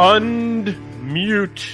Unmute. 0.00 1.68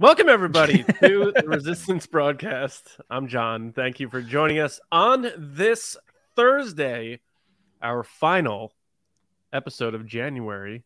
Welcome, 0.00 0.28
everybody, 0.28 0.82
to 1.00 1.32
the 1.36 1.44
Resistance 1.46 2.04
broadcast. 2.04 2.96
I'm 3.08 3.28
John. 3.28 3.70
Thank 3.70 4.00
you 4.00 4.08
for 4.08 4.20
joining 4.20 4.58
us 4.58 4.80
on 4.90 5.30
this 5.38 5.96
Thursday, 6.34 7.20
our 7.80 8.02
final 8.02 8.72
episode 9.52 9.94
of 9.94 10.04
January, 10.04 10.82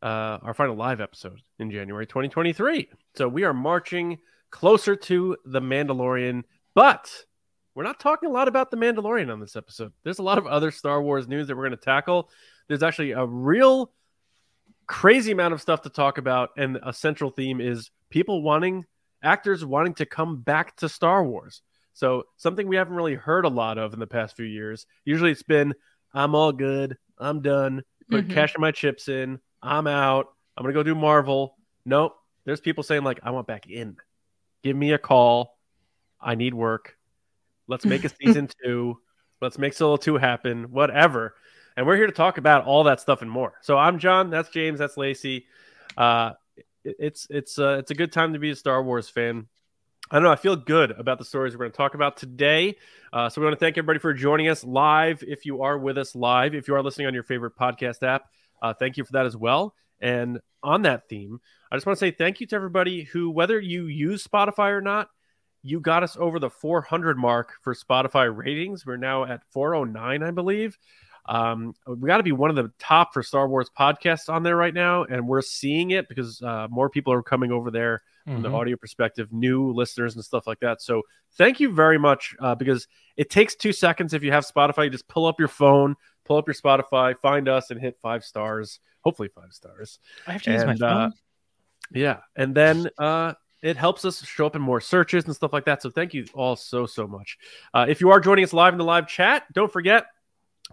uh, 0.00 0.38
our 0.40 0.54
final 0.54 0.76
live 0.76 1.00
episode 1.00 1.40
in 1.58 1.68
January 1.68 2.06
2023. 2.06 2.88
So 3.16 3.26
we 3.26 3.42
are 3.42 3.52
marching 3.52 4.18
closer 4.52 4.94
to 4.94 5.36
The 5.46 5.60
Mandalorian, 5.60 6.44
but 6.76 7.12
we're 7.74 7.82
not 7.82 7.98
talking 7.98 8.28
a 8.28 8.32
lot 8.32 8.46
about 8.46 8.70
The 8.70 8.76
Mandalorian 8.76 9.32
on 9.32 9.40
this 9.40 9.56
episode. 9.56 9.92
There's 10.04 10.20
a 10.20 10.22
lot 10.22 10.38
of 10.38 10.46
other 10.46 10.70
Star 10.70 11.02
Wars 11.02 11.26
news 11.26 11.48
that 11.48 11.56
we're 11.56 11.66
going 11.66 11.76
to 11.76 11.84
tackle. 11.84 12.30
There's 12.68 12.84
actually 12.84 13.10
a 13.10 13.26
real 13.26 13.90
crazy 14.88 15.30
amount 15.30 15.54
of 15.54 15.60
stuff 15.60 15.82
to 15.82 15.90
talk 15.90 16.18
about, 16.18 16.50
and 16.56 16.78
a 16.82 16.92
central 16.92 17.30
theme 17.30 17.60
is 17.60 17.90
people 18.10 18.42
wanting 18.42 18.84
actors 19.22 19.64
wanting 19.64 19.94
to 19.94 20.06
come 20.06 20.40
back 20.40 20.74
to 20.76 20.88
Star 20.88 21.24
Wars. 21.24 21.62
So 21.92 22.24
something 22.36 22.66
we 22.66 22.76
haven't 22.76 22.94
really 22.94 23.14
heard 23.14 23.44
a 23.44 23.48
lot 23.50 23.78
of 23.78 23.92
in 23.92 24.00
the 24.00 24.06
past 24.06 24.36
few 24.36 24.46
years. 24.46 24.86
Usually 25.04 25.30
it's 25.30 25.42
been 25.42 25.74
I'm 26.14 26.34
all 26.34 26.52
good, 26.52 26.96
I'm 27.18 27.42
done, 27.42 27.82
put 28.10 28.26
Mhm. 28.28 28.30
cashing 28.30 28.60
my 28.60 28.70
chips 28.70 29.08
in, 29.08 29.40
I'm 29.62 29.86
out, 29.86 30.26
I'm 30.56 30.62
gonna 30.64 30.72
go 30.74 30.82
do 30.82 30.94
Marvel. 30.94 31.56
Nope. 31.84 32.16
There's 32.44 32.60
people 32.60 32.82
saying 32.82 33.02
like 33.04 33.20
I 33.22 33.30
want 33.30 33.46
back 33.46 33.68
in. 33.68 33.96
Give 34.62 34.76
me 34.76 34.92
a 34.92 34.98
call. 34.98 35.58
I 36.20 36.34
need 36.34 36.54
work. 36.54 36.96
Let's 37.66 37.84
make 37.84 38.04
a 38.04 38.08
season 38.20 38.48
two. 38.64 38.98
Let's 39.40 39.58
make 39.58 39.72
Solo 39.74 39.96
2 39.96 40.16
happen. 40.16 40.70
Whatever. 40.70 41.34
And 41.78 41.86
we're 41.86 41.94
here 41.94 42.08
to 42.08 42.12
talk 42.12 42.38
about 42.38 42.64
all 42.64 42.82
that 42.84 43.00
stuff 43.00 43.22
and 43.22 43.30
more. 43.30 43.52
So 43.60 43.78
I'm 43.78 44.00
John. 44.00 44.30
That's 44.30 44.48
James. 44.48 44.80
That's 44.80 44.96
Lacey. 44.96 45.46
Uh, 45.96 46.32
it's 46.82 47.28
it's 47.30 47.56
uh, 47.56 47.76
it's 47.78 47.92
a 47.92 47.94
good 47.94 48.10
time 48.10 48.32
to 48.32 48.40
be 48.40 48.50
a 48.50 48.56
Star 48.56 48.82
Wars 48.82 49.08
fan. 49.08 49.46
I 50.10 50.16
don't 50.16 50.24
know. 50.24 50.32
I 50.32 50.36
feel 50.36 50.56
good 50.56 50.90
about 50.90 51.18
the 51.18 51.24
stories 51.24 51.54
we're 51.54 51.60
going 51.60 51.70
to 51.70 51.76
talk 51.76 51.94
about 51.94 52.16
today. 52.16 52.74
Uh, 53.12 53.28
so 53.28 53.40
we 53.40 53.46
want 53.46 53.56
to 53.56 53.64
thank 53.64 53.78
everybody 53.78 54.00
for 54.00 54.12
joining 54.12 54.48
us 54.48 54.64
live. 54.64 55.22
If 55.22 55.46
you 55.46 55.62
are 55.62 55.78
with 55.78 55.98
us 55.98 56.16
live, 56.16 56.52
if 56.52 56.66
you 56.66 56.74
are 56.74 56.82
listening 56.82 57.06
on 57.06 57.14
your 57.14 57.22
favorite 57.22 57.54
podcast 57.54 58.02
app, 58.02 58.24
uh, 58.60 58.74
thank 58.74 58.96
you 58.96 59.04
for 59.04 59.12
that 59.12 59.26
as 59.26 59.36
well. 59.36 59.72
And 60.00 60.40
on 60.64 60.82
that 60.82 61.08
theme, 61.08 61.38
I 61.70 61.76
just 61.76 61.86
want 61.86 61.96
to 61.96 62.04
say 62.04 62.10
thank 62.10 62.40
you 62.40 62.48
to 62.48 62.56
everybody 62.56 63.04
who, 63.04 63.30
whether 63.30 63.60
you 63.60 63.86
use 63.86 64.26
Spotify 64.26 64.70
or 64.70 64.80
not, 64.80 65.10
you 65.62 65.78
got 65.78 66.02
us 66.02 66.16
over 66.18 66.40
the 66.40 66.50
400 66.50 67.16
mark 67.16 67.52
for 67.62 67.72
Spotify 67.72 68.34
ratings. 68.34 68.84
We're 68.84 68.96
now 68.96 69.24
at 69.24 69.42
409, 69.52 70.24
I 70.24 70.30
believe. 70.32 70.76
Um, 71.28 71.74
we 71.86 72.06
got 72.08 72.16
to 72.16 72.22
be 72.22 72.32
one 72.32 72.50
of 72.50 72.56
the 72.56 72.72
top 72.78 73.12
for 73.12 73.22
Star 73.22 73.48
Wars 73.48 73.70
podcasts 73.78 74.28
on 74.32 74.42
there 74.42 74.56
right 74.56 74.72
now, 74.74 75.04
and 75.04 75.28
we're 75.28 75.42
seeing 75.42 75.90
it 75.90 76.08
because 76.08 76.40
uh, 76.42 76.66
more 76.70 76.88
people 76.88 77.12
are 77.12 77.22
coming 77.22 77.52
over 77.52 77.70
there 77.70 78.02
from 78.24 78.42
the 78.42 78.48
Mhm. 78.48 78.54
audio 78.54 78.76
perspective, 78.76 79.32
new 79.32 79.72
listeners 79.72 80.14
and 80.14 80.24
stuff 80.24 80.46
like 80.46 80.58
that. 80.60 80.82
So 80.82 81.02
thank 81.34 81.60
you 81.60 81.70
very 81.72 81.98
much 81.98 82.34
uh, 82.40 82.54
because 82.54 82.88
it 83.16 83.30
takes 83.30 83.54
two 83.54 83.72
seconds 83.72 84.14
if 84.14 84.22
you 84.22 84.32
have 84.32 84.44
Spotify. 84.46 84.84
You 84.84 84.90
just 84.90 85.08
pull 85.08 85.26
up 85.26 85.38
your 85.38 85.48
phone, 85.48 85.94
pull 86.24 86.38
up 86.38 86.48
your 86.48 86.54
Spotify, 86.54 87.16
find 87.18 87.48
us, 87.48 87.70
and 87.70 87.80
hit 87.80 87.98
five 88.02 88.24
stars. 88.24 88.80
Hopefully, 89.02 89.28
five 89.28 89.52
stars. 89.52 89.98
I 90.26 90.32
have 90.32 90.42
to 90.42 90.50
use 90.52 90.64
my 90.64 90.72
And, 90.72 90.82
uh, 90.82 90.88
phone. 90.88 91.12
Yeah, 91.92 92.18
and 92.36 92.54
then 92.54 92.90
uh, 92.98 93.34
it 93.62 93.76
helps 93.76 94.04
us 94.04 94.24
show 94.26 94.46
up 94.46 94.56
in 94.56 94.62
more 94.62 94.80
searches 94.80 95.24
and 95.24 95.34
stuff 95.34 95.52
like 95.52 95.64
that. 95.64 95.82
So 95.82 95.90
thank 95.90 96.12
you 96.12 96.26
all 96.34 96.54
so 96.56 96.84
so 96.86 97.06
much. 97.06 97.38
Uh, 97.72 97.86
if 97.88 98.00
you 98.00 98.10
are 98.10 98.20
joining 98.20 98.44
us 98.44 98.52
live 98.52 98.74
in 98.74 98.78
the 98.78 98.84
live 98.84 99.08
chat, 99.08 99.44
don't 99.52 99.72
forget 99.72 100.06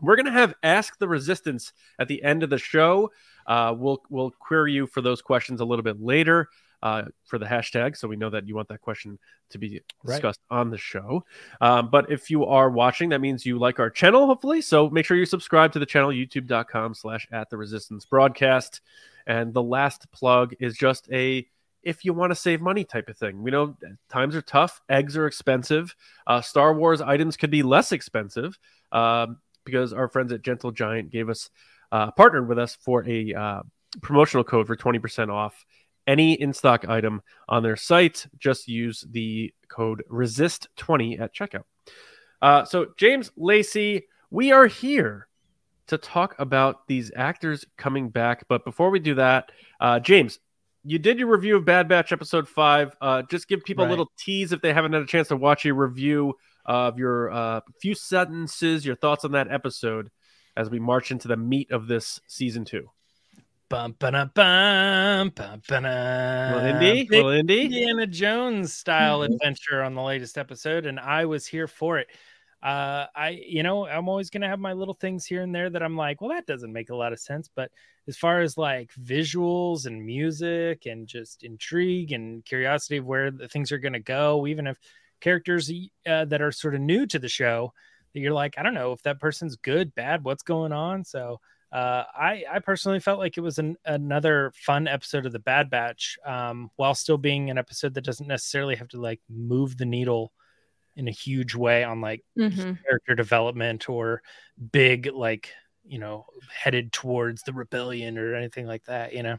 we're 0.02 0.16
gonna 0.16 0.32
have 0.32 0.54
Ask 0.64 0.98
the 1.00 1.08
Resistance 1.08 1.74
at 2.00 2.08
the 2.08 2.24
end 2.24 2.44
of 2.44 2.50
the 2.50 2.58
show. 2.58 3.12
Uh, 3.48 3.74
we'll 3.78 4.02
we'll 4.10 4.32
query 4.32 4.74
you 4.74 4.88
for 4.88 5.02
those 5.02 5.22
questions 5.22 5.62
a 5.62 5.66
little 5.66 5.84
bit 5.84 6.02
later 6.02 6.50
uh, 6.82 7.04
for 7.24 7.40
the 7.40 7.46
hashtag, 7.46 7.96
so 7.98 8.08
we 8.08 8.16
know 8.16 8.30
that 8.30 8.48
you 8.48 8.56
want 8.56 8.68
that 8.70 8.82
question 8.82 9.18
to 9.50 9.58
be 9.58 9.82
Right. 10.04 10.14
discussed 10.16 10.42
on 10.50 10.70
the 10.70 10.78
show. 10.78 11.24
Um, 11.62 11.90
but 11.90 12.12
if 12.12 12.30
you 12.30 12.46
are 12.46 12.70
watching, 12.70 13.10
that 13.10 13.22
means 13.22 13.46
you 13.46 13.58
like 13.58 13.80
our 13.80 13.90
channel, 13.90 14.26
hopefully. 14.28 14.62
So 14.62 14.90
make 14.90 15.06
sure 15.06 15.18
you 15.18 15.26
subscribe 15.26 15.72
to 15.74 15.80
the 15.80 15.86
channel, 15.86 16.10
youtube.com 16.10 16.94
slash 16.94 17.28
at 17.32 17.50
the 17.50 17.58
resistance 17.58 18.06
broadcast. 18.06 18.82
And 19.28 19.54
the 19.54 19.64
last 19.64 20.12
plug 20.12 20.54
is 20.60 20.78
just 20.78 21.10
a 21.12 21.48
if 21.82 22.04
you 22.04 22.14
want 22.14 22.32
to 22.32 22.36
save 22.36 22.62
money 22.62 22.84
type 22.84 23.10
of 23.10 23.18
thing. 23.18 23.44
We 23.44 23.52
know 23.52 23.78
times 24.10 24.36
are 24.36 24.42
tough, 24.42 24.82
eggs 24.90 25.16
are 25.16 25.28
expensive. 25.28 25.96
Uh, 26.26 26.42
Star 26.42 26.74
Wars 26.74 27.00
items 27.00 27.38
could 27.38 27.52
be 27.52 27.62
less 27.64 27.92
expensive 27.92 28.58
um, 28.92 29.38
because 29.66 29.94
our 29.94 30.08
friends 30.08 30.32
at 30.32 30.42
Gentle 30.42 30.72
Giant 30.72 31.10
gave 31.10 31.30
us 31.30 31.50
uh, 31.92 32.12
partnered 32.12 32.48
with 32.48 32.60
us 32.60 32.76
for 32.80 33.08
a 33.08 33.34
uh, 33.34 33.62
promotional 34.02 34.44
code 34.44 34.68
for 34.68 34.76
20% 34.76 35.30
off 35.30 35.66
any 36.08 36.34
in 36.34 36.54
stock 36.54 36.88
item 36.88 37.22
on 37.50 37.64
their 37.64 37.76
site. 37.76 38.28
Just 38.38 38.68
use 38.68 39.06
the 39.10 39.54
code 39.68 40.04
resist20 40.10 41.20
at 41.20 41.34
checkout. 41.34 41.64
Uh, 42.42 42.66
so, 42.66 42.88
James 42.98 43.32
Lacey, 43.36 44.08
we 44.30 44.52
are 44.52 44.68
here 44.68 45.28
to 45.88 45.98
talk 45.98 46.36
about 46.40 46.88
these 46.88 47.12
actors 47.16 47.66
coming 47.78 48.10
back. 48.10 48.46
But 48.48 48.66
before 48.66 48.90
we 48.90 49.00
do 49.00 49.16
that, 49.16 49.52
uh, 49.80 50.00
James, 50.00 50.40
you 50.84 51.00
did 51.00 51.18
your 51.18 51.30
review 51.30 51.56
of 51.56 51.66
Bad 51.66 51.88
Batch 51.88 52.12
episode 52.12 52.48
five. 52.48 52.96
Uh, 53.02 53.24
just 53.24 53.48
give 53.48 53.64
people 53.64 53.86
a 53.86 53.90
little 53.90 54.12
tease 54.18 54.52
if 54.52 54.62
they 54.62 54.74
haven't 54.74 54.94
had 54.94 55.02
a 55.02 55.08
chance 55.08 55.30
to 55.30 55.36
watch 55.36 55.66
your 55.66 55.76
review 55.76 56.36
of 56.66 56.98
your 56.98 57.32
uh, 57.32 57.62
few 57.82 57.96
sentences, 57.96 58.86
your 58.86 58.96
thoughts 58.96 59.26
on 59.26 59.32
that 59.34 59.52
episode 59.52 60.10
as 60.58 60.70
we 60.70 60.80
march 60.80 61.12
into 61.12 61.28
the 61.28 61.38
meat 61.38 61.72
of 61.72 61.88
this 61.88 62.20
season 62.28 62.66
two. 62.66 62.90
Bum, 63.68 63.96
ba-da, 63.98 64.26
bum, 64.26 65.30
bum, 65.30 65.62
ba-da. 65.68 66.56
Little 66.56 66.68
Indy, 66.68 67.08
little 67.10 67.30
Indy. 67.32 67.64
Indiana 67.64 68.06
Jones 68.06 68.74
style 68.74 69.22
adventure 69.24 69.82
on 69.82 69.96
the 69.96 70.04
latest 70.04 70.38
episode, 70.38 70.86
and 70.86 71.00
I 71.00 71.26
was 71.26 71.48
here 71.48 71.68
for 71.68 71.98
it. 71.98 72.08
Uh, 72.62 73.06
I, 73.16 73.42
you 73.46 73.64
know, 73.64 73.86
I'm 73.86 74.10
always 74.10 74.30
gonna 74.30 74.48
have 74.48 74.60
my 74.60 74.74
little 74.74 74.94
things 74.94 75.26
here 75.26 75.42
and 75.42 75.54
there 75.54 75.70
that 75.70 75.84
I'm 75.84 75.98
like, 75.98 76.22
well, 76.22 76.32
that 76.32 76.48
doesn't 76.48 76.74
make 76.74 76.90
a 76.90 76.96
lot 76.96 77.14
of 77.14 77.20
sense. 77.20 77.50
But 77.54 77.72
as 78.08 78.18
far 78.18 78.42
as 78.42 78.58
like 78.58 78.92
visuals 79.04 79.86
and 79.86 80.04
music 80.04 80.86
and 80.86 81.08
just 81.08 81.44
intrigue 81.44 82.12
and 82.12 82.44
curiosity 82.46 82.98
of 82.98 83.06
where 83.06 83.30
the 83.30 83.48
things 83.48 83.72
are 83.72 83.78
gonna 83.78 84.00
go, 84.00 84.48
even 84.48 84.68
if 84.68 84.80
characters 85.22 85.72
uh, 86.08 86.26
that 86.26 86.42
are 86.42 86.52
sort 86.52 86.76
of 86.76 86.82
new 86.82 87.06
to 87.08 87.20
the 87.20 87.30
show, 87.30 87.74
that 88.14 88.20
you're 88.20 88.34
like, 88.34 88.56
I 88.58 88.64
don't 88.64 88.74
know 88.74 88.92
if 88.94 89.02
that 89.04 89.20
person's 89.20 89.56
good, 89.56 89.94
bad, 89.96 90.24
what's 90.24 90.44
going 90.44 90.72
on. 90.72 91.04
So 91.04 91.40
uh, 91.72 92.04
I, 92.18 92.44
I 92.50 92.60
personally 92.60 93.00
felt 93.00 93.20
like 93.20 93.38
it 93.38 93.42
was 93.42 93.60
an, 93.60 93.76
another 93.86 94.52
fun 94.56 94.88
episode 94.88 95.26
of 95.26 95.34
the 95.34 95.40
Bad 95.40 95.70
Batch, 95.70 96.18
um, 96.26 96.70
while 96.78 96.96
still 96.96 97.18
being 97.18 97.50
an 97.50 97.58
episode 97.58 97.94
that 97.96 98.06
doesn't 98.06 98.28
necessarily 98.28 98.76
have 98.76 98.88
to 98.90 99.02
like 99.02 99.20
move 99.30 99.78
the 99.78 99.86
needle 99.86 100.32
in 100.96 101.10
a 101.10 101.12
huge 101.12 101.56
way 101.56 101.84
on 101.84 102.00
like 102.00 102.24
Mhm. 102.38 102.78
character 102.84 103.16
development 103.16 103.90
or 103.90 104.22
big 104.72 105.08
like 105.14 105.52
you 105.84 106.00
know 106.00 106.26
headed 106.50 106.94
towards 106.94 107.44
the 107.44 107.52
rebellion 107.52 108.18
or 108.18 108.34
anything 108.36 108.66
like 108.66 108.86
that. 108.86 109.12
You 109.14 109.24
know, 109.24 109.38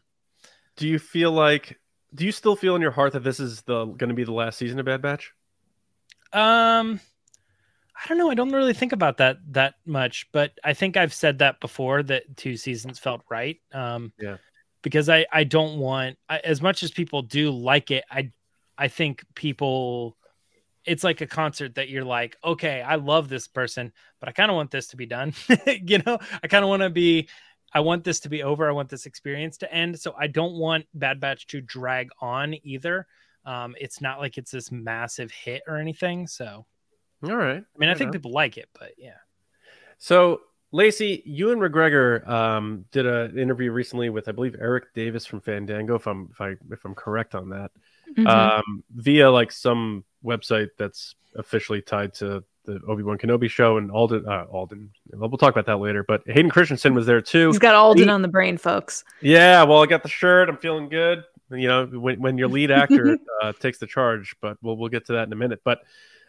Do 0.76 0.86
you 0.86 0.98
feel 0.98 1.32
like? 1.32 1.80
Do 2.14 2.26
you 2.26 2.32
still 2.32 2.56
feel 2.56 2.76
in 2.76 2.82
your 2.82 2.90
heart 2.90 3.14
that 3.14 3.24
this 3.24 3.40
is 3.40 3.62
the 3.62 3.86
going 3.86 4.10
to 4.10 4.14
be 4.14 4.24
the 4.24 4.32
last 4.32 4.58
season 4.58 4.78
of 4.78 4.84
Bad 4.84 5.00
Batch? 5.00 5.32
Um, 6.32 7.00
I 7.94 8.08
don't 8.08 8.18
know. 8.18 8.30
I 8.30 8.34
don't 8.34 8.52
really 8.52 8.74
think 8.74 8.92
about 8.92 9.18
that 9.18 9.38
that 9.52 9.74
much, 9.86 10.28
but 10.32 10.52
I 10.62 10.74
think 10.74 10.96
I've 10.96 11.14
said 11.14 11.38
that 11.38 11.60
before 11.60 12.02
that 12.04 12.36
two 12.36 12.56
seasons 12.56 12.98
felt 12.98 13.22
right. 13.30 13.58
Um, 13.72 14.12
Yeah. 14.20 14.36
because 14.82 15.08
I 15.08 15.26
I 15.32 15.44
don't 15.44 15.78
want 15.78 16.18
I, 16.28 16.38
as 16.38 16.60
much 16.60 16.82
as 16.82 16.90
people 16.90 17.22
do 17.22 17.50
like 17.50 17.90
it. 17.90 18.04
I 18.10 18.32
I 18.76 18.88
think 18.88 19.24
people 19.34 20.16
it's 20.84 21.02
like 21.02 21.20
a 21.20 21.26
concert 21.26 21.74
that 21.74 21.88
you're 21.88 22.04
like, 22.04 22.36
okay, 22.44 22.80
I 22.80 22.94
love 22.94 23.28
this 23.28 23.48
person, 23.48 23.92
but 24.20 24.28
I 24.28 24.32
kind 24.32 24.50
of 24.50 24.54
want 24.54 24.70
this 24.70 24.88
to 24.88 24.96
be 24.96 25.06
done. 25.06 25.34
you 25.66 25.98
know, 26.06 26.18
I 26.42 26.46
kind 26.46 26.64
of 26.64 26.68
want 26.68 26.82
to 26.82 26.90
be 26.90 27.28
I 27.72 27.80
want 27.80 28.04
this 28.04 28.20
to 28.20 28.28
be 28.28 28.42
over. 28.42 28.68
I 28.68 28.72
want 28.72 28.88
this 28.88 29.06
experience 29.06 29.58
to 29.58 29.72
end. 29.72 29.98
So 29.98 30.14
I 30.18 30.28
don't 30.28 30.54
want 30.54 30.86
Bad 30.94 31.18
Batch 31.20 31.46
to 31.48 31.60
drag 31.60 32.10
on 32.20 32.54
either. 32.62 33.06
Um, 33.46 33.74
it's 33.80 34.00
not 34.02 34.18
like 34.18 34.36
it's 34.38 34.50
this 34.50 34.70
massive 34.70 35.30
hit 35.30 35.62
or 35.66 35.78
anything. 35.78 36.26
So 36.26 36.66
All 37.24 37.36
right. 37.36 37.62
I 37.64 37.78
mean, 37.78 37.88
I 37.88 37.92
Fair 37.92 37.94
think 37.94 38.00
enough. 38.08 38.12
people 38.14 38.32
like 38.32 38.58
it, 38.58 38.68
but 38.78 38.90
yeah. 38.98 39.14
So, 39.98 40.40
Lacey, 40.72 41.22
Ewan 41.24 41.58
McGregor 41.58 42.26
um, 42.28 42.84
did 42.92 43.06
an 43.06 43.38
interview 43.38 43.70
recently 43.70 44.10
with, 44.10 44.28
I 44.28 44.32
believe, 44.32 44.56
Erik 44.60 44.92
Davis 44.94 45.24
from 45.24 45.40
Fandango, 45.40 45.94
if 45.94 46.06
I'm 46.06 46.28
if 46.32 46.40
I 46.40 46.48
if 46.70 46.84
I'm 46.84 46.94
correct 46.94 47.34
on 47.34 47.48
that, 47.50 47.70
Mhm. 48.18 48.26
um, 48.28 48.84
via 48.94 49.30
like 49.30 49.52
some 49.52 50.04
website 50.24 50.68
that's 50.76 51.14
officially 51.36 51.80
tied 51.80 52.12
to 52.14 52.42
the 52.64 52.80
Obi 52.88 53.04
Wan 53.04 53.16
Kenobi 53.16 53.48
show 53.48 53.78
and 53.78 53.90
Alden. 53.92 54.26
Uh, 54.28 54.44
Alden. 54.50 54.90
We'll 55.12 55.30
talk 55.38 55.52
about 55.54 55.66
that 55.66 55.76
later. 55.78 56.02
But 56.06 56.22
Hayden 56.26 56.50
Christensen 56.50 56.94
was 56.94 57.06
there 57.06 57.20
too. 57.22 57.46
He's 57.48 57.58
got 57.60 57.74
Alden 57.76 58.04
he- 58.04 58.10
on 58.10 58.22
the 58.22 58.28
brain, 58.28 58.58
folks. 58.58 59.04
Yeah, 59.22 59.62
well, 59.62 59.82
I 59.82 59.86
got 59.86 60.02
the 60.02 60.08
shirt. 60.08 60.48
I'm 60.48 60.56
feeling 60.58 60.88
good. 60.88 61.22
You 61.50 61.68
know, 61.68 61.86
when, 61.86 62.20
when 62.20 62.38
your 62.38 62.48
lead 62.48 62.70
actor 62.70 63.18
uh, 63.42 63.52
takes 63.52 63.78
the 63.78 63.86
charge, 63.86 64.34
but 64.40 64.56
we'll 64.62 64.76
we'll 64.76 64.88
get 64.88 65.06
to 65.06 65.14
that 65.14 65.26
in 65.26 65.32
a 65.32 65.36
minute. 65.36 65.60
But 65.64 65.80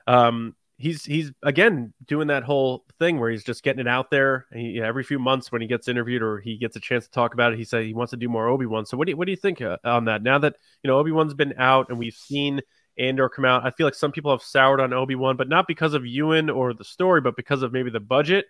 um, 0.06 0.56
he's 0.78 1.04
he's 1.04 1.32
again 1.44 1.94
doing 2.06 2.28
that 2.28 2.44
whole 2.44 2.86
thing 3.00 3.20
where 3.20 3.30
he's 3.30 3.44
just 3.44 3.64
getting 3.64 3.80
it 3.80 3.88
out 3.88 4.12
there. 4.12 4.46
And 4.52 4.62
he, 4.62 4.68
you 4.70 4.82
know, 4.82 4.88
every 4.88 5.04
few 5.04 5.20
months 5.20 5.52
when 5.52 5.62
he 5.62 5.68
gets 5.68 5.88
interviewed 5.88 6.22
or 6.22 6.40
he 6.40 6.58
gets 6.58 6.76
a 6.76 6.80
chance 6.80 7.06
to 7.06 7.12
talk 7.12 7.34
about 7.34 7.54
it, 7.54 7.58
he 7.58 7.66
said 7.66 7.84
he 7.84 7.94
wants 7.94 8.12
to 8.12 8.18
do 8.18 8.30
more 8.30 8.48
Obi 8.48 8.66
Wan. 8.66 8.86
So 8.86 8.98
what 8.98 9.06
do 9.06 9.12
you, 9.12 9.18
what 9.18 9.26
do 9.26 9.32
you 9.32 9.38
think 9.38 9.62
uh, 9.62 9.78
on 9.84 10.06
that? 10.06 10.24
Now 10.24 10.40
that 10.40 10.56
you 10.84 10.88
know 10.88 10.98
Obi 10.98 11.12
Wan's 11.12 11.34
been 11.34 11.54
out 11.58 11.90
and 11.90 11.98
we've 11.98 12.14
seen 12.14 12.62
Andor 12.98 13.30
come 13.30 13.46
out, 13.46 13.66
I 13.66 13.72
feel 13.72 13.86
like 13.86 13.96
some 13.96 14.12
people 14.12 14.32
have 14.32 14.42
soured 14.42 14.80
on 14.80 14.94
Obi 14.94 15.16
Wan, 15.16 15.36
but 15.38 15.50
not 15.50 15.68
because 15.68 15.94
of 15.94 16.06
Ewan 16.06 16.50
or 16.50 16.74
the 16.74 16.84
story, 16.84 17.22
but 17.22 17.36
because 17.36 17.62
of 17.62 17.72
maybe 17.72 17.90
the 17.90 18.00
budget. 18.00 18.46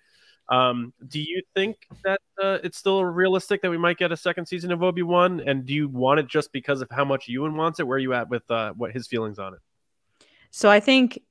Um, 0.50 0.94
do 1.08 1.20
you 1.20 1.42
think 1.56 1.78
that 2.04 2.22
uh, 2.42 2.60
it's 2.64 2.78
still 2.78 3.04
realistic 3.04 3.62
that 3.62 3.70
we 3.72 3.78
might 3.78 3.98
get 3.98 4.12
a 4.12 4.18
second 4.18 4.46
season 4.46 4.72
of 4.72 4.82
Obi 4.84 5.04
Wan? 5.04 5.42
And 5.46 5.66
do 5.66 5.74
you 5.74 5.90
want 5.90 6.20
it 6.20 6.28
just 6.28 6.52
because 6.54 6.82
of 6.82 6.90
how 6.92 7.06
much 7.06 7.28
Ewan 7.28 7.56
wants 7.56 7.80
it? 7.80 7.88
Where 7.88 7.98
are 7.98 8.00
you 8.00 8.14
at 8.14 8.30
with 8.30 8.50
uh, 8.50 8.74
what 8.74 8.92
his 8.94 9.08
feelings 9.08 9.40
on 9.40 9.54
it? 9.56 9.60
So 10.52 10.70
I 10.70 10.80
think 10.80 11.22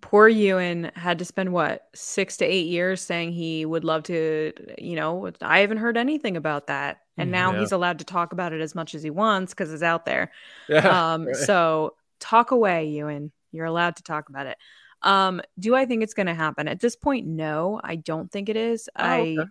poor 0.00 0.28
Ewan 0.28 0.92
had 0.94 1.18
to 1.20 1.24
spend 1.24 1.52
what 1.52 1.88
six 1.94 2.38
to 2.38 2.44
eight 2.44 2.66
years 2.68 3.02
saying 3.02 3.32
he 3.32 3.66
would 3.66 3.84
love 3.84 4.04
to, 4.04 4.52
you 4.78 4.96
know, 4.96 5.30
I 5.42 5.60
haven't 5.60 5.78
heard 5.78 5.96
anything 5.96 6.36
about 6.36 6.68
that. 6.68 6.98
And 7.18 7.30
now 7.30 7.50
Mm, 7.50 7.54
Yeah. 7.54 7.60
he's 7.60 7.72
allowed 7.72 7.98
to 8.00 8.04
talk 8.04 8.32
about 8.32 8.52
it 8.52 8.60
as 8.60 8.74
much 8.74 8.94
as 8.94 9.02
he 9.02 9.10
wants 9.10 9.54
because 9.54 9.72
it's 9.72 9.82
out 9.82 10.06
there. 10.06 10.32
Yeah, 10.68 10.88
Um, 10.88 11.24
right. 11.26 11.34
so 11.34 11.96
talk 12.20 12.50
away, 12.52 12.86
Ewan. 12.88 13.32
You're 13.52 13.66
allowed 13.66 13.96
to 13.96 14.02
talk 14.02 14.28
about 14.28 14.46
it. 14.46 14.58
Um, 15.04 15.42
do 15.58 15.76
I 15.76 15.84
think 15.84 16.02
it's 16.02 16.14
going 16.14 16.26
to 16.26 16.34
happen 16.34 16.66
at 16.66 16.80
this 16.80 16.96
point? 16.96 17.26
No, 17.26 17.80
I 17.84 17.96
don't 17.96 18.32
think 18.32 18.48
it 18.48 18.56
is. 18.56 18.88
I. 18.96 19.36
okay. 19.38 19.48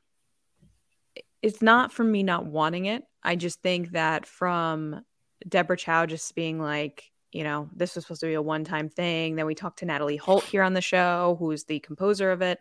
It's 1.41 1.61
not 1.61 1.91
from 1.91 2.11
me 2.11 2.23
not 2.23 2.45
wanting 2.45 2.85
it. 2.85 3.03
I 3.21 3.35
just 3.35 3.61
think 3.61 3.91
that 3.91 4.25
from 4.25 5.03
Deborah 5.47 5.77
Chow 5.77 6.05
just 6.05 6.33
being 6.35 6.59
like, 6.59 7.11
you 7.33 7.43
know, 7.43 7.69
this 7.75 7.95
was 7.95 8.05
supposed 8.05 8.21
to 8.21 8.27
be 8.27 8.33
a 8.33 8.41
one-time 8.41 8.89
thing. 8.89 9.35
Then 9.35 9.45
we 9.45 9.53
talked 9.53 9.79
to 9.79 9.85
Natalie 9.85 10.17
Holt 10.17 10.43
here 10.45 10.63
on 10.63 10.73
the 10.73 10.81
show, 10.81 11.35
who's 11.39 11.65
the 11.65 11.79
composer 11.79 12.31
of 12.31 12.41
it, 12.41 12.59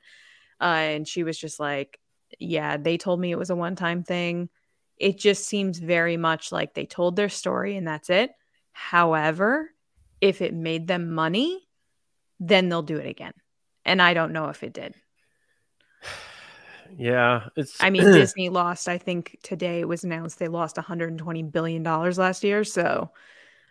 uh, 0.60 0.64
and 0.64 1.06
she 1.06 1.22
was 1.22 1.38
just 1.38 1.60
like, 1.60 2.00
"Yeah, 2.40 2.76
they 2.76 2.98
told 2.98 3.20
me 3.20 3.30
it 3.30 3.38
was 3.38 3.50
a 3.50 3.56
one-time 3.56 4.02
thing." 4.02 4.48
It 4.96 5.18
just 5.18 5.46
seems 5.46 5.78
very 5.78 6.16
much 6.16 6.52
like 6.52 6.74
they 6.74 6.86
told 6.86 7.16
their 7.16 7.28
story 7.28 7.76
and 7.76 7.86
that's 7.86 8.10
it. 8.10 8.32
However, 8.72 9.70
if 10.20 10.40
it 10.42 10.54
made 10.54 10.86
them 10.86 11.12
money, 11.12 11.68
then 12.48 12.68
they'll 12.68 12.82
do 12.82 12.96
it 12.96 13.06
again. 13.06 13.32
And 13.84 14.02
I 14.02 14.14
don't 14.14 14.32
know 14.32 14.48
if 14.48 14.62
it 14.62 14.72
did. 14.72 14.94
yeah, 16.96 17.48
it's. 17.56 17.82
I 17.82 17.90
mean, 17.90 18.02
Disney 18.12 18.48
lost, 18.48 18.88
I 18.88 18.98
think 18.98 19.38
today 19.42 19.80
it 19.80 19.88
was 19.88 20.04
announced 20.04 20.38
they 20.38 20.48
lost 20.48 20.76
120 20.76 21.42
billion 21.44 21.82
dollars 21.82 22.18
last 22.18 22.44
year, 22.44 22.64
so 22.64 23.10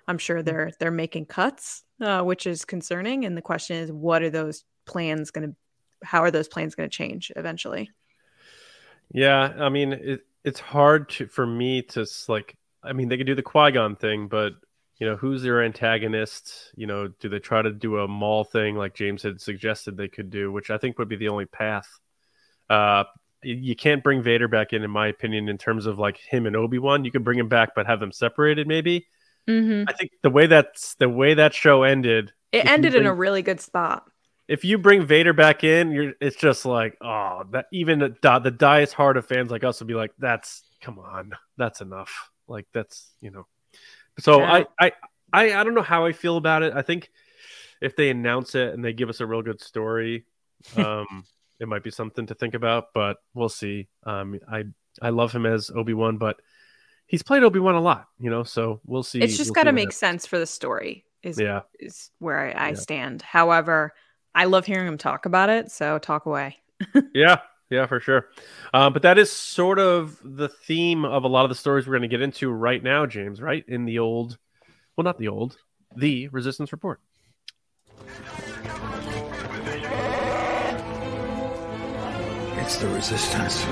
I'm 0.07 0.17
sure 0.17 0.41
they're 0.41 0.71
they're 0.79 0.91
making 0.91 1.25
cuts, 1.25 1.83
uh, 1.99 2.21
which 2.21 2.47
is 2.47 2.65
concerning 2.65 3.25
and 3.25 3.37
the 3.37 3.41
question 3.41 3.77
is 3.77 3.91
what 3.91 4.21
are 4.23 4.29
those 4.29 4.63
plans 4.85 5.31
going 5.31 5.49
to 5.49 5.55
how 6.03 6.21
are 6.21 6.31
those 6.31 6.47
plans 6.47 6.75
going 6.75 6.89
to 6.89 6.95
change 6.95 7.31
eventually? 7.35 7.91
Yeah, 9.13 9.53
I 9.59 9.69
mean, 9.69 9.93
it, 9.93 10.21
it's 10.43 10.59
hard 10.59 11.09
to 11.09 11.27
for 11.27 11.45
me 11.45 11.81
to 11.83 12.05
like. 12.27 12.55
I 12.83 12.93
mean, 12.93 13.09
they 13.09 13.17
could 13.17 13.27
do 13.27 13.35
the 13.35 13.43
Qui 13.43 13.71
Gon 13.71 13.95
thing, 13.95 14.27
but 14.27 14.53
you 15.01 15.07
know, 15.07 15.15
who's 15.15 15.41
their 15.41 15.63
antagonist? 15.63 16.71
You 16.75 16.85
know, 16.85 17.07
do 17.07 17.27
they 17.27 17.39
try 17.39 17.63
to 17.63 17.71
do 17.71 17.97
a 17.97 18.07
Maul 18.07 18.43
thing 18.43 18.75
like 18.75 18.93
James 18.93 19.23
had 19.23 19.41
suggested 19.41 19.97
they 19.97 20.07
could 20.07 20.29
do, 20.29 20.51
which 20.51 20.69
I 20.69 20.77
think 20.77 20.99
would 20.99 21.09
be 21.09 21.15
the 21.15 21.29
only 21.29 21.47
path. 21.47 21.89
Uh, 22.69 23.05
you 23.41 23.75
can't 23.75 24.03
bring 24.03 24.21
Vader 24.21 24.47
back 24.47 24.73
in, 24.73 24.83
in 24.83 24.91
my 24.91 25.07
opinion, 25.07 25.49
in 25.49 25.57
terms 25.57 25.87
of 25.87 25.97
like 25.97 26.17
him 26.17 26.45
and 26.45 26.55
Obi 26.55 26.77
Wan. 26.77 27.03
You 27.03 27.11
could 27.11 27.23
bring 27.23 27.39
him 27.39 27.49
back, 27.49 27.69
but 27.75 27.87
have 27.87 27.99
them 27.99 28.11
separated, 28.11 28.67
maybe. 28.67 29.07
Mm-hmm. 29.49 29.89
I 29.89 29.93
think 29.93 30.11
the 30.21 30.29
way 30.29 30.45
that's 30.45 30.93
the 30.93 31.09
way 31.09 31.33
that 31.33 31.55
show 31.55 31.81
ended. 31.81 32.31
It 32.51 32.67
ended 32.67 32.93
in 32.93 33.07
a 33.07 33.13
really 33.13 33.41
good 33.41 33.59
spot. 33.59 34.03
if 34.47 34.63
you 34.63 34.77
bring 34.77 35.07
Vader 35.07 35.33
back 35.33 35.63
in, 35.63 35.91
you're 35.91 36.13
it's 36.21 36.35
just 36.35 36.63
like 36.63 36.95
oh 37.01 37.43
that 37.53 37.65
even 37.73 37.97
the 37.97 38.39
the 38.43 38.51
diest 38.51 38.93
heart 38.93 39.17
of 39.17 39.25
fans 39.25 39.49
like 39.49 39.63
us 39.63 39.79
would 39.79 39.87
be 39.87 39.95
like 39.95 40.11
that's 40.19 40.61
come 40.79 40.99
on 40.99 41.31
that's 41.57 41.81
enough 41.81 42.29
like 42.47 42.67
that's 42.73 43.11
you 43.21 43.31
know 43.31 43.47
so 44.19 44.39
Yeah. 44.39 44.53
I, 44.53 44.65
I 44.79 44.91
I 45.33 45.53
I 45.59 45.63
don't 45.63 45.73
know 45.73 45.81
how 45.81 46.05
I 46.05 46.11
feel 46.11 46.37
about 46.37 46.63
it 46.63 46.73
I 46.73 46.81
think 46.81 47.09
if 47.81 47.95
they 47.95 48.09
announce 48.09 48.55
it 48.55 48.73
and 48.73 48.83
they 48.83 48.93
give 48.93 49.09
us 49.09 49.21
a 49.21 49.25
real 49.25 49.41
good 49.41 49.61
story 49.61 50.25
um 50.75 51.25
it 51.59 51.67
might 51.67 51.83
be 51.83 51.91
something 51.91 52.25
to 52.27 52.35
think 52.35 52.53
about 52.53 52.87
but 52.93 53.17
we'll 53.33 53.49
see 53.49 53.87
um 54.05 54.39
I 54.51 54.65
I 55.01 55.09
love 55.09 55.31
him 55.31 55.45
as 55.45 55.69
Obi 55.73 55.93
Wan 55.93 56.17
but 56.17 56.39
he's 57.07 57.23
played 57.23 57.43
Obi 57.43 57.59
Wan 57.59 57.75
a 57.75 57.81
lot 57.81 58.07
you 58.19 58.29
know 58.29 58.43
so 58.43 58.81
we'll 58.85 59.03
see 59.03 59.21
It's 59.21 59.37
just 59.37 59.49
we'll 59.49 59.55
got 59.55 59.63
to 59.63 59.71
make 59.71 59.85
happens. 59.85 59.97
sense 59.97 60.25
for 60.25 60.39
the 60.39 60.45
story. 60.47 61.05
Is 61.23 61.39
yeah 61.39 61.61
is 61.79 62.09
where 62.19 62.39
I, 62.57 62.67
I 62.67 62.69
Yeah. 62.71 62.75
stand. 62.75 63.21
However, 63.21 63.93
I 64.33 64.45
love 64.45 64.65
hearing 64.65 64.87
him 64.87 64.97
talk 64.97 65.25
about 65.27 65.49
it. 65.49 65.71
So 65.71 65.99
talk 65.99 66.25
away. 66.25 66.57
Yeah, 67.13 67.37
yeah, 67.71 67.85
for 67.87 67.99
sure. 67.99 68.27
Uh, 68.73 68.89
but 68.89 69.01
that 69.01 69.17
is 69.17 69.31
sort 69.31 69.79
of 69.79 70.19
the 70.23 70.49
theme 70.49 71.05
of 71.05 71.23
a 71.23 71.27
lot 71.27 71.45
of 71.45 71.49
the 71.49 71.55
stories 71.55 71.87
we're 71.87 71.93
going 71.93 72.01
to 72.03 72.07
get 72.09 72.21
into 72.21 72.51
right 72.51 72.83
now, 72.83 73.05
James. 73.05 73.41
Right 73.41 73.63
in 73.67 73.85
the 73.85 73.99
old, 73.99 74.37
well, 74.95 75.05
not 75.05 75.17
the 75.17 75.29
old, 75.29 75.57
the 75.95 76.27
Resistance 76.27 76.71
Report. 76.71 76.99
It's 82.57 82.77
the 82.77 82.87
resistance. 82.89 83.65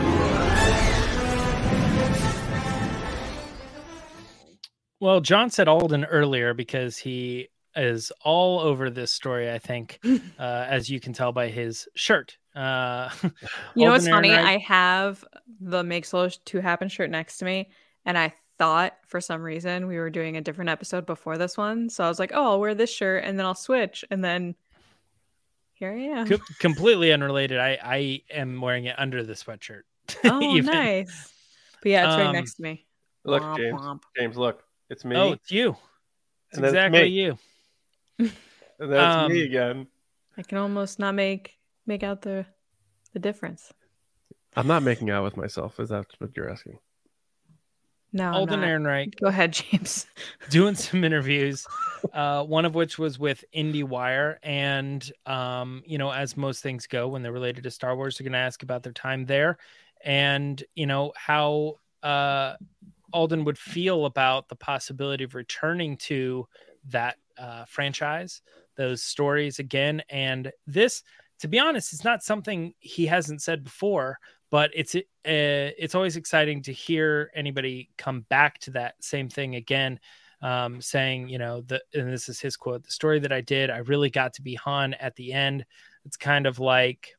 Well, 5.02 5.22
John 5.22 5.50
said 5.50 5.68
Alden 5.68 6.06
earlier 6.06 6.54
because 6.54 6.98
he 6.98 7.48
is 7.76 8.12
all 8.24 8.60
over 8.60 8.90
this 8.90 9.12
story, 9.12 9.52
I 9.52 9.60
think, 9.60 10.00
uh, 10.40 10.66
as 10.68 10.90
you 10.90 11.00
can 11.00 11.14
tell 11.14 11.32
by 11.32 11.48
his 11.50 11.88
shirt. 11.96 12.38
Uh, 12.56 13.10
You 13.76 13.86
know 13.86 13.92
what's 13.92 14.08
funny? 14.08 14.30
Ehrenreich- 14.30 14.44
I 14.46 14.58
have 14.58 15.24
the 15.62 15.84
Make 15.84 16.06
Solo 16.06 16.30
to 16.30 16.60
Happen 16.60 16.90
shirt 16.90 17.10
next 17.10 17.38
to 17.40 17.46
me, 17.46 17.70
and 18.06 18.18
I 18.18 18.34
thought 18.58 18.98
for 19.08 19.22
some 19.22 19.42
reason 19.42 19.88
we 19.88 19.98
were 19.98 20.10
doing 20.10 20.36
a 20.36 20.42
different 20.42 20.70
episode 20.70 21.06
before 21.06 21.38
this 21.38 21.58
one. 21.58 21.90
So 21.90 22.04
I 22.04 22.10
was 22.10 22.20
like, 22.20 22.32
oh, 22.34 22.44
I'll 22.44 22.60
wear 22.60 22.76
this 22.76 22.92
shirt 22.92 23.24
and 23.24 23.40
then 23.40 23.46
I'll 23.46 23.56
switch. 23.56 24.04
And 24.12 24.22
then 24.22 24.54
here 25.76 25.92
I 25.94 26.20
am. 26.20 26.28
Com- 26.28 26.42
completely 26.60 27.14
unrelated. 27.14 27.58
I 27.58 27.78
I 27.82 28.22
am 28.32 28.60
wearing 28.60 28.86
it 28.86 28.96
under 29.00 29.24
the 29.24 29.34
sweatshirt. 29.34 29.84
Oh, 30.26 30.42
even. 30.42 30.66
nice. 30.74 31.32
But 31.82 31.92
yeah, 31.92 32.08
it's 32.08 32.18
right 32.18 32.26
Um, 32.28 32.34
next 32.34 32.56
to 32.56 32.64
me. 32.64 32.86
Look, 33.24 33.44
Womp 33.44 33.58
James. 33.58 33.80
womp. 33.82 34.02
James, 34.18 34.36
look, 34.38 34.64
it's 34.90 35.06
me, 35.06 35.16
Oh, 35.16 35.32
it's 35.34 35.52
you. 35.52 35.70
It's 36.50 36.58
And 36.58 36.64
then 36.66 36.76
it's 36.76 36.86
exactly 36.88 37.10
you. 37.10 37.38
and 38.80 38.92
that's 38.92 39.30
me 39.30 39.42
um, 39.42 39.46
again. 39.46 39.88
I 40.38 40.44
can 40.44 40.58
almost 40.58 41.00
not 41.00 41.16
make 41.16 41.58
make 41.86 42.04
out 42.04 42.22
the 42.22 42.46
the 43.14 43.20
difference. 43.20 43.74
I'm 44.56 44.68
not 44.68 44.84
making 44.84 45.10
out 45.10 45.24
with 45.24 45.38
myself. 45.38 45.80
Is 45.80 45.90
that 45.90 46.06
what 46.20 46.36
you're 46.36 46.50
asking? 46.50 46.80
No, 48.12 48.28
I'm 48.30 48.34
Alden 48.36 48.62
not. 48.62 48.70
Ehrenreich 48.70 49.20
Go 49.20 49.28
ahead, 49.28 49.54
James. 49.72 50.08
doing 50.50 50.76
some 50.76 51.04
interviews, 51.04 51.66
uh, 52.14 52.44
one 52.44 52.66
of 52.66 52.74
which 52.76 52.98
was 52.98 53.20
with 53.20 53.44
IndieWire. 53.56 54.38
And, 54.42 55.10
um, 55.26 55.84
you 55.86 55.98
know, 55.98 56.12
as 56.12 56.36
most 56.36 56.64
things 56.64 56.88
go 56.88 57.08
when 57.08 57.22
they're 57.22 57.32
related 57.32 57.64
to 57.66 57.72
Star 57.72 57.96
Wars, 57.96 58.18
they're 58.18 58.26
going 58.26 58.34
to 58.34 58.40
ask 58.40 58.64
about 58.64 58.84
their 58.84 58.94
time 58.94 59.26
there 59.26 59.58
and, 60.04 60.64
you 60.76 60.88
know, 60.88 61.14
how 61.16 61.76
uh, 62.02 62.56
Alden 63.14 63.44
would 63.46 63.58
feel 63.58 64.06
about 64.06 64.50
the 64.50 64.56
possibility 64.56 65.24
of 65.24 65.36
returning 65.36 65.98
to 65.98 66.48
that 66.90 67.18
uh, 67.40 67.66
franchise, 67.66 68.42
those 68.76 69.02
stories 69.02 69.60
again. 69.60 70.02
And 70.10 70.52
this, 70.68 71.04
to 71.40 71.48
be 71.48 71.60
honest, 71.60 71.94
it's 71.94 72.04
not 72.04 72.24
something 72.24 72.74
he 72.80 73.06
hasn't 73.06 73.42
said 73.42 73.64
before, 73.64 74.20
but 74.52 74.72
it's 74.74 74.96
uh, 74.96 75.02
it's 75.26 75.96
always 75.96 76.18
exciting 76.18 76.64
to 76.64 76.74
hear 76.74 77.32
anybody 77.36 77.90
come 77.98 78.22
back 78.30 78.60
to 78.60 78.72
that 78.72 78.96
same 79.04 79.30
thing 79.30 79.56
again 79.56 80.00
um, 80.42 80.82
saying, 80.82 81.30
you 81.30 81.38
know, 81.38 81.62
the 81.62 81.82
and 81.94 82.12
this 82.12 82.30
is 82.30 82.40
his 82.40 82.56
quote: 82.56 82.84
"The 82.84 82.92
story 82.92 83.20
that 83.20 83.32
I 83.32 83.42
did, 83.42 83.70
I 83.70 83.78
really 83.80 84.10
got 84.10 84.34
to 84.36 84.42
be 84.42 84.56
Han 84.56 84.94
at 84.96 85.16
the 85.16 85.34
end. 85.34 85.66
It's 86.06 86.18
kind 86.18 86.46
of 86.46 86.60
like, 86.60 87.16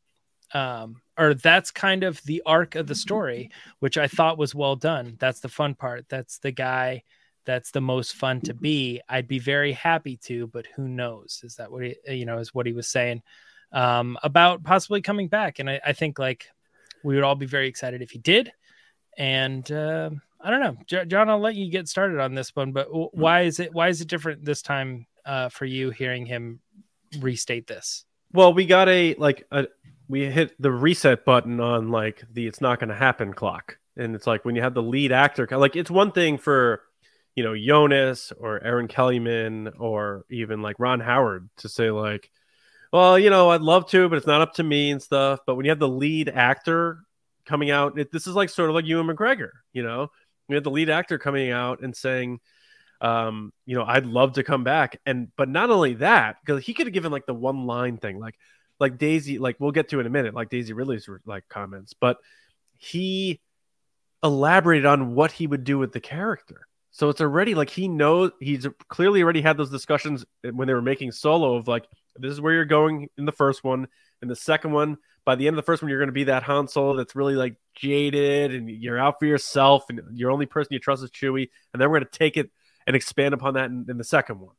um, 0.55 1.03
or 1.19 1.35
that's 1.35 1.71
kind 1.71 2.03
of 2.03 2.23
the 2.25 2.43
arc 2.47 2.75
of 2.75 2.87
the 2.87 2.95
story, 2.95 3.51
which 3.81 3.99
I 3.99 4.09
thought 4.09 4.39
was 4.39 4.55
well 4.55 4.77
done. 4.77 5.17
That's 5.19 5.41
the 5.41 5.49
fun 5.49 5.75
part. 5.75 6.07
That's 6.09 6.39
the 6.39 6.53
guy." 6.53 7.03
That's 7.47 7.71
the 7.71 7.81
most 7.81 8.15
fun 8.15 8.41
to 8.43 8.55
be. 8.55 9.01
I'd 9.09 9.29
be 9.29 9.39
very 9.39 9.73
happy 9.73 10.17
to, 10.25 10.47
but 10.47 10.67
who 10.77 10.87
knows? 10.89 11.41
Is 11.43 11.57
that 11.57 11.73
what 11.73 11.83
he, 11.83 11.97
you 12.09 12.27
know, 12.27 12.39
is 12.39 12.55
what 12.55 12.67
he 12.67 12.73
was 12.73 12.89
saying 12.89 13.23
um, 13.73 14.19
about 14.23 14.63
possibly 14.63 15.01
coming 15.01 15.29
back? 15.29 15.59
And 15.59 15.69
I, 15.71 15.81
I 15.85 15.93
think 15.93 16.19
like 16.19 16.47
we 17.03 17.15
would 17.15 17.25
all 17.25 17.35
be 17.35 17.47
very 17.47 17.69
excited 17.69 18.03
if 18.03 18.11
he 18.11 18.19
did. 18.19 18.53
And 19.17 19.71
uh, 19.71 20.11
I 20.41 20.51
don't 20.51 20.61
know, 20.61 20.77
J- 20.87 21.07
John. 21.07 21.29
I'll 21.29 21.41
let 21.41 21.55
you 21.55 21.71
get 21.71 21.89
started 21.89 22.21
on 22.21 22.35
this 22.35 22.55
one. 22.55 22.73
But 22.73 22.89
w- 22.89 23.11
why 23.13 23.43
is 23.43 23.61
it 23.61 23.73
why 23.75 23.89
is 23.89 24.01
it 24.01 24.09
different 24.09 24.45
this 24.45 24.63
time 24.63 25.07
uh, 25.25 25.49
for 25.49 25.65
you 25.65 25.91
hearing 25.91 26.27
him 26.27 26.61
restate 27.19 27.67
this? 27.67 28.05
Well, 28.33 28.55
we 28.55 28.67
got 28.67 28.89
a 28.89 29.15
like 29.15 29.47
a 29.51 29.67
we 30.09 30.31
hit 30.31 30.61
the 30.61 30.71
reset 30.71 31.25
button 31.25 31.61
on 31.61 31.91
like 31.91 32.23
the 32.33 32.47
it's 32.47 32.61
not 32.61 32.79
going 32.79 32.91
to 32.91 32.95
happen 32.95 33.35
clock, 33.35 33.79
and 33.97 34.15
it's 34.15 34.27
like 34.27 34.45
when 34.45 34.57
you 34.57 34.63
have 34.63 34.75
the 34.75 34.83
lead 34.83 35.13
actor, 35.13 35.47
like 35.51 35.77
it's 35.77 35.91
one 35.91 36.13
thing 36.13 36.39
for 36.39 36.83
you 37.35 37.45
know 37.45 37.53
Joonas 37.53 38.33
or 38.39 38.63
Erin 38.63 38.89
Kellyman 38.89 39.73
or 39.79 40.25
even 40.31 40.63
like 40.63 40.77
Ron 40.79 41.01
Howard 41.01 41.49
to 41.59 41.69
say 41.69 41.91
like, 41.91 42.31
well, 42.93 43.19
you 43.19 43.31
know, 43.31 43.51
I'd 43.51 43.61
love 43.61 43.89
to, 43.91 44.09
but 44.09 44.17
it's 44.17 44.27
not 44.27 44.41
up 44.41 44.55
to 44.55 44.63
me 44.63 44.91
and 44.91 45.03
stuff. 45.03 45.41
But 45.47 45.55
when 45.55 45.65
you 45.65 45.71
have 45.71 45.79
the 45.79 45.89
lead 45.89 46.29
actor 46.29 47.01
coming 47.47 47.71
out, 47.71 47.99
it, 47.99 48.13
this 48.13 48.27
is 48.27 48.35
like 48.35 48.51
sort 48.51 48.69
of 48.69 48.75
like 48.75 48.87
Ewan 48.87 49.07
McGregor, 49.07 49.51
you 49.73 49.83
know, 49.83 50.09
we 50.49 50.57
had 50.57 50.65
the 50.65 50.71
lead 50.71 50.91
actor 50.91 51.19
coming 51.19 51.51
out 51.51 51.81
and 51.81 51.97
saying, 51.97 52.41
um, 53.01 53.53
you 53.65 53.77
know, 53.77 53.85
I'd 53.85 54.05
love 54.05 54.35
to 54.35 54.43
come 54.43 54.65
back. 54.65 55.01
And 55.07 55.29
but 55.37 55.49
not 55.49 55.71
only 55.71 55.95
that, 55.95 56.37
because 56.45 56.65
he 56.65 56.75
could 56.75 56.87
have 56.87 56.93
given 56.93 57.13
like 57.13 57.27
the 57.27 57.35
one 57.35 57.67
line 57.67 57.97
thing, 57.97 58.19
like 58.19 58.35
like 58.79 58.99
Daisy, 58.99 59.39
like 59.39 59.57
we'll 59.59 59.71
get 59.71 59.89
to 59.91 60.01
in 60.01 60.07
a 60.07 60.11
minute, 60.11 60.35
like 60.35 60.51
Daisy 60.51 60.73
Ridley's 60.73 61.09
like 61.25 61.49
comments, 61.49 61.95
but 61.95 62.19
he 62.77 63.41
elaborated 64.23 64.87
on 64.87 65.15
what 65.15 65.33
he 65.33 65.47
would 65.47 65.65
do 65.65 65.79
with 65.79 65.93
the 65.93 66.01
character. 66.01 66.67
So 66.93 67.09
it's 67.09 67.21
already 67.21 67.55
like 67.55 67.71
he 67.71 67.89
knows 67.89 68.33
he's 68.41 68.67
clearly 68.89 69.23
already 69.23 69.43
had 69.43 69.57
those 69.57 69.71
discussions 69.71 70.25
when 70.43 70.67
they 70.67 70.75
were 70.75 70.83
making 70.83 71.13
solo 71.13 71.55
of 71.55 71.69
like 71.69 71.87
this 72.17 72.33
is 72.33 72.41
where 72.41 72.53
you're 72.53 72.65
going 72.65 73.09
in 73.17 73.25
the 73.25 73.33
first 73.33 73.63
one. 73.63 73.87
In 74.23 74.29
the 74.29 74.37
second 74.37 74.73
one, 74.73 74.99
by 75.25 75.37
the 75.37 75.47
end 75.47 75.55
of 75.55 75.63
the 75.63 75.67
first 75.67 75.83
one, 75.83 75.89
you're 75.89 76.01
going 76.01 76.09
to 76.09 76.13
be 76.13 76.25
that 76.25 76.43
Han 76.43 76.69
Solo 76.69 76.97
that's 76.97 77.15
really 77.15 77.35
like 77.35 77.57
jaded 77.75 78.53
and 78.55 78.69
you're 78.69 78.99
out 78.99 79.17
for 79.19 79.27
yourself 79.27 79.85
and 79.89 80.01
your 80.15 80.31
only 80.31 80.47
person 80.47 80.73
you 80.73 80.79
trust 80.79 81.03
is 81.03 81.11
Chewie. 81.11 81.49
And 81.73 81.81
then 81.81 81.89
we're 81.89 81.99
going 82.01 82.11
to 82.11 82.19
take 82.19 82.37
it 82.37 82.51
and 82.87 82.97
expand 82.97 83.35
upon 83.35 83.55
that 83.55 83.67
in, 83.67 83.87
in 83.89 83.97
the 83.97 84.05
second 84.05 84.41
one. 84.41 84.55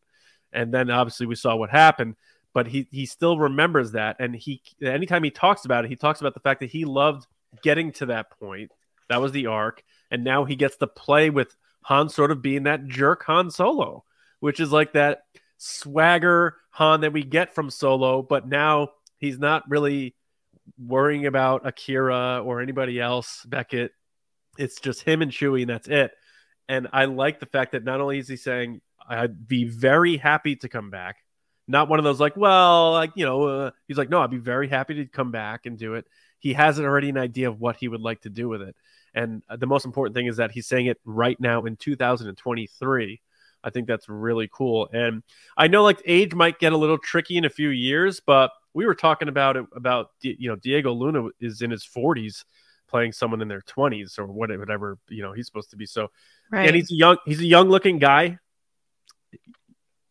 And 0.54 0.74
then 0.74 0.90
obviously 0.90 1.26
we 1.26 1.36
saw 1.36 1.56
what 1.56 1.70
happened, 1.70 2.16
but 2.54 2.68
he 2.68 2.88
he 2.92 3.06
still 3.06 3.38
remembers 3.38 3.92
that. 3.92 4.18
And 4.20 4.36
he 4.36 4.62
anytime 4.82 5.24
he 5.24 5.32
talks 5.32 5.66
about 5.66 5.86
it, 5.86 5.90
he 5.90 5.96
talks 5.96 6.22
about 6.22 6.34
the 6.34 6.40
fact 6.40 6.62
that 6.62 6.70
he 6.70 6.86
loved 6.86 7.28
getting 7.62 7.92
to 7.94 8.08
that 8.08 8.32
point. 8.40 8.72
That 9.10 9.22
was 9.22 9.32
the 9.34 9.48
arc, 9.48 9.84
and 10.10 10.24
now 10.24 10.46
he 10.46 10.56
gets 10.56 10.78
to 10.78 10.88
play 10.88 11.30
with 11.30 11.56
Han 11.84 12.10
sort 12.10 12.32
of 12.32 12.42
being 12.42 12.64
that 12.64 12.88
jerk 12.88 13.24
Han 13.26 13.52
Solo, 13.52 14.04
which 14.40 14.60
is 14.60 14.72
like 14.72 14.94
that 14.94 15.24
swagger 15.58 16.58
Han 16.72 17.02
that 17.02 17.14
we 17.14 17.24
get 17.24 17.54
from 17.54 17.70
Solo, 17.70 18.22
but 18.22 18.48
now 18.48 18.90
he's 19.18 19.40
not 19.40 19.70
really 19.70 20.16
worrying 20.78 21.26
about 21.26 21.64
Qi'ra 21.64 22.46
or 22.46 22.62
anybody 22.62 23.00
else, 23.00 23.44
Beckett. 23.46 23.92
It's 24.58 24.80
just 24.80 25.02
him 25.02 25.22
and 25.22 25.32
Chewie, 25.32 25.62
and 25.62 25.70
that's 25.70 25.88
it. 25.88 26.12
And 26.68 26.88
I 26.94 27.06
like 27.06 27.40
the 27.40 27.46
fact 27.46 27.74
that 27.74 27.84
not 27.84 28.02
only 28.02 28.20
is 28.20 28.28
he 28.28 28.38
saying, 28.38 28.82
I'd 29.08 29.48
be 29.48 29.66
very 29.66 30.18
happy 30.18 30.56
to 30.58 30.70
come 30.70 30.90
back, 30.90 31.18
not 31.68 31.90
one 31.90 32.00
of 32.00 32.06
those 32.06 32.20
like, 32.20 32.38
well, 32.38 32.92
like, 32.92 33.12
you 33.16 33.26
know, 33.26 33.44
uh, 33.44 33.72
he's 33.88 33.98
like, 33.98 34.10
no, 34.10 34.22
I'd 34.22 34.30
be 34.30 34.38
very 34.38 34.68
happy 34.68 34.96
to 34.96 35.06
come 35.06 35.32
back 35.32 35.66
and 35.66 35.78
do 35.78 35.96
it. 35.96 36.06
He 36.40 36.54
has 36.54 36.80
already 36.80 37.10
an 37.10 37.18
idea 37.18 37.50
of 37.50 37.60
what 37.60 37.78
he 37.78 37.88
would 37.88 38.02
like 38.02 38.22
to 38.22 38.30
do 38.30 38.48
with 38.50 38.62
it. 38.62 38.76
And 39.14 39.44
uh, 39.50 39.58
the 39.58 39.68
most 39.68 39.86
important 39.86 40.16
thing 40.16 40.28
is 40.28 40.38
that 40.38 40.52
he's 40.52 40.68
saying 40.68 40.86
it 40.88 41.00
right 41.06 41.40
now 41.40 41.66
in 41.66 41.76
2023. 41.76 43.22
I 43.64 43.70
think 43.70 43.88
that's 43.88 44.10
really 44.10 44.50
cool. 44.52 44.90
And 44.92 45.24
I 45.56 45.68
know 45.68 45.84
like 45.84 46.02
age 46.06 46.34
might 46.34 46.60
get 46.60 46.74
a 46.74 46.78
little 46.78 46.98
tricky 46.98 47.38
in 47.38 47.46
a 47.46 47.50
few 47.50 47.70
years, 47.70 48.20
but 48.20 48.52
we 48.74 48.86
were 48.86 48.96
talking 48.96 49.28
about 49.28 49.58
it 49.58 49.66
about 49.76 50.12
you 50.22 50.50
know 50.50 50.56
Diego 50.56 50.94
Luna 50.94 51.30
is 51.40 51.62
in 51.62 51.72
his 51.72 51.86
40s 51.86 52.44
playing 52.90 53.12
someone 53.14 53.42
in 53.42 53.48
their 53.48 53.62
20s 53.62 54.20
or 54.20 54.28
whatever 54.28 54.98
you 55.10 55.22
know 55.22 55.34
he's 55.34 55.46
supposed 55.46 55.72
to 55.72 55.78
be. 55.78 55.86
So 55.86 56.10
right. 56.52 56.68
and 56.68 56.76
he's 56.76 56.92
a 56.92 56.96
young 56.96 57.18
he's 57.26 57.40
a 57.40 57.46
young 57.46 57.70
looking 57.70 58.00
guy. 58.00 58.38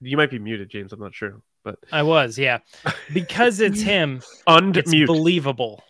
You 0.01 0.17
might 0.17 0.31
be 0.31 0.39
muted, 0.39 0.71
James. 0.71 0.93
I'm 0.93 1.01
not 1.01 1.15
sure, 1.15 1.43
but 1.63 1.79
I 1.93 2.03
was, 2.05 2.39
yeah, 2.39 2.61
because 3.13 3.61
it's 3.61 3.81
him. 3.83 4.23
Unmute. 4.49 4.77
It's 4.79 4.95
believable. 5.07 5.85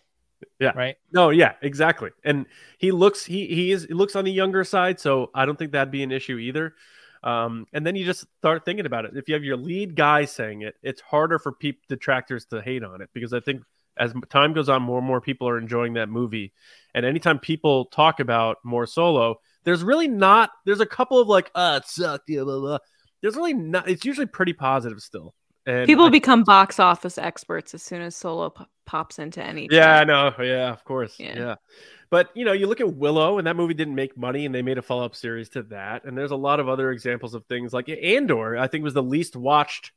Yeah. 0.58 0.72
Right. 0.74 0.96
No. 1.12 1.30
Yeah. 1.30 1.54
Exactly. 1.62 2.10
And 2.24 2.46
he 2.78 2.92
looks 2.92 3.24
he 3.24 3.46
he 3.46 3.72
is 3.72 3.84
he 3.84 3.94
looks 3.94 4.16
on 4.16 4.24
the 4.24 4.32
younger 4.32 4.64
side, 4.64 5.00
so 5.00 5.30
I 5.34 5.46
don't 5.46 5.58
think 5.58 5.72
that'd 5.72 5.90
be 5.90 6.02
an 6.02 6.12
issue 6.12 6.38
either. 6.38 6.74
Um, 7.22 7.66
and 7.72 7.86
then 7.86 7.96
you 7.96 8.04
just 8.04 8.24
start 8.38 8.64
thinking 8.64 8.86
about 8.86 9.04
it. 9.04 9.12
If 9.14 9.28
you 9.28 9.34
have 9.34 9.44
your 9.44 9.56
lead 9.56 9.94
guy 9.94 10.24
saying 10.24 10.62
it, 10.62 10.74
it's 10.82 11.02
harder 11.02 11.38
for 11.38 11.52
people 11.52 11.82
detractors 11.88 12.46
to 12.46 12.62
hate 12.62 12.82
on 12.82 13.02
it 13.02 13.10
because 13.12 13.34
I 13.34 13.40
think 13.40 13.62
as 13.98 14.14
time 14.30 14.54
goes 14.54 14.68
on, 14.68 14.82
more 14.82 14.98
and 14.98 15.06
more 15.06 15.20
people 15.20 15.48
are 15.48 15.58
enjoying 15.58 15.94
that 15.94 16.08
movie. 16.08 16.52
And 16.94 17.04
anytime 17.04 17.38
people 17.38 17.86
talk 17.86 18.20
about 18.20 18.56
more 18.64 18.86
solo, 18.86 19.36
there's 19.64 19.84
really 19.84 20.08
not. 20.08 20.50
There's 20.64 20.80
a 20.80 20.86
couple 20.86 21.18
of 21.18 21.28
like, 21.28 21.50
ah, 21.54 21.76
it 21.76 21.86
sucked. 21.86 22.30
Yeah, 22.30 22.42
blah, 22.42 22.58
blah. 22.58 22.78
There's 23.20 23.36
really 23.36 23.54
not. 23.54 23.88
It's 23.88 24.04
usually 24.04 24.26
pretty 24.26 24.54
positive 24.54 25.00
still. 25.00 25.34
And 25.70 25.86
people 25.86 26.06
I, 26.06 26.10
become 26.10 26.44
box 26.44 26.80
office 26.80 27.16
experts 27.16 27.74
as 27.74 27.82
soon 27.82 28.02
as 28.02 28.16
solo 28.16 28.50
p- 28.50 28.64
pops 28.86 29.18
into 29.18 29.42
any. 29.42 29.68
Yeah, 29.70 30.00
I 30.00 30.04
know. 30.04 30.34
Yeah, 30.40 30.72
of 30.72 30.84
course. 30.84 31.14
Yeah. 31.18 31.38
yeah. 31.38 31.54
But 32.10 32.30
you 32.34 32.44
know, 32.44 32.52
you 32.52 32.66
look 32.66 32.80
at 32.80 32.94
Willow, 32.94 33.38
and 33.38 33.46
that 33.46 33.56
movie 33.56 33.74
didn't 33.74 33.94
make 33.94 34.16
money, 34.16 34.44
and 34.44 34.54
they 34.54 34.62
made 34.62 34.78
a 34.78 34.82
follow 34.82 35.04
up 35.04 35.14
series 35.14 35.48
to 35.50 35.62
that. 35.64 36.04
And 36.04 36.18
there's 36.18 36.32
a 36.32 36.36
lot 36.36 36.60
of 36.60 36.68
other 36.68 36.90
examples 36.90 37.34
of 37.34 37.44
things 37.46 37.72
like 37.72 37.88
Andor. 37.88 38.58
I 38.58 38.66
think 38.66 38.82
was 38.82 38.94
the 38.94 39.02
least 39.02 39.36
watched 39.36 39.92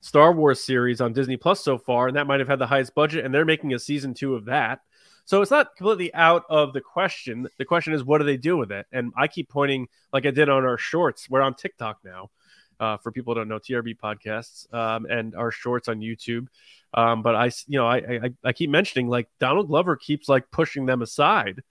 Star 0.00 0.32
Wars 0.32 0.62
series 0.62 1.00
on 1.00 1.12
Disney 1.12 1.36
Plus 1.36 1.62
so 1.62 1.76
far, 1.76 2.06
and 2.06 2.16
that 2.16 2.28
might 2.28 2.40
have 2.40 2.48
had 2.48 2.60
the 2.60 2.66
highest 2.66 2.94
budget. 2.94 3.24
And 3.24 3.34
they're 3.34 3.44
making 3.44 3.74
a 3.74 3.78
season 3.78 4.14
two 4.14 4.34
of 4.36 4.44
that. 4.44 4.80
So 5.24 5.42
it's 5.42 5.50
not 5.50 5.74
completely 5.76 6.14
out 6.14 6.44
of 6.48 6.72
the 6.72 6.80
question. 6.80 7.48
The 7.58 7.64
question 7.64 7.92
is, 7.94 8.04
what 8.04 8.18
do 8.18 8.24
they 8.24 8.36
do 8.36 8.56
with 8.56 8.70
it? 8.70 8.86
And 8.92 9.12
I 9.16 9.26
keep 9.26 9.48
pointing, 9.48 9.88
like 10.12 10.24
I 10.24 10.30
did 10.30 10.48
on 10.48 10.64
our 10.64 10.78
shorts. 10.78 11.28
We're 11.28 11.42
on 11.42 11.54
TikTok 11.54 11.98
now. 12.04 12.30
Uh, 12.78 12.96
for 12.98 13.10
people 13.10 13.32
who 13.32 13.40
don't 13.40 13.48
know, 13.48 13.58
TRB 13.58 13.96
podcasts 13.96 14.72
um, 14.74 15.06
and 15.06 15.34
our 15.34 15.50
shorts 15.50 15.88
on 15.88 16.00
YouTube. 16.00 16.46
Um, 16.92 17.22
but 17.22 17.34
I, 17.34 17.50
you 17.66 17.78
know, 17.78 17.86
I, 17.86 17.96
I, 17.96 18.30
I 18.44 18.52
keep 18.52 18.70
mentioning 18.70 19.08
like 19.08 19.28
Donald 19.40 19.68
Glover 19.68 19.96
keeps 19.96 20.28
like 20.28 20.50
pushing 20.50 20.86
them 20.86 21.02
aside, 21.02 21.62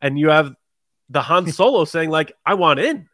and 0.00 0.18
you 0.18 0.28
have 0.28 0.54
the 1.08 1.22
Han 1.22 1.46
Solo 1.52 1.84
saying 1.84 2.10
like, 2.10 2.32
"I 2.46 2.54
want 2.54 2.80
in." 2.80 3.08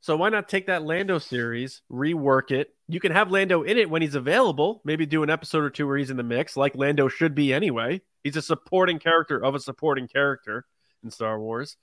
So 0.00 0.16
why 0.16 0.28
not 0.28 0.48
take 0.48 0.66
that 0.66 0.84
Lando 0.84 1.18
series, 1.18 1.82
rework 1.90 2.50
it? 2.50 2.68
You 2.86 3.00
can 3.00 3.12
have 3.12 3.30
Lando 3.30 3.62
in 3.62 3.78
it 3.78 3.90
when 3.90 4.00
he's 4.00 4.14
available. 4.14 4.80
Maybe 4.84 5.06
do 5.06 5.22
an 5.22 5.30
episode 5.30 5.64
or 5.64 5.70
two 5.70 5.86
where 5.86 5.96
he's 5.96 6.10
in 6.10 6.16
the 6.16 6.22
mix, 6.22 6.56
like 6.56 6.76
Lando 6.76 7.08
should 7.08 7.34
be 7.34 7.52
anyway. 7.52 8.00
He's 8.22 8.36
a 8.36 8.42
supporting 8.42 8.98
character 8.98 9.42
of 9.42 9.54
a 9.54 9.60
supporting 9.60 10.06
character 10.06 10.66
in 11.02 11.10
Star 11.10 11.38
Wars. 11.40 11.76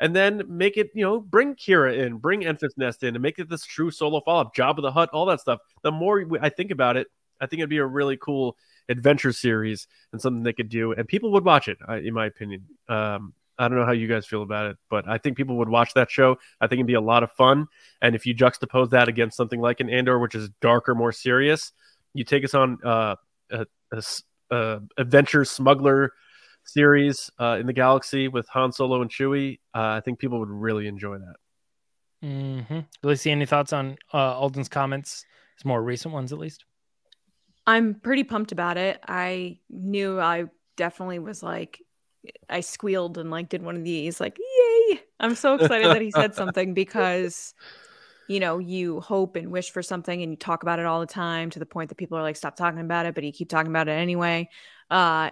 And 0.00 0.14
then 0.14 0.42
make 0.46 0.76
it, 0.76 0.90
you 0.94 1.04
know, 1.04 1.20
bring 1.20 1.54
Qi'ra 1.54 2.06
in, 2.06 2.18
bring 2.18 2.42
Enfys 2.42 2.76
Nest 2.76 3.02
in, 3.02 3.16
and 3.16 3.22
make 3.22 3.38
it 3.38 3.48
this 3.48 3.64
true 3.64 3.90
solo 3.90 4.20
follow 4.20 4.42
up, 4.42 4.54
Jabba 4.54 4.80
the 4.80 4.92
Hutt, 4.92 5.10
all 5.10 5.26
that 5.26 5.40
stuff. 5.40 5.58
The 5.82 5.90
more 5.90 6.24
I 6.40 6.48
think 6.50 6.70
about 6.70 6.96
it, 6.96 7.08
I 7.40 7.46
think 7.46 7.60
it'd 7.60 7.70
be 7.70 7.78
a 7.78 7.86
really 7.86 8.16
cool 8.16 8.56
adventure 8.88 9.32
series 9.32 9.86
and 10.12 10.20
something 10.20 10.42
they 10.42 10.52
could 10.52 10.68
do, 10.68 10.92
and 10.92 11.06
people 11.06 11.32
would 11.32 11.44
watch 11.44 11.68
it. 11.68 11.78
In 11.88 12.14
my 12.14 12.26
opinion, 12.26 12.66
um, 12.88 13.34
I 13.58 13.68
don't 13.68 13.76
know 13.76 13.84
how 13.84 13.92
you 13.92 14.06
guys 14.06 14.24
feel 14.24 14.42
about 14.42 14.70
it, 14.70 14.76
but 14.88 15.08
I 15.08 15.18
think 15.18 15.36
people 15.36 15.56
would 15.56 15.68
watch 15.68 15.94
that 15.94 16.10
show. 16.10 16.38
I 16.60 16.68
think 16.68 16.78
it'd 16.78 16.86
be 16.86 16.94
a 16.94 17.00
lot 17.00 17.24
of 17.24 17.32
fun. 17.32 17.66
And 18.00 18.14
if 18.14 18.24
you 18.24 18.34
juxtapose 18.34 18.90
that 18.90 19.08
against 19.08 19.36
something 19.36 19.60
like 19.60 19.80
an 19.80 19.90
Andor, 19.90 20.18
which 20.18 20.36
is 20.36 20.48
darker, 20.60 20.94
more 20.94 21.12
serious, 21.12 21.72
you 22.14 22.24
take 22.24 22.44
us 22.44 22.54
on 22.54 22.78
uh, 22.84 23.16
a, 23.50 23.66
a, 23.90 24.02
a, 24.50 24.80
adventure 24.96 25.44
smuggler 25.44 26.12
series 26.68 27.30
uh, 27.40 27.56
in 27.60 27.66
the 27.66 27.72
galaxy 27.72 28.28
with 28.28 28.48
Han 28.48 28.72
Solo 28.72 29.02
and 29.02 29.10
Chewie. 29.10 29.58
Uh, 29.74 29.96
I 29.96 30.00
think 30.04 30.18
people 30.18 30.38
would 30.38 30.50
really 30.50 30.86
enjoy 30.86 31.18
that. 31.18 31.36
Mm-hmm. 32.24 32.80
Lacey, 33.02 33.30
any 33.30 33.46
thoughts 33.46 33.72
on 33.72 33.96
uh, 34.12 34.38
Alden's 34.38 34.68
comments? 34.68 35.24
His 35.56 35.64
more 35.64 35.82
recent 35.82 36.14
ones, 36.14 36.32
at 36.32 36.38
least. 36.38 36.64
I'm 37.66 37.94
pretty 37.94 38.24
pumped 38.24 38.52
about 38.52 38.76
it. 38.78 39.00
I 39.06 39.58
knew 39.68 40.18
I 40.18 40.44
definitely 40.76 41.18
was 41.18 41.42
like, 41.42 41.82
I 42.48 42.60
squealed 42.60 43.18
and 43.18 43.30
like 43.30 43.48
did 43.48 43.62
one 43.62 43.76
of 43.76 43.84
these, 43.84 44.20
like, 44.20 44.38
yay! 44.38 45.00
I'm 45.20 45.34
so 45.34 45.54
excited 45.54 45.86
that 45.88 46.02
he 46.02 46.10
said 46.10 46.34
something 46.36 46.74
because, 46.74 47.54
you 48.28 48.40
know, 48.40 48.58
you 48.58 49.00
hope 49.00 49.36
and 49.36 49.50
wish 49.50 49.70
for 49.70 49.82
something 49.82 50.22
and 50.22 50.32
you 50.32 50.36
talk 50.36 50.62
about 50.62 50.78
it 50.78 50.86
all 50.86 51.00
the 51.00 51.06
time 51.06 51.50
to 51.50 51.58
the 51.58 51.66
point 51.66 51.90
that 51.90 51.96
people 51.96 52.16
are 52.16 52.22
like, 52.22 52.36
stop 52.36 52.56
talking 52.56 52.80
about 52.80 53.06
it, 53.06 53.14
but 53.14 53.24
you 53.24 53.32
keep 53.32 53.48
talking 53.48 53.70
about 53.70 53.88
it 53.88 53.92
anyway. 53.92 54.48
Uh, 54.90 55.30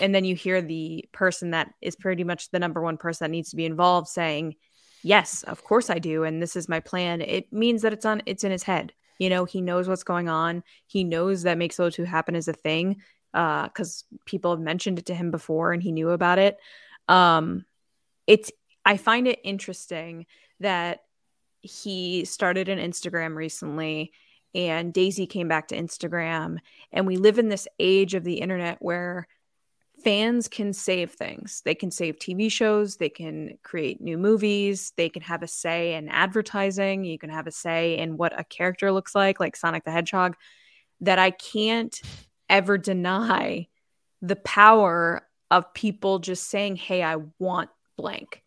and 0.00 0.14
then 0.14 0.24
you 0.24 0.34
hear 0.34 0.60
the 0.60 1.08
person 1.12 1.50
that 1.50 1.72
is 1.80 1.96
pretty 1.96 2.24
much 2.24 2.50
the 2.50 2.58
number 2.58 2.80
one 2.80 2.96
person 2.96 3.24
that 3.24 3.30
needs 3.30 3.50
to 3.50 3.56
be 3.56 3.64
involved 3.64 4.08
saying, 4.08 4.56
yes, 5.02 5.42
of 5.44 5.64
course 5.64 5.90
I 5.90 5.98
do. 5.98 6.24
And 6.24 6.42
this 6.42 6.56
is 6.56 6.68
my 6.68 6.80
plan. 6.80 7.20
It 7.20 7.52
means 7.52 7.82
that 7.82 7.92
it's 7.92 8.04
on, 8.04 8.22
it's 8.26 8.44
in 8.44 8.52
his 8.52 8.62
head. 8.62 8.92
You 9.18 9.30
know, 9.30 9.44
he 9.44 9.60
knows 9.60 9.88
what's 9.88 10.02
going 10.02 10.28
on. 10.28 10.62
He 10.86 11.04
knows 11.04 11.42
that 11.42 11.58
makes 11.58 11.76
those 11.76 11.94
2 11.94 12.04
happen 12.04 12.34
is 12.34 12.48
a 12.48 12.52
thing 12.52 13.02
because 13.32 14.04
uh, 14.12 14.16
people 14.24 14.50
have 14.50 14.60
mentioned 14.60 14.98
it 14.98 15.06
to 15.06 15.14
him 15.14 15.30
before 15.30 15.72
and 15.72 15.82
he 15.82 15.92
knew 15.92 16.10
about 16.10 16.38
it. 16.38 16.56
Um, 17.08 17.64
it's, 18.26 18.50
I 18.84 18.96
find 18.96 19.28
it 19.28 19.40
interesting 19.44 20.26
that 20.60 21.00
he 21.62 22.24
started 22.24 22.68
an 22.68 22.78
Instagram 22.78 23.34
recently 23.36 24.12
and 24.54 24.92
Daisy 24.92 25.26
came 25.26 25.48
back 25.48 25.68
to 25.68 25.76
Instagram. 25.76 26.58
And 26.92 27.06
we 27.06 27.16
live 27.16 27.38
in 27.38 27.48
this 27.48 27.68
age 27.78 28.14
of 28.14 28.24
the 28.24 28.40
internet 28.40 28.78
where 28.80 29.28
fans 30.02 30.48
can 30.48 30.72
save 30.72 31.12
things. 31.12 31.62
They 31.64 31.74
can 31.74 31.90
save 31.90 32.18
TV 32.18 32.50
shows, 32.50 32.96
they 32.96 33.08
can 33.08 33.58
create 33.62 34.00
new 34.00 34.18
movies, 34.18 34.92
they 34.96 35.08
can 35.08 35.22
have 35.22 35.42
a 35.42 35.48
say 35.48 35.94
in 35.94 36.08
advertising, 36.08 37.04
you 37.04 37.18
can 37.18 37.30
have 37.30 37.46
a 37.46 37.52
say 37.52 37.98
in 37.98 38.16
what 38.16 38.38
a 38.38 38.44
character 38.44 38.92
looks 38.92 39.14
like, 39.14 39.40
like 39.40 39.56
Sonic 39.56 39.84
the 39.84 39.90
Hedgehog, 39.90 40.36
that 41.00 41.18
I 41.18 41.30
can't 41.30 42.00
ever 42.48 42.78
deny 42.78 43.68
the 44.22 44.36
power 44.36 45.22
of 45.50 45.72
people 45.74 46.18
just 46.18 46.48
saying, 46.48 46.76
Hey, 46.76 47.02
I 47.02 47.16
want 47.38 47.70
blank. 47.96 48.42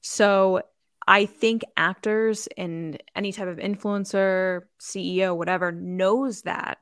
So 0.00 0.62
I 1.06 1.26
think 1.26 1.62
actors 1.76 2.48
and 2.56 3.02
any 3.14 3.32
type 3.32 3.48
of 3.48 3.58
influencer, 3.58 4.62
CEO, 4.80 5.36
whatever, 5.36 5.72
knows 5.72 6.42
that 6.42 6.78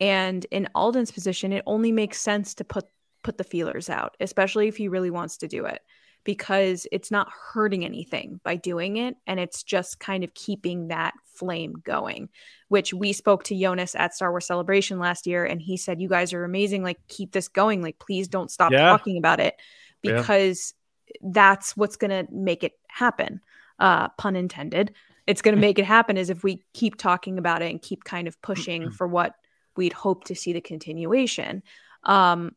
And 0.00 0.46
in 0.50 0.68
Alden's 0.74 1.10
position, 1.10 1.52
it 1.52 1.64
only 1.66 1.92
makes 1.92 2.20
sense 2.20 2.54
to 2.54 2.64
put 2.64 2.86
put 3.22 3.38
the 3.38 3.44
feelers 3.44 3.88
out, 3.90 4.16
especially 4.20 4.68
if 4.68 4.76
he 4.76 4.88
really 4.88 5.10
wants 5.10 5.38
to 5.38 5.48
do 5.48 5.64
it, 5.66 5.80
because 6.24 6.86
it's 6.92 7.10
not 7.10 7.28
hurting 7.52 7.84
anything 7.84 8.40
by 8.44 8.56
doing 8.56 8.96
it, 8.96 9.16
and 9.26 9.40
it's 9.40 9.62
just 9.62 9.98
kind 10.00 10.24
of 10.24 10.34
keeping 10.34 10.88
that 10.88 11.14
flame 11.34 11.74
going. 11.84 12.28
Which 12.68 12.92
we 12.92 13.12
spoke 13.12 13.44
to 13.44 13.54
Joonas 13.54 13.98
at 13.98 14.14
Star 14.14 14.30
Wars 14.30 14.46
Celebration 14.46 14.98
last 14.98 15.26
year, 15.26 15.44
and 15.44 15.60
he 15.60 15.76
said, 15.76 16.00
"You 16.00 16.08
guys 16.08 16.32
are 16.32 16.44
amazing. 16.44 16.82
Like, 16.82 16.98
keep 17.08 17.32
this 17.32 17.48
going. 17.48 17.82
Like, 17.82 17.98
please 17.98 18.28
don't 18.28 18.50
stop 18.50 18.72
Yeah. 18.72 18.88
talking 18.90 19.16
about 19.18 19.40
it, 19.40 19.54
Yeah. 20.02 20.18
because 20.18 20.74
that's 21.22 21.76
what's 21.76 21.96
gonna 21.96 22.26
make 22.30 22.62
it 22.64 22.72
happen." 22.88 23.40
Uh, 23.78 24.08
pun 24.18 24.34
intended. 24.34 24.92
It's 25.28 25.40
going 25.40 25.54
to 25.56 25.60
make 25.60 25.78
it 25.78 25.84
happen 25.84 26.16
is 26.16 26.30
if 26.30 26.42
we 26.42 26.64
keep 26.74 26.96
talking 26.96 27.38
about 27.38 27.62
it 27.62 27.70
and 27.70 27.80
keep 27.80 28.02
kind 28.02 28.26
of 28.26 28.40
pushing 28.42 28.90
for 28.90 29.06
what 29.06 29.34
we'd 29.76 29.92
hope 29.92 30.24
to 30.24 30.34
see 30.34 30.52
the 30.52 30.60
continuation. 30.60 31.62
Um, 32.02 32.56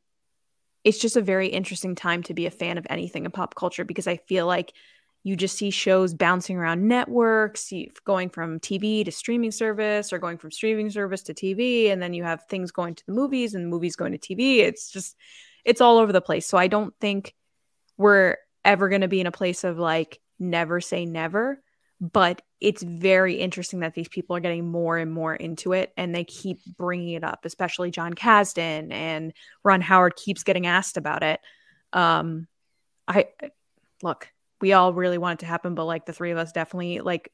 it's 0.84 1.00
just 1.00 1.16
a 1.16 1.22
very 1.22 1.48
interesting 1.48 1.96
time 1.96 2.24
to 2.24 2.34
be 2.34 2.46
a 2.46 2.52
fan 2.52 2.78
of 2.78 2.88
anything 2.90 3.26
in 3.26 3.32
pop 3.32 3.56
culture 3.56 3.86
because 3.86 4.08
I 4.08 4.18
feel 4.18 4.48
like 4.48 4.74
you 5.24 5.36
just 5.36 5.58
see 5.58 5.70
shows 5.70 6.16
bouncing 6.16 6.58
around 6.58 6.88
networks, 6.88 7.72
going 8.06 8.30
from 8.30 8.60
TV 8.60 9.06
to 9.06 9.12
streaming 9.12 9.52
service 9.52 10.12
or 10.12 10.18
going 10.18 10.38
from 10.38 10.50
streaming 10.50 10.90
service 10.90 11.22
to 11.24 11.34
TV. 11.34 11.92
And 11.92 12.02
then 12.02 12.14
you 12.14 12.24
have 12.24 12.46
things 12.46 12.72
going 12.72 12.96
to 12.96 13.06
the 13.06 13.12
movies 13.12 13.54
and 13.54 13.70
movies 13.70 13.96
going 13.96 14.14
to 14.14 14.18
TV. 14.18 14.60
It's 14.60 14.90
just, 14.90 15.16
it's 15.64 15.82
all 15.82 16.00
over 16.00 16.12
the 16.12 16.22
place. 16.22 16.48
So 16.48 16.58
I 16.58 16.68
don't 16.68 16.94
think 17.00 17.36
we're 17.98 18.38
ever 18.66 18.90
going 18.90 19.02
to 19.02 19.08
be 19.08 19.22
in 19.22 19.28
a 19.28 19.32
place 19.32 19.64
of 19.64 19.78
like 19.78 20.20
never 20.40 20.82
say 20.82 21.06
never 21.06 21.62
but 22.02 22.42
it's 22.60 22.82
very 22.82 23.36
interesting 23.36 23.82
that 23.82 23.94
these 23.94 24.08
people 24.08 24.36
are 24.36 24.40
getting 24.40 24.70
more 24.70 24.98
and 24.98 25.14
more 25.14 25.36
into 25.36 25.72
it 25.72 25.94
and 25.96 26.14
they 26.14 26.24
keep 26.24 26.60
bringing 26.78 27.14
it 27.14 27.24
up 27.24 27.46
especially 27.46 27.92
jon 27.92 28.14
kasdan 28.14 28.92
and 28.92 29.34
ron 29.64 29.82
howard 29.82 30.16
keeps 30.16 30.44
getting 30.44 30.66
asked 30.66 30.98
about 30.98 31.24
it. 31.24 31.40
Um 31.94 32.48
i 33.08 33.28
look 34.02 34.30
we 34.62 34.74
all 34.74 34.94
really 34.94 35.18
want 35.18 35.40
it 35.40 35.46
to 35.46 35.50
happen 35.50 35.76
but 35.76 35.86
like 35.86 36.06
the 36.06 36.14
three 36.14 36.32
of 36.32 36.38
us 36.38 36.52
definitely 36.52 37.00
like 37.00 37.32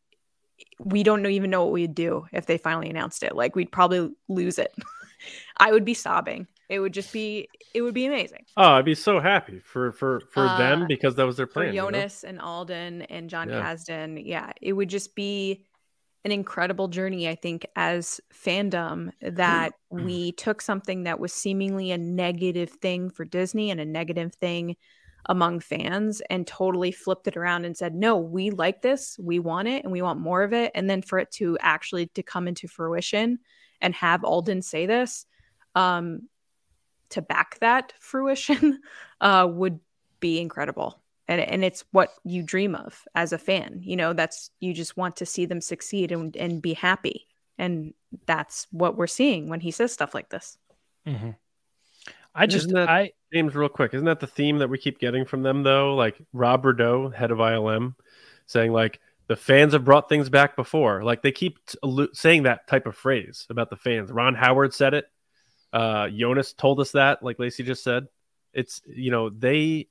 we 0.79 1.03
don't 1.03 1.25
even 1.25 1.49
know 1.49 1.63
what 1.63 1.73
we'd 1.73 1.95
do 1.95 2.25
if 2.31 2.45
they 2.45 2.57
finally 2.57 2.89
announced 2.89 3.23
it. 3.23 3.35
Like 3.35 3.55
we'd 3.55 3.71
probably 3.71 4.11
lose 4.27 4.59
it. 4.59 4.73
I 5.57 5.71
would 5.71 5.85
be 5.85 5.93
sobbing 5.93 6.47
it 6.69 6.79
would 6.79 6.93
just 6.93 7.11
be 7.13 7.49
it 7.73 7.81
would 7.81 7.93
be 7.93 8.05
amazing 8.05 8.45
Oh, 8.57 8.71
I'd 8.73 8.85
be 8.85 8.95
so 8.95 9.19
happy 9.19 9.59
for 9.59 9.91
for 9.91 10.19
for 10.31 10.47
Uh, 10.47 10.57
them 10.57 10.87
because 10.87 11.15
that 11.15 11.25
was 11.25 11.37
their 11.37 11.45
plan. 11.47 11.75
you 11.75 11.81
know? 11.81 11.87
Joonas 11.87 12.23
and 12.23 12.41
Alden 12.41 13.03
and 13.03 13.29
John 13.29 13.49
Yeah. 13.49 13.61
Kasdan. 13.61 14.21
Yeah, 14.25 14.51
it 14.61 14.73
would 14.73 14.89
just 14.89 15.15
be 15.15 15.63
an 16.25 16.31
incredible 16.31 16.87
journey, 16.87 17.29
I 17.29 17.35
think, 17.35 17.65
as 17.75 18.19
fandom 18.33 19.11
that 19.21 19.73
we 19.89 20.33
took 20.33 20.61
something 20.61 21.03
that 21.03 21.19
was 21.19 21.33
seemingly 21.33 21.91
a 21.91 21.97
negative 21.97 22.69
thing 22.71 23.09
for 23.09 23.25
Disney 23.25 23.71
and 23.71 23.79
a 23.79 23.85
negative 23.85 24.33
thing 24.35 24.75
among 25.29 25.59
fans 25.59 26.21
and 26.29 26.47
totally 26.47 26.91
flipped 26.91 27.27
it 27.27 27.37
around 27.37 27.65
and 27.65 27.77
said, 27.77 27.93
no, 27.93 28.17
we 28.17 28.49
like 28.49 28.81
this, 28.81 29.17
we 29.21 29.39
want 29.39 29.67
it, 29.67 29.83
and 29.83 29.91
we 29.91 30.01
want 30.01 30.19
more 30.19 30.41
of 30.43 30.53
it. 30.53 30.71
And 30.73 30.89
then 30.89 31.01
for 31.01 31.19
it 31.19 31.31
to 31.33 31.57
actually 31.61 32.07
to 32.07 32.23
come 32.23 32.47
into 32.47 32.67
fruition 32.67 33.39
and 33.81 33.93
have 33.95 34.23
Alden 34.23 34.61
say 34.61 34.85
this, 34.85 35.25
um, 35.75 36.27
to 37.09 37.21
back 37.21 37.59
that 37.59 37.93
fruition 37.99 38.79
uh, 39.21 39.47
would 39.49 39.79
be 40.19 40.39
incredible 40.39 41.01
and, 41.27 41.41
and 41.41 41.63
it's 41.63 41.83
what 41.91 42.09
you 42.23 42.41
dream 42.41 42.75
of 42.75 43.03
as 43.15 43.33
a 43.33 43.37
fan 43.37 43.79
you 43.83 43.95
know 43.95 44.13
that's 44.13 44.49
you 44.59 44.73
just 44.73 44.97
want 44.97 45.15
to 45.17 45.25
see 45.25 45.45
them 45.45 45.61
succeed 45.61 46.11
and, 46.11 46.35
and 46.35 46.61
be 46.61 46.73
happy 46.73 47.27
and 47.57 47.93
that's 48.25 48.67
what 48.71 48.97
we're 48.97 49.07
seeing 49.07 49.49
when 49.49 49.59
he 49.59 49.71
says 49.71 49.91
stuff 49.91 50.13
like 50.13 50.29
this 50.29 50.57
Mhm. 51.05 51.35
I 52.35 52.45
just 52.45 52.65
Isn't 52.67 52.75
that- 52.75 52.89
I 52.89 53.11
James, 53.33 53.55
real 53.55 53.67
quick, 53.69 53.93
isn't 53.93 54.05
that 54.05 54.19
the 54.21 54.27
theme 54.27 54.59
that 54.59 54.69
we 54.69 54.77
keep 54.77 54.99
getting 54.99 55.25
from 55.25 55.43
them 55.43 55.63
though? 55.63 55.95
Like 55.95 56.17
Rob 56.31 56.63
Bredow, 56.63 57.13
head 57.13 57.31
of 57.31 57.39
ILM, 57.39 57.95
saying 58.45 58.71
like 58.71 59.01
the 59.27 59.35
fans 59.35 59.73
have 59.73 59.83
brought 59.83 60.07
things 60.07 60.29
back 60.29 60.55
before. 60.55 61.03
Like 61.03 61.21
they 61.21 61.33
keep 61.33 61.59
t- 61.65 62.07
saying 62.13 62.43
that 62.43 62.67
type 62.67 62.85
of 62.87 62.95
phrase 62.95 63.45
about 63.49 63.69
the 63.69 63.75
fans. 63.75 64.11
Ron 64.11 64.33
Howard 64.35 64.73
said 64.73 64.93
it. 64.93 65.05
Uh, 65.73 66.05
Joonas 66.05 66.55
told 66.55 66.79
us 66.79 66.91
that, 66.91 67.23
like 67.23 67.39
Lacey 67.39 67.63
just 67.63 67.83
said. 67.83 68.07
It's 68.53 68.81
you 68.87 69.11
know 69.11 69.29
they 69.29 69.87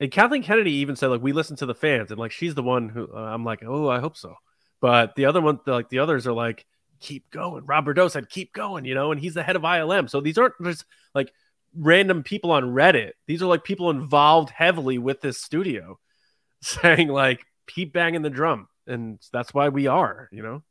and 0.00 0.10
Kathleen 0.10 0.42
Kennedy 0.42 0.72
even 0.72 0.96
said 0.96 1.06
like 1.06 1.22
we 1.22 1.32
listen 1.32 1.56
to 1.56 1.66
the 1.66 1.74
fans 1.74 2.10
and 2.10 2.18
like 2.18 2.32
she's 2.32 2.54
the 2.54 2.62
one 2.62 2.88
who 2.88 3.08
uh, 3.14 3.18
I'm 3.18 3.44
like 3.44 3.62
oh 3.64 3.88
I 3.88 4.00
hope 4.00 4.16
so. 4.16 4.34
But 4.80 5.14
the 5.14 5.26
other 5.26 5.40
one, 5.40 5.60
like 5.66 5.88
the 5.88 6.00
others 6.00 6.26
are 6.26 6.32
like 6.32 6.66
keep 7.00 7.30
going. 7.30 7.64
Rob 7.64 7.86
Bredow 7.86 8.10
said 8.10 8.28
keep 8.28 8.52
going, 8.52 8.84
you 8.84 8.94
know, 8.94 9.12
and 9.12 9.20
he's 9.20 9.34
the 9.34 9.42
head 9.42 9.56
of 9.56 9.62
ILM. 9.62 10.10
So 10.10 10.20
these 10.20 10.36
aren't 10.36 10.54
just 10.62 10.84
like 11.14 11.32
random 11.74 12.22
people 12.22 12.52
on 12.52 12.64
Reddit. 12.64 13.12
These 13.26 13.42
are 13.42 13.46
like 13.46 13.64
people 13.64 13.90
involved 13.90 14.50
heavily 14.50 14.98
with 14.98 15.20
this 15.20 15.40
studio 15.40 15.98
saying 16.62 17.08
like 17.08 17.46
keep 17.66 17.92
banging 17.92 18.22
the 18.22 18.30
drum. 18.30 18.68
And 18.86 19.18
that's 19.32 19.54
why 19.54 19.70
we 19.70 19.86
are, 19.86 20.28
you 20.30 20.42
know. 20.42 20.62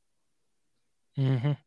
Mhm. 1.17 1.57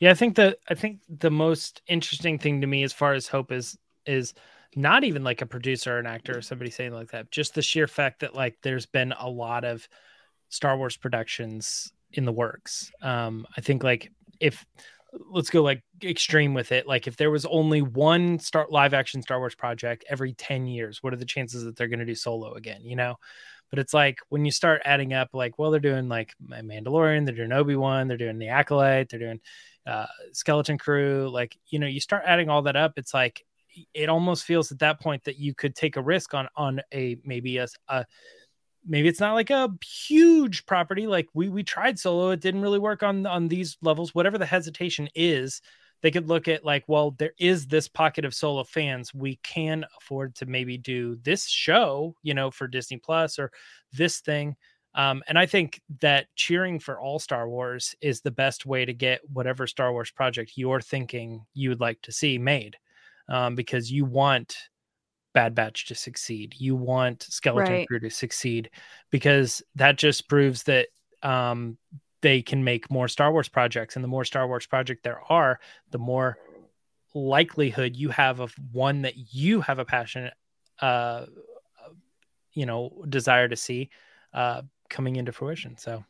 Yeah, 0.00 0.10
I 0.10 0.14
think 0.14 0.36
that 0.36 0.58
I 0.68 0.74
think 0.74 1.00
the 1.08 1.30
most 1.30 1.82
interesting 1.86 2.38
thing 2.38 2.60
to 2.62 2.66
me 2.66 2.82
as 2.82 2.92
far 2.92 3.12
as 3.12 3.28
hope 3.28 3.52
is 3.52 3.78
is 4.06 4.34
not 4.74 5.04
even 5.04 5.22
like 5.24 5.42
a 5.42 5.46
producer 5.46 5.96
or 5.96 5.98
an 5.98 6.06
actor 6.06 6.38
or 6.38 6.42
somebody 6.42 6.70
saying 6.70 6.92
like 6.92 7.10
that, 7.10 7.30
just 7.30 7.54
the 7.54 7.62
sheer 7.62 7.86
fact 7.86 8.20
that 8.20 8.34
like 8.34 8.56
there's 8.62 8.86
been 8.86 9.12
a 9.18 9.28
lot 9.28 9.64
of 9.64 9.86
Star 10.48 10.76
Wars 10.78 10.96
productions 10.96 11.92
in 12.12 12.24
the 12.24 12.32
works. 12.32 12.90
Um, 13.02 13.46
I 13.56 13.60
think 13.60 13.84
like 13.84 14.10
if 14.40 14.64
let's 15.30 15.50
go 15.50 15.62
like 15.62 15.82
extreme 16.02 16.54
with 16.54 16.72
it, 16.72 16.86
like 16.86 17.06
if 17.06 17.16
there 17.16 17.30
was 17.30 17.44
only 17.46 17.82
one 17.82 18.38
start 18.38 18.72
live 18.72 18.94
action 18.94 19.22
Star 19.22 19.38
Wars 19.38 19.54
project 19.54 20.04
every 20.08 20.32
10 20.34 20.66
years, 20.66 21.02
what 21.02 21.12
are 21.12 21.16
the 21.16 21.24
chances 21.24 21.64
that 21.64 21.76
they're 21.76 21.88
going 21.88 21.98
to 22.00 22.06
do 22.06 22.14
solo 22.14 22.54
again, 22.54 22.82
you 22.84 22.96
know? 22.96 23.16
But 23.70 23.78
it's 23.78 23.94
like 23.94 24.18
when 24.30 24.44
you 24.44 24.50
start 24.50 24.82
adding 24.84 25.12
up, 25.12 25.28
like, 25.32 25.58
well, 25.58 25.70
they're 25.70 25.80
doing 25.80 26.08
like 26.08 26.34
Mandalorian, 26.44 27.24
they're 27.24 27.34
doing 27.36 27.52
Obi 27.52 27.76
Wan, 27.76 28.08
they're 28.08 28.16
doing 28.16 28.38
The 28.38 28.48
Acolyte, 28.48 29.08
they're 29.08 29.20
doing 29.20 29.40
uh, 29.86 30.06
Skeleton 30.32 30.78
Crew. 30.78 31.30
Like, 31.32 31.58
you 31.68 31.78
know, 31.78 31.86
you 31.86 32.00
start 32.00 32.22
adding 32.26 32.48
all 32.48 32.62
that 32.62 32.76
up, 32.76 32.94
it's 32.96 33.14
like 33.14 33.44
it 33.94 34.08
almost 34.08 34.44
feels 34.44 34.72
at 34.72 34.80
that 34.80 35.00
point 35.00 35.24
that 35.24 35.38
you 35.38 35.54
could 35.54 35.74
take 35.74 35.96
a 35.96 36.02
risk 36.02 36.34
on 36.34 36.48
on 36.56 36.80
a 36.92 37.16
maybe 37.24 37.58
a, 37.58 37.66
a 37.88 38.04
maybe 38.86 39.08
it's 39.08 39.20
not 39.20 39.34
like 39.34 39.50
a 39.50 39.70
huge 39.84 40.66
property. 40.66 41.06
Like 41.06 41.28
we 41.34 41.48
we 41.48 41.62
tried 41.62 41.98
solo, 41.98 42.30
it 42.30 42.40
didn't 42.40 42.62
really 42.62 42.78
work 42.78 43.02
on 43.02 43.26
on 43.26 43.48
these 43.48 43.76
levels. 43.82 44.14
Whatever 44.14 44.38
the 44.38 44.46
hesitation 44.46 45.08
is, 45.14 45.60
they 46.02 46.10
could 46.10 46.28
look 46.28 46.48
at 46.48 46.64
like, 46.64 46.84
well, 46.86 47.12
there 47.12 47.32
is 47.38 47.66
this 47.66 47.88
pocket 47.88 48.24
of 48.24 48.34
solo 48.34 48.64
fans. 48.64 49.14
We 49.14 49.36
can 49.42 49.84
afford 49.98 50.34
to 50.36 50.46
maybe 50.46 50.78
do 50.78 51.16
this 51.22 51.46
show, 51.46 52.14
you 52.22 52.34
know, 52.34 52.50
for 52.50 52.66
Disney 52.66 52.98
Plus 52.98 53.38
or 53.38 53.50
this 53.92 54.20
thing. 54.20 54.56
Um, 54.94 55.22
and 55.28 55.38
I 55.38 55.46
think 55.46 55.80
that 56.00 56.26
cheering 56.34 56.80
for 56.80 56.98
all 56.98 57.18
Star 57.18 57.48
Wars 57.48 57.94
is 58.00 58.20
the 58.20 58.30
best 58.30 58.66
way 58.66 58.84
to 58.84 58.92
get 58.92 59.20
whatever 59.32 59.66
Star 59.66 59.92
Wars 59.92 60.10
project 60.10 60.52
you're 60.56 60.80
thinking 60.80 61.46
you 61.54 61.68
would 61.68 61.80
like 61.80 62.02
to 62.02 62.12
see 62.12 62.38
made, 62.38 62.76
um, 63.28 63.54
because 63.54 63.90
you 63.90 64.04
want 64.04 64.56
Bad 65.32 65.54
Batch 65.54 65.86
to 65.86 65.94
succeed. 65.94 66.56
You 66.58 66.74
want 66.74 67.22
Skeleton 67.22 67.72
Right. 67.72 67.86
Crew 67.86 68.00
to 68.00 68.10
succeed, 68.10 68.70
because 69.10 69.62
that 69.76 69.96
just 69.96 70.28
proves 70.28 70.64
that 70.64 70.88
um, 71.22 71.78
they 72.20 72.42
can 72.42 72.64
make 72.64 72.90
more 72.90 73.06
Star 73.06 73.30
Wars 73.30 73.48
projects, 73.48 73.94
and 73.94 74.02
the 74.02 74.08
more 74.08 74.24
Star 74.24 74.48
Wars 74.48 74.66
project 74.66 75.04
there 75.04 75.20
are, 75.28 75.60
the 75.92 75.98
more 75.98 76.36
likelihood 77.14 77.94
you 77.94 78.08
have 78.08 78.40
of 78.40 78.52
one 78.72 79.02
that 79.02 79.34
you 79.34 79.60
have 79.60 79.78
a 79.78 79.84
passionate, 79.84 80.34
uh, 80.80 81.26
you 82.52 82.66
know, 82.66 83.04
desire 83.08 83.48
to 83.48 83.56
see 83.56 83.90
uh, 84.34 84.62
coming 84.90 85.16
into 85.16 85.32
fruition. 85.32 85.76
So 85.78 86.04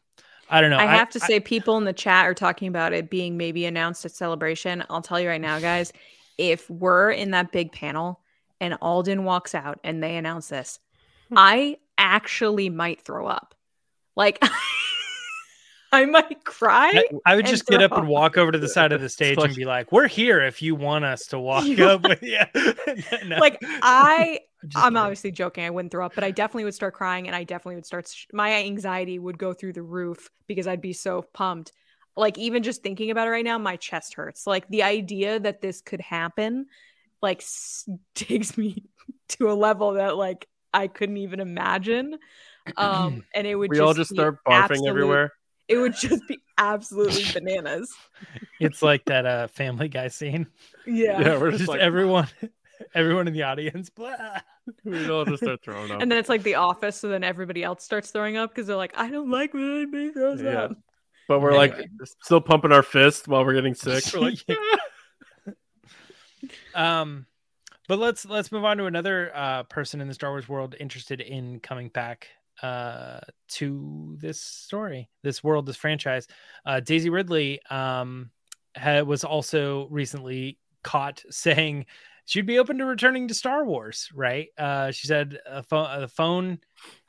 I 0.49 0.61
don't 0.61 0.71
know. 0.71 0.79
I 0.79 0.87
have 0.87 1.11
to 1.11 1.21
say, 1.21 1.39
people 1.39 1.77
in 1.77 1.85
the 1.85 1.93
chat 1.93 2.27
are 2.27 2.35
talking 2.35 2.67
about 2.67 2.93
it 2.93 3.09
being 3.09 3.37
maybe 3.37 3.67
announced 3.67 4.05
at 4.05 4.11
Celebration. 4.11 4.85
I'll 4.91 5.03
tell 5.03 5.21
you 5.21 5.29
right 5.29 5.41
now, 5.41 5.61
guys, 5.61 5.93
if 6.39 6.69
we're 6.69 7.11
in 7.11 7.31
that 7.31 7.53
big 7.53 7.71
panel 7.71 8.21
and 8.61 8.77
Alden 8.81 9.25
walks 9.25 9.55
out 9.55 9.79
and 9.85 10.03
they 10.03 10.17
announce 10.17 10.49
this, 10.49 10.81
hmm. 11.29 11.35
I 11.37 11.77
actually 11.97 12.69
might 12.69 13.03
throw 13.03 13.29
up. 13.29 13.55
Like, 14.17 14.43
I 15.93 16.05
might 16.07 16.45
cry. 16.45 16.91
I, 16.95 17.05
I 17.27 17.37
would 17.37 17.47
just 17.47 17.67
get 17.67 17.83
up 17.83 17.93
and 17.93 18.07
walk 18.07 18.39
over 18.39 18.53
to 18.53 18.59
the 18.59 18.69
side 18.69 18.93
of 18.93 19.01
the 19.01 19.09
stage 19.09 19.39
and 19.39 19.55
be 19.55 19.65
like, 19.65 19.91
"We're 19.91 20.07
here 20.09 20.41
if 20.41 20.63
you 20.63 20.75
want 20.77 21.05
us 21.05 21.27
to 21.27 21.39
walk 21.39 21.65
up." 21.81 22.03
with 22.03 22.23
you." 22.23 22.39
No, 23.27 23.37
Like, 23.39 23.59
I 23.83 24.41
just 24.67 24.77
I'm 24.77 24.93
kidding. 24.93 24.97
obviously 24.99 25.31
joking. 25.33 25.65
I 25.65 25.71
wouldn't 25.71 25.91
throw 25.91 26.07
up, 26.07 26.15
but 26.15 26.23
I 26.25 26.31
definitely 26.31 26.65
would 26.65 26.75
start 26.75 26.95
crying 26.95 27.27
and 27.27 27.35
I 27.35 27.45
definitely 27.45 27.75
would 27.77 27.87
start. 27.87 28.09
Sh- 28.09 28.27
my 28.33 28.53
anxiety 28.55 29.19
would 29.19 29.39
go 29.39 29.53
through 29.53 29.73
the 29.73 29.83
roof 29.83 30.31
because 30.47 30.67
I'd 30.67 30.81
be 30.81 30.93
so 30.93 31.23
pumped. 31.35 31.73
Like, 32.17 32.39
even 32.39 32.63
just 32.63 32.83
thinking 32.83 33.11
about 33.11 33.27
it 33.29 33.31
right 33.31 33.45
now, 33.45 33.57
my 33.59 33.77
chest 33.77 34.15
hurts. 34.15 34.47
Like, 34.47 34.69
the 34.69 34.83
idea 34.83 35.39
that 35.41 35.61
this 35.61 35.81
could 35.81 36.01
happen, 36.01 36.67
like, 37.23 37.39
s- 37.41 37.89
takes 38.15 38.59
me 38.59 38.85
to 39.31 39.51
a 39.51 39.55
level 39.55 39.93
that, 39.95 40.17
like, 40.17 40.47
I 40.75 40.89
couldn't 40.89 41.17
even 41.19 41.41
imagine. 41.41 42.19
Um, 42.77 43.25
and 43.35 43.47
it 43.47 43.55
would 43.55 43.71
We 43.71 43.77
just 43.77 43.87
all 43.87 43.95
just 43.95 44.11
start 44.13 44.39
barfing 44.47 44.53
absolute- 44.65 44.89
everywhere. 44.89 45.33
It 45.71 45.79
would 45.79 45.95
just 45.95 46.27
be 46.29 46.39
absolutely 46.59 47.25
bananas. 47.33 47.91
It's 48.59 48.83
like 48.83 49.05
that 49.07 49.25
uh 49.25 49.47
family 49.47 49.89
guy 49.89 50.09
scene. 50.09 50.49
Yeah. 50.87 51.21
Yeah, 51.21 51.39
we're 51.39 51.51
Just 51.53 51.61
just 51.61 51.69
like 51.71 51.81
everyone 51.81 52.27
everyone 52.95 53.29
in 53.29 53.33
the 53.33 53.45
audience. 53.45 53.89
Blah. 53.89 54.41
we 54.85 55.09
all 55.09 55.25
just 55.25 55.43
start 55.43 55.63
throwing 55.63 55.91
up. 55.93 56.03
And 56.03 56.11
then 56.11 56.19
it's 56.19 56.29
like 56.29 56.43
the 56.43 56.57
office, 56.57 56.97
so 56.97 57.09
then 57.09 57.23
everybody 57.25 57.63
else 57.63 57.85
starts 57.85 58.11
throwing 58.11 58.37
up 58.37 58.51
because 58.51 58.67
they're 58.67 58.77
like, 58.77 58.93
I 58.99 59.09
don't 59.11 59.31
like 59.31 59.55
when 59.55 59.63
anybody 59.77 60.11
throws 60.11 60.43
Yeah. 60.43 60.65
up. 60.65 60.73
but 61.29 61.41
we're 61.41 61.57
like 61.57 61.75
still 62.23 62.41
pumping 62.41 62.73
our 62.73 62.83
fists 62.83 63.27
while 63.29 63.45
we're 63.45 63.55
getting 63.55 63.75
sick. 63.75 64.05
We're 64.13 64.21
like, 64.21 64.39
Um, 66.75 67.27
but 67.89 67.99
let's 67.99 68.25
let's 68.25 68.51
move 68.53 68.65
on 68.65 68.77
to 68.79 68.87
another 68.87 69.31
uh, 69.35 69.63
person 69.65 70.01
in 70.01 70.09
the 70.09 70.15
Star 70.15 70.31
Wars 70.31 70.49
world 70.49 70.75
interested 70.81 71.21
in 71.21 71.61
coming 71.61 71.89
back 71.89 72.29
uh, 72.63 73.21
to 73.49 74.17
this 74.21 74.41
story, 74.41 75.09
this 75.23 75.43
world, 75.43 75.67
this 75.67 75.77
franchise. 75.77 76.27
Uh, 76.65 76.81
Daisy 76.81 77.11
Ridley 77.11 77.61
um, 77.71 78.31
had, 78.75 79.07
was 79.07 79.25
also 79.25 79.89
recently 79.91 80.59
caught 80.83 81.23
saying 81.31 81.87
she'd 82.27 82.47
be 82.47 82.59
open 82.59 82.79
to 82.79 82.85
returning 82.85 83.29
to 83.29 83.35
Star 83.35 83.65
Wars. 83.65 84.09
Right? 84.15 84.49
Uh, 84.57 84.91
she 84.91 85.07
said, 85.07 85.39
"A 85.47 85.63
phone, 85.63 86.01
the 86.01 86.09
phone, 86.09 86.59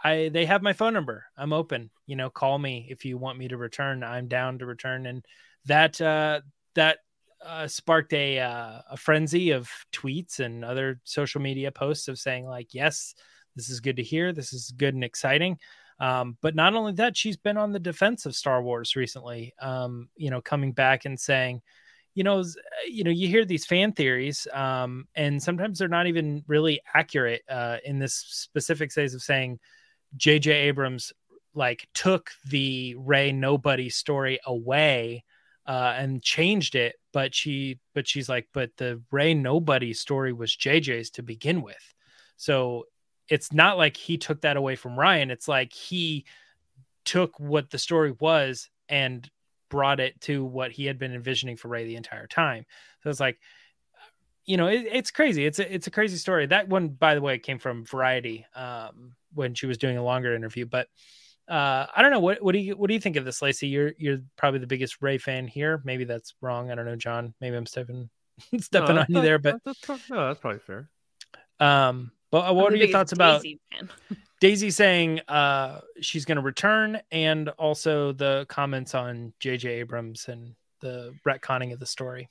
I 0.03 0.29
they 0.29 0.45
have 0.45 0.61
my 0.61 0.73
phone 0.73 0.93
number. 0.93 1.25
I'm 1.37 1.53
open. 1.53 1.91
You 2.05 2.15
know, 2.15 2.29
call 2.29 2.57
me 2.57 2.87
if 2.89 3.05
you 3.05 3.17
want 3.17 3.37
me 3.37 3.47
to 3.49 3.57
return. 3.57 4.03
I'm 4.03 4.27
down 4.27 4.59
to 4.59 4.65
return." 4.65 5.05
And 5.05 5.25
that 5.65 5.99
uh, 6.01 6.41
that 6.75 6.99
uh, 7.45 7.67
sparked 7.67 8.13
a 8.13 8.39
uh, 8.39 8.81
a 8.89 8.97
frenzy 8.97 9.51
of 9.51 9.69
tweets 9.91 10.39
and 10.39 10.63
other 10.63 10.99
social 11.03 11.41
media 11.41 11.71
posts 11.71 12.07
of 12.07 12.19
saying 12.19 12.45
like, 12.45 12.73
"Yes, 12.73 13.15
this 13.55 13.69
is 13.69 13.79
good 13.79 13.97
to 13.97 14.03
hear. 14.03 14.33
This 14.33 14.53
is 14.53 14.71
good 14.75 14.93
and 14.93 15.03
exciting." 15.03 15.57
Um, 15.99 16.37
but 16.41 16.55
not 16.55 16.73
only 16.73 16.93
that, 16.93 17.15
she's 17.15 17.37
been 17.37 17.57
on 17.57 17.71
the 17.71 17.79
defense 17.79 18.25
of 18.25 18.35
Star 18.35 18.61
Wars 18.63 18.95
recently. 18.95 19.53
Um, 19.61 20.09
you 20.15 20.31
know, 20.31 20.41
coming 20.41 20.71
back 20.71 21.05
and 21.05 21.19
saying, 21.19 21.61
you 22.15 22.23
know, 22.23 22.43
you 22.89 23.03
know, 23.03 23.11
you 23.11 23.27
hear 23.27 23.45
these 23.45 23.65
fan 23.65 23.93
theories, 23.93 24.47
um, 24.51 25.07
and 25.15 25.41
sometimes 25.41 25.79
they're 25.79 25.87
not 25.87 26.07
even 26.07 26.43
really 26.47 26.81
accurate. 26.93 27.43
Uh, 27.47 27.77
in 27.85 27.99
this 27.99 28.15
specific 28.15 28.91
phase 28.91 29.13
of 29.13 29.21
saying, 29.21 29.59
J.J. 30.17 30.51
Abrams 30.51 31.13
like 31.53 31.87
took 31.93 32.31
the 32.49 32.95
Rey 32.97 33.31
Nobody 33.31 33.89
story 33.89 34.39
away 34.45 35.23
uh, 35.65 35.93
and 35.97 36.21
changed 36.21 36.75
it. 36.75 36.95
But 37.13 37.35
she, 37.35 37.79
but 37.93 38.07
she's 38.07 38.27
like, 38.29 38.47
but 38.53 38.71
the 38.77 39.01
Rey 39.11 39.33
Nobody 39.33 39.93
story 39.93 40.33
was 40.33 40.55
JJ's 40.55 41.11
to 41.11 41.23
begin 41.23 41.61
with. 41.61 41.93
So 42.37 42.85
it's 43.31 43.53
not 43.53 43.77
like 43.77 43.95
he 43.95 44.17
took 44.17 44.41
that 44.41 44.57
away 44.57 44.75
from 44.75 44.97
Rian. 44.97 45.31
It's 45.31 45.47
like 45.47 45.71
he 45.71 46.25
took 47.05 47.39
what 47.39 47.69
the 47.69 47.77
story 47.79 48.13
was 48.19 48.69
and 48.89 49.27
brought 49.69 50.01
it 50.01 50.19
to 50.21 50.43
what 50.43 50.71
he 50.71 50.85
had 50.85 50.99
been 50.99 51.15
envisioning 51.15 51.55
for 51.55 51.69
Rey 51.69 51.85
the 51.85 51.95
entire 51.95 52.27
time. 52.27 52.65
So 53.01 53.09
it's 53.09 53.21
like, 53.21 53.39
you 54.45 54.57
know, 54.57 54.67
it, 54.67 54.85
it's 54.91 55.11
crazy. 55.11 55.45
It's 55.45 55.59
a, 55.59 55.73
it's 55.73 55.87
a 55.87 55.91
crazy 55.91 56.17
story. 56.17 56.45
That 56.45 56.67
one, 56.67 56.89
by 56.89 57.15
the 57.15 57.21
way, 57.21 57.39
came 57.39 57.57
from 57.57 57.85
Variety 57.85 58.45
um, 58.53 59.13
when 59.33 59.53
she 59.53 59.65
was 59.65 59.77
doing 59.77 59.97
a 59.97 60.03
longer 60.03 60.35
interview. 60.35 60.65
But 60.65 60.87
uh, 61.47 61.85
I 61.95 62.01
don't 62.01 62.11
know. 62.11 62.19
What, 62.19 62.43
what 62.43 62.51
do 62.51 62.59
you 62.59 62.75
what 62.75 62.87
do 62.89 62.93
you 62.93 62.99
think 62.99 63.15
of 63.15 63.23
this, 63.23 63.41
Lacey? 63.41 63.67
You're 63.69 63.93
you're 63.97 64.19
probably 64.35 64.59
the 64.59 64.67
biggest 64.67 65.01
Rey 65.01 65.17
fan 65.17 65.47
here. 65.47 65.81
Maybe 65.85 66.03
that's 66.03 66.33
wrong. 66.41 66.69
I 66.69 66.75
don't 66.75 66.85
know, 66.85 66.97
John. 66.97 67.33
Maybe 67.39 67.55
I'm 67.55 67.65
stepping 67.65 68.09
stepping 68.59 68.95
No, 68.95 69.01
on 69.01 69.07
you 69.09 69.21
there. 69.21 69.39
But 69.39 69.61
that's, 69.63 69.87
no, 70.09 70.27
that's 70.27 70.39
probably 70.39 70.59
fair. 70.59 70.89
um, 71.59 72.11
but 72.31 72.49
uh, 72.49 72.53
what 72.53 72.67
I'm 72.67 72.73
are 72.73 72.77
your 72.77 72.87
thoughts 72.87 73.11
about 73.11 73.43
Daisy. 73.43 73.59
Daisy 74.39 74.71
saying 74.71 75.21
uh, 75.27 75.81
she's 76.01 76.25
going 76.25 76.37
to 76.37 76.41
return, 76.41 76.99
and 77.11 77.49
also 77.49 78.11
the 78.11 78.45
comments 78.49 78.95
on 78.95 79.33
J.J. 79.39 79.69
Abrams 79.69 80.27
and 80.27 80.55
the 80.79 81.13
retconning 81.27 81.73
of 81.73 81.79
the 81.79 81.85
story? 81.85 82.29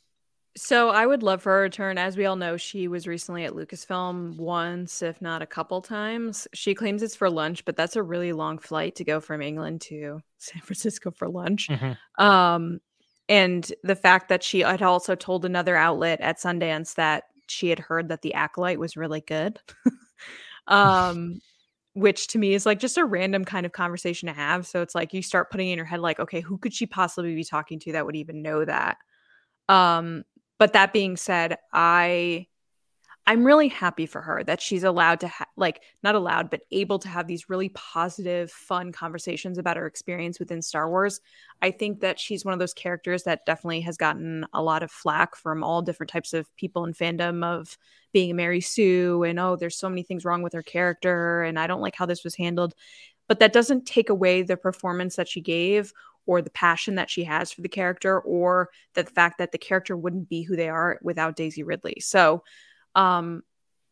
So 0.57 0.91
I 0.91 1.07
would 1.07 1.23
love 1.23 1.43
for 1.43 1.53
her 1.53 1.61
return. 1.63 1.97
As 1.97 2.17
we 2.17 2.27
all 2.27 2.35
know, 2.35 2.57
she 2.57 2.89
was 2.89 3.07
recently 3.07 3.45
at 3.45 3.53
Lucasfilm 3.53 4.37
once, 4.37 5.01
if 5.01 5.23
not 5.23 5.43
a 5.43 5.47
couple 5.47 5.81
times. 5.81 6.49
She 6.53 6.75
claims 6.75 7.05
it's 7.05 7.15
for 7.15 7.31
lunch, 7.31 7.65
but 7.65 7.77
that's 7.77 7.95
a 7.95 8.03
really 8.03 8.33
long 8.33 8.59
flight 8.59 8.97
to 8.97 9.05
go 9.05 9.21
from 9.21 9.43
England 9.43 9.83
to 9.83 10.21
San 10.39 10.61
Francisco 10.63 11.13
for 11.13 11.29
lunch. 11.29 11.69
Um, 12.19 12.81
and 13.29 13.73
the 13.85 13.95
fact 13.95 14.29
that 14.31 14.43
she 14.43 14.61
had 14.61 14.83
also 14.83 15.15
told 15.15 15.45
another 15.45 15.77
outlet 15.77 16.21
at 16.21 16.41
Sundance 16.41 16.95
that 16.95 17.25
she 17.51 17.69
had 17.69 17.79
heard 17.79 18.09
that 18.09 18.23
the 18.23 18.35
acolyte 18.35 18.79
was 18.79 18.97
really 18.97 19.21
good. 19.21 19.59
um, 20.67 21.41
which 21.95 22.29
to 22.29 22.39
me 22.39 22.55
is 22.55 22.67
like 22.67 22.79
just 22.79 22.99
a 22.99 23.05
random 23.05 23.45
kind 23.45 23.67
of 23.67 23.73
conversation 23.73 24.29
to 24.29 24.33
have. 24.33 24.67
So 24.67 24.81
it's 24.81 24.95
like 24.95 25.13
you 25.13 25.23
start 25.23 25.51
putting 25.51 25.69
in 25.69 25.77
your 25.77 25.85
head, 25.87 26.01
like, 26.01 26.21
okay, 26.21 26.41
who 26.41 26.57
could 26.57 26.73
she 26.73 26.87
possibly 26.87 27.35
be 27.35 27.45
talking 27.45 27.81
to 27.81 27.93
that 27.93 28.07
would 28.07 28.17
even 28.17 28.43
know 28.43 28.65
that? 28.65 28.99
Um, 29.69 30.25
but 30.59 30.75
that 30.75 30.93
being 30.93 31.17
said, 31.17 31.59
I 31.73 32.47
I'm 33.31 33.45
really 33.45 33.69
happy 33.69 34.07
for 34.07 34.21
her 34.23 34.43
that 34.43 34.61
she's 34.61 34.83
allowed 34.83 35.21
to 35.21 35.29
ha- 35.29 35.47
like 35.57 35.85
not 36.03 36.17
allowed 36.17 36.51
but 36.51 36.63
able 36.73 36.99
to 36.99 37.09
have 37.09 37.29
these 37.29 37.49
really 37.49 37.69
positive 37.69 38.51
fun 38.51 38.91
conversations 38.91 39.57
about 39.57 39.77
her 39.77 39.87
experience 39.87 40.41
within 40.41 40.61
Star 40.61 40.91
Wars. 40.91 41.21
I 41.63 41.71
think 41.71 42.01
that 42.01 42.19
she's 42.19 42.45
one 42.45 42.55
of 42.55 42.59
those 42.59 42.75
characters 42.75 43.23
that 43.23 43.47
definitely 43.47 43.83
has 43.83 43.97
gotten 43.97 44.47
a 44.53 44.61
lot 44.61 44.83
of 44.83 44.91
flack 44.91 45.37
from 45.37 45.63
all 45.63 45.81
different 45.81 46.11
types 46.11 46.35
of 46.35 46.53
people 46.57 46.85
in 46.85 46.93
fandom 46.93 47.45
of 47.45 47.79
being 48.13 48.33
a 48.33 48.35
Mary 48.35 48.61
Sue 48.61 49.23
and 49.23 49.39
oh 49.39 49.55
there's 49.55 49.79
so 49.79 49.89
many 49.89 50.03
things 50.03 50.25
wrong 50.25 50.43
with 50.43 50.53
her 50.53 50.65
character 50.65 51.45
and 51.45 51.57
I 51.57 51.69
don't 51.69 51.83
like 51.83 51.95
how 51.95 52.07
this 52.07 52.25
was 52.25 52.35
handled. 52.35 52.75
But 53.29 53.39
that 53.39 53.53
doesn't 53.53 53.87
take 53.87 54.11
away 54.11 54.43
the 54.43 54.57
performance 54.57 55.15
that 55.15 55.29
she 55.29 55.41
gave 55.41 55.93
or 56.27 56.43
the 56.43 56.51
passion 56.51 56.97
that 56.97 57.09
she 57.09 57.23
has 57.23 57.53
for 57.53 57.61
the 57.61 57.69
character 57.69 58.19
or 58.23 58.71
the 58.95 59.05
fact 59.05 59.39
that 59.39 59.53
the 59.53 59.59
character 59.59 59.97
wouldn't 59.97 60.29
be 60.29 60.43
who 60.43 60.57
they 60.57 60.69
are 60.69 60.99
without 61.01 61.37
Daisy 61.37 61.63
Ridley. 61.63 61.99
So 62.01 62.43
um, 62.95 63.43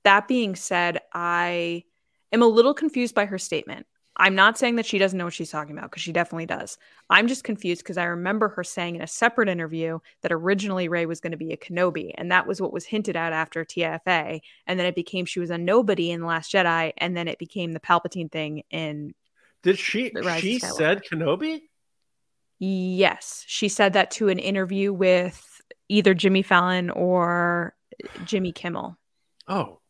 that 0.04 0.28
being 0.28 0.54
said, 0.54 1.00
I 1.12 1.84
am 2.32 2.42
a 2.42 2.46
little 2.46 2.74
confused 2.74 3.14
by 3.14 3.26
her 3.26 3.38
statement. 3.38 3.86
I'm 4.20 4.34
not 4.34 4.58
saying 4.58 4.76
that 4.76 4.86
she 4.86 4.98
doesn't 4.98 5.16
know 5.16 5.26
what 5.26 5.34
she's 5.34 5.50
talking 5.50 5.78
about 5.78 5.90
because 5.90 6.02
she 6.02 6.12
definitely 6.12 6.46
does. 6.46 6.76
I'm 7.08 7.28
just 7.28 7.44
confused 7.44 7.82
because 7.84 7.98
I 7.98 8.04
remember 8.04 8.48
her 8.48 8.64
saying 8.64 8.96
in 8.96 9.02
a 9.02 9.06
separate 9.06 9.48
interview 9.48 10.00
that 10.22 10.32
originally 10.32 10.88
Rey 10.88 11.06
was 11.06 11.20
going 11.20 11.30
to 11.30 11.36
be 11.36 11.52
a 11.52 11.56
Kenobi, 11.56 12.12
and 12.16 12.32
that 12.32 12.46
was 12.46 12.60
what 12.60 12.72
was 12.72 12.84
hinted 12.84 13.16
at 13.16 13.32
after 13.32 13.64
TFA, 13.64 14.40
and 14.66 14.78
then 14.78 14.86
it 14.86 14.96
became 14.96 15.24
she 15.24 15.38
was 15.38 15.50
a 15.50 15.58
nobody 15.58 16.10
in 16.10 16.20
the 16.20 16.26
Last 16.26 16.52
Jedi, 16.52 16.92
and 16.98 17.16
then 17.16 17.28
it 17.28 17.38
became 17.38 17.72
the 17.72 17.80
Palpatine 17.80 18.30
thing 18.30 18.64
in 18.70 19.14
Did 19.62 19.78
she? 19.78 20.10
She 20.40 20.58
said 20.58 21.02
Kenobi. 21.04 21.60
Yes, 22.58 23.44
she 23.46 23.68
said 23.68 23.92
that 23.92 24.10
to 24.12 24.28
an 24.30 24.40
interview 24.40 24.92
with 24.92 25.60
either 25.88 26.12
Jimmy 26.12 26.42
Fallon 26.42 26.90
or 26.90 27.74
Jimmy 28.24 28.52
Kimmel. 28.52 28.96
Oh 29.46 29.80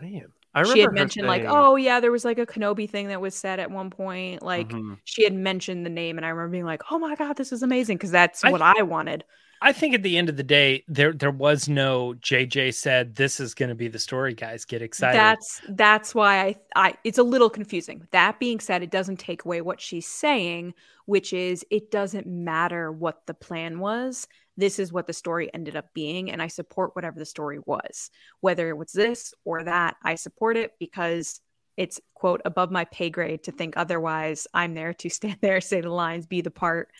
man, 0.00 0.26
I 0.54 0.60
remember 0.60 0.76
she 0.76 0.80
had 0.82 0.92
mentioned 0.92 1.26
like, 1.26 1.44
oh 1.46 1.76
yeah, 1.76 2.00
there 2.00 2.12
was 2.12 2.24
like 2.24 2.38
a 2.38 2.46
Kenobi 2.46 2.88
thing 2.88 3.08
that 3.08 3.20
was 3.20 3.34
said 3.34 3.58
at 3.60 3.70
one 3.70 3.90
point. 3.90 4.42
Like 4.42 4.68
Mhm. 4.68 4.98
she 5.04 5.24
had 5.24 5.34
mentioned 5.34 5.84
the 5.84 5.90
name, 5.90 6.16
and 6.18 6.24
I 6.26 6.30
remember 6.30 6.52
being 6.52 6.64
like, 6.64 6.82
oh 6.90 6.98
my 6.98 7.14
god, 7.16 7.36
this 7.36 7.52
is 7.52 7.62
amazing 7.62 7.96
because 7.96 8.10
that's 8.10 8.44
I- 8.44 8.50
what 8.52 8.62
I 8.62 8.82
wanted. 8.82 9.24
I 9.60 9.72
think 9.72 9.92
at 9.92 10.04
the 10.04 10.16
end 10.16 10.28
of 10.28 10.36
the 10.36 10.44
day, 10.44 10.84
there 10.86 11.12
there 11.12 11.32
was 11.32 11.68
no 11.68 12.14
JJ 12.20 12.74
said 12.74 13.16
this 13.16 13.40
is 13.40 13.54
going 13.54 13.70
to 13.70 13.74
be 13.74 13.88
the 13.88 13.98
story. 13.98 14.32
Guys, 14.34 14.64
get 14.64 14.82
excited. 14.82 15.18
That's 15.18 15.60
that's 15.70 16.14
why 16.14 16.40
I 16.46 16.56
I 16.76 16.94
it's 17.02 17.18
a 17.18 17.24
little 17.24 17.50
confusing. 17.50 18.06
That 18.12 18.38
being 18.38 18.60
said, 18.60 18.84
it 18.84 18.90
doesn't 18.92 19.16
take 19.18 19.44
away 19.44 19.60
what 19.60 19.80
she's 19.80 20.06
saying, 20.06 20.74
which 21.06 21.32
is 21.32 21.64
it 21.72 21.90
doesn't 21.90 22.24
matter 22.28 22.92
what 22.92 23.26
the 23.26 23.34
plan 23.34 23.80
was. 23.80 24.28
This 24.58 24.78
is 24.78 24.92
what 24.92 25.06
the 25.06 25.14
story 25.14 25.48
ended 25.54 25.76
up 25.76 25.86
being, 25.94 26.30
and 26.30 26.42
I 26.42 26.48
support 26.48 26.94
whatever 26.94 27.18
the 27.18 27.24
story 27.24 27.60
was. 27.64 28.10
Whether 28.40 28.68
it 28.68 28.76
was 28.76 28.92
this 28.92 29.32
or 29.46 29.64
that, 29.64 29.96
I 30.04 30.16
support 30.16 30.58
it 30.58 30.72
because 30.78 31.40
it's 31.78 32.00
quote 32.12 32.42
above 32.44 32.70
my 32.70 32.84
pay 32.84 33.08
grade 33.08 33.44
to 33.44 33.52
think 33.52 33.76
otherwise. 33.76 34.46
I'm 34.52 34.74
there 34.74 34.92
to 34.94 35.08
stand 35.08 35.38
there, 35.40 35.62
say 35.62 35.80
the 35.80 35.90
lines, 35.90 36.26
be 36.26 36.42
the 36.42 36.50
part. 36.50 36.90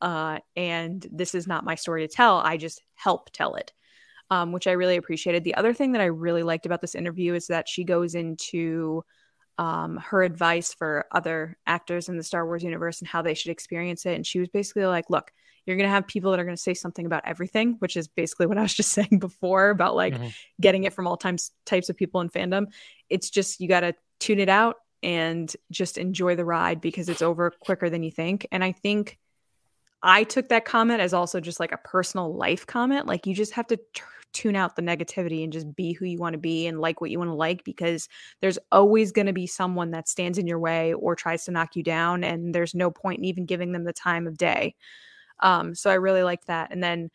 Uh, 0.00 0.38
and 0.54 1.04
this 1.10 1.34
is 1.34 1.48
not 1.48 1.64
my 1.64 1.74
story 1.74 2.06
to 2.06 2.14
tell. 2.14 2.36
I 2.36 2.58
just 2.58 2.82
help 2.94 3.30
tell 3.32 3.56
it 3.56 3.72
um, 4.30 4.52
which 4.52 4.66
I 4.66 4.72
really 4.72 4.96
appreciated. 4.96 5.44
The 5.44 5.54
other 5.54 5.72
thing 5.72 5.92
that 5.92 6.00
I 6.00 6.06
really 6.06 6.42
liked 6.42 6.66
about 6.66 6.80
this 6.80 6.94
interview 6.94 7.34
is 7.34 7.46
that 7.48 7.68
she 7.68 7.84
goes 7.84 8.14
into 8.14 9.04
um, 9.58 9.96
her 9.98 10.22
advice 10.22 10.74
for 10.74 11.06
other 11.12 11.56
actors 11.66 12.08
in 12.08 12.16
the 12.16 12.22
Star 12.22 12.44
Wars 12.44 12.62
universe 12.62 13.00
and 13.00 13.08
how 13.08 13.22
they 13.22 13.34
should 13.34 13.52
experience 13.52 14.04
it. 14.04 14.14
And 14.14 14.26
she 14.26 14.40
was 14.40 14.48
basically 14.48 14.84
like, 14.84 15.08
look, 15.08 15.30
you're 15.66 15.76
going 15.76 15.88
to 15.88 15.94
have 15.94 16.06
people 16.06 16.30
that 16.30 16.40
are 16.40 16.44
going 16.44 16.56
to 16.56 16.62
say 16.62 16.74
something 16.74 17.04
about 17.04 17.22
everything, 17.26 17.74
which 17.80 17.96
is 17.96 18.08
basically 18.08 18.46
what 18.46 18.56
I 18.58 18.62
was 18.62 18.74
just 18.82 18.92
saying 18.92 19.18
before 19.18 19.70
about 19.70 19.94
like 19.96 20.14
Mhm. 20.14 20.32
getting 20.60 20.84
it 20.84 20.92
from 20.92 21.06
all 21.06 21.16
times 21.16 21.50
types 21.66 21.88
of 21.90 21.96
people 21.96 22.20
in 22.20 22.30
fandom. 22.30 22.66
It's 23.10 23.28
just 23.30 23.60
you 23.60 23.68
got 23.68 23.80
to 23.80 23.94
tune 24.20 24.38
it 24.38 24.48
out 24.48 24.76
and 25.02 25.54
just 25.70 25.98
enjoy 25.98 26.36
the 26.36 26.44
ride 26.44 26.80
because 26.80 27.08
it's 27.08 27.22
over 27.22 27.50
quicker 27.50 27.90
than 27.90 28.02
you 28.02 28.10
think. 28.10 28.46
And 28.50 28.64
I 28.64 28.72
think 28.72 29.18
I 30.02 30.24
took 30.24 30.48
that 30.48 30.64
comment 30.64 31.00
as 31.00 31.12
also 31.12 31.40
just 31.40 31.60
like 31.60 31.72
a 31.72 31.78
personal 31.78 32.34
life 32.34 32.66
comment. 32.66 33.06
Like 33.06 33.26
you 33.26 33.34
just 33.34 33.52
have 33.52 33.66
to 33.68 33.76
t- 33.76 34.02
tune 34.32 34.54
out 34.56 34.76
the 34.76 34.82
negativity 34.82 35.42
and 35.42 35.52
just 35.52 35.74
be 35.74 35.92
who 35.92 36.04
you 36.04 36.18
want 36.18 36.34
to 36.34 36.38
be 36.38 36.66
and 36.66 36.80
like 36.80 37.00
what 37.00 37.10
you 37.10 37.18
want 37.18 37.30
to 37.30 37.34
like 37.34 37.64
because 37.64 38.08
there's 38.42 38.58
always 38.70 39.10
going 39.10 39.26
to 39.26 39.32
be 39.32 39.46
someone 39.46 39.92
that 39.92 40.08
stands 40.08 40.36
in 40.36 40.46
your 40.46 40.58
way 40.58 40.92
or 40.92 41.16
tries 41.16 41.44
to 41.46 41.50
knock 41.50 41.74
you 41.74 41.82
down 41.82 42.22
and 42.22 42.54
there's 42.54 42.74
no 42.74 42.90
point 42.90 43.18
in 43.18 43.24
even 43.24 43.46
giving 43.46 43.72
them 43.72 43.84
the 43.84 43.94
time 43.94 44.26
of 44.26 44.36
day. 44.36 44.74
Um, 45.40 45.74
so 45.74 45.90
I 45.90 45.94
really 45.94 46.22
liked 46.22 46.46
that. 46.46 46.70
And 46.70 46.82
then 46.82 47.10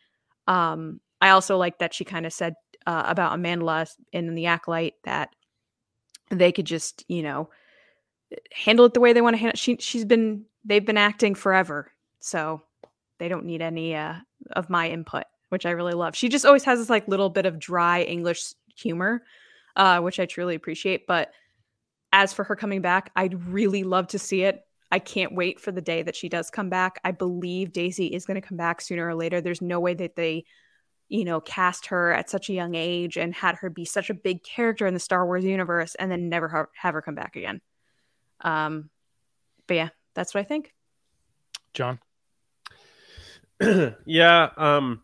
um, 0.47 0.99
I 1.19 1.29
also 1.29 1.57
like 1.57 1.79
that 1.79 1.93
she 1.93 2.05
kind 2.05 2.25
of 2.25 2.34
said 2.34 2.55
uh, 2.86 3.03
about 3.05 3.38
Amandla 3.38 3.89
in 4.12 4.36
the 4.36 4.47
Acolyte 4.47 4.95
that 5.03 5.29
they 6.29 6.51
could 6.51 6.65
just, 6.65 7.05
you 7.07 7.23
know, 7.23 7.49
handle 8.51 8.86
it 8.86 8.93
the 8.93 8.99
way 8.99 9.13
they 9.13 9.21
want 9.21 9.36
to 9.36 9.39
handle. 9.39 9.57
She 9.57 9.77
she's 9.77 10.05
been 10.05 10.45
they've 10.63 10.86
been 10.86 10.97
acting 10.97 11.36
forever, 11.36 11.91
so 12.19 12.62
they 13.19 13.27
don't 13.27 13.45
need 13.45 13.62
any 13.62 13.95
uh, 13.95 14.15
of 14.53 14.69
my 14.69 14.89
input, 14.89 15.25
which 15.49 15.65
I 15.65 15.71
really 15.71 15.93
love. 15.93 16.15
She 16.15 16.29
just 16.29 16.45
always 16.45 16.63
has 16.63 16.79
this 16.79 16.89
like 16.89 17.07
little 17.07 17.29
bit 17.29 17.45
of 17.45 17.60
dry 17.60 18.01
English 18.03 18.53
humor, 18.75 19.23
uh, 19.75 19.99
which 19.99 20.19
I 20.19 20.25
truly 20.25 20.55
appreciate. 20.55 21.05
But 21.07 21.31
as 22.13 22.34
for 22.34 22.43
her 22.43 22.55
coming 22.55 22.81
back, 22.81 23.12
I'd 23.15 23.47
really 23.47 23.84
love 23.84 24.07
to 24.07 24.19
see 24.19 24.43
it. 24.43 24.65
I 24.91 24.99
can't 24.99 25.34
wait 25.34 25.60
for 25.60 25.71
the 25.71 25.82
day 25.82 26.04
that 26.04 26.15
she 26.15 26.27
does 26.27 26.49
come 26.49 26.69
back. 26.69 26.99
I 27.04 27.12
believe 27.12 27.71
Daisy 27.71 28.08
is 28.08 28.25
going 28.25 28.39
to 28.39 28.45
come 28.47 28.58
back 28.58 28.82
sooner 28.82 29.08
or 29.08 29.15
later. 29.15 29.39
There's 29.39 29.62
no 29.62 29.80
way 29.80 29.93
that 29.93 30.15
they, 30.15 30.43
you 31.08 31.23
know, 31.23 31.39
cast 31.39 31.88
her 31.88 32.12
at 32.12 32.30
such 32.30 32.49
a 32.49 32.54
young 32.54 32.75
age 32.75 33.17
and 33.17 33.34
had 33.34 33.56
her 33.58 33.69
be 33.69 33.86
such 33.86 34.10
a 34.10 34.13
big 34.13 34.43
character 34.43 34.86
in 34.86 34.93
the 34.93 34.99
Star 34.99 35.25
Wars 35.25 35.45
universe 35.45 35.95
and 35.95 36.12
then 36.12 36.27
never 36.27 36.49
ha- 36.49 36.65
have 36.75 36.93
her 36.93 37.01
come 37.01 37.15
back 37.15 37.38
again. 37.38 37.62
Um, 38.41 38.89
but 39.65 39.75
yeah, 39.75 39.89
that's 40.13 40.34
what 40.34 40.41
I 40.41 40.43
think. 40.43 40.73
John. 41.73 41.99
yeah, 44.06 44.49
um, 44.58 45.01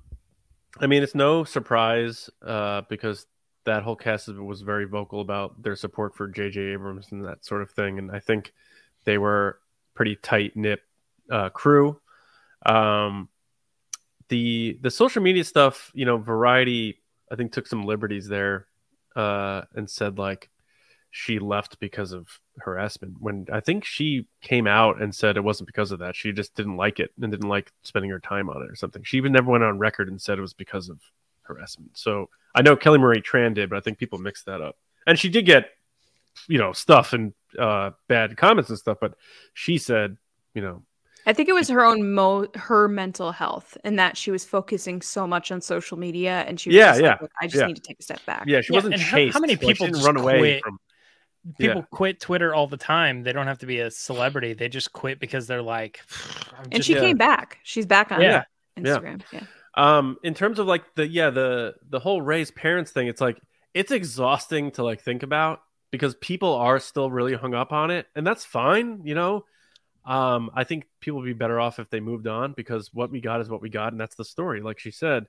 I 0.79 0.87
mean, 0.87 1.03
it's 1.03 1.15
no 1.15 1.43
surprise 1.43 2.29
uh, 2.45 2.81
because 2.89 3.25
that 3.63 3.83
whole 3.83 3.95
cast 3.95 4.27
was 4.27 4.61
very 4.61 4.85
vocal 4.85 5.21
about 5.21 5.61
their 5.61 5.75
support 5.75 6.15
for 6.15 6.27
J.J. 6.27 6.59
Abrams 6.59 7.11
and 7.11 7.23
that 7.25 7.45
sort 7.45 7.61
of 7.61 7.69
thing, 7.71 7.99
and 7.99 8.11
I 8.11 8.19
think 8.19 8.53
they 9.05 9.17
were 9.17 9.59
pretty 9.97 10.15
tight 10.15 10.55
knit 10.55 10.79
uh, 11.29 11.49
crew. 11.49 11.99
Um, 12.65 13.27
the 14.29 14.77
the 14.81 14.91
social 14.91 15.21
media 15.21 15.43
stuff, 15.43 15.91
you 15.93 16.05
know, 16.05 16.17
Variety, 16.17 17.01
I 17.31 17.35
think 17.35 17.51
took 17.51 17.67
some 17.67 17.83
liberties 17.83 18.27
there 18.27 18.67
uh, 19.15 19.63
and 19.75 19.89
said 19.89 20.19
like 20.19 20.49
she 21.09 21.39
left 21.39 21.79
because 21.79 22.11
of 22.11 22.27
harassment. 22.59 23.15
When 23.19 23.47
I 23.51 23.59
think 23.59 23.85
she 23.85 24.27
came 24.41 24.67
out 24.67 25.01
and 25.01 25.13
said 25.15 25.35
it 25.35 25.43
wasn't 25.43 25.67
because 25.67 25.91
of 25.91 25.99
that, 25.99 26.15
she 26.15 26.31
just 26.31 26.55
didn't 26.55 26.77
like 26.77 26.99
it 26.99 27.11
and 27.19 27.31
didn't 27.31 27.49
like 27.49 27.71
spending 27.81 28.11
her 28.11 28.19
time 28.19 28.49
on 28.49 28.61
it 28.61 28.69
or 28.69 28.75
something. 28.75 29.01
She 29.03 29.17
even 29.17 29.31
never 29.31 29.49
went 29.49 29.63
on 29.63 29.79
record 29.79 30.09
and 30.09 30.21
said 30.21 30.37
it 30.37 30.41
was 30.41 30.53
because 30.53 30.89
of 30.89 30.99
harassment. 31.41 31.97
So 31.97 32.29
I 32.53 32.61
know 32.61 32.75
Kelly 32.75 32.99
Marie 32.99 33.21
Tran 33.21 33.55
did, 33.55 33.69
but 33.69 33.77
I 33.77 33.81
think 33.81 33.97
people 33.97 34.19
mixed 34.19 34.45
that 34.45 34.61
up. 34.61 34.77
And 35.07 35.17
she 35.17 35.29
did 35.29 35.45
get, 35.45 35.69
you 36.47 36.59
know, 36.59 36.73
stuff 36.73 37.13
and 37.13 37.33
uh, 37.57 37.91
bad 38.07 38.37
comments 38.37 38.69
and 38.69 38.77
stuff, 38.79 38.97
but 39.01 39.13
she 39.53 39.77
said, 39.77 40.17
you 40.53 40.61
know, 40.61 40.83
I 41.25 41.33
think 41.33 41.49
it 41.49 41.53
was 41.53 41.67
her 41.69 41.83
own 41.83 42.13
mo 42.13 42.47
her 42.55 42.87
mental 42.87 43.31
health 43.33 43.77
and 43.83 43.99
that 43.99 44.15
she 44.15 44.31
was 44.31 44.45
focusing 44.45 45.01
so 45.01 45.27
much 45.27 45.51
on 45.51 45.59
social 45.59 45.97
media 45.97 46.45
and 46.47 46.57
she 46.59 46.69
was 46.69 46.75
yeah, 46.75 46.95
yeah, 46.95 47.17
like, 47.21 47.31
I 47.41 47.47
just 47.47 47.59
yeah. 47.61 47.67
need 47.67 47.75
to 47.75 47.81
take 47.81 47.99
a 47.99 48.03
step 48.03 48.25
back. 48.25 48.45
Yeah, 48.47 48.61
she 48.61 48.71
Yeah, 48.71 48.77
wasn't 48.77 48.93
and 48.93 49.03
how- 49.03 49.17
chased. 49.17 49.33
how 49.33 49.39
many 49.41 49.57
people 49.57 49.87
didn't 49.87 50.03
run 50.03 50.15
away 50.17 50.39
quit? 50.39 50.63
from? 50.63 50.79
People 51.59 51.81
Yeah. 51.81 51.85
quit 51.91 52.19
Twitter 52.21 52.53
all 52.55 52.67
the 52.67 52.77
time. 52.77 53.23
They 53.23 53.33
don't 53.33 53.47
have 53.47 53.57
to 53.59 53.65
be 53.65 53.79
a 53.79 53.91
celebrity. 53.91 54.53
They 54.53 54.69
just 54.69 54.93
quit 54.93 55.19
because 55.19 55.47
they're 55.47 55.61
like, 55.61 55.99
I'm 56.57 56.63
And 56.65 56.73
just- 56.75 56.87
she 56.87 56.93
yeah. 56.93 57.01
came 57.01 57.17
back. 57.17 57.57
She's 57.63 57.85
back 57.85 58.11
on 58.11 58.21
Yeah. 58.21 58.43
Instagram. 58.77 59.21
Yeah. 59.33 59.43
Um, 59.73 60.17
in 60.23 60.33
terms 60.33 60.59
of 60.59 60.65
like 60.65 60.83
the 60.95 61.07
yeah 61.07 61.29
the 61.29 61.75
the 61.89 61.99
whole 61.99 62.21
Rey's 62.21 62.51
parents 62.51 62.91
thing, 62.91 63.07
it's 63.07 63.21
like 63.21 63.37
it's 63.73 63.91
exhausting 63.91 64.71
to 64.71 64.83
like 64.83 65.01
think 65.01 65.23
about 65.23 65.59
because 65.91 66.15
people 66.15 66.53
are 66.53 66.79
still 66.79 67.09
really 67.09 67.33
hung 67.33 67.53
up 67.53 67.71
on 67.71 67.91
it, 67.91 68.07
and 68.15 68.25
that's 68.25 68.45
fine, 68.45 69.01
you 69.05 69.15
know. 69.15 69.45
Um, 70.05 70.51
I 70.53 70.63
think 70.63 70.87
people 71.01 71.19
would 71.19 71.25
be 71.25 71.33
better 71.33 71.59
off 71.59 71.79
if 71.79 71.89
they 71.89 71.99
moved 71.99 72.27
on 72.27 72.53
because 72.53 72.93
what 72.93 73.11
we 73.11 73.19
got 73.19 73.41
is 73.41 73.49
what 73.49 73.61
we 73.61 73.69
got, 73.69 73.91
and 73.91 73.99
that's 73.99 74.15
the 74.15 74.25
story, 74.25 74.61
like 74.61 74.79
she 74.79 74.91
said. 74.91 75.27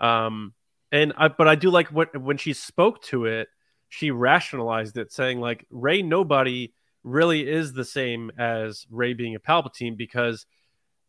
Um, 0.00 0.54
and 0.90 1.12
I 1.16 1.28
but 1.28 1.48
I 1.48 1.54
do 1.54 1.70
like 1.70 1.88
what 1.88 2.16
when 2.20 2.36
she 2.36 2.52
spoke 2.52 3.02
to 3.04 3.26
it, 3.26 3.48
she 3.88 4.10
rationalized 4.10 4.96
it, 4.96 5.12
saying 5.12 5.40
like 5.40 5.66
Rey 5.70 6.02
nobody 6.02 6.72
really 7.04 7.48
is 7.48 7.72
the 7.72 7.84
same 7.84 8.30
as 8.38 8.86
Rey 8.90 9.14
being 9.14 9.34
a 9.34 9.40
Palpatine 9.40 9.96
because 9.96 10.46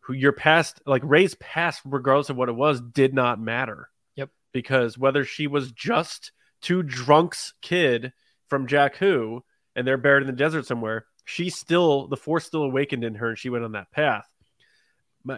who 0.01 0.13
your 0.13 0.31
past 0.31 0.81
like 0.85 1.01
Rey's 1.05 1.35
past, 1.35 1.81
regardless 1.85 2.29
of 2.29 2.37
what 2.37 2.49
it 2.49 2.55
was, 2.55 2.81
did 2.81 3.13
not 3.13 3.39
matter. 3.39 3.89
Yep. 4.15 4.29
Because 4.51 4.97
whether 4.97 5.23
she 5.23 5.47
was 5.47 5.71
just 5.71 6.31
two 6.61 6.83
drunks 6.83 7.53
kid 7.61 8.13
from 8.49 8.67
Jakku, 8.67 9.41
and 9.75 9.87
they're 9.87 9.97
buried 9.97 10.21
in 10.21 10.27
the 10.27 10.33
desert 10.33 10.65
somewhere, 10.65 11.05
she 11.25 11.49
still 11.49 12.07
the 12.07 12.17
force 12.17 12.45
still 12.45 12.63
awakened 12.63 13.03
in 13.03 13.15
her 13.15 13.29
and 13.29 13.37
she 13.37 13.49
went 13.49 13.63
on 13.63 13.73
that 13.73 13.91
path. 13.91 14.27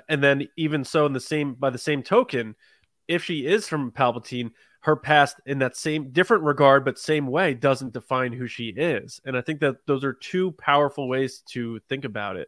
And 0.08 0.24
then 0.24 0.48
even 0.58 0.86
so, 0.86 1.06
in 1.06 1.14
the 1.14 1.20
same 1.20 1.54
by 1.56 1.70
the 1.70 1.78
same 1.78 2.02
token, 2.04 2.56
if 3.08 3.24
she 3.24 3.46
is 3.46 3.68
from 3.68 3.92
Palpatine, 3.92 4.52
her 4.82 4.96
past 4.96 5.36
in 5.46 5.60
that 5.60 5.76
same 5.76 6.12
different 6.12 6.44
regard 6.44 6.86
but 6.86 6.98
same 6.98 7.28
way 7.28 7.54
doesn't 7.54 7.94
define 7.94 8.32
who 8.32 8.48
she 8.48 8.70
is. 8.70 9.20
And 9.26 9.38
I 9.38 9.42
think 9.42 9.60
that 9.60 9.86
those 9.86 10.04
are 10.04 10.14
two 10.14 10.52
powerful 10.54 11.08
ways 11.08 11.44
to 11.50 11.80
think 11.90 12.06
about 12.06 12.38
it. 12.38 12.48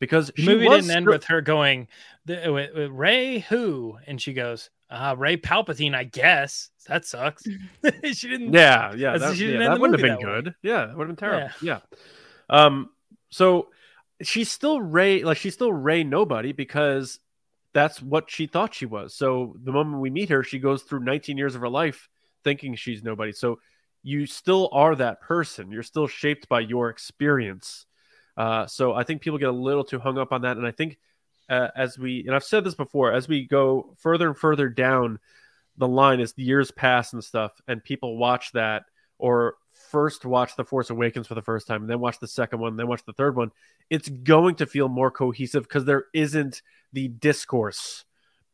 Because 0.00 0.28
The 0.34 0.42
she 0.42 0.48
movie 0.48 0.66
was 0.66 0.86
didn't 0.86 0.96
end 0.96 1.06
with 1.06 1.24
her 1.26 1.40
going, 1.40 1.86
uh, 2.28 2.52
with- 2.52 2.74
with 2.74 2.90
Rey 2.90 3.38
who? 3.40 3.98
And 4.06 4.20
she 4.20 4.32
goes, 4.32 4.70
uh, 4.90 5.14
Rey 5.16 5.36
Palpatine, 5.36 5.94
I 5.94 6.02
guess. 6.04 6.70
That 6.88 7.04
sucks. 7.04 7.44
she 8.12 8.28
didn't. 8.28 8.52
Yeah, 8.52 8.92
yeah, 8.96 9.12
That's- 9.12 9.38
that, 9.38 9.44
yeah, 9.44 9.58
that 9.58 9.78
wouldn't 9.78 10.00
have 10.00 10.02
been 10.08 10.18
that 10.18 10.26
way. 10.26 10.42
good. 10.42 10.54
Yeah, 10.62 10.86
that 10.86 10.96
would 10.96 11.06
have 11.08 11.16
been 11.16 11.28
terrible. 11.28 11.50
Yeah. 11.62 11.80
Um. 12.48 12.90
So 13.30 13.68
she's 14.22 14.50
still 14.50 14.80
Rey, 14.80 15.22
like 15.22 15.36
she's 15.36 15.54
still 15.54 15.72
Rey 15.72 16.02
nobody 16.02 16.52
because 16.52 17.20
that's 17.72 18.02
what 18.02 18.30
she 18.30 18.46
thought 18.48 18.74
she 18.74 18.86
was. 18.86 19.14
So 19.14 19.54
the 19.62 19.70
moment 19.70 20.00
we 20.00 20.10
meet 20.10 20.30
her, 20.30 20.42
she 20.42 20.58
goes 20.58 20.82
through 20.82 21.00
19 21.04 21.36
years 21.38 21.54
of 21.54 21.60
her 21.60 21.68
life 21.68 22.08
thinking 22.42 22.74
she's 22.74 23.04
nobody. 23.04 23.30
So 23.32 23.60
you 24.02 24.26
still 24.26 24.68
are 24.72 24.96
that 24.96 25.20
person. 25.20 25.70
You're 25.70 25.82
still 25.84 26.06
shaped 26.08 26.48
by 26.48 26.60
your 26.60 26.88
experience. 26.88 27.86
Uh, 28.40 28.66
so 28.66 28.94
I 28.94 29.04
think 29.04 29.20
people 29.20 29.38
get 29.38 29.50
a 29.50 29.52
little 29.52 29.84
too 29.84 29.98
hung 29.98 30.16
up 30.16 30.32
on 30.32 30.40
that, 30.42 30.56
and 30.56 30.66
I 30.66 30.70
think 30.70 30.96
uh, 31.50 31.68
as 31.76 31.98
we 31.98 32.20
and 32.20 32.34
I've 32.34 32.42
said 32.42 32.64
this 32.64 32.74
before, 32.74 33.12
as 33.12 33.28
we 33.28 33.44
go 33.44 33.94
further 33.98 34.28
and 34.28 34.36
further 34.36 34.70
down 34.70 35.18
the 35.76 35.86
line 35.86 36.20
as 36.20 36.32
the 36.32 36.42
years 36.42 36.70
pass 36.70 37.12
and 37.12 37.22
stuff, 37.22 37.52
and 37.68 37.84
people 37.84 38.16
watch 38.16 38.52
that 38.52 38.84
or 39.18 39.56
first 39.90 40.24
watch 40.24 40.56
The 40.56 40.64
Force 40.64 40.88
Awakens 40.88 41.26
for 41.26 41.34
the 41.34 41.42
first 41.42 41.66
time, 41.66 41.82
and 41.82 41.90
then 41.90 42.00
watch 42.00 42.18
the 42.18 42.26
second 42.26 42.60
one, 42.60 42.76
then 42.78 42.88
watch 42.88 43.04
the 43.04 43.12
third 43.12 43.36
one, 43.36 43.52
it's 43.90 44.08
going 44.08 44.54
to 44.54 44.66
feel 44.66 44.88
more 44.88 45.10
cohesive 45.10 45.64
because 45.64 45.84
there 45.84 46.06
isn't 46.14 46.62
the 46.94 47.08
discourse 47.08 48.06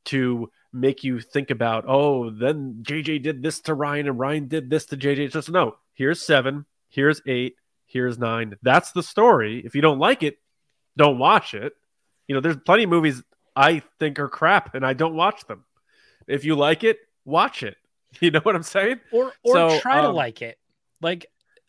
to 0.06 0.50
make 0.72 1.04
you 1.04 1.20
think 1.20 1.52
about, 1.52 1.84
oh, 1.86 2.30
then 2.30 2.82
JJ 2.82 3.22
did 3.22 3.40
this 3.40 3.60
to 3.60 3.76
Rian 3.76 4.08
and 4.08 4.18
Rian 4.18 4.48
did 4.48 4.68
this 4.68 4.86
to 4.86 4.96
JJ. 4.96 5.18
It's 5.18 5.34
just 5.34 5.48
no, 5.48 5.76
here's 5.94 6.20
seven, 6.20 6.66
here's 6.88 7.22
eight, 7.28 7.54
here's 7.96 8.18
nine. 8.18 8.54
That's 8.62 8.92
the 8.92 9.02
story. 9.02 9.62
If 9.64 9.74
you 9.74 9.80
don't 9.80 9.98
like 9.98 10.22
it, 10.22 10.38
don't 10.96 11.18
watch 11.18 11.54
it. 11.54 11.72
You 12.28 12.34
know, 12.34 12.40
there's 12.40 12.56
plenty 12.56 12.84
of 12.84 12.90
movies 12.90 13.22
I 13.54 13.82
think 13.98 14.18
are 14.18 14.28
crap 14.28 14.74
and 14.74 14.84
I 14.84 14.92
don't 14.92 15.14
watch 15.14 15.46
them. 15.46 15.64
If 16.28 16.44
you 16.44 16.56
like 16.56 16.84
it, 16.84 16.98
watch 17.24 17.62
it. 17.62 17.76
You 18.20 18.30
know 18.30 18.40
what 18.40 18.56
I'm 18.56 18.62
saying? 18.62 19.00
or 19.12 19.32
or 19.42 19.54
So, 19.54 19.80
try 19.80 20.00
to 20.00 20.08
um, 20.08 20.14
like 20.14 20.40
it 20.40 20.56
like 21.02 21.26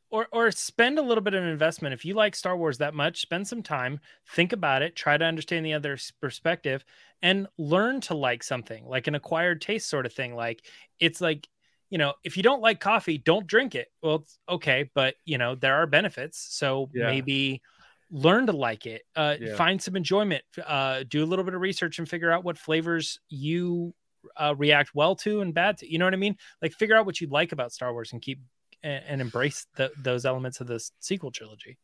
or 0.10 0.28
or 0.32 0.52
spend 0.52 0.98
a 0.98 1.02
little 1.02 1.24
bit 1.24 1.34
of 1.34 1.44
an 1.44 1.50
investment 1.50 1.94
if 1.94 2.06
you 2.06 2.14
like 2.14 2.36
star 2.36 2.56
wars 2.56 2.78
that 2.78 2.94
much 2.94 3.22
spend 3.22 3.48
some 3.48 3.62
time 3.62 4.00
think 4.34 4.54
about 4.54 4.82
it 4.82 4.96
try 4.96 5.18
to 5.18 5.26
understand 5.26 5.66
the 5.66 5.74
other 5.74 5.98
perspective 6.22 6.86
and 7.22 7.48
learn 7.58 8.00
to 8.00 8.14
like 8.14 8.44
something 8.44 8.86
like 8.86 9.08
an 9.08 9.16
acquired 9.16 9.62
taste 9.62 9.90
sort 9.90 10.06
of 10.06 10.14
thing 10.14 10.36
like 10.36 10.64
it's 11.00 11.20
like 11.20 11.48
you 11.90 11.98
know 11.98 12.14
if 12.24 12.38
you 12.38 12.44
don't 12.44 12.62
like 12.62 12.80
coffee 12.80 13.18
don't 13.18 13.48
drink 13.48 13.76
it 13.76 13.88
well 14.02 14.16
it's 14.16 14.40
okay 14.50 14.90
but 14.94 15.16
you 15.26 15.38
know 15.38 15.56
there 15.56 15.76
are 15.76 15.88
benefits 15.88 16.48
so 16.50 16.90
Yeah. 16.94 17.08
maybe 17.08 17.62
learn 18.10 18.46
to 18.46 18.54
like 18.54 18.86
it 18.86 19.04
uh 19.16 19.36
Yeah. 19.40 19.56
find 19.56 19.82
some 19.82 19.96
enjoyment 19.96 20.44
uh 20.66 21.04
do 21.08 21.24
a 21.24 21.26
little 21.26 21.46
bit 21.46 21.54
of 21.54 21.62
research 21.62 22.00
and 22.00 22.08
figure 22.08 22.32
out 22.32 22.44
what 22.44 22.58
flavors 22.58 23.20
you 23.30 23.94
uh, 24.36 24.54
react 24.58 24.94
well 24.94 25.16
to 25.16 25.42
and 25.42 25.54
bad 25.54 25.78
to 25.78 25.90
you 25.92 25.98
know 25.98 26.06
what 26.06 26.14
i 26.14 26.18
mean 26.18 26.36
like 26.62 26.74
figure 26.74 26.96
out 26.96 27.06
what 27.06 27.22
you 27.22 27.28
like 27.28 27.52
about 27.52 27.72
star 27.72 27.94
wars 27.94 28.12
and 28.14 28.22
keep 28.22 28.40
and, 28.84 29.04
and 29.08 29.22
embrace 29.22 29.66
the, 29.76 29.92
those 30.02 30.26
elements 30.26 30.60
of 30.60 30.68
this 30.68 30.92
sequel 31.00 31.32
trilogy 31.32 31.78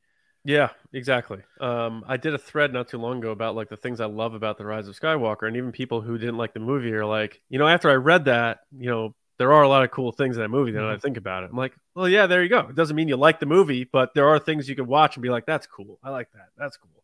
Yeah, 0.45 0.69
exactly. 0.91 1.41
Um, 1.61 2.03
I 2.05 2.17
did 2.17 2.33
a 2.33 2.37
thread 2.37 2.73
not 2.73 2.89
too 2.89 2.97
long 2.97 3.19
ago 3.19 3.31
about 3.31 3.55
like 3.55 3.69
the 3.69 3.77
things 3.77 4.01
I 4.01 4.05
love 4.07 4.33
about 4.33 4.57
the 4.57 4.65
Rise 4.65 4.87
of 4.89 4.99
Skywalker, 4.99 5.47
and 5.47 5.55
even 5.55 5.71
people 5.71 6.01
who 6.01 6.17
didn't 6.17 6.37
like 6.37 6.53
the 6.53 6.59
movie 6.59 6.91
are 6.91 7.05
like, 7.05 7.41
you 7.49 7.59
know, 7.59 7.67
after 7.67 7.89
I 7.89 7.93
read 7.95 8.25
that, 8.25 8.59
you 8.77 8.89
know, 8.89 9.15
there 9.37 9.51
are 9.53 9.63
a 9.63 9.67
lot 9.67 9.83
of 9.83 9.91
cool 9.91 10.11
things 10.11 10.37
in 10.37 10.41
that 10.41 10.49
movie. 10.49 10.71
Then 10.71 10.83
I 10.83 10.93
mm-hmm. 10.93 10.99
think 10.99 11.17
about 11.17 11.43
it, 11.43 11.49
I'm 11.51 11.57
like, 11.57 11.73
well, 11.95 12.07
yeah, 12.07 12.27
there 12.27 12.43
you 12.43 12.49
go. 12.49 12.67
It 12.69 12.75
doesn't 12.75 12.95
mean 12.95 13.07
you 13.07 13.17
like 13.17 13.39
the 13.39 13.45
movie, 13.45 13.83
but 13.83 14.13
there 14.13 14.27
are 14.27 14.39
things 14.39 14.69
you 14.69 14.75
can 14.75 14.87
watch 14.87 15.15
and 15.15 15.23
be 15.23 15.29
like, 15.29 15.45
that's 15.45 15.67
cool. 15.67 15.99
I 16.03 16.09
like 16.09 16.31
that. 16.33 16.49
That's 16.57 16.77
cool. 16.77 17.03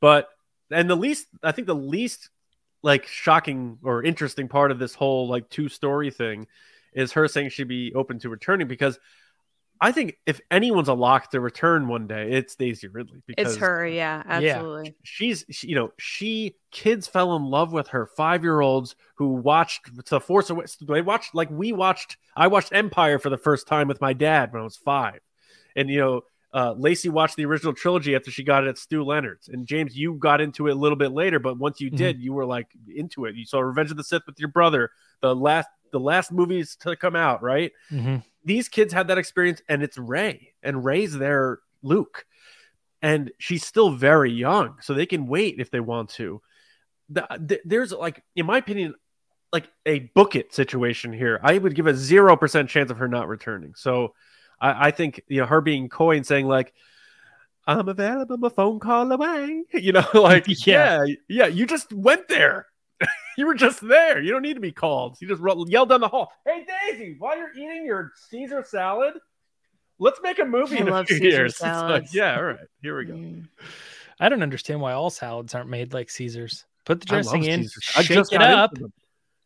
But 0.00 0.28
and 0.70 0.88
the 0.88 0.96
least, 0.96 1.28
I 1.42 1.52
think 1.52 1.66
the 1.66 1.74
least 1.74 2.30
like 2.82 3.06
shocking 3.06 3.78
or 3.82 4.02
interesting 4.02 4.48
part 4.48 4.70
of 4.70 4.78
this 4.78 4.94
whole 4.94 5.28
like 5.28 5.48
two 5.48 5.68
story 5.68 6.10
thing 6.10 6.46
is 6.92 7.12
her 7.12 7.28
saying 7.28 7.50
she'd 7.50 7.68
be 7.68 7.92
open 7.94 8.18
to 8.18 8.28
returning 8.28 8.68
because 8.68 8.98
I 9.82 9.90
think 9.92 10.16
if 10.26 10.40
anyone's 10.50 10.88
a 10.88 10.94
lock 10.94 11.32
to 11.32 11.40
return 11.40 11.88
one 11.88 12.06
day, 12.06 12.30
it's 12.32 12.54
Daisy 12.54 12.86
Ridley 12.86 13.20
because 13.26 13.52
It's 13.54 13.60
her, 13.60 13.84
yeah, 13.86 14.22
absolutely. 14.24 14.94
she's 15.02 15.44
she, 15.50 15.66
you 15.68 15.74
know 15.74 15.92
she 15.98 16.54
kids 16.70 17.08
fell 17.08 17.34
in 17.36 17.44
love 17.44 17.72
with 17.72 17.88
her 17.88 18.06
five 18.06 18.44
year 18.44 18.60
olds 18.60 18.94
who 19.16 19.26
watched 19.34 19.90
the 20.08 20.20
force 20.20 20.48
Awakens. 20.50 20.76
they 20.80 21.02
watched 21.02 21.34
like 21.34 21.50
we 21.50 21.72
watched 21.72 22.16
i 22.36 22.46
watched 22.46 22.72
empire 22.72 23.18
for 23.18 23.28
the 23.28 23.36
first 23.36 23.66
time 23.66 23.88
with 23.88 24.00
my 24.00 24.12
dad 24.12 24.52
when 24.52 24.60
i 24.62 24.64
was 24.64 24.76
five 24.76 25.20
and 25.76 25.90
you 25.90 25.98
know 26.00 26.20
uh, 26.54 26.72
lacey 26.78 27.08
watched 27.08 27.36
the 27.36 27.44
original 27.44 27.72
trilogy 27.74 28.14
after 28.14 28.30
she 28.30 28.42
got 28.44 28.64
it 28.64 28.68
at 28.68 28.78
stew 28.78 29.02
leonard's 29.04 29.48
and 29.48 29.66
james 29.66 29.96
you 29.96 30.14
got 30.14 30.40
into 30.40 30.66
it 30.68 30.72
a 30.72 30.74
little 30.78 30.96
bit 30.96 31.12
later 31.12 31.38
but 31.38 31.58
once 31.58 31.80
you 31.80 31.90
Mhm. 31.90 31.96
did 31.96 32.20
you 32.20 32.32
were 32.32 32.46
like 32.46 32.68
into 32.94 33.24
it 33.26 33.34
you 33.34 33.44
saw 33.44 33.58
revenge 33.60 33.90
of 33.90 33.96
the 33.96 34.04
sith 34.04 34.22
with 34.26 34.38
your 34.38 34.48
brother 34.50 34.90
the 35.20 35.34
last 35.34 35.68
the 35.92 36.00
last 36.00 36.30
movies 36.32 36.76
to 36.76 36.94
come 36.96 37.16
out 37.16 37.42
right 37.42 37.72
Mhm. 37.90 38.22
These 38.44 38.68
kids 38.68 38.92
had 38.92 39.08
that 39.08 39.18
experience 39.18 39.62
and 39.68 39.82
it's 39.82 39.98
Rey 39.98 40.54
and 40.62 40.84
Rey's 40.84 41.12
their 41.16 41.60
luke. 41.82 42.24
And 43.00 43.32
she's 43.38 43.66
still 43.66 43.90
very 43.90 44.30
young 44.30 44.76
so 44.80 44.94
they 44.94 45.06
can 45.06 45.26
wait 45.26 45.58
if 45.58 45.70
they 45.70 45.80
want 45.80 46.10
to. 46.10 46.40
The, 47.08 47.26
th- 47.48 47.62
there's 47.64 47.92
like 47.92 48.22
in 48.36 48.46
my 48.46 48.58
opinion 48.58 48.94
like 49.52 49.68
a 49.86 49.98
book 50.14 50.36
it 50.36 50.54
situation 50.54 51.12
here. 51.12 51.40
I 51.42 51.58
would 51.58 51.74
give 51.74 51.86
a 51.86 51.92
0% 51.92 52.68
chance 52.68 52.90
of 52.90 52.98
her 52.98 53.08
not 53.08 53.28
returning. 53.28 53.74
So 53.76 54.14
i, 54.62 54.88
I 54.88 54.90
think 54.92 55.20
you 55.28 55.40
know 55.40 55.46
her 55.46 55.60
being 55.60 55.88
coy 55.90 56.16
and 56.16 56.26
saying 56.26 56.46
like 56.46 56.72
i'm 57.66 57.88
available 57.88 58.36
I'm 58.36 58.44
a 58.44 58.50
phone 58.50 58.78
call 58.78 59.10
away 59.12 59.64
you 59.74 59.92
know 59.92 60.06
like 60.14 60.46
Yeah. 60.66 61.04
yeah 61.04 61.14
yeah 61.28 61.46
you 61.46 61.66
just 61.66 61.92
went 61.92 62.28
there 62.28 62.66
you 63.38 63.46
were 63.46 63.54
just 63.54 63.80
there 63.86 64.20
you 64.20 64.30
don't 64.30 64.42
need 64.42 64.54
to 64.54 64.60
be 64.60 64.72
called 64.72 65.16
you 65.20 65.28
just 65.28 65.42
yelled 65.68 65.88
down 65.88 66.00
the 66.00 66.08
hall 66.08 66.30
hey 66.46 66.66
daisy 66.90 67.16
while 67.18 67.36
you're 67.36 67.52
eating 67.54 67.84
your 67.86 68.12
caesar 68.28 68.64
salad 68.66 69.14
let's 69.98 70.20
make 70.22 70.38
a 70.38 70.44
movie 70.44 70.78
I 70.78 70.80
in 70.80 70.88
a 70.88 71.04
few 71.04 71.16
Caesar 71.18 71.28
years 71.28 71.60
like, 71.62 72.12
yeah 72.12 72.36
all 72.36 72.42
right 72.44 72.58
here 72.82 72.96
we 72.98 73.04
go 73.04 73.14
Mm. 73.14 73.48
I 74.20 74.28
don't 74.28 74.42
understand 74.42 74.80
why 74.80 74.92
all 74.92 75.10
salads 75.10 75.52
aren't 75.54 75.68
made 75.70 75.92
like 75.92 76.08
Caesars. 76.08 76.64
Put 76.84 77.00
the 77.00 77.06
dressing 77.06 77.42
in, 77.44 77.62
Caesar. 77.62 77.80
I 77.96 78.02
shake 78.02 78.16
just 78.18 78.32
it 78.32 78.40
up, 78.40 78.72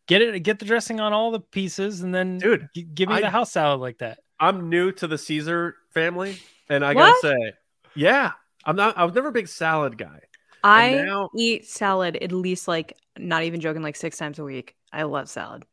get 0.07 0.21
it, 0.21 0.41
get 0.43 0.59
the 0.59 0.67
dressing 0.67 1.01
on 1.01 1.15
all 1.15 1.31
the 1.31 1.41
pieces, 1.41 2.03
and 2.03 2.15
then 2.15 2.37
dude 2.37 2.69
g- 2.75 2.83
give 2.83 3.09
me 3.09 3.15
I- 3.15 3.21
the 3.23 3.31
house 3.31 3.53
salad 3.53 3.81
like 3.81 3.99
that. 3.99 4.19
I'm 4.39 4.69
new 4.69 4.93
to 4.93 5.07
the 5.07 5.17
Caesar 5.17 5.77
family, 5.95 6.37
and 6.69 6.85
I 6.85 6.93
What? 6.93 7.23
gotta 7.23 7.35
say, 7.39 7.53
yeah, 7.95 8.33
I'm 8.67 8.77
not. 8.77 8.99
I 8.99 9.05
was 9.05 9.15
never 9.15 9.29
a 9.29 9.33
big 9.33 9.49
salad 9.49 9.97
guy. 9.97 10.21
I 10.67 10.95
now- 11.03 11.31
eat 11.37 11.67
salad 11.67 12.17
at 12.17 12.33
least 12.33 12.69
like 12.69 12.97
not 13.19 13.45
even 13.45 13.61
joking 13.61 13.83
like 13.83 13.97
six 13.97 14.19
times 14.19 14.39
a 14.39 14.45
week. 14.45 14.77
I 14.93 15.05
love 15.05 15.29
salad. 15.29 15.65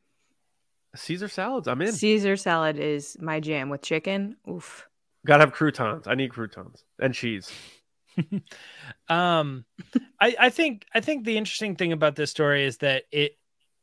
Caesar 0.95 1.27
salads, 1.27 1.67
I'm 1.67 1.81
in. 1.81 1.91
Caesar 1.91 2.37
salad 2.37 2.77
is 2.77 3.17
my 3.19 3.39
jam 3.39 3.69
with 3.69 3.81
chicken. 3.81 4.37
Oof. 4.49 4.87
Gotta 5.25 5.43
have 5.43 5.53
croutons. 5.53 6.07
I 6.07 6.15
need 6.15 6.31
croutons 6.31 6.83
and 6.99 7.13
cheese. 7.13 7.51
um 9.09 9.65
I, 10.19 10.35
I 10.39 10.49
think 10.51 10.85
i 10.93 10.99
think 10.99 11.25
the 11.25 11.35
interesting 11.35 11.75
thing 11.75 11.91
about 11.91 12.15
this 12.15 12.29
story 12.29 12.63
is 12.63 12.77
that 12.77 13.05
it 13.11 13.37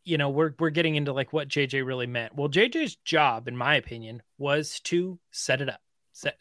you 0.05 0.19
know 0.19 0.31
we're 0.31 0.55
we're 0.61 0.71
getting 0.71 0.95
into 0.95 1.13
like 1.13 1.33
what 1.33 1.49
jj 1.49 1.85
really 1.85 2.07
meant 2.07 2.37
well 2.37 2.49
jj's 2.49 2.95
job 2.95 3.49
in 3.49 3.57
my 3.57 3.75
opinion 3.75 4.23
was 4.39 4.79
to 4.85 5.19
set 5.33 5.61
it 5.61 5.69
up 5.69 5.81
Set- 5.81 5.90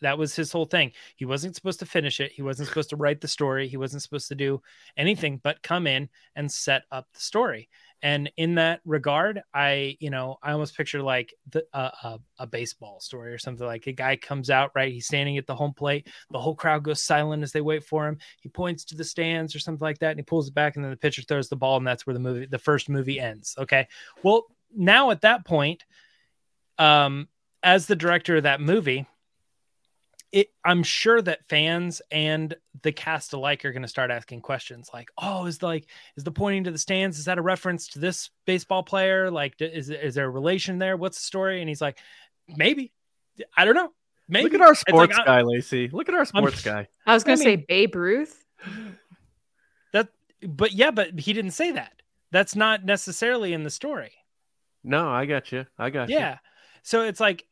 that 0.02 0.18
was 0.18 0.36
his 0.36 0.52
whole 0.52 0.66
thing. 0.66 0.92
He 1.16 1.26
wasn't 1.26 1.56
supposed 1.56 1.80
to 1.80 1.86
finish 1.86 2.20
it. 2.20 2.32
He 2.32 2.42
wasn't 2.42 2.68
supposed 2.70 2.90
to 2.92 2.96
write 2.96 3.22
the 3.22 3.28
story. 3.28 3.68
He 3.68 3.78
wasn't 3.78 4.04
supposed 4.04 4.28
to 4.30 4.36
do 4.36 4.62
anything 4.98 5.40
but 5.44 5.64
come 5.64 5.88
in 5.88 6.10
and 6.36 6.52
set 6.52 6.84
up 6.92 7.08
the 7.14 7.20
story. 7.20 7.70
And 8.02 8.32
in 8.38 8.56
that 8.56 8.80
regard 8.86 9.42
i 9.54 9.98
you 10.00 10.10
know 10.10 10.38
i 10.42 10.54
almost 10.54 10.78
picture 10.78 11.02
like 11.02 11.34
the 11.50 11.66
uh, 11.74 11.92
uh, 12.02 12.18
a 12.38 12.48
baseball 12.48 13.00
story 13.02 13.34
or 13.34 13.38
something 13.38 13.66
like 13.66 13.88
a 13.88 13.92
guy 13.92 14.16
comes 14.16 14.50
out 14.50 14.72
right? 14.74 14.94
He's 14.94 15.06
standing 15.06 15.38
at 15.38 15.48
the 15.48 15.56
home 15.56 15.74
plate. 15.74 16.08
The 16.32 16.40
whole 16.40 16.56
crowd 16.56 16.84
goes 16.84 17.02
silent 17.02 17.44
as 17.44 17.52
they 17.52 17.62
wait 17.62 17.84
for 17.84 18.08
him. 18.08 18.18
He 18.40 18.50
points 18.50 18.86
to 18.86 18.96
the 18.96 19.04
stands 19.04 19.56
or 19.56 19.60
something 19.60 19.84
like 19.84 20.00
that 20.00 20.12
and 20.12 20.20
he 20.20 20.24
pulls 20.24 20.48
it 20.48 20.54
back 20.54 20.76
and 20.76 20.86
then 20.86 20.92
the 20.92 20.98
pitcher 20.98 21.22
throws 21.24 21.50
the 21.50 21.56
ball 21.56 21.78
and 21.78 21.86
that's 21.86 22.08
where 22.08 22.14
the 22.14 22.20
movie 22.20 22.46
the 22.46 22.58
first 22.58 22.90
movie 22.90 23.20
ends 23.20 23.56
okay? 23.58 23.88
Well 24.24 24.46
now 24.74 25.12
at 25.12 25.22
that 25.22 25.46
point 25.46 25.84
um 26.78 27.28
as 27.64 27.88
the 27.88 27.96
director 27.96 28.38
of 28.38 28.44
that 28.44 28.62
movie 28.62 29.06
it 30.32 30.48
i'm 30.64 30.84
sure 30.84 31.22
that 31.22 31.40
fans 31.50 32.02
and 32.12 32.56
the 32.84 32.92
cast 32.92 33.34
alike 33.34 33.66
are 33.66 33.72
going 33.72 33.82
to 33.82 33.88
start 33.88 34.12
asking 34.12 34.42
questions 34.42 34.90
like 34.94 35.10
oh 35.18 35.46
is 35.46 35.58
the, 35.58 35.66
like 35.66 35.88
is 36.18 36.24
the 36.24 36.32
pointing 36.32 36.64
to 36.64 36.72
the 36.72 36.78
stands 36.78 37.18
is 37.18 37.26
that 37.26 37.38
a 37.38 37.42
reference 37.42 37.88
to 37.88 38.00
this 38.00 38.30
baseball 38.46 38.84
player 38.84 39.32
like 39.32 39.56
is, 39.60 39.90
is 39.90 40.16
there 40.16 40.26
a 40.26 40.30
relation 40.30 40.78
there 40.78 40.96
what's 40.98 41.18
the 41.18 41.24
story 41.24 41.62
and 41.62 41.70
he's 41.70 41.82
like 41.82 41.98
maybe 42.48 42.92
i 43.58 43.66
don't 43.66 43.76
know 43.76 43.92
maybe 44.28 44.44
Look 44.46 44.54
at 44.54 44.62
our 44.62 44.72
It's 44.74 44.84
like, 44.88 45.12
sports 45.12 45.18
guy, 45.26 45.42
Lacey. 45.42 45.90
Look 45.92 46.08
at 46.08 46.14
our 46.14 46.26
sports 46.26 46.62
guy. 46.62 46.88
I 47.08 47.16
was 47.16 47.24
gonna 47.24 47.38
say 47.38 47.56
Babe 47.56 47.96
Ruth. 47.96 48.46
that 49.94 50.10
but 50.48 50.72
yeah 50.74 50.92
but 50.92 51.20
he 51.20 51.34
didn't 51.34 51.52
say 51.52 51.72
that 51.72 51.94
that's 52.32 52.56
not 52.56 52.86
necessarily 52.86 53.54
in 53.54 53.64
the 53.64 53.70
story 53.72 54.12
No, 54.84 55.10
I 55.10 55.26
got 55.26 55.52
you. 55.52 55.66
I 55.80 55.90
got 55.90 56.10
you. 56.10 56.16
yeah 56.18 56.38
so 56.84 57.02
it's 57.02 57.20
like 57.20 57.46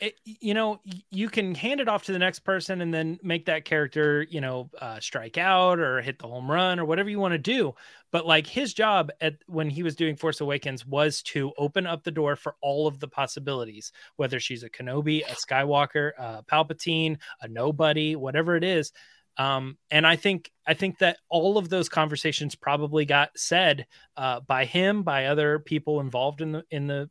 it, 0.00 0.14
you 0.24 0.54
know 0.54 0.80
you 1.10 1.28
can 1.28 1.54
hand 1.54 1.80
it 1.80 1.88
off 1.88 2.04
to 2.04 2.12
the 2.12 2.18
next 2.18 2.40
person 2.40 2.80
and 2.80 2.92
then 2.92 3.18
make 3.22 3.46
that 3.46 3.64
character 3.64 4.26
you 4.28 4.40
know 4.40 4.70
uh, 4.80 5.00
strike 5.00 5.38
out 5.38 5.78
or 5.78 6.00
hit 6.00 6.18
the 6.18 6.26
home 6.26 6.50
run 6.50 6.78
or 6.78 6.84
whatever 6.84 7.10
you 7.10 7.18
want 7.18 7.32
to 7.32 7.38
do. 7.38 7.74
But 8.10 8.26
like 8.26 8.46
his 8.46 8.72
job 8.72 9.10
at 9.20 9.34
when 9.46 9.70
he 9.70 9.82
was 9.82 9.96
doing 9.96 10.16
force 10.16 10.40
awakens 10.40 10.86
was 10.86 11.22
to 11.22 11.52
open 11.58 11.86
up 11.86 12.04
the 12.04 12.10
door 12.10 12.36
for 12.36 12.56
all 12.62 12.86
of 12.86 13.00
the 13.00 13.08
possibilities 13.08 13.92
whether 14.16 14.40
she's 14.40 14.62
a 14.62 14.70
kenobi 14.70 15.22
a 15.22 15.34
skywalker 15.34 16.12
a 16.18 16.42
palpatine 16.44 17.18
a 17.40 17.48
nobody 17.48 18.16
whatever 18.16 18.56
it 18.56 18.64
is. 18.64 18.92
Um, 19.38 19.78
and 19.90 20.04
I 20.04 20.16
think 20.16 20.50
I 20.66 20.74
think 20.74 20.98
that 20.98 21.18
all 21.28 21.58
of 21.58 21.68
those 21.68 21.88
conversations 21.88 22.56
probably 22.56 23.04
got 23.04 23.30
said 23.36 23.86
uh, 24.16 24.40
by 24.40 24.64
him, 24.64 25.04
by 25.04 25.26
other 25.26 25.60
people 25.60 26.00
involved 26.00 26.40
in 26.40 26.52
the 26.52 26.64
in 26.70 26.88
the 26.88 27.08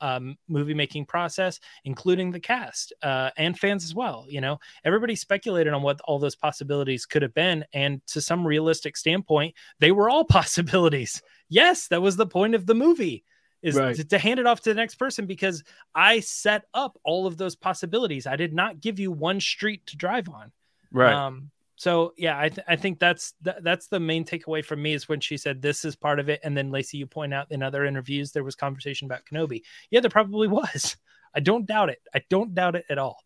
um, 0.00 0.36
movie 0.48 0.74
making 0.74 1.06
process, 1.06 1.60
including 1.84 2.30
the 2.30 2.40
cast 2.40 2.92
uh, 3.02 3.30
and 3.36 3.58
fans 3.58 3.84
as 3.84 3.94
well. 3.94 4.26
You 4.28 4.40
know, 4.40 4.58
everybody 4.84 5.14
speculated 5.14 5.72
on 5.72 5.82
what 5.82 6.00
all 6.02 6.18
those 6.18 6.36
possibilities 6.36 7.06
could 7.06 7.22
have 7.22 7.34
been, 7.34 7.64
and 7.72 8.04
to 8.08 8.20
some 8.20 8.46
realistic 8.46 8.96
standpoint, 8.96 9.54
they 9.80 9.92
were 9.92 10.08
all 10.08 10.24
possibilities. 10.38 11.22
Yes, 11.48 11.88
that 11.88 12.02
was 12.02 12.16
the 12.16 12.26
point 12.26 12.54
of 12.54 12.66
the 12.66 12.74
movie. 12.74 13.24
Is 13.62 13.76
Right. 13.76 13.96
to, 13.96 14.04
to 14.04 14.18
hand 14.18 14.38
it 14.40 14.46
off 14.46 14.60
to 14.60 14.70
the 14.70 14.74
next 14.74 14.96
person 14.96 15.24
because 15.24 15.64
I 15.94 16.20
set 16.20 16.66
up 16.74 16.98
all 17.02 17.26
of 17.26 17.38
those 17.38 17.56
possibilities. 17.56 18.26
I 18.26 18.36
did 18.36 18.52
not 18.52 18.78
give 18.78 18.98
you 18.98 19.10
one 19.10 19.40
street 19.40 19.86
to 19.86 19.96
drive 19.96 20.28
on. 20.28 20.52
Right. 20.92 21.14
Um, 21.14 21.50
so 21.84 22.14
yeah, 22.16 22.40
I, 22.40 22.48
th- 22.48 22.64
I 22.66 22.76
think 22.76 22.98
that's 22.98 23.34
th- 23.44 23.58
that's 23.60 23.88
the 23.88 24.00
main 24.00 24.24
takeaway 24.24 24.64
from 24.64 24.80
me 24.80 24.94
is 24.94 25.06
when 25.06 25.20
she 25.20 25.36
said 25.36 25.60
this 25.60 25.84
is 25.84 25.94
part 25.94 26.18
of 26.18 26.30
it, 26.30 26.40
and 26.42 26.56
then 26.56 26.70
Lacey, 26.70 26.96
you 26.96 27.06
point 27.06 27.34
out 27.34 27.48
in 27.50 27.62
other 27.62 27.84
interviews 27.84 28.32
there 28.32 28.42
was 28.42 28.54
conversation 28.54 29.04
about 29.04 29.26
Kenobi. 29.30 29.60
Yeah, 29.90 30.00
there 30.00 30.08
probably 30.08 30.48
was. 30.62 30.96
I 31.34 31.40
don't 31.40 31.66
doubt 31.66 31.90
it. 31.90 31.98
I 32.14 32.22
don't 32.30 32.54
doubt 32.54 32.74
it 32.74 32.86
at 32.88 32.96
all. 32.96 33.18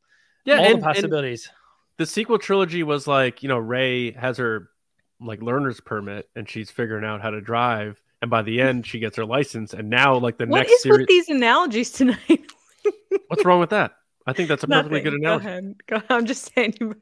yeah, 0.44 0.58
all 0.58 0.64
and, 0.64 0.82
the 0.82 0.86
possibilities. 0.86 1.48
the 1.98 2.06
sequel 2.06 2.36
trilogy 2.36 2.82
was 2.82 3.06
like, 3.06 3.44
you 3.44 3.48
know, 3.48 3.58
Rey 3.58 4.10
has 4.10 4.38
her 4.38 4.70
like 5.20 5.40
learner's 5.40 5.78
permit 5.78 6.28
and 6.34 6.48
she's 6.48 6.68
figuring 6.68 7.04
out 7.04 7.22
how 7.22 7.30
to 7.30 7.40
drive. 7.40 8.02
And 8.22 8.28
by 8.28 8.42
the 8.42 8.56
hmm. 8.56 8.66
end, 8.66 8.86
she 8.88 8.98
gets 8.98 9.16
her 9.18 9.24
license. 9.24 9.72
And 9.72 9.88
now, 9.88 10.16
like 10.16 10.36
the 10.36 10.46
What 10.46 10.58
next 10.58 10.72
is 10.72 10.82
series, 10.82 10.98
with 10.98 11.06
these 11.06 11.28
analogies 11.28 11.92
tonight? 11.92 12.50
what's 13.28 13.44
wrong 13.44 13.60
with 13.60 13.70
that? 13.70 13.92
I 14.28 14.32
think 14.34 14.48
that's 14.48 14.62
a 14.62 14.68
perfectly 14.68 15.00
good 15.00 15.14
Nothing. 15.20 15.22
Go 15.22 15.28
analogy. 15.34 15.46
ahead. 15.48 15.74
Go- 15.86 15.96
ahead. 15.96 16.10
I'm 16.10 16.26
just 16.26 16.54
saying. 16.54 16.74
You, 16.80 16.86
you 16.88 16.94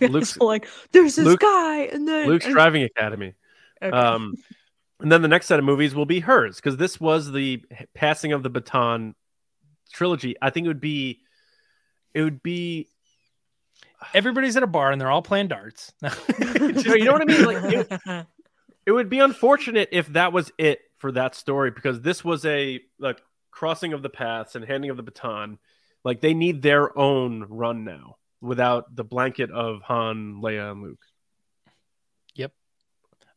guys 0.00 0.10
Luke's- 0.10 0.36
are 0.38 0.44
like, 0.44 0.68
there's 0.92 1.16
this 1.16 1.24
Luke- 1.24 1.40
guy, 1.40 1.82
and 1.92 2.06
then 2.06 2.28
Luke's 2.28 2.44
and- 2.44 2.54
Driving 2.54 2.82
Academy. 2.82 3.34
Okay. 3.82 3.96
Um, 3.96 4.34
and 5.00 5.10
then 5.10 5.22
the 5.22 5.28
next 5.28 5.46
set 5.46 5.58
of 5.58 5.64
movies 5.64 5.94
will 5.94 6.06
be 6.06 6.20
hers 6.20 6.56
because 6.56 6.76
this 6.76 7.00
was 7.00 7.32
the 7.32 7.62
passing 7.94 8.32
of 8.32 8.42
the 8.42 8.50
baton 8.50 9.14
trilogy. 9.92 10.36
I 10.40 10.50
think 10.50 10.64
it 10.66 10.68
would 10.68 10.80
be, 10.80 11.20
it 12.14 12.22
would 12.22 12.42
be, 12.42 12.88
Everybody's 14.12 14.56
at 14.56 14.62
a 14.62 14.66
bar 14.66 14.92
and 14.92 15.00
they're 15.00 15.10
all 15.10 15.22
playing 15.22 15.48
darts. 15.48 15.92
you 16.02 17.04
know 17.04 17.12
what 17.12 17.22
I 17.22 17.24
mean? 17.24 17.44
Like, 17.44 17.72
it, 17.72 18.26
it 18.86 18.92
would 18.92 19.08
be 19.08 19.20
unfortunate 19.20 19.88
if 19.92 20.08
that 20.12 20.32
was 20.32 20.52
it 20.58 20.80
for 20.98 21.10
that 21.12 21.34
story 21.34 21.70
because 21.70 22.02
this 22.02 22.22
was 22.22 22.44
a 22.44 22.80
like 22.98 23.22
crossing 23.50 23.94
of 23.94 24.02
the 24.02 24.10
paths 24.10 24.56
and 24.56 24.64
handing 24.64 24.90
of 24.90 24.98
the 24.98 25.02
baton. 25.02 25.58
Like 26.04 26.20
they 26.20 26.34
need 26.34 26.62
their 26.62 26.96
own 26.98 27.46
run 27.48 27.84
now 27.84 28.16
without 28.40 28.94
the 28.94 29.04
blanket 29.04 29.50
of 29.50 29.80
Han, 29.82 30.40
Leia, 30.42 30.70
and 30.70 30.82
Luke. 30.82 31.00
Yep. 32.34 32.52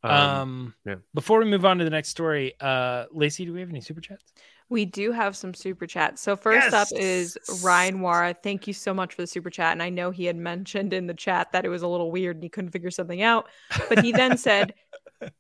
Um, 0.04 0.12
Um, 0.12 0.74
yeah. 0.86 0.96
Before 1.14 1.40
we 1.40 1.46
move 1.46 1.66
on 1.66 1.78
to 1.78 1.84
the 1.86 1.90
next 1.90 2.10
story, 2.10 2.54
uh, 2.60 3.06
Lacey, 3.12 3.46
do 3.46 3.54
we 3.54 3.62
have 3.62 3.70
any 3.70 3.82
super 3.82 4.02
chats? 4.02 4.24
We 4.70 4.84
do 4.84 5.14
have 5.14 5.38
some 5.38 5.54
super 5.54 5.88
chats. 5.88 6.22
So 6.22 6.36
first 6.36 6.74
up 6.74 6.90
is 6.92 7.38
Ryan 7.64 8.00
Wara. 8.00 8.36
Thank 8.44 8.68
you 8.68 8.74
so 8.74 8.94
much 8.94 9.14
for 9.14 9.22
the 9.22 9.28
super 9.28 9.50
chat. 9.50 9.72
And 9.72 9.82
I 9.82 9.88
know 9.88 10.12
he 10.12 10.26
had 10.26 10.36
mentioned 10.36 10.92
in 10.92 11.08
the 11.08 11.14
chat 11.14 11.54
that 11.54 11.64
it 11.64 11.70
was 11.70 11.84
a 11.84 11.88
little 11.88 12.12
weird 12.12 12.36
and 12.36 12.44
he 12.44 12.50
couldn't 12.50 12.72
figure 12.72 12.92
something 12.92 13.22
out. 13.22 13.48
But 13.88 14.04
he 14.04 14.12
then 14.12 14.38
said, 14.38 14.74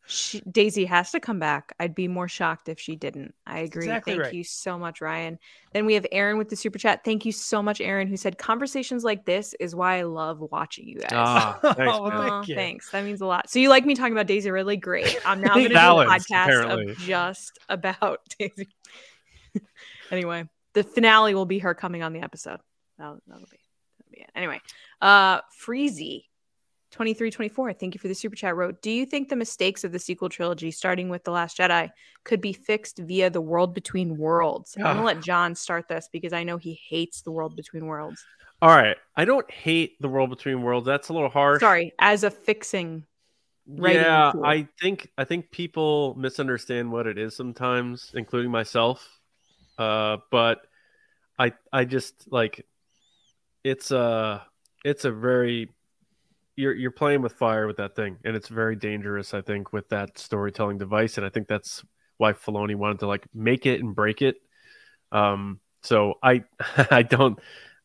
she, 0.08 0.42
Daisy 0.42 0.86
has 0.86 1.12
to 1.12 1.20
come 1.20 1.40
back. 1.40 1.74
I'd 1.80 1.94
be 1.94 2.08
more 2.08 2.28
shocked 2.28 2.68
if 2.70 2.80
she 2.80 2.96
didn't. 2.96 3.34
I 3.46 3.60
agree. 3.60 3.84
exactly 3.86 4.14
Thank 4.14 4.24
right. 4.24 4.34
you 4.34 4.44
so 4.44 4.78
much, 4.80 5.02
Ryan. 5.02 5.38
Then 5.74 5.86
we 5.86 5.94
have 5.94 6.06
Aaron 6.12 6.38
with 6.38 6.50
the 6.50 6.56
super 6.56 6.80
chat. 6.80 7.04
Thank 7.06 7.26
you 7.26 7.32
so 7.32 7.62
much, 7.62 7.80
Aaron, 7.82 8.08
who 8.08 8.18
said 8.18 8.38
conversations 8.38 9.04
like 9.04 9.26
this 9.26 9.54
is 9.60 9.76
why 9.76 9.98
I 10.00 10.02
love 10.04 10.40
watching 10.40 10.88
you 10.88 10.98
guys. 11.00 11.10
Ah, 11.14 11.60
thanks, 11.76 11.80
Oh, 11.96 12.10
thank 12.10 12.48
you. 12.48 12.56
thanks. 12.56 12.90
That 12.92 13.04
means 13.06 13.22
a 13.22 13.26
lot. 13.26 13.50
So 13.50 13.60
you 13.60 13.70
like 13.70 13.86
me 13.86 13.94
talking 13.96 14.14
about 14.14 14.28
Daisy 14.28 14.50
Ridley? 14.52 14.78
Great. 14.78 15.20
I'm 15.26 15.42
now 15.42 15.50
going 15.54 15.64
to 15.64 15.70
do 15.70 15.76
a 15.76 16.06
podcast 16.06 16.44
apparently. 16.46 16.90
of 16.92 16.98
just 16.98 17.60
about 17.70 18.20
Daisy. 18.40 18.70
anyway, 20.12 20.48
the 20.74 20.84
finale 20.84 21.36
will 21.36 21.46
be 21.46 21.60
her 21.60 21.74
coming 21.74 22.04
on 22.04 22.14
the 22.14 22.22
episode. 22.22 22.60
That'll, 22.98 23.20
that'll 23.28 23.46
be 23.52 23.60
that'll 24.00 24.12
be 24.12 24.20
it. 24.22 24.30
Anyway, 24.36 24.62
uh, 25.02 25.42
Freezy. 25.64 26.24
2324, 26.98 27.74
thank 27.74 27.94
you 27.94 28.00
for 28.00 28.08
the 28.08 28.16
super 28.16 28.36
chat. 28.36 28.56
Wrote, 28.56 28.82
Do 28.82 28.90
you 28.90 29.06
think 29.06 29.30
the 29.30 29.36
mistakes 29.36 29.84
of 29.84 29.92
the 29.92 30.00
sequel 30.00 30.30
trilogy, 30.30 30.72
starting 30.72 31.10
with 31.10 31.24
The 31.24 31.30
Last 31.32 31.56
Jedi, 31.60 31.92
could 32.24 32.42
be 32.42 32.54
fixed 32.54 32.98
via 32.98 33.30
the 33.30 33.40
world 33.40 33.76
between 33.76 34.18
worlds? 34.18 34.74
I'm 34.76 34.84
going 34.84 34.96
to 34.96 35.02
Ah. 35.04 35.06
let 35.06 35.22
John 35.22 35.54
start 35.54 35.88
this 35.88 36.10
because 36.12 36.34
I 36.34 36.44
know 36.44 36.58
he 36.58 36.80
hates 36.90 37.22
the 37.22 37.30
world 37.32 37.56
between 37.56 37.86
worlds. 37.86 38.26
All 38.64 38.76
right. 38.76 38.98
I 39.16 39.26
don't 39.26 39.50
hate 39.52 40.02
the 40.02 40.08
world 40.10 40.32
between 40.32 40.64
worlds. 40.64 40.88
That's 40.88 41.10
a 41.10 41.14
little 41.14 41.30
harsh. 41.30 41.60
Sorry, 41.60 41.94
as 42.00 42.24
a 42.24 42.32
fixing. 42.32 43.06
yeah, 43.68 44.32
tool. 44.34 44.44
I 44.44 44.68
think 44.82 45.12
I 45.20 45.24
think 45.24 45.52
people 45.52 46.16
misunderstand 46.18 46.92
what 46.92 47.06
it 47.06 47.20
is 47.20 47.36
sometimes, 47.36 48.12
including 48.16 48.50
myself. 48.50 49.08
Uh, 49.78 50.18
but 50.32 50.62
I 51.38 51.54
I 51.72 51.86
just 51.86 52.32
like 52.32 52.66
it's 53.64 53.92
a 53.92 54.44
it's 54.84 55.06
a 55.06 55.12
very 55.12 55.70
you're 56.58 56.76
you're 56.76 56.92
playing 56.92 57.22
with 57.22 57.34
fire 57.34 57.68
with 57.68 57.78
that 57.78 57.96
thing, 57.96 58.18
and 58.26 58.36
it's 58.36 58.50
very 58.50 58.76
dangerous. 58.76 59.34
I 59.34 59.42
think 59.42 59.72
with 59.72 59.88
that 59.90 60.18
storytelling 60.18 60.78
device, 60.78 61.18
and 61.18 61.26
I 61.26 61.30
think 61.30 61.48
that's 61.48 61.86
why 62.18 62.34
Filoni 62.34 62.76
wanted 62.76 63.00
to 63.00 63.08
like 63.08 63.26
make 63.34 63.66
it 63.66 63.80
and 63.80 63.96
break 63.96 64.22
it. 64.22 64.36
Um, 65.12 65.60
so 65.84 66.16
I 66.22 66.44
I 66.92 67.04
don't 67.04 67.40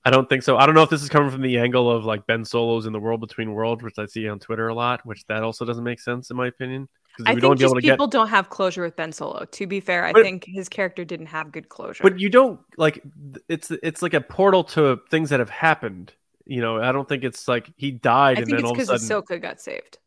I 0.04 0.10
don't 0.10 0.28
think 0.28 0.42
so. 0.42 0.56
I 0.56 0.66
don't 0.66 0.74
know 0.74 0.82
if 0.82 0.90
this 0.90 1.02
is 1.02 1.08
coming 1.08 1.30
from 1.30 1.42
the 1.42 1.58
angle 1.58 1.88
of 1.90 2.04
like 2.04 2.26
Ben 2.26 2.44
Solo's 2.44 2.86
in 2.86 2.92
the 2.92 2.98
world 2.98 3.20
between 3.20 3.52
worlds, 3.52 3.84
which 3.84 3.98
I 3.98 4.06
see 4.06 4.26
on 4.28 4.40
Twitter 4.40 4.68
a 4.68 4.74
lot, 4.74 5.04
which 5.06 5.24
that 5.28 5.42
also 5.44 5.64
doesn't 5.64 5.84
make 5.84 6.00
sense 6.00 6.30
in 6.30 6.36
my 6.36 6.48
opinion. 6.48 6.88
Because 7.16 7.26
I 7.30 7.34
we 7.34 7.34
think 7.34 7.42
don't 7.42 7.58
be 7.58 7.60
just 7.60 7.70
able 7.72 7.74
to 7.76 7.82
get 7.82 7.92
people 7.92 8.06
don't 8.06 8.28
have 8.28 8.48
closure 8.48 8.82
with 8.82 8.96
Ben 8.96 9.12
Solo. 9.12 9.44
To 9.44 9.66
be 9.66 9.80
fair, 9.80 10.04
I 10.06 10.12
But- 10.12 10.22
think 10.22 10.44
his 10.46 10.70
character 10.70 11.04
didn't 11.04 11.26
have 11.26 11.52
good 11.52 11.68
closure. 11.68 12.02
but 12.02 12.18
you 12.18 12.30
don't 12.30 12.58
like 12.78 13.02
it's 13.50 13.70
it's 13.70 14.00
like 14.00 14.14
a 14.14 14.20
portal 14.22 14.64
to 14.64 14.98
things 15.10 15.28
that 15.28 15.40
have 15.40 15.50
happened. 15.50 16.14
You 16.46 16.60
know, 16.60 16.80
I 16.80 16.92
don't 16.92 17.08
think 17.08 17.24
it's 17.24 17.48
like 17.48 17.70
he 17.76 17.90
died. 17.90 18.38
I 18.38 18.40
and 18.40 18.46
think 18.46 18.58
then 18.58 18.70
it's 18.76 18.88
because 18.88 19.02
Ahsoka 19.02 19.40
got 19.40 19.60
saved. 19.60 19.98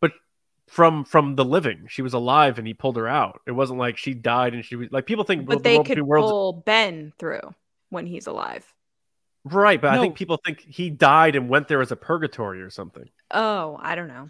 But 0.00 0.12
from 0.68 1.04
from 1.04 1.36
the 1.36 1.44
living, 1.44 1.86
she 1.88 2.02
was 2.02 2.14
alive 2.14 2.58
and 2.58 2.66
he 2.66 2.74
pulled 2.74 2.96
her 2.96 3.08
out. 3.08 3.40
It 3.46 3.52
wasn't 3.52 3.78
like 3.78 3.96
she 3.96 4.14
died 4.14 4.54
and 4.54 4.64
she 4.64 4.76
was 4.76 4.88
like 4.90 5.06
people 5.06 5.24
think. 5.24 5.46
But 5.46 5.62
they 5.62 5.76
World 5.76 5.86
could 5.86 6.02
Worlds... 6.02 6.30
pull 6.30 6.52
Ben 6.52 7.12
through 7.18 7.54
when 7.90 8.06
he's 8.06 8.26
alive. 8.26 8.64
Right, 9.44 9.80
but 9.80 9.92
no. 9.92 9.98
I 9.98 10.02
think 10.02 10.16
people 10.16 10.38
think 10.44 10.60
he 10.60 10.90
died 10.90 11.34
and 11.34 11.48
went 11.48 11.68
there 11.68 11.80
as 11.80 11.90
a 11.90 11.96
purgatory 11.96 12.60
or 12.60 12.68
something. 12.68 13.08
Oh, 13.30 13.78
I 13.80 13.94
don't 13.94 14.08
know. 14.08 14.28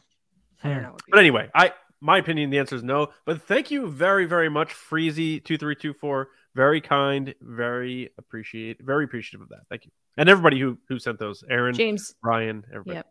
I 0.63 0.69
don't 0.69 0.79
hmm. 0.79 0.83
know. 0.85 0.97
But 1.11 1.19
anyway, 1.19 1.51
I 1.55 1.73
my 2.01 2.19
opinion, 2.19 2.51
the 2.51 2.59
answer 2.59 2.77
is 2.77 2.83
no. 2.83 3.09
But 3.25 3.43
thank 3.43 3.71
you 3.71 3.89
very, 3.89 4.25
very 4.27 4.49
much, 4.49 4.71
Freezy2324, 4.71 6.27
very 6.55 6.81
kind, 6.81 7.35
very 7.41 8.11
appreciate, 8.19 8.79
very 8.81 9.05
appreciative 9.05 9.43
of 9.43 9.49
that. 9.51 9.61
Thank 9.69 9.85
you, 9.85 9.93
and 10.17 10.29
everybody 10.29 10.59
who 10.59 10.79
who 10.89 10.99
sent 10.99 11.19
those. 11.19 11.45
Aaron, 11.49 11.75
James. 11.75 12.15
Ryan, 12.23 12.65
everybody. 12.71 12.97
Yep. 12.97 13.07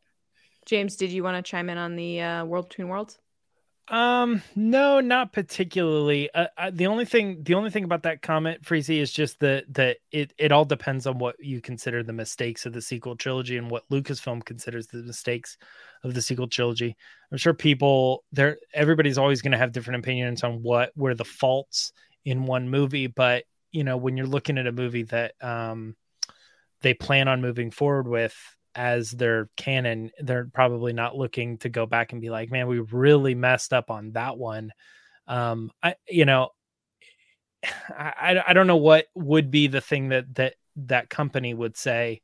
James, 0.66 0.96
did 0.98 1.12
you 1.12 1.24
want 1.24 1.44
to 1.44 1.50
chime 1.50 1.70
in 1.70 1.78
on 1.78 1.96
the 1.96 2.22
uh, 2.22 2.46
world 2.46 2.70
between 2.70 2.90
worlds? 2.90 3.18
Um, 3.90 4.44
no, 4.56 5.00
not 5.00 5.34
particularly. 5.34 6.30
Uh, 6.32 6.46
I, 6.56 6.70
the 6.70 6.86
only 6.86 7.06
thing, 7.06 7.42
the 7.42 7.56
only 7.56 7.72
thing 7.72 7.84
about 7.84 8.04
that 8.04 8.22
comment, 8.22 8.62
Freezy, 8.62 9.00
is 9.00 9.12
just 9.12 9.40
that 9.40 9.66
that 9.74 9.98
it 10.12 10.32
it 10.38 10.52
all 10.52 10.66
depends 10.66 11.08
on 11.08 11.18
what 11.18 11.38
you 11.40 11.60
consider 11.60 12.04
the 12.04 12.14
mistakes 12.14 12.68
of 12.68 12.74
the 12.74 12.84
sequel 12.84 13.16
trilogy 13.16 13.58
and 13.58 13.72
what 13.72 13.90
Lucasfilm 13.90 14.46
considers 14.46 14.88
the 14.88 15.02
mistakes 15.02 15.58
of 16.04 16.14
the 16.14 16.22
sequel 16.22 16.48
trilogy. 16.48 16.96
I'm 17.32 17.40
sure 17.40 17.54
people 17.56 18.24
there, 18.32 18.60
everybody's 18.76 19.18
always 19.18 19.42
going 19.42 19.54
to 19.54 19.58
have 19.58 19.72
different 19.72 20.04
opinions 20.04 20.44
on 20.44 20.62
what 20.62 20.92
were 20.96 21.16
the 21.16 21.26
faults 21.26 21.92
in 22.26 22.46
one 22.46 22.70
movie, 22.70 23.08
but 23.08 23.46
you 23.72 23.84
know, 23.84 23.98
when 23.98 24.18
you're 24.18 24.26
looking 24.28 24.58
at 24.58 24.68
a 24.68 24.72
movie 24.72 25.04
that 25.04 25.34
um 25.42 25.96
they 26.82 26.94
plan 26.94 27.28
on 27.28 27.42
moving 27.42 27.72
forward 27.72 28.08
with 28.08 28.36
as 28.76 29.12
their 29.12 29.50
canon, 29.58 30.12
they're 30.20 30.50
probably 30.54 30.94
not 30.94 31.16
looking 31.16 31.58
to 31.60 31.70
go 31.70 31.86
back 31.86 32.12
and 32.12 32.22
be 32.22 32.30
like, 32.30 32.52
man, 32.52 32.68
we 32.68 32.80
really 32.80 33.36
messed 33.36 33.74
up 33.74 33.92
on 33.92 34.12
that 34.14 34.38
one. 34.38 34.72
Um, 35.28 35.72
I, 35.84 35.96
you 36.08 36.26
know, 36.26 36.50
I, 37.90 38.42
I- 38.48 38.54
don't 38.54 38.68
know 38.68 38.78
what 38.78 39.06
would 39.16 39.52
be 39.52 39.68
the 39.68 39.82
thing 39.82 40.10
that, 40.10 40.34
that, 40.36 40.56
that 40.78 41.10
company 41.10 41.54
would 41.54 41.78
say, 41.78 42.22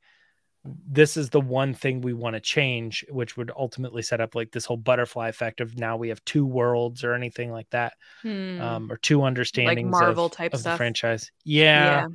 this 0.87 1.15
is 1.17 1.29
the 1.29 1.39
one 1.41 1.73
thing 1.73 2.01
we 2.01 2.13
want 2.13 2.35
to 2.35 2.39
change, 2.39 3.05
which 3.09 3.37
would 3.37 3.51
ultimately 3.55 4.01
set 4.01 4.19
up 4.21 4.33
like 4.35 4.51
this 4.51 4.65
whole 4.65 4.77
butterfly 4.77 5.27
effect 5.29 5.61
of 5.61 5.77
now 5.77 5.95
we 5.97 6.09
have 6.09 6.23
two 6.25 6.45
worlds 6.45 7.03
or 7.03 7.13
anything 7.13 7.51
like 7.51 7.69
that, 7.69 7.93
Hmm. 8.21 8.59
um, 8.61 8.91
or 8.91 8.97
two 8.97 9.19
understandings 9.23 9.91
Marvel 9.91 10.25
of, 10.25 10.31
type 10.31 10.53
of 10.53 10.59
the 10.59 10.63
stuff. 10.63 10.77
franchise. 10.77 11.31
Yeah. 11.43 12.07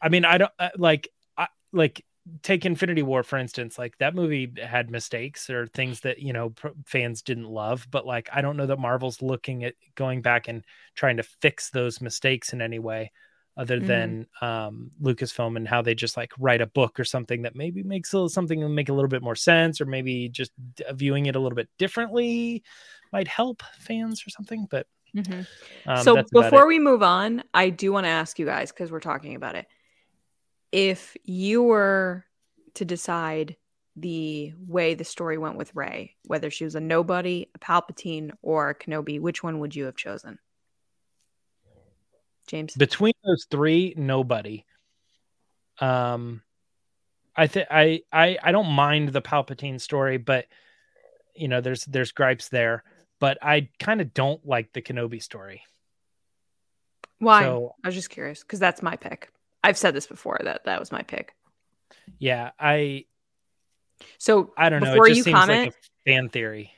I 0.00 0.08
mean, 0.08 0.24
I 0.24 0.38
don't 0.38 0.52
uh, 0.58 0.70
like, 0.78 1.08
I 1.36 1.48
like 1.72 2.04
take 2.42 2.64
Infinity 2.64 3.02
War 3.02 3.22
for 3.22 3.38
instance. 3.38 3.78
Like 3.78 3.98
that 3.98 4.14
movie 4.14 4.52
had 4.62 4.90
mistakes 4.90 5.50
or 5.50 5.66
things 5.66 6.00
that 6.00 6.20
you 6.20 6.32
know 6.32 6.50
pr- 6.50 6.68
fans 6.86 7.22
didn't 7.22 7.48
love, 7.48 7.86
but 7.90 8.06
like 8.06 8.28
I 8.32 8.40
don't 8.40 8.56
know 8.56 8.66
that 8.66 8.78
Marvel's 8.78 9.20
looking 9.20 9.64
at 9.64 9.74
going 9.94 10.22
back 10.22 10.48
and 10.48 10.64
trying 10.94 11.16
to 11.18 11.22
fix 11.22 11.70
those 11.70 12.00
mistakes 12.00 12.52
in 12.52 12.62
any 12.62 12.78
way, 12.78 13.12
other 13.56 13.80
Mhm. 13.80 13.86
than 13.86 14.26
um, 14.40 14.90
Lucasfilm 15.02 15.56
and 15.56 15.68
how 15.68 15.82
they 15.82 15.94
just 15.94 16.16
like 16.16 16.32
write 16.38 16.60
a 16.60 16.66
book 16.66 16.98
or 16.98 17.04
something 17.04 17.42
that 17.42 17.54
maybe 17.54 17.82
makes 17.82 18.12
a 18.12 18.16
little, 18.16 18.28
something 18.28 18.74
make 18.74 18.88
a 18.88 18.92
little 18.92 19.08
bit 19.08 19.22
more 19.22 19.34
sense, 19.34 19.80
or 19.80 19.86
maybe 19.86 20.28
just 20.28 20.52
viewing 20.92 21.26
it 21.26 21.36
a 21.36 21.40
little 21.40 21.56
bit 21.56 21.68
differently 21.78 22.62
might 23.12 23.28
help 23.28 23.62
fans 23.78 24.24
or 24.26 24.30
something. 24.30 24.66
But 24.70 24.86
Mhm. 25.14 25.46
um, 25.86 26.04
so 26.04 26.22
before 26.32 26.66
we 26.66 26.78
move 26.78 27.02
on, 27.02 27.42
I 27.52 27.70
do 27.70 27.92
want 27.92 28.04
to 28.04 28.10
ask 28.10 28.38
you 28.38 28.46
guys 28.46 28.70
because 28.70 28.92
we're 28.92 29.00
talking 29.00 29.34
about 29.34 29.56
it. 29.56 29.66
If 30.72 31.16
you 31.24 31.62
were 31.64 32.24
to 32.74 32.84
decide 32.84 33.56
the 33.96 34.52
way 34.56 34.94
the 34.94 35.04
story 35.04 35.36
went 35.36 35.56
with 35.56 35.74
Rey, 35.74 36.16
whether 36.26 36.48
she 36.48 36.64
was 36.64 36.76
a 36.76 36.80
nobody, 36.80 37.50
a 37.54 37.58
Palpatine, 37.58 38.30
or 38.40 38.70
a 38.70 38.74
Kenobi, 38.74 39.20
which 39.20 39.42
one 39.42 39.58
would 39.58 39.74
you 39.74 39.86
have 39.86 39.96
chosen? 39.96 40.38
James. 42.50 42.74
between 42.74 43.12
those 43.24 43.46
three 43.50 43.94
nobody 43.96 44.64
um 45.78 46.42
i 47.36 47.46
think 47.46 47.68
i 47.70 48.00
i 48.12 48.36
i 48.42 48.50
don't 48.52 48.70
mind 48.70 49.10
the 49.10 49.22
palpatine 49.22 49.80
story 49.80 50.16
but 50.18 50.46
you 51.34 51.46
know 51.48 51.60
there's 51.60 51.84
there's 51.84 52.10
gripes 52.12 52.48
there 52.48 52.82
but 53.20 53.38
i 53.40 53.68
kind 53.78 54.00
of 54.00 54.12
don't 54.12 54.44
like 54.44 54.72
the 54.72 54.82
kenobi 54.82 55.22
story 55.22 55.62
Why? 57.18 57.42
so 57.42 57.76
I 57.84 57.88
was 57.88 57.94
just 57.94 58.10
curious 58.10 58.42
because 58.42 58.58
that's 58.58 58.82
my 58.82 58.96
pick. 58.96 59.30
I've 59.62 59.76
said 59.78 59.94
this 59.94 60.06
before 60.06 60.40
that 60.42 60.64
that 60.64 60.80
was 60.80 60.90
my 60.90 61.02
pick. 61.02 61.34
yeah 62.18 62.50
i 62.58 63.04
So 64.18 64.52
i 64.56 64.68
don't 64.68 64.82
know 64.82 64.92
Before 64.92 65.06
it 65.06 65.10
just 65.10 65.18
you 65.18 65.22
seems 65.24 65.34
comment, 65.38 65.64
like 65.66 65.74
a 65.74 66.10
fan 66.10 66.28
theory 66.30 66.72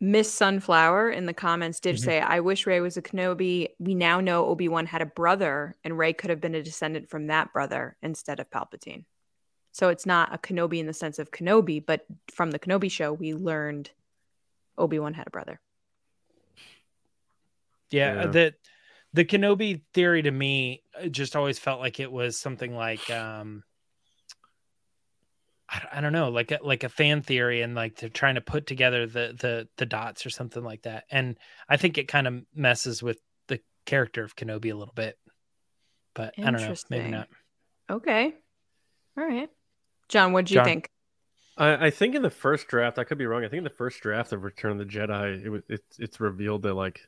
Miss 0.00 0.32
Sunflower 0.32 1.10
in 1.10 1.26
the 1.26 1.34
comments 1.34 1.78
did 1.78 1.96
Mhm. 1.96 2.04
say, 2.04 2.20
I 2.20 2.40
wish 2.40 2.66
Rey 2.66 2.80
was 2.80 2.96
a 2.96 3.02
Kenobi. 3.02 3.68
We 3.78 3.94
now 3.94 4.20
know 4.20 4.46
Obi 4.46 4.66
Wan 4.68 4.86
had 4.86 5.02
a 5.02 5.06
brother, 5.06 5.76
and 5.84 5.98
Rey 5.98 6.14
could 6.14 6.30
have 6.30 6.40
been 6.40 6.54
a 6.54 6.62
descendant 6.62 7.10
from 7.10 7.26
that 7.26 7.52
brother 7.52 7.96
instead 8.02 8.40
of 8.40 8.48
Palpatine. 8.50 9.04
So 9.72 9.90
it's 9.90 10.06
not 10.06 10.34
a 10.34 10.38
Kenobi 10.38 10.78
in 10.78 10.86
the 10.86 10.94
sense 10.94 11.18
of 11.18 11.30
Kenobi, 11.30 11.84
but 11.84 12.06
from 12.32 12.50
the 12.50 12.58
Kenobi 12.58 12.90
show, 12.90 13.12
we 13.12 13.34
learned 13.34 13.90
Obi 14.78 14.98
Wan 14.98 15.14
had 15.14 15.26
a 15.26 15.30
brother. 15.30 15.60
yeah, 17.92 18.14
Yeah. 18.14 18.26
the 18.28 18.54
the 19.12 19.24
kenobi 19.24 19.82
theory 19.92 20.22
to 20.22 20.30
me 20.30 20.84
uh, 20.94 21.08
just 21.08 21.34
always 21.34 21.58
felt 21.58 21.80
like 21.80 21.98
it 21.98 22.12
was 22.12 22.38
something 22.38 22.72
like 22.72 23.10
um 23.10 23.64
I, 25.70 25.82
I 25.94 26.00
don't 26.00 26.12
know 26.12 26.28
like 26.30 26.50
a, 26.50 26.58
like 26.62 26.84
a 26.84 26.88
fan 26.88 27.22
theory 27.22 27.62
and 27.62 27.74
like 27.74 27.96
they're 27.96 28.08
trying 28.08 28.34
to 28.34 28.40
put 28.40 28.66
together 28.66 29.06
the 29.06 29.36
the 29.38 29.68
the 29.76 29.86
dots 29.86 30.26
or 30.26 30.30
something 30.30 30.64
like 30.64 30.82
that 30.82 31.04
and 31.10 31.38
i 31.68 31.76
think 31.76 31.96
it 31.96 32.08
kind 32.08 32.26
of 32.26 32.42
messes 32.54 33.02
with 33.02 33.18
the 33.48 33.60
character 33.86 34.24
of 34.24 34.34
kenobi 34.36 34.72
a 34.72 34.76
little 34.76 34.94
bit 34.94 35.16
but 36.14 36.34
i 36.38 36.50
don't 36.50 36.60
know 36.60 36.74
maybe 36.90 37.10
not 37.10 37.28
Okay. 37.90 38.32
All 39.18 39.26
right. 39.26 39.48
John, 40.08 40.32
what 40.32 40.46
do 40.46 40.54
you 40.54 40.60
John? 40.60 40.64
think? 40.64 40.88
I, 41.58 41.86
I 41.86 41.90
think 41.90 42.14
in 42.14 42.22
the 42.22 42.30
first 42.30 42.68
draft, 42.68 42.98
I 42.98 43.04
could 43.04 43.18
be 43.18 43.26
wrong. 43.26 43.44
I 43.44 43.48
think 43.48 43.58
in 43.58 43.64
the 43.64 43.70
first 43.70 44.00
draft 44.00 44.32
of 44.32 44.44
Return 44.44 44.72
of 44.72 44.78
the 44.78 44.84
Jedi, 44.84 45.44
it 45.44 45.50
was 45.50 45.62
it's 45.68 45.98
it's 45.98 46.20
revealed 46.20 46.62
that 46.62 46.74
like 46.74 47.00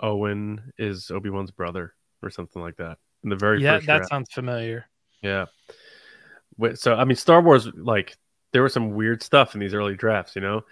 Owen 0.00 0.72
is 0.78 1.10
Obi 1.10 1.30
Wan's 1.30 1.50
brother 1.50 1.94
or 2.22 2.30
something 2.30 2.60
like 2.60 2.76
that 2.76 2.98
in 3.24 3.30
the 3.30 3.36
very 3.36 3.62
yeah 3.62 3.76
first 3.76 3.86
that 3.86 3.96
draft. 3.96 4.10
sounds 4.10 4.32
familiar 4.32 4.86
Yeah. 5.22 5.46
So 6.74 6.94
I 6.94 7.04
mean, 7.04 7.16
Star 7.16 7.40
Wars 7.40 7.66
like 7.74 8.16
there 8.52 8.62
was 8.62 8.72
some 8.72 8.90
weird 8.90 9.22
stuff 9.22 9.54
in 9.54 9.60
these 9.60 9.74
early 9.74 9.94
drafts. 9.94 10.36
You 10.36 10.42
know, 10.42 10.64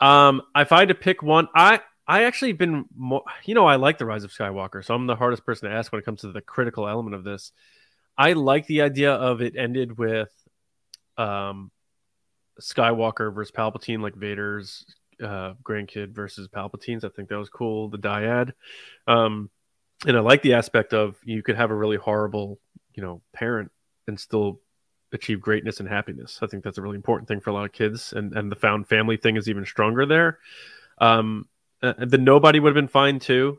um, 0.00 0.42
if 0.56 0.72
I 0.72 0.80
had 0.80 0.88
to 0.88 0.94
pick 0.94 1.22
one, 1.22 1.48
I 1.54 1.80
I 2.06 2.24
actually 2.24 2.52
been 2.52 2.84
more, 2.96 3.22
you 3.44 3.54
know, 3.54 3.66
I 3.66 3.76
like 3.76 3.98
the 3.98 4.06
Rise 4.06 4.24
of 4.24 4.32
Skywalker, 4.32 4.84
so 4.84 4.94
I'm 4.94 5.06
the 5.06 5.16
hardest 5.16 5.46
person 5.46 5.68
to 5.68 5.74
ask 5.74 5.92
when 5.92 6.00
it 6.00 6.04
comes 6.04 6.22
to 6.22 6.32
the 6.32 6.40
critical 6.40 6.88
element 6.88 7.14
of 7.14 7.24
this. 7.24 7.52
I 8.18 8.32
like 8.34 8.66
the 8.66 8.82
idea 8.82 9.12
of 9.12 9.40
it 9.40 9.56
ended 9.56 9.96
with 9.96 10.30
um 11.16 11.70
Skywalker 12.60 13.34
versus 13.34 13.52
Palpatine, 13.52 14.02
like 14.02 14.14
Vader's 14.14 14.84
uh, 15.22 15.54
grandkid 15.62 16.12
versus 16.12 16.48
Palpatine's. 16.48 17.04
I 17.04 17.08
think 17.08 17.28
that 17.28 17.38
was 17.38 17.48
cool. 17.48 17.88
The 17.88 17.98
dyad, 17.98 18.52
um, 19.06 19.50
and 20.06 20.16
I 20.16 20.20
like 20.20 20.42
the 20.42 20.54
aspect 20.54 20.92
of 20.92 21.16
you 21.24 21.42
could 21.42 21.56
have 21.56 21.70
a 21.70 21.74
really 21.74 21.96
horrible, 21.96 22.58
you 22.94 23.02
know, 23.02 23.22
parent 23.32 23.70
and 24.06 24.18
still 24.18 24.60
achieve 25.12 25.40
greatness 25.40 25.80
and 25.80 25.88
happiness. 25.88 26.38
I 26.42 26.46
think 26.46 26.64
that's 26.64 26.78
a 26.78 26.82
really 26.82 26.96
important 26.96 27.28
thing 27.28 27.40
for 27.40 27.50
a 27.50 27.52
lot 27.52 27.64
of 27.64 27.72
kids, 27.72 28.12
and 28.12 28.32
and 28.36 28.50
the 28.50 28.56
found 28.56 28.88
family 28.88 29.16
thing 29.16 29.36
is 29.36 29.48
even 29.48 29.64
stronger 29.66 30.06
there. 30.06 30.38
Um, 30.98 31.48
uh, 31.82 31.94
the 31.98 32.18
nobody 32.18 32.60
would 32.60 32.68
have 32.70 32.74
been 32.82 32.88
fine 32.88 33.18
too. 33.18 33.58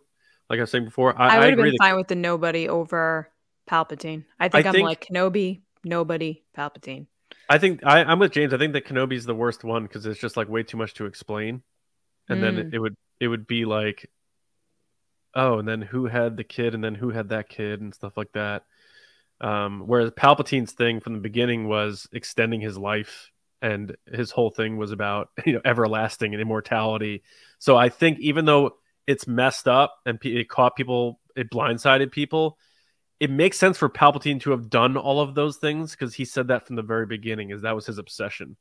Like 0.49 0.59
I 0.59 0.63
was 0.63 0.71
saying 0.71 0.85
before, 0.85 1.19
I, 1.19 1.35
I 1.35 1.39
would 1.39 1.49
have 1.49 1.57
been 1.57 1.65
that- 1.67 1.77
fine 1.79 1.95
with 1.95 2.07
the 2.07 2.15
nobody 2.15 2.67
over 2.69 3.29
Palpatine. 3.69 4.25
I 4.39 4.49
think 4.49 4.65
I 4.65 4.69
I'm 4.69 4.73
think- 4.73 4.85
like 4.87 5.05
Kenobi, 5.05 5.61
nobody, 5.83 6.43
Palpatine. 6.57 7.07
I 7.49 7.57
think 7.57 7.85
I, 7.85 8.03
I'm 8.03 8.19
with 8.19 8.31
James. 8.31 8.53
I 8.53 8.57
think 8.57 8.73
that 8.73 8.85
Kenobi's 8.85 9.25
the 9.25 9.35
worst 9.35 9.63
one 9.63 9.83
because 9.83 10.05
it's 10.05 10.19
just 10.19 10.37
like 10.37 10.47
way 10.49 10.63
too 10.63 10.77
much 10.77 10.93
to 10.95 11.05
explain, 11.05 11.61
and 12.29 12.41
then 12.41 12.57
it, 12.57 12.69
Mm. 12.69 12.73
it 12.73 12.79
would 12.79 12.95
it 13.19 13.27
would 13.27 13.47
be 13.47 13.65
like, 13.65 14.09
oh, 15.35 15.59
and 15.59 15.67
then 15.67 15.81
who 15.81 16.05
had 16.05 16.37
the 16.37 16.43
kid, 16.43 16.73
and 16.73 16.83
then 16.83 16.95
who 16.95 17.09
had 17.09 17.29
that 17.29 17.49
kid, 17.49 17.81
and 17.81 17.93
stuff 17.93 18.15
like 18.17 18.31
that. 18.33 18.63
Um, 19.43 19.83
whereas 19.85 20.11
Palpatine's 20.11 20.71
thing 20.71 20.99
from 20.99 21.13
the 21.13 21.19
beginning 21.19 21.67
was 21.67 22.07
extending 22.13 22.61
his 22.61 22.77
life, 22.77 23.29
and 23.61 23.95
his 24.11 24.31
whole 24.31 24.49
thing 24.49 24.77
was 24.77 24.91
about 24.91 25.29
you 25.45 25.53
know 25.53 25.61
everlasting 25.63 26.33
and 26.33 26.41
immortality. 26.41 27.23
So 27.59 27.77
I 27.77 27.89
think 27.89 28.19
even 28.19 28.45
though 28.45 28.77
it's 29.05 29.27
messed 29.27 29.67
up 29.67 29.95
and 30.05 30.17
it 30.23 30.49
caught 30.49 30.75
people, 30.75 31.19
it 31.35 31.51
blindsided 31.51 32.11
people 32.11 32.57
it 33.23 33.31
makes 33.31 33.57
sense 33.57 33.77
for 33.77 33.87
Palpatine 33.87 34.41
to 34.41 34.51
have 34.51 34.69
done 34.69 34.97
all 34.97 35.21
of 35.21 35.33
those 35.33 35.55
things 35.55 35.91
because 35.91 36.13
he 36.13 36.25
said 36.25 36.49
that 36.49 36.67
from 36.67 36.75
the 36.75 36.81
very 36.81 37.05
beginning, 37.05 37.51
is 37.51 37.61
that 37.61 37.73
was 37.73 37.85
his 37.85 37.97
obsession, 37.97 38.57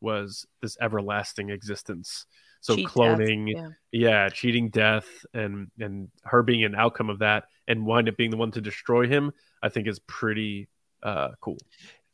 was 0.00 0.46
this 0.62 0.76
everlasting 0.80 1.50
existence. 1.50 2.26
So 2.64 2.76
Cheat 2.76 2.86
death, 2.86 2.94
cloning, 2.94 3.52
yeah. 3.54 3.68
yeah, 3.92 4.28
cheating 4.30 4.70
death, 4.70 5.04
and 5.34 5.70
and 5.78 6.08
her 6.22 6.42
being 6.42 6.64
an 6.64 6.74
outcome 6.74 7.10
of 7.10 7.18
that, 7.18 7.44
and 7.68 7.84
wind 7.84 8.08
up 8.08 8.16
being 8.16 8.30
the 8.30 8.38
one 8.38 8.52
to 8.52 8.62
destroy 8.62 9.06
him, 9.06 9.32
I 9.62 9.68
think 9.68 9.86
is 9.86 9.98
pretty 9.98 10.68
uh, 11.02 11.32
cool. 11.42 11.58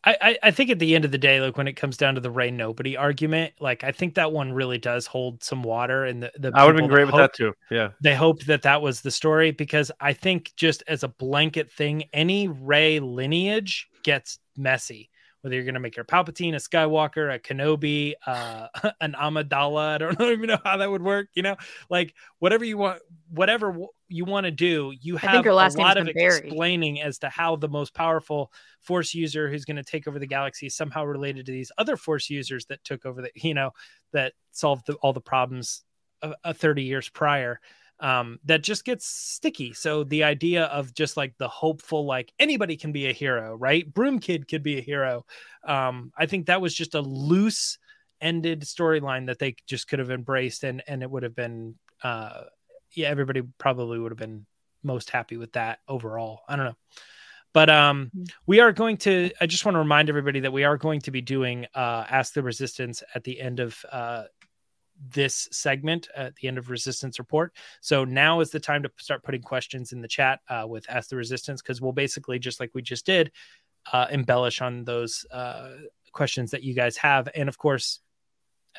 I, 0.03 0.17
I 0.21 0.39
I 0.43 0.51
think 0.51 0.71
at 0.71 0.81
the 0.81 0.97
end 0.97 1.05
of 1.05 1.13
the 1.13 1.19
day, 1.19 1.41
like 1.41 1.57
when 1.57 1.69
it 1.69 1.75
comes 1.75 1.97
down 1.97 2.17
to 2.17 2.21
the 2.21 2.33
Rey 2.33 2.51
nobody 2.51 2.97
argument, 2.97 3.53
like 3.61 3.85
I 3.85 3.93
think 3.93 4.17
that 4.17 4.33
one 4.33 4.53
really 4.53 4.79
does 4.79 5.07
hold 5.07 5.45
some 5.45 5.63
water. 5.63 6.05
And 6.05 6.25
the, 6.25 6.33
the 6.37 6.51
I 6.53 6.65
would 6.65 6.75
have 6.75 6.83
been 6.83 6.91
great 6.91 7.05
with 7.05 7.15
hope- 7.15 7.21
that 7.21 7.35
too. 7.35 7.53
Yeah, 7.71 7.91
They 8.03 8.17
hoped 8.17 8.49
that 8.49 8.63
that 8.63 8.83
was 8.83 9.03
the 9.03 9.13
story 9.13 9.53
because 9.53 9.93
I 10.01 10.15
think 10.15 10.53
just 10.57 10.83
as 10.89 11.05
a 11.05 11.09
blanket 11.09 11.71
thing, 11.71 12.05
any 12.13 12.49
Rey 12.49 12.99
lineage 12.99 13.87
gets 14.03 14.41
messy. 14.57 15.10
Whether 15.43 15.55
you're 15.55 15.65
going 15.65 15.75
to 15.75 15.81
make 15.81 15.97
your 15.97 16.05
Palpatine, 16.05 16.55
a 16.55 16.57
Skywalker, 16.57 17.35
a 17.35 17.39
Kenobi, 17.39 18.13
uh, 18.27 18.69
an 19.01 19.15
Amidala, 19.19 19.95
I 19.95 19.99
don't 19.99 20.21
even 20.21 20.49
know 20.49 20.59
how 20.65 20.77
that 20.77 20.91
would 20.91 21.03
work. 21.03 21.29
You 21.35 21.43
know, 21.43 21.57
like 21.89 22.15
whatever 22.39 22.65
you 22.65 22.77
want, 22.77 23.01
whatever 23.31 23.77
you 24.09 24.25
want 24.25 24.45
to 24.45 24.51
do, 24.51 24.93
you 25.01 25.17
have 25.17 25.47
a 25.47 25.53
lot 25.53 25.97
of 25.97 26.09
buried. 26.13 26.45
explaining 26.45 27.01
as 27.01 27.19
to 27.21 27.29
how 27.29 27.57
the 27.57 27.69
most 27.69 27.95
powerful 27.95 28.53
Force 28.81 29.15
user 29.15 29.49
who's 29.49 29.65
going 29.65 29.77
to 29.77 29.85
take 29.85 30.09
over 30.09 30.19
the 30.19 30.27
galaxy 30.27 30.67
is 30.67 30.77
somehow 30.77 31.05
related 31.05 31.47
to 31.47 31.53
these 31.53 31.73
other 31.79 31.97
Force 31.97 32.29
users 32.29 32.67
that 32.67 32.83
took 32.85 33.07
over 33.07 33.23
the, 33.23 33.31
you 33.35 33.55
know, 33.55 33.71
that 34.13 34.33
solved 34.53 34.87
the, 34.87 34.95
all 34.95 35.13
the 35.13 35.21
problems 35.21 35.85
uh, 36.23 36.33
uh, 36.45 36.53
30 36.53 36.83
years 36.83 37.09
prior 37.09 37.61
um, 38.01 38.39
that 38.45 38.63
just 38.63 38.85
gets 38.85 39.07
sticky. 39.07 39.75
So 39.75 40.05
the 40.05 40.25
idea 40.25 40.65
of 40.65 40.95
just 40.95 41.17
like 41.17 41.37
the 41.39 41.49
hopeful, 41.49 42.07
like 42.07 42.33
anybody 42.39 42.77
can 42.77 42.93
be 42.93 43.07
a 43.07 43.13
hero, 43.13 43.55
right? 43.55 43.93
Broom 43.93 44.19
Kid 44.19 44.49
could 44.49 44.63
be 44.63 44.79
a 44.79 44.83
hero. 44.83 45.27
Um, 45.67 46.13
I 46.17 46.27
think 46.27 46.47
that 46.47 46.61
was 46.61 46.75
just 46.75 46.95
a 46.95 47.01
loose 47.01 47.79
ended 48.21 48.63
storyline 48.63 49.27
that 49.27 49.39
they 49.39 49.57
just 49.67 49.89
could 49.89 49.99
have 49.99 50.11
embraced, 50.11 50.65
and 50.65 50.83
and 50.87 51.03
it 51.03 51.11
would 51.11 51.23
have 51.23 51.37
been, 51.37 51.77
uh, 52.03 52.45
yeah, 52.93 53.09
everybody 53.09 53.43
probably 53.59 53.99
would 53.99 54.13
have 54.13 54.19
been 54.19 54.47
most 54.83 55.11
happy 55.11 55.37
with 55.37 55.53
that 55.53 55.81
overall. 55.87 56.41
I 56.49 56.57
don't 56.57 56.67
know. 56.67 56.77
But 57.53 57.69
um, 57.69 58.13
we 58.47 58.61
are 58.61 58.73
going 58.73 58.97
to. 58.99 59.31
I 59.41 59.47
just 59.47 59.65
want 59.65 59.75
to 59.75 59.81
remind 59.81 60.09
everybody 60.09 60.41
that 60.41 60.53
we 60.53 60.65
are 60.65 60.77
going 60.77 61.01
to 61.03 61.11
be 61.11 61.21
doing 61.21 61.67
uh, 61.75 62.05
Ask 62.09 62.33
the 62.33 62.43
Resistance 62.43 63.03
at 63.15 63.25
the 63.25 63.41
end 63.41 63.61
of 63.61 63.77
uh, 63.91 64.25
this 65.09 65.49
segment 65.51 66.09
at 66.15 66.35
the 66.37 66.49
end 66.49 66.59
of 66.59 66.71
resistance 66.71 67.19
report. 67.19 67.55
So 67.81 68.05
now 68.05 68.41
is 68.41 68.51
the 68.51 68.61
time 68.61 68.83
to 68.83 68.91
start 68.99 69.23
putting 69.23 69.43
questions 69.43 69.93
in 69.93 70.03
the 70.03 70.09
chat 70.09 70.41
uh, 70.49 70.65
with 70.69 70.89
ask 70.91 71.09
the 71.09 71.17
resistance 71.17 71.63
because 71.63 71.81
we'll 71.81 71.93
basically 71.93 72.39
just 72.39 72.61
like 72.61 72.71
we 72.75 72.83
just 72.83 73.07
did 73.07 73.33
uh, 73.93 74.07
embellish 74.11 74.61
on 74.61 74.85
those 74.85 75.25
uh, 75.31 75.71
questions 76.13 76.51
that 76.51 76.63
you 76.63 76.75
guys 76.75 76.97
have. 76.99 77.29
And 77.35 77.49
of 77.49 77.57
course 77.57 78.01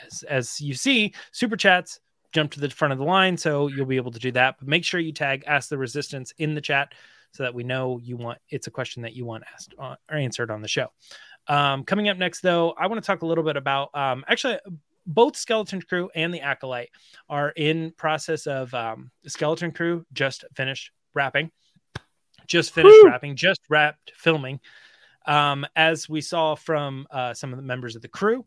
as, 0.06 0.24
as 0.24 0.62
you 0.62 0.74
see 0.74 1.14
super 1.32 1.58
chats 1.58 2.00
jump 2.32 2.52
to 2.52 2.60
the 2.62 2.70
front 2.70 2.94
of 2.94 2.98
the 2.98 3.04
line 3.04 3.36
so 3.36 3.68
you'll 3.68 3.86
be 3.86 3.98
able 3.98 4.12
to 4.12 4.20
do 4.20 4.32
that. 4.34 4.56
But 4.60 4.68
make 4.68 4.86
sure 4.86 5.00
you 5.00 5.12
tag 5.12 5.44
ask 5.48 5.70
the 5.70 5.78
resistance 5.78 6.34
in 6.38 6.54
the 6.54 6.62
chat 6.62 6.94
so 7.34 7.44
that 7.44 7.54
we 7.54 7.64
know 7.64 8.00
you 8.02 8.18
want 8.18 8.40
it's 8.50 8.68
a 8.68 8.72
question 8.72 9.02
that 9.04 9.14
you 9.14 9.26
want 9.26 9.44
asked 9.54 9.74
on, 9.80 9.98
or 10.10 10.18
answered 10.18 10.52
on 10.52 10.62
the 10.62 10.68
show. 10.68 10.88
Um, 11.48 11.84
coming 11.84 12.08
up 12.08 12.18
next 12.18 12.42
though 12.42 12.76
i 12.78 12.86
want 12.86 13.02
to 13.02 13.06
talk 13.06 13.24
a 13.24 13.26
little 13.26 13.44
bit 13.44 13.58
about 13.58 13.90
um, 13.96 14.24
actually 14.28 14.60
both 15.06 15.36
skeleton 15.36 15.82
crew 15.82 16.10
and 16.16 16.34
the 16.34 16.42
acolyte 16.42 16.90
are 17.30 17.50
in 17.50 17.92
process 17.98 18.48
of 18.48 18.74
um, 18.74 19.12
skeleton 19.28 19.72
crew 19.72 20.06
just 20.14 20.46
finished 20.56 20.92
wrapping 21.14 21.52
just 22.48 22.74
finished 22.74 22.98
Woo! 23.04 23.10
wrapping 23.10 23.36
just 23.36 23.62
wrapped 23.70 24.12
filming 24.16 24.60
um, 25.26 25.66
as 25.76 26.10
we 26.10 26.22
saw 26.22 26.56
from 26.56 27.08
uh, 27.12 27.34
some 27.34 27.52
of 27.52 27.58
the 27.58 27.64
members 27.64 27.96
of 27.96 28.02
the 28.02 28.08
crew 28.08 28.46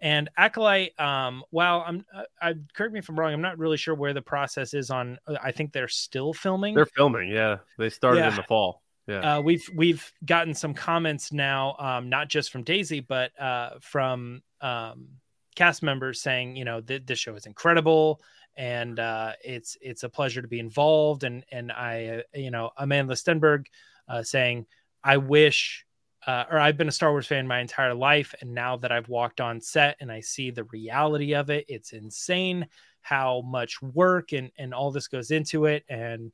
and 0.00 0.28
acolyte 0.36 0.98
um, 1.00 1.42
while 1.50 1.84
i'm 1.86 2.04
uh, 2.14 2.22
I, 2.40 2.54
correct 2.74 2.92
me 2.92 2.98
if 2.98 3.08
i'm 3.08 3.18
wrong 3.18 3.32
i'm 3.32 3.40
not 3.42 3.58
really 3.58 3.76
sure 3.76 3.94
where 3.94 4.12
the 4.12 4.22
process 4.22 4.74
is 4.74 4.90
on 4.90 5.18
i 5.42 5.52
think 5.52 5.72
they're 5.72 5.88
still 5.88 6.32
filming 6.32 6.74
they're 6.74 6.86
filming. 6.86 7.28
Yeah, 7.28 7.58
they 7.78 7.88
started 7.90 8.20
Yeah. 8.20 8.30
in 8.30 8.36
the 8.36 8.42
fall. 8.42 8.82
Yeah, 9.06 9.36
uh, 9.36 9.40
we've 9.42 9.68
we've 9.74 10.10
gotten 10.24 10.54
some 10.54 10.72
comments 10.72 11.30
now, 11.30 11.76
um, 11.78 12.08
not 12.08 12.28
just 12.28 12.50
from 12.50 12.62
Daisy, 12.62 13.00
but 13.00 13.38
uh, 13.38 13.72
from 13.82 14.42
um, 14.62 15.08
cast 15.54 15.82
members 15.82 16.20
saying, 16.20 16.56
you 16.56 16.64
know, 16.64 16.80
th- 16.80 17.06
this 17.06 17.18
show 17.18 17.34
is 17.34 17.46
incredible, 17.46 18.20
and 18.56 18.98
uh, 18.98 19.32
it's 19.42 19.76
it's 19.80 20.02
a 20.02 20.08
pleasure 20.08 20.42
to 20.42 20.48
be 20.48 20.58
involved. 20.58 21.24
And 21.24 21.44
and 21.50 21.72
I, 21.72 22.06
uh, 22.06 22.38
you 22.38 22.50
know, 22.50 22.70
Amandla 22.78 23.12
Stenberg 23.12 23.66
uh, 24.08 24.22
saying, 24.22 24.66
I 25.02 25.16
wish, 25.16 25.84
uh, 26.26 26.44
or 26.50 26.58
I've 26.58 26.76
been 26.76 26.88
a 26.88 26.92
Star 26.92 27.10
Wars 27.10 27.26
fan 27.26 27.46
my 27.46 27.60
entire 27.60 27.94
life, 27.94 28.34
and 28.40 28.54
now 28.54 28.76
that 28.78 28.92
I've 28.92 29.08
walked 29.08 29.40
on 29.40 29.60
set 29.60 29.96
and 30.00 30.10
I 30.10 30.20
see 30.20 30.50
the 30.50 30.64
reality 30.64 31.34
of 31.34 31.50
it, 31.50 31.64
it's 31.68 31.92
insane 31.92 32.66
how 33.00 33.42
much 33.42 33.82
work 33.82 34.32
and 34.32 34.50
and 34.58 34.72
all 34.72 34.90
this 34.90 35.08
goes 35.08 35.30
into 35.30 35.66
it, 35.66 35.84
and 35.88 36.32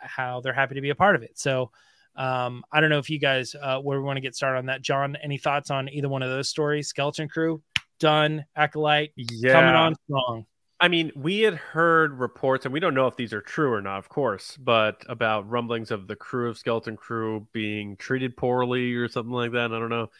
how 0.00 0.40
they're 0.40 0.52
happy 0.52 0.74
to 0.74 0.80
be 0.80 0.90
a 0.90 0.94
part 0.94 1.16
of 1.16 1.22
it. 1.22 1.38
So 1.38 1.70
um, 2.16 2.64
I 2.70 2.80
don't 2.80 2.90
know 2.90 2.98
if 2.98 3.08
you 3.08 3.18
guys 3.18 3.54
uh, 3.60 3.78
where 3.78 3.98
we 3.98 4.04
want 4.04 4.16
to 4.16 4.20
get 4.20 4.34
started 4.34 4.58
on 4.58 4.66
that. 4.66 4.82
John, 4.82 5.16
any 5.22 5.38
thoughts 5.38 5.70
on 5.70 5.88
either 5.88 6.08
one 6.08 6.22
of 6.22 6.28
those 6.28 6.48
stories? 6.48 6.88
Skeleton 6.88 7.28
Crew, 7.28 7.62
done. 7.98 8.44
Acolyte, 8.56 9.12
yeah. 9.16 9.52
coming 9.52 9.74
on 9.74 9.94
strong. 10.04 10.46
I 10.82 10.88
mean, 10.88 11.12
we 11.14 11.40
had 11.40 11.54
heard 11.54 12.18
reports, 12.18 12.64
and 12.64 12.74
we 12.74 12.80
don't 12.80 12.94
know 12.94 13.06
if 13.06 13.16
these 13.16 13.32
are 13.32 13.40
true 13.40 13.72
or 13.72 13.80
not, 13.80 13.98
of 13.98 14.08
course, 14.08 14.56
but 14.56 15.04
about 15.08 15.48
rumblings 15.48 15.92
of 15.92 16.08
the 16.08 16.16
crew 16.16 16.50
of 16.50 16.58
Skeleton 16.58 16.96
Crew 16.96 17.46
being 17.52 17.96
treated 17.96 18.36
poorly 18.36 18.92
or 18.94 19.06
something 19.06 19.32
like 19.32 19.52
that. 19.52 19.72
I 19.72 19.78
don't 19.78 19.90
know. 19.90 20.10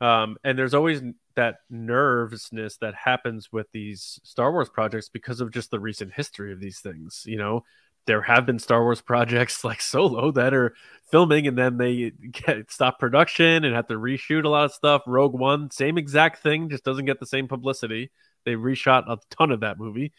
Um, 0.00 0.36
and 0.44 0.56
there's 0.56 0.74
always 0.74 1.02
that 1.34 1.56
nervousness 1.68 2.76
that 2.76 2.94
happens 2.94 3.50
with 3.50 3.66
these 3.72 4.20
Star 4.22 4.52
Wars 4.52 4.68
projects 4.68 5.08
because 5.08 5.40
of 5.40 5.50
just 5.50 5.72
the 5.72 5.80
recent 5.80 6.12
history 6.12 6.52
of 6.52 6.60
these 6.60 6.78
things. 6.78 7.24
You 7.26 7.38
know, 7.38 7.64
there 8.06 8.22
have 8.22 8.46
been 8.46 8.58
Star 8.58 8.82
Wars 8.82 9.00
projects 9.00 9.64
like 9.64 9.80
Solo 9.80 10.30
that 10.32 10.54
are 10.54 10.74
filming 11.10 11.46
and 11.46 11.56
then 11.56 11.76
they 11.76 12.12
get 12.30 12.70
stop 12.70 12.98
production 12.98 13.64
and 13.64 13.74
have 13.74 13.86
to 13.88 13.94
reshoot 13.94 14.44
a 14.44 14.48
lot 14.48 14.64
of 14.64 14.72
stuff. 14.72 15.02
Rogue 15.06 15.34
One, 15.34 15.70
same 15.70 15.98
exact 15.98 16.42
thing, 16.42 16.68
just 16.68 16.84
doesn't 16.84 17.04
get 17.04 17.20
the 17.20 17.26
same 17.26 17.48
publicity. 17.48 18.10
They 18.44 18.52
reshot 18.52 19.08
a 19.08 19.18
ton 19.30 19.50
of 19.50 19.60
that 19.60 19.78
movie. 19.78 20.12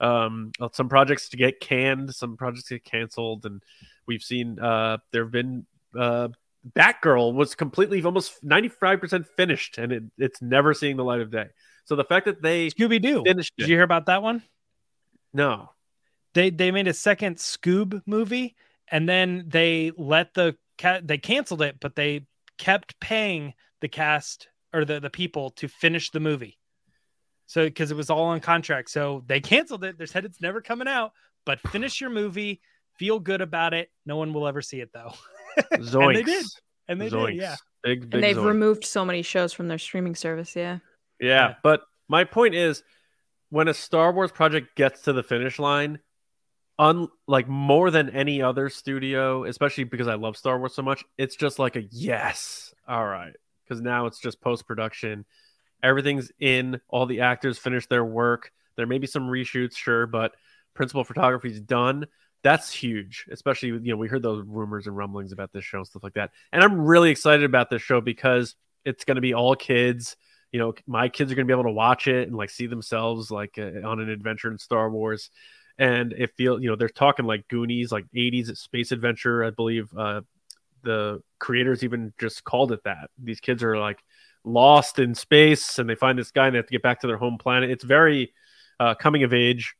Um, 0.00 0.52
some 0.72 0.88
projects 0.88 1.28
to 1.30 1.36
get 1.36 1.60
canned, 1.60 2.14
some 2.14 2.36
projects 2.36 2.68
get 2.68 2.84
canceled, 2.84 3.44
and 3.44 3.62
we've 4.06 4.22
seen 4.22 4.58
uh, 4.58 4.98
there 5.12 5.24
have 5.24 5.32
been 5.32 5.66
uh, 5.98 6.28
Batgirl 6.76 7.34
was 7.34 7.54
completely 7.54 8.02
almost 8.02 8.42
ninety 8.42 8.68
five 8.68 9.00
percent 9.00 9.26
finished, 9.36 9.78
and 9.78 9.92
it, 9.92 10.02
it's 10.16 10.40
never 10.40 10.72
seeing 10.72 10.96
the 10.96 11.04
light 11.04 11.20
of 11.20 11.30
day. 11.30 11.48
So 11.84 11.96
the 11.96 12.04
fact 12.04 12.26
that 12.26 12.40
they 12.40 12.68
Scooby 12.70 13.00
Doo. 13.00 13.22
finished 13.24 13.52
Did 13.58 13.64
it, 13.64 13.70
you 13.70 13.76
hear 13.76 13.84
about 13.84 14.06
that 14.06 14.22
one? 14.22 14.42
no, 15.32 15.70
They 16.34 16.50
they 16.50 16.70
made 16.70 16.88
a 16.88 16.94
second 16.94 17.36
Scoob 17.36 18.02
movie, 18.06 18.54
and 18.90 19.08
then 19.08 19.44
they 19.48 19.92
let 19.96 20.34
the 20.34 20.56
cat 20.78 21.06
they 21.06 21.18
canceled 21.18 21.62
it, 21.62 21.76
but 21.80 21.96
they 21.96 22.26
kept 22.58 22.98
paying 23.00 23.54
the 23.80 23.88
cast 23.88 24.48
or 24.72 24.84
the 24.84 25.00
the 25.00 25.10
people 25.10 25.50
to 25.50 25.68
finish 25.68 26.10
the 26.10 26.20
movie. 26.20 26.58
So 27.46 27.64
because 27.64 27.90
it 27.90 27.96
was 27.96 28.10
all 28.10 28.26
on 28.26 28.40
contract, 28.40 28.90
so 28.90 29.24
they 29.26 29.40
canceled 29.40 29.82
it. 29.84 29.98
They 29.98 30.06
said 30.06 30.24
it's 30.24 30.40
never 30.40 30.60
coming 30.60 30.86
out. 30.88 31.12
But 31.46 31.58
finish 31.60 32.00
your 32.00 32.10
movie, 32.10 32.60
feel 32.96 33.18
good 33.18 33.40
about 33.40 33.74
it. 33.74 33.90
No 34.06 34.16
one 34.16 34.32
will 34.32 34.46
ever 34.46 34.62
see 34.62 34.80
it 34.80 34.90
though. 34.92 35.12
Zoinks. 35.72 36.06
and 36.06 36.16
they 36.16 36.22
did. 36.22 36.46
And 36.88 37.00
they 37.00 37.10
Zoinks. 37.10 37.26
did. 37.30 37.36
Yeah. 37.36 37.56
Big, 37.82 38.00
big 38.02 38.14
and 38.14 38.22
they've 38.22 38.36
zoinks. 38.36 38.44
removed 38.46 38.84
so 38.84 39.04
many 39.04 39.22
shows 39.22 39.52
from 39.52 39.66
their 39.68 39.78
streaming 39.78 40.14
service. 40.14 40.54
Yeah. 40.54 40.78
Yeah, 41.18 41.26
Yeah. 41.48 41.54
but 41.64 41.80
my 42.08 42.24
point 42.24 42.54
is, 42.54 42.82
when 43.48 43.66
a 43.68 43.74
Star 43.74 44.12
Wars 44.12 44.30
project 44.30 44.76
gets 44.76 45.02
to 45.02 45.12
the 45.12 45.22
finish 45.22 45.58
line, 45.58 45.98
un 46.80 47.08
like 47.28 47.46
more 47.46 47.90
than 47.90 48.08
any 48.10 48.40
other 48.40 48.70
studio, 48.70 49.44
especially 49.44 49.84
because 49.84 50.08
I 50.08 50.14
love 50.14 50.36
Star 50.36 50.58
Wars 50.58 50.74
so 50.74 50.82
much, 50.82 51.04
it's 51.18 51.36
just 51.36 51.58
like 51.58 51.76
a 51.76 51.82
yes, 51.82 52.74
all 52.88 53.06
right, 53.06 53.34
because 53.62 53.82
now 53.82 54.06
it's 54.06 54.18
just 54.18 54.40
post 54.40 54.66
production, 54.66 55.26
everything's 55.82 56.32
in, 56.40 56.80
all 56.88 57.04
the 57.04 57.20
actors 57.20 57.58
finish 57.58 57.86
their 57.86 58.04
work. 58.04 58.50
There 58.76 58.86
may 58.86 58.96
be 58.96 59.06
some 59.06 59.28
reshoots, 59.28 59.76
sure, 59.76 60.06
but 60.06 60.32
principal 60.72 61.04
photography's 61.04 61.60
done. 61.60 62.06
That's 62.42 62.72
huge, 62.72 63.26
especially 63.30 63.68
you 63.68 63.80
know 63.80 63.98
we 63.98 64.08
heard 64.08 64.22
those 64.22 64.42
rumors 64.46 64.86
and 64.86 64.96
rumblings 64.96 65.32
about 65.32 65.52
this 65.52 65.64
show 65.64 65.78
and 65.78 65.86
stuff 65.86 66.02
like 66.02 66.14
that, 66.14 66.30
and 66.50 66.64
I'm 66.64 66.80
really 66.80 67.10
excited 67.10 67.44
about 67.44 67.68
this 67.68 67.82
show 67.82 68.00
because 68.00 68.56
it's 68.86 69.04
going 69.04 69.16
to 69.16 69.20
be 69.20 69.34
all 69.34 69.54
kids. 69.54 70.16
You 70.50 70.60
know 70.60 70.74
my 70.86 71.10
kids 71.10 71.30
are 71.30 71.34
going 71.34 71.46
to 71.46 71.54
be 71.54 71.54
able 71.54 71.68
to 71.68 71.74
watch 71.76 72.08
it 72.08 72.26
and 72.26 72.36
like 72.36 72.48
see 72.48 72.66
themselves 72.66 73.30
like 73.30 73.58
uh, 73.58 73.86
on 73.86 74.00
an 74.00 74.08
adventure 74.08 74.50
in 74.50 74.58
star 74.58 74.90
wars 74.90 75.30
and 75.80 76.12
it 76.12 76.30
feel 76.36 76.62
you 76.62 76.70
know 76.70 76.76
they're 76.76 76.88
talking 76.88 77.24
like 77.24 77.48
goonies 77.48 77.90
like 77.90 78.04
80s 78.14 78.56
space 78.56 78.92
adventure 78.92 79.42
i 79.42 79.50
believe 79.50 79.88
uh 79.98 80.20
the 80.82 81.22
creators 81.38 81.82
even 81.82 82.12
just 82.18 82.44
called 82.44 82.72
it 82.72 82.84
that. 82.84 83.10
These 83.22 83.40
kids 83.40 83.62
are 83.62 83.78
like 83.78 84.02
lost 84.44 84.98
in 84.98 85.14
space 85.14 85.78
and 85.78 85.88
they 85.88 85.94
find 85.94 86.18
this 86.18 86.30
guy 86.30 86.46
and 86.46 86.54
they 86.54 86.58
have 86.58 86.66
to 86.66 86.72
get 86.72 86.82
back 86.82 87.00
to 87.00 87.06
their 87.06 87.18
home 87.18 87.38
planet. 87.38 87.70
It's 87.70 87.84
very 87.84 88.32
uh 88.78 88.94
coming 88.94 89.24
of 89.24 89.34
age 89.34 89.74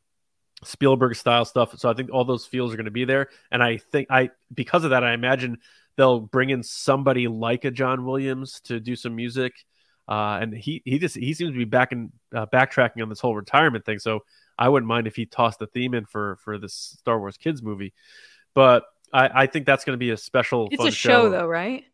spielberg 0.62 1.16
style 1.16 1.46
stuff 1.46 1.74
so 1.78 1.88
i 1.88 1.94
think 1.94 2.10
all 2.12 2.22
those 2.22 2.44
feels 2.44 2.70
are 2.70 2.76
going 2.76 2.84
to 2.84 2.90
be 2.90 3.06
there 3.06 3.30
and 3.50 3.62
i 3.62 3.78
think 3.78 4.06
i 4.10 4.28
because 4.52 4.84
of 4.84 4.90
that 4.90 5.02
i 5.02 5.14
imagine 5.14 5.56
they'll 5.96 6.20
bring 6.20 6.50
in 6.50 6.62
somebody 6.62 7.26
like 7.28 7.64
a 7.64 7.70
john 7.70 8.04
williams 8.04 8.60
to 8.60 8.78
do 8.78 8.94
some 8.94 9.16
music 9.16 9.54
uh, 10.10 10.38
and 10.42 10.52
he 10.52 10.82
he 10.84 10.98
just 10.98 11.14
he 11.14 11.32
seems 11.32 11.52
to 11.52 11.56
be 11.56 11.64
back 11.64 11.92
in 11.92 12.10
uh, 12.34 12.44
backtracking 12.46 13.00
on 13.00 13.08
this 13.08 13.20
whole 13.20 13.36
retirement 13.36 13.84
thing. 13.84 14.00
So 14.00 14.24
I 14.58 14.68
wouldn't 14.68 14.88
mind 14.88 15.06
if 15.06 15.14
he 15.14 15.24
tossed 15.24 15.60
the 15.60 15.68
theme 15.68 15.94
in 15.94 16.04
for 16.04 16.36
for 16.42 16.58
this 16.58 16.74
Star 16.74 17.20
Wars 17.20 17.36
kids 17.36 17.62
movie. 17.62 17.94
But 18.52 18.84
I, 19.12 19.42
I 19.42 19.46
think 19.46 19.66
that's 19.66 19.84
going 19.84 19.94
to 19.94 19.98
be 19.98 20.10
a 20.10 20.16
special. 20.16 20.68
It's 20.72 20.76
fun 20.78 20.88
a 20.88 20.90
show, 20.90 21.30
though, 21.30 21.46
right? 21.46 21.84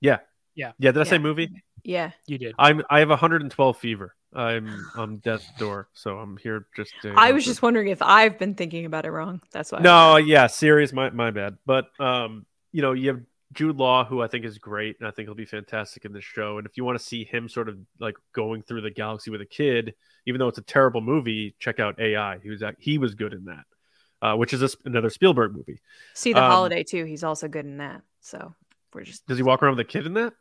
Yeah. 0.00 0.18
Yeah. 0.54 0.72
Yeah. 0.78 0.92
Did 0.92 1.00
I 1.00 1.04
say 1.04 1.18
movie? 1.18 1.50
Yeah. 1.82 2.12
You 2.26 2.38
did. 2.38 2.54
I'm 2.58 2.82
I 2.88 3.00
have 3.00 3.10
112 3.10 3.76
fever. 3.76 4.14
I'm 4.32 4.86
I'm 4.96 5.16
death's 5.18 5.48
door, 5.58 5.88
so 5.94 6.18
I'm 6.18 6.36
here 6.36 6.66
just. 6.76 6.92
To, 7.02 7.14
I 7.16 7.32
was 7.32 7.44
just 7.44 7.62
wondering 7.62 7.88
if 7.88 8.02
I've 8.02 8.38
been 8.38 8.54
thinking 8.54 8.84
about 8.84 9.04
it 9.04 9.10
wrong. 9.10 9.40
That's 9.52 9.70
why. 9.70 9.80
No, 9.80 10.16
yeah, 10.16 10.46
serious. 10.46 10.92
My 10.92 11.10
my 11.10 11.30
bad. 11.30 11.56
But 11.66 11.86
um, 12.00 12.44
you 12.72 12.82
know, 12.82 12.92
you 12.92 13.10
have 13.10 13.20
Jude 13.54 13.76
Law, 13.76 14.04
who 14.04 14.22
I 14.22 14.26
think 14.26 14.44
is 14.44 14.58
great, 14.58 14.96
and 14.98 15.08
I 15.08 15.10
think 15.10 15.28
he'll 15.28 15.34
be 15.34 15.44
fantastic 15.44 16.04
in 16.04 16.12
this 16.12 16.24
show. 16.24 16.58
And 16.58 16.66
if 16.66 16.76
you 16.76 16.84
want 16.84 16.98
to 16.98 17.04
see 17.04 17.24
him 17.24 17.48
sort 17.48 17.68
of 17.68 17.78
like 18.00 18.16
going 18.34 18.62
through 18.62 18.82
the 18.82 18.90
galaxy 18.90 19.30
with 19.30 19.40
a 19.40 19.46
kid, 19.46 19.94
even 20.26 20.38
though 20.38 20.48
it's 20.48 20.58
a 20.58 20.62
terrible 20.62 21.00
movie, 21.00 21.54
check 21.58 21.80
out 21.80 22.00
AI. 22.00 22.38
He 22.42 22.50
was 22.50 22.62
act- 22.62 22.82
he 22.82 22.98
was 22.98 23.14
good 23.14 23.32
in 23.32 23.44
that, 23.46 23.64
uh, 24.22 24.36
which 24.36 24.52
is 24.52 24.62
a, 24.62 24.68
another 24.84 25.10
Spielberg 25.10 25.54
movie. 25.54 25.80
See 26.14 26.32
the 26.32 26.42
um, 26.44 26.50
holiday 26.50 26.82
too. 26.82 27.04
He's 27.04 27.24
also 27.24 27.48
good 27.48 27.64
in 27.64 27.78
that. 27.78 28.02
So 28.20 28.54
we're 28.92 29.02
just. 29.04 29.26
Does 29.26 29.38
he 29.38 29.42
walk 29.42 29.62
around 29.62 29.76
with 29.76 29.86
a 29.86 29.90
kid 29.90 30.06
in 30.06 30.14
that? 30.14 30.32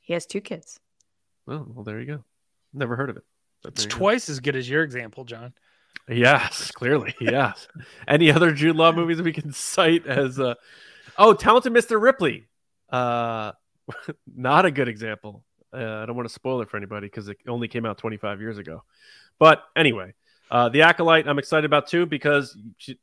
He 0.00 0.12
has 0.12 0.24
two 0.26 0.40
kids. 0.40 0.78
Oh, 1.48 1.66
well, 1.68 1.84
there 1.84 2.00
you 2.00 2.06
go. 2.06 2.24
Never 2.72 2.96
heard 2.96 3.10
of 3.10 3.16
it. 3.16 3.24
But 3.62 3.72
It's 3.72 3.82
there 3.84 3.90
you 3.90 3.92
go. 3.92 3.98
twice 3.98 4.28
as 4.28 4.40
good 4.40 4.56
as 4.56 4.68
your 4.68 4.82
example, 4.82 5.24
John. 5.24 5.52
Yes, 6.08 6.70
clearly, 6.70 7.14
yes. 7.20 7.66
Any 8.08 8.30
other 8.30 8.52
Jude 8.52 8.76
Law 8.76 8.92
movies 8.92 9.20
we 9.22 9.32
can 9.32 9.52
cite 9.52 10.06
as 10.06 10.38
uh 10.38 10.54
oh, 11.18 11.34
Talented 11.34 11.72
Mr. 11.72 12.00
Ripley. 12.00 12.46
Uh 12.90 13.52
not 14.36 14.66
a 14.66 14.70
good 14.70 14.88
example. 14.88 15.44
Uh, 15.72 16.02
I 16.02 16.06
don't 16.06 16.16
want 16.16 16.28
to 16.28 16.32
spoil 16.32 16.60
it 16.62 16.70
for 16.70 16.76
anybody 16.76 17.06
because 17.06 17.28
it 17.28 17.38
only 17.48 17.68
came 17.68 17.84
out 17.84 17.98
25 17.98 18.40
years 18.40 18.58
ago. 18.58 18.82
But 19.38 19.62
anyway, 19.74 20.14
uh, 20.50 20.68
the 20.68 20.82
Acolyte 20.82 21.28
I'm 21.28 21.38
excited 21.38 21.64
about 21.64 21.88
too 21.88 22.06
because 22.06 22.56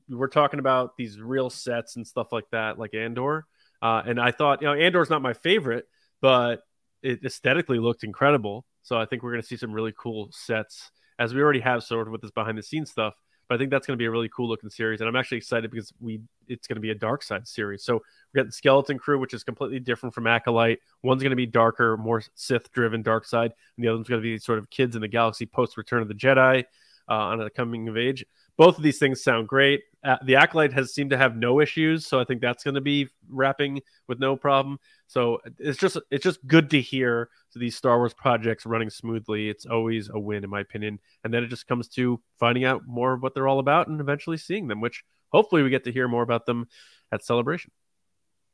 we're 0.09 0.27
talking 0.27 0.59
about 0.59 0.97
these 0.97 1.19
real 1.19 1.49
sets 1.49 1.95
and 1.95 2.07
stuff 2.07 2.31
like 2.31 2.49
that, 2.51 2.79
like 2.79 2.93
Andor. 2.93 3.45
Uh, 3.81 4.01
and 4.05 4.19
I 4.19 4.31
thought, 4.31 4.61
you 4.61 4.67
know, 4.67 4.73
Andor's 4.73 5.09
not 5.09 5.21
my 5.21 5.33
favorite, 5.33 5.87
but 6.21 6.63
it 7.01 7.23
aesthetically 7.25 7.79
looked 7.79 8.03
incredible. 8.03 8.65
So 8.81 8.97
I 8.97 9.05
think 9.05 9.23
we're 9.23 9.31
going 9.31 9.41
to 9.41 9.47
see 9.47 9.57
some 9.57 9.73
really 9.73 9.93
cool 9.97 10.29
sets 10.31 10.91
as 11.19 11.33
we 11.33 11.41
already 11.41 11.59
have 11.59 11.83
sort 11.83 12.07
of 12.07 12.11
with 12.11 12.21
this 12.21 12.31
behind 12.31 12.57
the 12.57 12.63
scenes 12.63 12.91
stuff. 12.91 13.13
But 13.47 13.55
I 13.55 13.57
think 13.57 13.71
that's 13.71 13.85
going 13.85 13.97
to 13.97 14.01
be 14.01 14.05
a 14.05 14.11
really 14.11 14.29
cool 14.29 14.47
looking 14.47 14.69
series, 14.69 15.01
and 15.01 15.07
I'm 15.07 15.15
actually 15.15 15.37
excited 15.37 15.69
because 15.69 15.93
we 15.99 16.21
it's 16.47 16.67
going 16.67 16.75
to 16.75 16.81
be 16.81 16.91
a 16.91 16.95
dark 16.95 17.23
side 17.23 17.47
series. 17.47 17.83
So 17.83 17.95
we 17.95 18.37
got 18.37 18.45
the 18.45 18.51
Skeleton 18.51 18.97
Crew, 18.97 19.19
which 19.19 19.33
is 19.33 19.43
completely 19.43 19.79
different 19.79 20.13
from 20.13 20.27
Acolyte. 20.27 20.79
One's 21.03 21.21
going 21.21 21.31
to 21.31 21.37
be 21.37 21.45
darker, 21.45 21.97
more 21.97 22.21
Sith 22.35 22.71
driven 22.71 23.01
dark 23.01 23.25
side, 23.25 23.53
and 23.77 23.83
the 23.83 23.89
other 23.89 23.97
one's 23.97 24.09
going 24.09 24.21
to 24.21 24.23
be 24.23 24.37
sort 24.37 24.59
of 24.59 24.69
kids 24.69 24.95
in 24.95 25.01
the 25.01 25.07
galaxy 25.07 25.45
post 25.45 25.77
Return 25.77 26.01
of 26.01 26.07
the 26.07 26.13
Jedi 26.13 26.63
uh, 27.09 27.13
on 27.13 27.41
a 27.41 27.49
coming 27.49 27.87
of 27.87 27.97
age. 27.97 28.25
Both 28.55 28.77
of 28.77 28.83
these 28.83 28.99
things 28.99 29.23
sound 29.23 29.47
great. 29.47 29.81
Uh, 30.03 30.17
the 30.25 30.35
Acolyte 30.35 30.73
has 30.73 30.93
seemed 30.93 31.09
to 31.09 31.17
have 31.17 31.35
no 31.35 31.59
issues, 31.59 32.05
so 32.05 32.19
I 32.19 32.23
think 32.23 32.41
that's 32.41 32.63
going 32.63 32.75
to 32.75 32.81
be 32.81 33.09
wrapping 33.27 33.81
with 34.07 34.19
no 34.19 34.35
problem. 34.35 34.79
So 35.07 35.39
it's 35.57 35.79
just 35.79 35.97
it's 36.11 36.23
just 36.23 36.45
good 36.45 36.69
to 36.71 36.81
hear 36.81 37.29
these 37.55 37.75
Star 37.75 37.97
Wars 37.97 38.13
projects 38.13 38.65
running 38.65 38.89
smoothly. 38.89 39.49
It's 39.49 39.65
always 39.65 40.09
a 40.09 40.19
win, 40.19 40.43
in 40.43 40.49
my 40.49 40.59
opinion. 40.59 40.99
And 41.23 41.33
then 41.33 41.43
it 41.43 41.47
just 41.47 41.67
comes 41.67 41.87
to 41.89 42.19
finding 42.39 42.65
out 42.65 42.85
more 42.85 43.13
of 43.13 43.21
what 43.21 43.33
they're 43.33 43.47
all 43.47 43.59
about 43.59 43.87
and 43.87 43.99
eventually 43.99 44.37
seeing 44.37 44.67
them, 44.67 44.81
which 44.81 45.03
hopefully 45.31 45.63
we 45.63 45.69
get 45.69 45.83
to 45.85 45.91
hear 45.91 46.07
more 46.07 46.23
about 46.23 46.45
them 46.45 46.67
at 47.11 47.23
Celebration. 47.23 47.71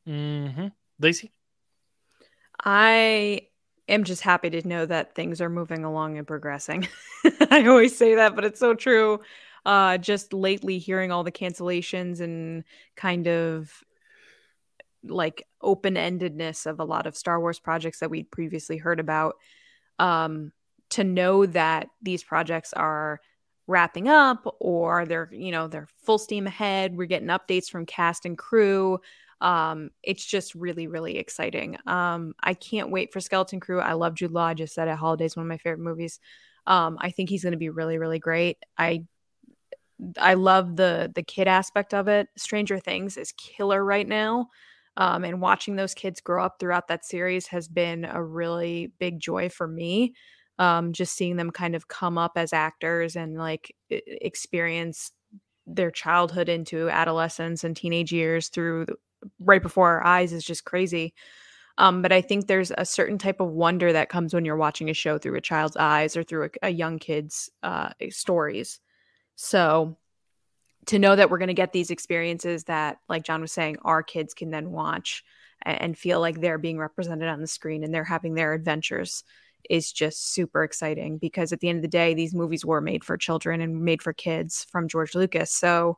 Mm-hmm. 0.08 0.68
Lacey? 1.00 1.32
I 2.64 3.48
am 3.90 4.04
just 4.04 4.22
happy 4.22 4.50
to 4.52 4.68
know 4.68 4.86
that 4.86 5.16
things 5.16 5.42
are 5.42 5.50
moving 5.50 5.84
along 5.84 6.18
and 6.18 6.28
progressing. 6.28 6.88
I 7.50 7.66
always 7.66 7.98
say 7.98 8.16
that, 8.16 8.36
but 8.36 8.46
it's 8.46 8.60
so 8.60 8.74
true. 8.74 9.20
Uh, 9.66 9.98
just 9.98 10.34
lately 10.34 10.78
hearing 10.78 11.12
all 11.12 11.24
the 11.24 11.32
cancellations 11.32 12.22
and 12.22 12.64
kind 12.96 13.28
of 13.28 13.84
like 15.04 15.46
open 15.62 15.96
endedness 15.96 16.66
of 16.66 16.80
a 16.80 16.86
lot 16.86 17.08
of 17.08 17.16
Star 17.16 17.40
Wars 17.40 17.60
projects 17.60 18.00
that 18.00 18.10
we'd 18.10 18.32
previously 18.32 18.78
heard 18.78 19.00
about. 19.00 19.36
Um, 19.98 20.54
to 20.92 21.04
know 21.04 21.46
that 21.46 21.90
these 22.02 22.24
projects 22.24 22.74
are 22.74 23.20
wrapping 23.68 24.08
up 24.08 24.56
or 24.60 25.06
they're, 25.06 25.30
you 25.32 25.52
know, 25.52 25.68
they're 25.68 25.88
full 26.04 26.18
steam 26.18 26.48
ahead. 26.48 26.98
We're 26.98 27.06
getting 27.06 27.28
updates 27.28 27.70
from 27.70 27.86
cast 27.86 28.26
and 28.26 28.38
crew 28.38 29.00
um 29.42 29.90
it's 30.04 30.26
just 30.26 30.56
really 30.56 30.88
really 30.88 31.18
exciting. 31.18 31.78
Um 31.88 32.34
i 32.44 32.54
can't 32.54 32.92
wait 32.92 33.14
for 33.14 33.20
skeleton 33.20 33.60
crew. 33.60 33.80
I 33.82 33.94
love 33.94 34.16
jude 34.16 34.32
law. 34.32 34.46
I 34.48 34.54
just 34.54 34.74
said 34.74 34.88
it 34.88 34.96
holidays 34.98 35.36
one 35.36 35.46
of 35.46 35.50
my 35.50 35.58
favorite 35.58 35.80
movies. 35.84 36.20
Um 36.68 36.98
i 37.02 37.12
think 37.12 37.30
he's 37.30 37.44
going 37.44 37.54
to 37.54 37.58
be 37.58 37.70
really 37.70 37.98
really 37.98 38.20
great. 38.20 38.58
I 38.78 39.06
i 40.18 40.34
love 40.34 40.76
the 40.76 41.12
the 41.16 41.24
kid 41.24 41.48
aspect 41.48 41.94
of 41.94 42.08
it. 42.08 42.28
Stranger 42.38 42.80
things 42.80 43.18
is 43.18 43.34
killer 43.34 43.84
right 43.84 44.08
now. 44.08 44.48
Um 44.98 45.24
and 45.24 45.42
watching 45.42 45.76
those 45.76 45.94
kids 45.94 46.22
grow 46.22 46.44
up 46.44 46.56
throughout 46.60 46.88
that 46.88 47.06
series 47.06 47.48
has 47.48 47.68
been 47.68 48.06
a 48.06 48.24
really 48.24 48.92
big 49.00 49.20
joy 49.20 49.50
for 49.50 49.68
me. 49.68 50.14
Um 50.58 50.94
just 50.94 51.16
seeing 51.16 51.36
them 51.38 51.52
kind 51.52 51.76
of 51.76 51.88
come 51.88 52.18
up 52.18 52.34
as 52.36 52.54
actors 52.54 53.16
and 53.16 53.38
like 53.38 53.76
experience 53.90 55.12
their 55.68 55.92
childhood 55.92 56.50
into 56.50 56.90
adolescence 56.90 57.64
and 57.64 57.76
teenage 57.76 58.12
years 58.12 58.50
through 58.50 58.88
right 59.40 59.62
before 59.62 59.88
our 59.90 60.06
eyes 60.06 60.34
is 60.34 60.44
just 60.44 60.66
crazy. 60.66 61.14
Um, 61.78 62.02
but 62.02 62.12
I 62.12 62.22
think 62.22 62.48
there's 62.48 62.72
a 62.78 62.86
certain 62.86 63.18
type 63.18 63.40
of 63.40 63.50
wonder 63.50 63.94
that 63.94 64.10
comes 64.10 64.34
when 64.34 64.44
you're 64.44 64.58
watching 64.58 64.90
a 64.90 64.94
show 64.94 65.18
through 65.18 65.38
a 65.38 65.42
child's 65.42 65.78
eyes 65.78 66.18
or 66.18 66.24
through 66.24 66.46
a, 66.46 66.68
a 66.68 66.70
young 66.70 67.00
kid's 67.00 67.50
uh, 67.64 67.92
stories. 68.10 68.82
So 69.36 69.98
to 70.88 71.00
know 71.00 71.16
that 71.16 71.30
we're 71.30 71.38
going 71.38 71.48
to 71.48 71.54
get 71.54 71.72
these 71.72 71.92
experiences 71.92 72.66
that, 72.66 72.98
like 73.08 73.24
John 73.24 73.40
was 73.40 73.54
saying, 73.54 73.78
our 73.84 74.04
kids 74.04 74.34
can 74.34 74.52
then 74.52 74.72
watch 74.72 75.24
and, 75.62 75.82
and 75.82 75.98
feel 75.98 76.20
like 76.20 76.42
they're 76.42 76.58
being 76.58 76.80
represented 76.80 77.30
on 77.30 77.40
the 77.40 77.48
screen 77.48 77.84
and 77.84 77.94
they're 77.94 78.04
having 78.04 78.34
their 78.34 78.54
adventures 78.54 79.24
is 79.70 79.92
just 79.92 80.34
super 80.34 80.64
exciting 80.64 81.18
because 81.18 81.54
at 81.54 81.60
the 81.60 81.70
end 81.70 81.78
of 81.78 81.82
the 81.82 81.88
day, 81.88 82.14
these 82.14 82.34
movies 82.34 82.66
were 82.66 82.82
made 82.82 83.04
for 83.04 83.18
children 83.18 83.62
and 83.62 83.84
made 83.84 84.02
for 84.02 84.14
kids 84.14 84.66
from 84.72 84.88
George 84.88 85.16
Lucas. 85.16 85.52
So 85.52 85.98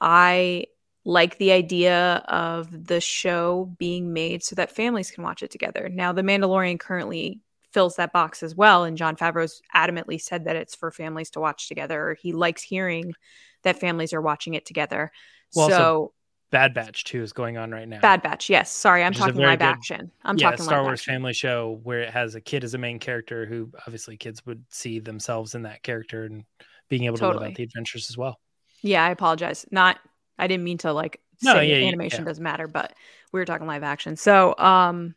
I 0.00 0.66
like 1.04 1.38
the 1.38 1.52
idea 1.52 2.16
of 2.28 2.86
the 2.86 3.00
show 3.00 3.72
being 3.78 4.12
made 4.12 4.42
so 4.44 4.54
that 4.54 4.70
families 4.74 5.10
can 5.10 5.24
watch 5.24 5.42
it 5.42 5.50
together. 5.50 5.88
Now, 5.88 6.12
The 6.12 6.22
Mandalorian 6.22 6.78
currently 6.78 7.40
fills 7.72 7.96
that 7.96 8.12
box 8.12 8.42
as 8.42 8.54
well, 8.54 8.84
and 8.84 8.96
Jon 8.96 9.16
Favreau's 9.16 9.62
adamantly 9.74 10.20
said 10.20 10.44
that 10.44 10.56
it's 10.56 10.74
for 10.74 10.90
families 10.90 11.30
to 11.30 11.40
watch 11.40 11.68
together. 11.68 12.16
He 12.20 12.32
likes 12.32 12.62
hearing 12.62 13.14
that 13.62 13.80
families 13.80 14.12
are 14.12 14.20
watching 14.20 14.54
it 14.54 14.64
together. 14.66 15.10
Well, 15.54 15.68
so, 15.70 16.12
Bad 16.50 16.74
Batch 16.74 17.04
2 17.04 17.22
is 17.22 17.32
going 17.32 17.56
on 17.56 17.70
right 17.70 17.88
now. 17.88 18.00
Bad 18.00 18.22
Batch. 18.22 18.50
Yes. 18.50 18.70
Sorry, 18.70 19.02
I'm 19.02 19.14
talking 19.14 19.36
live 19.36 19.58
good- 19.58 19.64
action. 19.64 20.10
I'm 20.22 20.36
yeah, 20.36 20.50
talking 20.50 20.64
Star 20.66 20.82
Wars 20.82 21.00
action. 21.00 21.14
family 21.14 21.32
show 21.32 21.80
where 21.82 22.00
it 22.00 22.10
has 22.10 22.34
a 22.34 22.40
kid 22.42 22.62
as 22.62 22.74
a 22.74 22.78
main 22.78 22.98
character 22.98 23.46
who 23.46 23.70
obviously 23.86 24.16
kids 24.18 24.44
would 24.44 24.62
see 24.68 24.98
themselves 25.00 25.54
in 25.54 25.62
that 25.62 25.82
character 25.82 26.24
and 26.24 26.44
being 26.90 27.04
able 27.04 27.16
to 27.16 27.24
live 27.24 27.32
Totally. 27.34 27.50
out 27.52 27.56
the 27.56 27.62
adventures 27.64 28.10
as 28.10 28.18
well. 28.18 28.38
Yeah, 28.82 29.02
I 29.04 29.10
apologize. 29.10 29.64
Not 29.70 29.98
I 30.42 30.48
didn't 30.48 30.64
mean 30.64 30.78
to 30.78 30.92
like 30.92 31.20
No, 31.42 31.54
say 31.54 31.68
yeah, 31.70 31.88
animation 31.88 32.24
yeah. 32.24 32.30
doesn't 32.30 32.44
matter, 32.44 32.68
but 32.68 32.94
we 33.32 33.40
were 33.40 33.46
talking 33.46 33.66
live 33.66 33.82
action. 33.84 34.16
So 34.16 34.54
um 34.58 35.14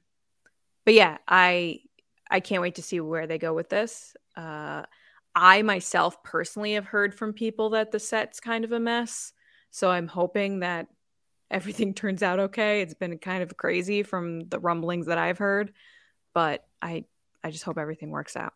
but 0.85 0.93
yeah, 0.93 1.17
I 1.27 1.81
I 2.29 2.39
can't 2.39 2.61
wait 2.61 2.75
to 2.75 2.83
see 2.83 2.99
where 2.99 3.27
they 3.27 3.37
go 3.37 3.53
with 3.53 3.69
this. 3.69 4.15
Uh 4.35 4.83
I 5.35 5.61
myself 5.63 6.23
personally 6.23 6.73
have 6.73 6.85
heard 6.85 7.13
from 7.13 7.33
people 7.33 7.71
that 7.71 7.91
the 7.91 7.99
set's 7.99 8.39
kind 8.39 8.63
of 8.65 8.71
a 8.71 8.79
mess. 8.79 9.33
So 9.71 9.91
I'm 9.91 10.07
hoping 10.07 10.59
that 10.59 10.87
everything 11.51 11.93
turns 11.95 12.23
out 12.23 12.39
okay. 12.39 12.81
It's 12.81 12.93
been 12.93 13.17
kind 13.19 13.43
of 13.43 13.57
crazy 13.57 14.03
from 14.03 14.47
the 14.49 14.59
rumblings 14.59 15.07
that 15.07 15.17
I've 15.17 15.37
heard, 15.39 15.73
but 16.33 16.65
I 16.81 17.05
I 17.43 17.51
just 17.51 17.63
hope 17.65 17.77
everything 17.77 18.11
works 18.11 18.35
out. 18.37 18.53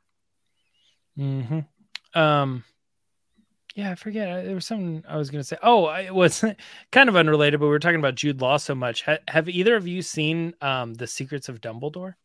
hmm 1.16 1.60
Um, 2.14 2.64
yeah, 3.80 3.92
I 3.92 3.96
forget. 3.96 4.44
There 4.44 4.56
was 4.56 4.66
something 4.66 5.06
I 5.08 5.16
was 5.16 5.30
going 5.30 5.40
to 5.40 5.44
say. 5.48 5.56
Oh, 5.64 5.88
it 5.88 6.14
was 6.14 6.44
kind 6.92 7.08
of 7.08 7.16
unrelated, 7.16 7.62
but 7.62 7.68
we 7.68 7.72
were 7.72 7.80
talking 7.80 8.00
about 8.00 8.16
Jude 8.16 8.42
Law 8.42 8.58
so 8.58 8.76
much. 8.76 9.04
Ha- 9.04 9.20
have 9.30 9.48
either 9.48 9.78
of 9.78 9.88
you 9.88 10.02
seen 10.02 10.54
um, 10.62 10.96
The 10.96 11.08
Secrets 11.08 11.48
of 11.48 11.62
Dumbledore? 11.62 12.16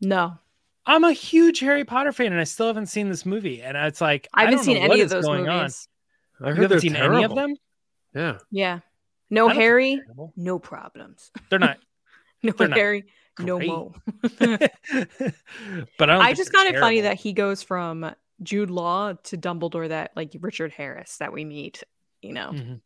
No. 0.00 0.38
I'm 0.86 1.04
a 1.04 1.12
huge 1.12 1.60
Harry 1.60 1.84
Potter 1.84 2.10
fan, 2.10 2.32
and 2.32 2.40
I 2.40 2.44
still 2.44 2.66
haven't 2.66 2.86
seen 2.86 3.08
this 3.08 3.24
movie. 3.24 3.62
And 3.62 3.76
it's 3.76 4.00
like 4.00 4.26
I 4.34 4.40
haven't 4.42 4.56
don't 4.56 4.64
seen 4.64 4.78
know 4.78 4.92
any 4.92 5.00
of 5.02 5.08
those 5.08 5.24
going 5.24 5.48
on. 5.48 5.56
movies. 5.58 5.88
I 6.42 6.48
You 6.48 6.54
haven't 6.62 6.80
seen 6.80 6.92
terrible. 6.94 7.14
any 7.16 7.24
of 7.24 7.34
them? 7.36 7.54
Yeah. 8.12 8.38
Yeah. 8.50 8.80
No 9.30 9.48
don't 9.48 9.50
think 9.50 9.58
they're 9.58 9.64
Harry, 9.64 10.02
no 10.36 10.58
problems. 10.58 11.30
They're 11.48 11.58
not. 11.60 11.78
No 12.42 12.52
They're 12.52 12.68
not 12.68 12.76
Harry, 12.76 13.04
no. 13.38 13.58
Mo. 13.58 13.94
but 14.20 14.40
I, 14.42 16.06
don't 16.06 16.10
I 16.10 16.34
just 16.34 16.52
they're 16.52 16.60
found 16.64 16.74
it 16.74 16.78
funny 16.78 17.00
that 17.00 17.16
he 17.16 17.32
goes 17.32 17.62
from 17.62 18.14
Jude 18.42 18.70
Law 18.70 19.14
to 19.24 19.38
Dumbledore 19.38 19.88
that 19.88 20.12
like 20.16 20.36
Richard 20.40 20.72
Harris 20.72 21.18
that 21.18 21.32
we 21.32 21.44
meet, 21.44 21.82
you 22.20 22.32
know. 22.32 22.50
Mhm. 22.52 22.80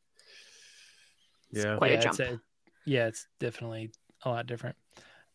Yeah. 1.50 1.76
Quite 1.76 1.90
a 1.90 1.94
yeah, 1.94 2.08
it's 2.08 2.16
jump. 2.18 2.40
yeah, 2.84 3.06
it's 3.06 3.26
definitely 3.40 3.90
a 4.22 4.28
lot 4.28 4.46
different. 4.46 4.76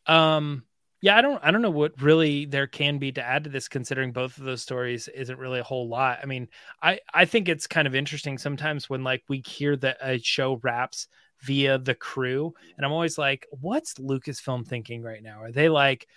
Um, 0.05 0.63
yeah, 1.01 1.17
I 1.17 1.21
don't, 1.21 1.43
I 1.43 1.51
don't 1.51 1.61
know 1.61 1.69
what 1.69 2.01
really 2.01 2.45
there 2.45 2.67
can 2.67 2.97
be 2.97 3.11
to 3.13 3.21
add 3.21 3.43
to 3.43 3.49
this, 3.49 3.67
considering 3.67 4.13
both 4.13 4.37
of 4.37 4.45
those 4.45 4.61
stories 4.61 5.09
isn't 5.09 5.37
really 5.37 5.59
a 5.59 5.63
whole 5.63 5.89
lot. 5.89 6.19
I 6.21 6.25
mean, 6.25 6.47
I, 6.81 6.99
I 7.13 7.25
think 7.25 7.49
it's 7.49 7.67
kind 7.67 7.87
of 7.87 7.95
interesting 7.95 8.37
sometimes 8.37 8.89
when 8.89 9.03
like 9.03 9.23
we 9.27 9.43
hear 9.45 9.75
that 9.77 9.97
a 10.01 10.19
show 10.19 10.59
wraps 10.63 11.07
via 11.41 11.77
the 11.77 11.95
crew, 11.95 12.53
and 12.77 12.85
I'm 12.85 12.93
always 12.93 13.17
like, 13.17 13.47
what's 13.51 13.95
Lucasfilm 13.95 14.65
thinking 14.65 15.01
right 15.01 15.21
now? 15.21 15.41
Are 15.41 15.51
they 15.51 15.67
like, 15.67 16.07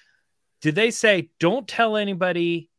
did 0.61 0.77
they 0.77 0.93
say 0.93 1.31
don't 1.41 1.67
tell 1.67 1.97
anybody 1.97 2.71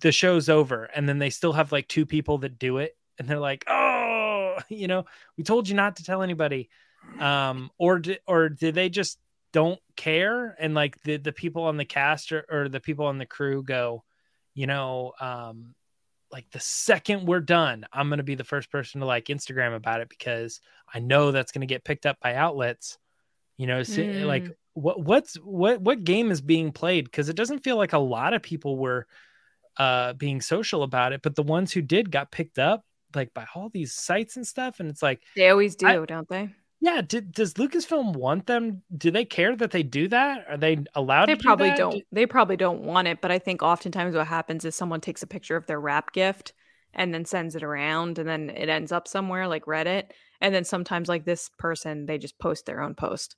the 0.00 0.12
show's 0.12 0.48
over, 0.48 0.84
and 0.84 1.08
then 1.08 1.18
they 1.18 1.30
still 1.30 1.52
have 1.52 1.72
like 1.72 1.88
two 1.88 2.06
people 2.06 2.38
that 2.38 2.58
do 2.58 2.78
it, 2.78 2.96
and 3.18 3.28
they're 3.28 3.38
like, 3.38 3.64
oh, 3.68 4.56
you 4.68 4.88
know, 4.88 5.04
we 5.36 5.44
told 5.44 5.68
you 5.68 5.74
not 5.74 5.96
to 5.96 6.04
tell 6.04 6.22
anybody. 6.22 6.68
Um 7.18 7.70
or 7.78 7.98
di- 8.00 8.18
or 8.26 8.48
did 8.50 8.74
they 8.74 8.88
just 8.90 9.18
don't 9.52 9.80
care? 9.96 10.54
And 10.58 10.74
like 10.74 11.00
the 11.02 11.16
the 11.16 11.32
people 11.32 11.64
on 11.64 11.76
the 11.78 11.84
cast 11.84 12.32
or, 12.32 12.44
or 12.50 12.68
the 12.68 12.80
people 12.80 13.06
on 13.06 13.18
the 13.18 13.26
crew 13.26 13.62
go 13.62 14.04
you 14.54 14.66
know 14.66 15.12
um 15.20 15.74
like 16.32 16.50
the 16.50 16.60
second 16.60 17.26
we're 17.26 17.40
done 17.40 17.84
i'm 17.92 18.08
going 18.08 18.16
to 18.16 18.24
be 18.24 18.34
the 18.34 18.42
first 18.42 18.70
person 18.70 19.00
to 19.00 19.06
like 19.06 19.26
instagram 19.26 19.76
about 19.76 20.00
it 20.00 20.08
because 20.08 20.60
i 20.92 20.98
know 20.98 21.30
that's 21.30 21.52
going 21.52 21.60
to 21.60 21.66
get 21.66 21.84
picked 21.84 22.06
up 22.06 22.18
by 22.20 22.34
outlets 22.34 22.98
you 23.56 23.66
know? 23.66 23.82
So, 23.82 24.02
Mm. 24.02 24.26
like 24.26 24.50
what 24.74 25.00
what's 25.02 25.36
what 25.36 25.80
what 25.80 26.04
game 26.04 26.30
is 26.30 26.40
being 26.40 26.72
played? 26.72 27.06
Because 27.06 27.28
it 27.28 27.36
doesn't 27.36 27.64
feel 27.64 27.76
like 27.76 27.94
a 27.94 27.98
lot 27.98 28.34
of 28.34 28.42
people 28.42 28.76
were 28.76 29.06
uh 29.78 30.12
being 30.14 30.40
social 30.40 30.82
about 30.82 31.12
it 31.12 31.20
but 31.22 31.34
the 31.34 31.42
ones 31.42 31.72
who 31.72 31.82
did 31.82 32.10
got 32.10 32.30
picked 32.30 32.58
up 32.58 32.84
like 33.14 33.32
by 33.34 33.46
all 33.54 33.68
these 33.68 33.92
sites 33.94 34.36
and 34.36 34.46
stuff 34.46 34.80
and 34.80 34.88
it's 34.90 35.02
like 35.02 35.22
They 35.34 35.48
always 35.50 35.76
do, 35.76 35.86
I- 35.86 36.04
don't 36.06 36.28
they? 36.28 36.50
yeah, 36.80 37.00
did, 37.00 37.32
does 37.32 37.54
Lucasfilm 37.54 38.14
want 38.14 38.46
them? 38.46 38.82
Do 38.96 39.10
they 39.10 39.24
care 39.24 39.56
that 39.56 39.70
they 39.70 39.82
do 39.82 40.08
that? 40.08 40.44
Are 40.50 40.56
they 40.58 40.84
allowed 40.94 41.26
They 41.26 41.34
to 41.34 41.38
do 41.40 41.42
probably 41.48 41.68
that? 41.70 41.78
don't. 41.78 42.04
They 42.12 42.26
probably 42.26 42.58
don't 42.58 42.82
want 42.82 43.08
it, 43.08 43.22
but 43.22 43.30
I 43.32 43.38
think 43.38 43.62
oftentimes 43.62 44.14
what 44.14 44.26
happens 44.26 44.64
is 44.66 44.74
someone 44.74 45.00
takes 45.00 45.22
a 45.22 45.26
picture 45.26 45.56
of 45.56 45.66
their 45.66 45.80
wrap 45.80 46.12
gift 46.12 46.52
and 46.92 47.14
then 47.14 47.24
sends 47.24 47.56
it 47.56 47.62
around 47.62 48.18
and 48.18 48.28
then 48.28 48.50
it 48.50 48.68
ends 48.68 48.92
up 48.92 49.08
somewhere 49.08 49.48
like 49.48 49.64
Reddit. 49.64 50.10
And 50.42 50.54
then 50.54 50.64
sometimes 50.64 51.08
like 51.08 51.24
this 51.24 51.48
person, 51.58 52.04
they 52.04 52.18
just 52.18 52.38
post 52.38 52.66
their 52.66 52.82
own 52.82 52.94
post. 52.94 53.36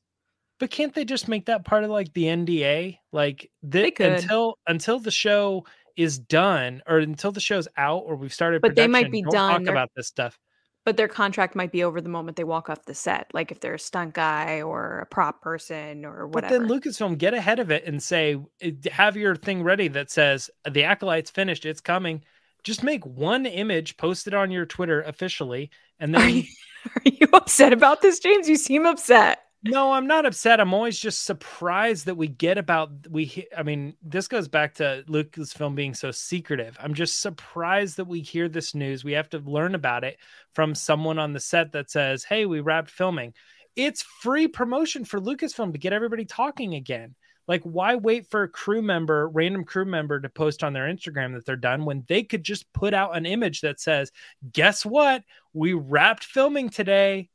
But 0.59 0.70
can't 0.72 0.93
they 0.93 1.05
just 1.05 1.28
make 1.28 1.47
that 1.47 1.64
part 1.64 1.84
of 1.84 1.91
like 1.91 2.12
the 2.14 2.24
NDA? 2.24 2.99
Like 3.12 3.49
the, 3.62 3.82
They 3.82 3.91
could. 3.93 4.12
until 4.14 4.59
until 4.66 4.99
the 4.99 5.12
show 5.12 5.64
is 5.99 6.16
done 6.16 6.80
or 6.86 6.99
until 6.99 7.32
the 7.32 7.40
show's 7.40 7.66
out 7.76 8.05
or 8.07 8.14
we've 8.14 8.32
started 8.32 8.62
But 8.62 8.76
they 8.76 8.86
might 8.86 9.11
be 9.11 9.20
don't 9.20 9.32
done. 9.32 9.64
talk 9.64 9.70
about 9.70 9.90
this 9.96 10.07
stuff. 10.07 10.38
But 10.84 10.96
their 10.96 11.09
contract 11.09 11.57
might 11.57 11.72
be 11.72 11.82
over 11.82 12.01
the 12.01 12.09
moment 12.09 12.36
they 12.36 12.44
walk 12.44 12.70
off 12.70 12.84
the 12.86 12.94
set. 12.94 13.26
Like 13.34 13.51
if 13.51 13.59
they're 13.59 13.74
a 13.74 13.78
stunt 13.78 14.14
guy 14.14 14.62
or 14.62 15.01
a 15.01 15.07
prop 15.07 15.42
person 15.42 16.05
or 16.07 16.28
whatever. 16.28 16.61
But 16.61 16.68
then 16.70 16.80
Lucasfilm 16.80 17.18
get 17.18 17.34
ahead 17.34 17.59
of 17.59 17.72
it 17.72 17.84
and 17.84 18.01
say 18.01 18.38
eh, 18.62 18.70
have 18.92 19.16
your 19.16 19.34
thing 19.34 19.64
ready 19.64 19.88
that 19.88 20.09
says 20.11 20.49
the 20.70 20.84
acolyte's 20.84 21.30
finished, 21.30 21.66
it's 21.66 21.80
coming. 21.80 22.22
Just 22.62 22.84
make 22.84 23.05
one 23.05 23.44
image, 23.44 23.96
post 23.96 24.28
it 24.28 24.34
on 24.34 24.53
your 24.53 24.66
Twitter 24.66 25.03
officially, 25.03 25.70
and 25.99 26.14
are, 26.14 26.20
then 26.20 26.36
you, 26.36 26.42
are 26.96 27.03
you 27.05 27.28
upset 27.32 27.72
about 27.72 28.03
this, 28.03 28.20
James? 28.20 28.49
You 28.49 28.57
seem 28.57 28.86
upset. 28.86 29.40
No, 29.65 29.93
I'm 29.93 30.07
not 30.07 30.25
upset. 30.25 30.61
I'm 30.61 30.73
always 30.73 30.99
just 30.99 31.25
surprised 31.25 32.07
that 32.07 32.15
we 32.15 32.29
get 32.29 32.59
about 32.59 32.91
we. 33.11 33.47
I 33.57 33.65
mean, 33.65 33.95
this 34.03 34.29
goes 34.29 34.47
back 34.47 34.75
to 34.75 35.03
Lucasfilm 35.09 35.75
being 35.75 35.95
so 35.95 36.13
secretive. 36.13 36.77
I'm 36.81 36.95
just 36.95 37.21
surprised 37.21 37.97
that 37.97 38.05
we 38.05 38.21
hear 38.21 38.49
this 38.49 38.73
news. 38.73 39.03
We 39.03 39.13
have 39.13 39.29
to 39.31 39.39
learn 39.41 39.75
about 39.75 40.05
it 40.05 40.19
from 40.55 40.77
someone 40.77 41.19
on 41.19 41.33
the 41.33 41.41
set 41.41 41.73
that 41.73 41.91
says, 41.91 42.23
"Hey, 42.23 42.47
we 42.47 42.61
wrapped 42.61 42.89
filming." 42.91 43.35
It's 43.75 44.03
free 44.03 44.47
promotion 44.47 45.05
for 45.05 45.21
Lucasfilm 45.21 45.73
to 45.73 45.79
get 45.79 45.93
everybody 45.93 46.25
talking 46.25 46.75
again. 46.75 47.17
Like, 47.49 47.63
why 47.65 47.97
wait 47.97 48.29
for 48.31 48.45
a 48.45 48.49
crew 48.49 48.83
member, 48.83 49.29
random 49.29 49.65
crew 49.65 49.85
member, 49.87 50.21
to 50.21 50.29
post 50.29 50.63
on 50.63 50.73
their 50.73 50.87
Instagram 50.87 51.35
that 51.35 51.47
they're 51.47 51.57
done 51.57 51.85
when 51.85 52.05
they 52.07 52.23
could 52.23 52.45
just 52.45 52.73
put 52.73 52.95
out 52.95 53.17
an 53.17 53.27
image 53.27 53.63
that 53.63 53.81
says, 53.81 54.13
"Guess 54.53 54.87
what? 54.87 55.25
We 55.53 55.73
wrapped 55.73 56.23
filming 56.25 56.69
today." 56.71 57.31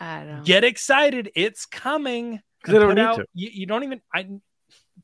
I 0.00 0.24
don't 0.24 0.44
get 0.44 0.64
excited 0.64 1.30
it's 1.34 1.66
coming 1.66 2.40
'Cause 2.64 2.72
they 2.72 2.78
don't 2.78 2.94
need 2.94 3.00
out- 3.02 3.16
to. 3.16 3.26
you, 3.34 3.50
you 3.52 3.66
don't 3.66 3.84
even 3.84 4.00
i 4.14 4.26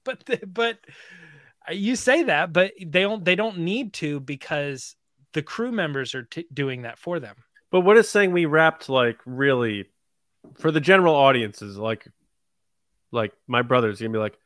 but 0.05 0.25
the, 0.27 0.41
but 0.47 0.79
uh, 1.69 1.73
you 1.73 1.97
say 1.97 2.25
that 2.25 2.53
but 2.53 2.73
they 2.81 3.03
don't 3.03 3.25
they 3.25 3.35
don't 3.37 3.59
need 3.59 3.93
to 3.95 4.21
because 4.21 4.97
the 5.33 5.43
crew 5.43 5.71
members 5.73 6.15
are 6.15 6.23
t- 6.25 6.47
doing 6.53 6.83
that 6.83 6.99
for 6.99 7.21
them 7.21 7.37
But 7.71 7.81
what 7.81 7.97
is 7.99 8.09
saying 8.09 8.33
we 8.33 8.47
wrapped 8.47 8.89
like 8.89 9.19
really 9.27 9.87
for 10.59 10.71
the 10.71 10.81
general 10.81 11.15
audiences, 11.15 11.77
like 11.77 12.07
like 13.13 13.33
my 13.47 13.63
brother's 13.63 14.01
gonna 14.01 14.13
be 14.13 14.19
like, 14.19 14.39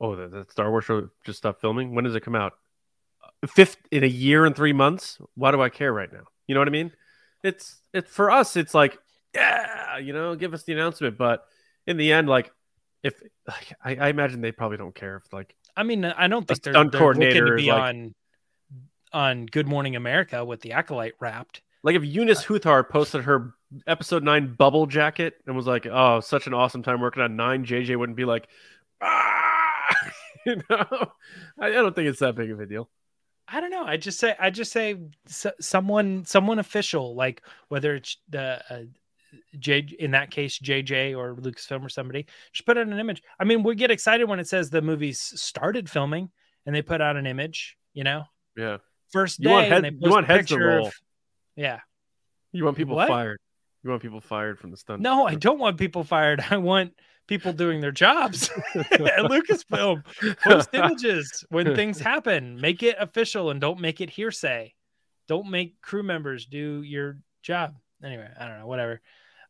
Oh, 0.00 0.14
the, 0.16 0.28
the 0.28 0.46
Star 0.50 0.70
Wars 0.70 0.84
show 0.84 1.08
just 1.24 1.38
stopped 1.38 1.60
filming? 1.60 1.94
When 1.94 2.04
does 2.04 2.14
it 2.14 2.20
come 2.22 2.34
out? 2.36 2.52
Fifth 3.46 3.76
in 3.90 4.04
a 4.04 4.08
year 4.08 4.44
and 4.44 4.54
three 4.54 4.72
months? 4.72 5.18
Why 5.34 5.50
do 5.50 5.60
I 5.62 5.68
care 5.70 5.92
right 5.92 6.12
now? 6.12 6.24
You 6.46 6.54
know 6.54 6.60
what 6.60 6.68
I 6.68 6.72
mean? 6.72 6.92
It's 7.42 7.80
it's 7.92 8.10
for 8.10 8.30
us, 8.30 8.56
it's 8.56 8.74
like, 8.74 8.98
yeah, 9.34 9.98
you 9.98 10.12
know, 10.12 10.34
give 10.36 10.54
us 10.54 10.62
the 10.64 10.72
announcement. 10.72 11.18
But 11.18 11.44
in 11.86 11.96
the 11.96 12.12
end, 12.12 12.28
like 12.28 12.52
if 13.02 13.20
like, 13.46 13.74
I, 13.84 13.96
I 13.96 14.08
imagine 14.08 14.40
they 14.40 14.52
probably 14.52 14.78
don't 14.78 14.94
care 14.94 15.16
if 15.16 15.30
like 15.32 15.54
i 15.76 15.82
mean 15.82 16.04
i 16.04 16.26
don't 16.26 16.48
think 16.48 16.62
they're, 16.62 16.72
they're 16.72 16.88
coordinator 16.88 17.46
to 17.50 17.56
be 17.56 17.70
like- 17.70 17.82
on 17.82 18.14
on 19.12 19.46
good 19.46 19.68
morning 19.68 19.94
america 19.94 20.42
with 20.44 20.62
the 20.62 20.72
acolyte 20.72 21.12
wrapped 21.20 21.60
Like 21.82 21.96
if 21.96 22.04
Eunice 22.04 22.44
Huthar 22.46 22.88
posted 22.88 23.24
her 23.24 23.52
episode 23.86 24.22
nine 24.22 24.54
bubble 24.54 24.86
jacket 24.86 25.34
and 25.46 25.54
was 25.54 25.66
like, 25.66 25.86
"Oh, 25.86 26.20
such 26.20 26.46
an 26.46 26.54
awesome 26.54 26.82
time 26.82 27.00
working 27.00 27.22
on 27.22 27.36
nine, 27.36 27.66
JJ 27.66 27.96
wouldn't 27.98 28.16
be 28.16 28.24
like, 28.24 28.48
ah, 29.02 29.96
you 30.46 30.56
know. 30.70 30.86
I, 31.60 31.66
I 31.66 31.70
don't 31.72 31.94
think 31.94 32.08
it's 32.08 32.20
that 32.20 32.36
big 32.36 32.50
of 32.50 32.60
a 32.60 32.66
deal. 32.66 32.88
I 33.46 33.60
don't 33.60 33.70
know. 33.70 33.84
I 33.84 33.98
just 33.98 34.18
say 34.18 34.34
I 34.38 34.48
just 34.48 34.72
say 34.72 34.96
someone 35.60 36.24
someone 36.24 36.58
official 36.58 37.14
like 37.14 37.42
whether 37.68 37.94
it's 37.94 38.16
the 38.30 38.62
uh, 38.70 38.84
J 39.58 39.86
in 39.98 40.12
that 40.12 40.30
case 40.30 40.58
JJ 40.58 41.16
or 41.16 41.34
Lucasfilm 41.36 41.84
or 41.84 41.88
somebody 41.88 42.26
just 42.52 42.66
put 42.66 42.76
out 42.78 42.86
an 42.86 42.98
image. 42.98 43.22
I 43.38 43.44
mean, 43.44 43.62
we 43.62 43.74
get 43.74 43.90
excited 43.90 44.28
when 44.28 44.40
it 44.40 44.48
says 44.48 44.70
the 44.70 44.82
movie's 44.82 45.20
started 45.20 45.88
filming 45.90 46.30
and 46.66 46.74
they 46.74 46.82
put 46.82 47.00
out 47.00 47.16
an 47.16 47.26
image. 47.26 47.76
You 47.92 48.04
know, 48.04 48.24
Yeah, 48.56 48.78
first 49.12 49.38
You 49.38 49.44
day 49.48 49.50
want 49.52 49.72
and 49.72 49.84
head- 49.84 49.98
you 50.00 50.10
want 50.10 50.26
heads 50.26 50.48
to 50.48 50.58
roll. 50.58 50.86
of- 50.88 50.94
yeah. 51.56 51.80
you 52.52 52.64
want 52.64 52.76
people 52.76 52.96
What? 52.96 53.08
fired. 53.08 53.38
You 53.84 53.90
want 53.90 54.02
people 54.02 54.20
fired 54.20 54.58
from 54.58 54.70
the 54.70 54.76
stunt. 54.76 55.02
No, 55.02 55.26
I 55.26 55.34
don't 55.34 55.58
want 55.58 55.76
people 55.78 56.04
fired. 56.04 56.42
I 56.50 56.56
want 56.56 56.94
people 57.26 57.52
doing 57.52 57.80
their 57.80 57.92
jobs 57.92 58.50
at 58.74 58.90
Lucasfilm. 59.30 60.04
Post 60.42 60.70
images 60.72 61.44
when 61.50 61.74
things 61.76 62.00
happen. 62.00 62.60
Make 62.60 62.82
it 62.82 62.96
official 62.98 63.50
and 63.50 63.60
don't 63.60 63.78
make 63.80 64.00
it 64.00 64.10
hearsay. 64.10 64.74
Don't 65.28 65.50
make 65.50 65.80
crew 65.80 66.02
members 66.02 66.46
do 66.46 66.82
your 66.82 67.18
job. 67.42 67.76
Anyway, 68.02 68.28
I 68.38 68.48
don't 68.48 68.58
know, 68.60 68.66
whatever. 68.66 69.00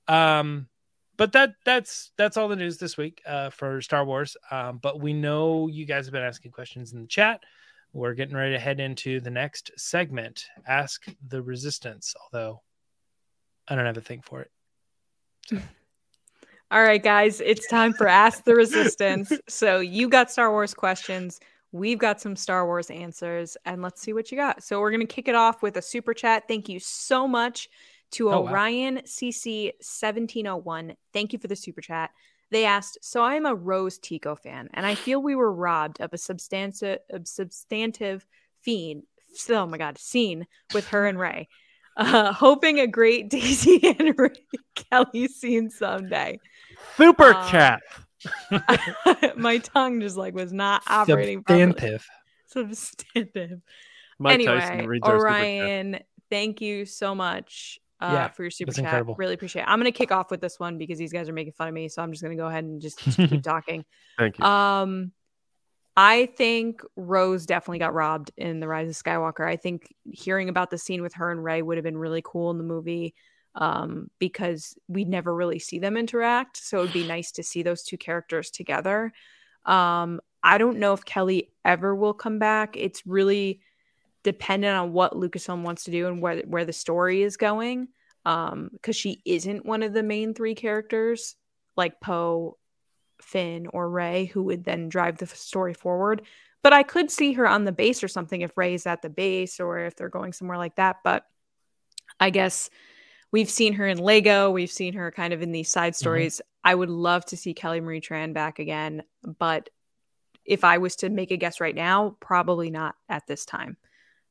Um, 0.08 0.68
but 1.16 1.32
that 1.32 1.54
that's 1.64 2.10
that's 2.16 2.36
all 2.36 2.48
the 2.48 2.56
news 2.56 2.78
this 2.78 2.96
week 2.96 3.22
uh, 3.26 3.50
for 3.50 3.80
Star 3.80 4.04
Wars. 4.04 4.36
Um, 4.50 4.78
but 4.82 5.00
we 5.00 5.12
know 5.12 5.68
you 5.68 5.86
guys 5.86 6.06
have 6.06 6.12
been 6.12 6.22
asking 6.22 6.52
questions 6.52 6.92
in 6.92 7.02
the 7.02 7.06
chat. 7.06 7.42
We're 7.92 8.14
getting 8.14 8.36
ready 8.36 8.52
to 8.52 8.58
head 8.58 8.80
into 8.80 9.20
the 9.20 9.30
next 9.30 9.70
segment, 9.76 10.46
Ask 10.66 11.04
the 11.28 11.40
Resistance. 11.40 12.14
Although 12.24 12.62
I 13.68 13.76
don't 13.76 13.86
have 13.86 13.96
a 13.96 14.00
thing 14.00 14.22
for 14.22 14.42
it. 14.42 14.50
All 16.70 16.82
right, 16.82 17.02
guys, 17.02 17.40
it's 17.40 17.68
time 17.68 17.92
for 17.92 18.08
Ask 18.08 18.44
the 18.44 18.54
Resistance. 18.54 19.32
So 19.48 19.78
you 19.78 20.08
got 20.08 20.32
Star 20.32 20.50
Wars 20.50 20.74
questions. 20.74 21.38
We've 21.70 21.98
got 21.98 22.20
some 22.20 22.34
Star 22.34 22.66
Wars 22.66 22.90
answers, 22.90 23.56
and 23.64 23.82
let's 23.82 24.00
see 24.00 24.12
what 24.12 24.32
you 24.32 24.38
got. 24.38 24.62
So 24.62 24.80
we're 24.80 24.90
going 24.90 25.00
to 25.00 25.06
kick 25.06 25.28
it 25.28 25.34
off 25.34 25.62
with 25.62 25.76
a 25.76 25.82
super 25.82 26.14
chat. 26.14 26.44
Thank 26.48 26.68
you 26.68 26.80
so 26.80 27.28
much 27.28 27.68
to 28.12 28.30
Oh, 28.30 28.40
wow. 28.40 28.52
Orion 28.52 29.02
CC 29.06 29.72
1701. 29.80 30.94
Thank 31.12 31.32
you 31.32 31.38
for 31.38 31.48
the 31.48 31.56
super 31.56 31.80
chat. 31.80 32.10
They 32.50 32.64
asked, 32.64 32.98
So 33.02 33.22
I 33.22 33.34
am 33.34 33.46
a 33.46 33.54
Rose 33.54 33.98
Tico 33.98 34.36
fan, 34.36 34.68
and 34.74 34.86
I 34.86 34.94
feel 34.94 35.20
we 35.22 35.34
were 35.34 35.52
robbed 35.52 36.00
of 36.00 36.12
a 36.12 36.18
substantive, 36.18 37.00
substantive 37.24 38.26
fiend. 38.62 39.04
Oh 39.50 39.66
my 39.66 39.78
God, 39.78 39.98
scene 39.98 40.46
with 40.72 40.88
her 40.88 41.06
and 41.06 41.18
Rey. 41.18 41.48
Uh, 41.96 42.32
hoping 42.32 42.80
a 42.80 42.88
great 42.88 43.30
Daisy 43.30 43.80
and 43.96 44.18
Ray 44.18 44.30
Kelly 44.74 45.28
scene 45.28 45.70
someday. 45.70 46.40
Super 46.96 47.32
Um, 47.32 47.48
chat. 47.48 47.80
my 49.36 49.58
tongue 49.58 50.00
just 50.00 50.16
like 50.16 50.34
was 50.34 50.52
not 50.52 50.82
operating 50.88 51.44
properly. 51.44 51.62
Substantive. 51.62 52.06
Substantive. 52.48 53.60
Mike 54.18 54.34
anyway, 54.34 54.86
reads 54.86 55.06
our 55.06 55.20
super 55.20 55.28
chat. 55.28 55.50
Orion, 55.52 55.98
thank 56.30 56.60
you 56.60 56.84
so 56.84 57.14
much 57.14 57.78
uh, 58.04 58.12
Yeah, 58.12 58.28
for 58.28 58.42
your 58.42 58.50
super 58.50 58.72
chat. 58.72 58.84
incredible. 58.84 59.14
Really 59.16 59.34
appreciate 59.34 59.62
it. 59.62 59.68
I'm 59.68 59.78
going 59.80 59.90
to 59.90 59.96
kick 59.96 60.12
off 60.12 60.30
with 60.30 60.40
this 60.40 60.58
one 60.58 60.78
because 60.78 60.98
these 60.98 61.12
guys 61.12 61.28
are 61.28 61.32
making 61.32 61.52
fun 61.52 61.68
of 61.68 61.74
me. 61.74 61.88
So 61.88 62.02
I'm 62.02 62.12
just 62.12 62.22
going 62.22 62.36
to 62.36 62.40
go 62.40 62.46
ahead 62.48 62.64
and 62.64 62.80
just 62.80 62.98
keep 62.98 63.42
talking. 63.42 63.84
Thank 64.18 64.38
you. 64.38 64.44
Um, 64.44 65.12
I 65.96 66.26
think 66.26 66.82
Rose 66.96 67.46
definitely 67.46 67.78
got 67.78 67.94
robbed 67.94 68.32
in 68.36 68.60
The 68.60 68.66
Rise 68.68 68.88
of 68.88 68.96
Skywalker. 68.96 69.46
I 69.46 69.56
think 69.56 69.94
hearing 70.10 70.48
about 70.48 70.70
the 70.70 70.78
scene 70.78 71.02
with 71.02 71.14
her 71.14 71.30
and 71.30 71.42
Rey 71.42 71.62
would 71.62 71.76
have 71.76 71.84
been 71.84 71.98
really 71.98 72.22
cool 72.24 72.50
in 72.50 72.58
the 72.58 72.64
movie 72.64 73.14
um, 73.54 74.10
because 74.18 74.76
we 74.88 75.04
never 75.04 75.32
really 75.32 75.60
see 75.60 75.78
them 75.78 75.96
interact. 75.96 76.56
So 76.56 76.78
it 76.78 76.82
would 76.82 76.92
be 76.92 77.06
nice 77.08 77.30
to 77.32 77.42
see 77.42 77.62
those 77.62 77.84
two 77.84 77.96
characters 77.96 78.50
together. 78.50 79.12
Um, 79.64 80.20
I 80.42 80.58
don't 80.58 80.78
know 80.78 80.92
if 80.92 81.04
Kelly 81.04 81.50
ever 81.64 81.94
will 81.94 82.12
come 82.12 82.38
back. 82.38 82.76
It's 82.76 83.06
really 83.06 83.60
dependent 84.24 84.76
on 84.76 84.92
what 84.92 85.12
Lucasfilm 85.12 85.62
wants 85.62 85.84
to 85.84 85.92
do 85.92 86.08
and 86.08 86.20
where 86.20 86.40
where 86.40 86.64
the 86.64 86.72
story 86.72 87.22
is 87.22 87.36
going. 87.36 87.88
Um, 88.26 88.70
because 88.72 88.96
she 88.96 89.20
isn't 89.26 89.66
one 89.66 89.82
of 89.82 89.92
the 89.92 90.02
main 90.02 90.32
three 90.32 90.54
characters 90.54 91.36
like 91.76 92.00
Poe, 92.00 92.56
Finn, 93.20 93.66
or 93.66 93.88
Rey, 93.88 94.24
who 94.24 94.44
would 94.44 94.64
then 94.64 94.88
drive 94.88 95.18
the 95.18 95.26
story 95.26 95.74
forward. 95.74 96.22
But 96.62 96.72
I 96.72 96.84
could 96.84 97.10
see 97.10 97.34
her 97.34 97.46
on 97.46 97.64
the 97.64 97.72
base 97.72 98.02
or 98.02 98.08
something 98.08 98.40
if 98.40 98.56
Rey's 98.56 98.86
at 98.86 99.02
the 99.02 99.10
base 99.10 99.60
or 99.60 99.80
if 99.80 99.94
they're 99.94 100.08
going 100.08 100.32
somewhere 100.32 100.56
like 100.56 100.76
that. 100.76 100.96
But 101.04 101.26
I 102.18 102.30
guess 102.30 102.70
we've 103.30 103.50
seen 103.50 103.74
her 103.74 103.86
in 103.86 103.98
Lego. 103.98 104.50
We've 104.50 104.70
seen 104.72 104.94
her 104.94 105.12
kind 105.12 105.34
of 105.34 105.42
in 105.42 105.52
these 105.52 105.68
side 105.68 105.94
stories. 105.94 106.40
I 106.64 106.74
would 106.74 106.88
love 106.88 107.26
to 107.26 107.36
see 107.36 107.52
Kelly 107.52 107.82
Marie 107.82 108.00
Tran 108.00 108.32
back 108.32 108.58
again, 108.58 109.02
but 109.38 109.68
if 110.46 110.64
I 110.64 110.78
was 110.78 110.96
to 110.96 111.10
make 111.10 111.30
a 111.30 111.36
guess 111.36 111.60
right 111.60 111.74
now, 111.74 112.16
probably 112.20 112.70
not 112.70 112.94
at 113.08 113.26
this 113.26 113.44
time. 113.44 113.76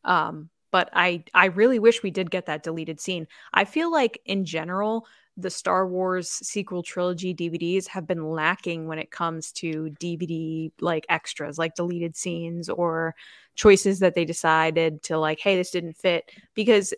Um, 0.05 0.49
but 0.71 0.89
I 0.93 1.23
I 1.33 1.45
really 1.45 1.79
wish 1.79 2.03
we 2.03 2.11
did 2.11 2.31
get 2.31 2.47
that 2.47 2.63
deleted 2.63 2.99
scene. 2.99 3.27
I 3.53 3.65
feel 3.65 3.91
like 3.91 4.19
in 4.25 4.43
general, 4.45 5.05
the 5.37 5.49
Star 5.49 5.87
Wars 5.87 6.29
sequel 6.29 6.83
trilogy 6.83 7.33
DVDs 7.33 7.87
have 7.87 8.07
been 8.07 8.29
lacking 8.29 8.87
when 8.87 8.99
it 8.99 9.11
comes 9.11 9.51
to 9.53 9.95
DVD 9.99 10.71
like 10.81 11.05
extras, 11.09 11.57
like 11.57 11.75
deleted 11.75 12.15
scenes 12.15 12.69
or 12.69 13.15
choices 13.55 13.99
that 13.99 14.15
they 14.15 14.25
decided 14.25 15.03
to 15.03 15.17
like, 15.17 15.39
hey, 15.39 15.55
this 15.55 15.71
didn't 15.71 15.97
fit 15.97 16.29
because 16.55 16.93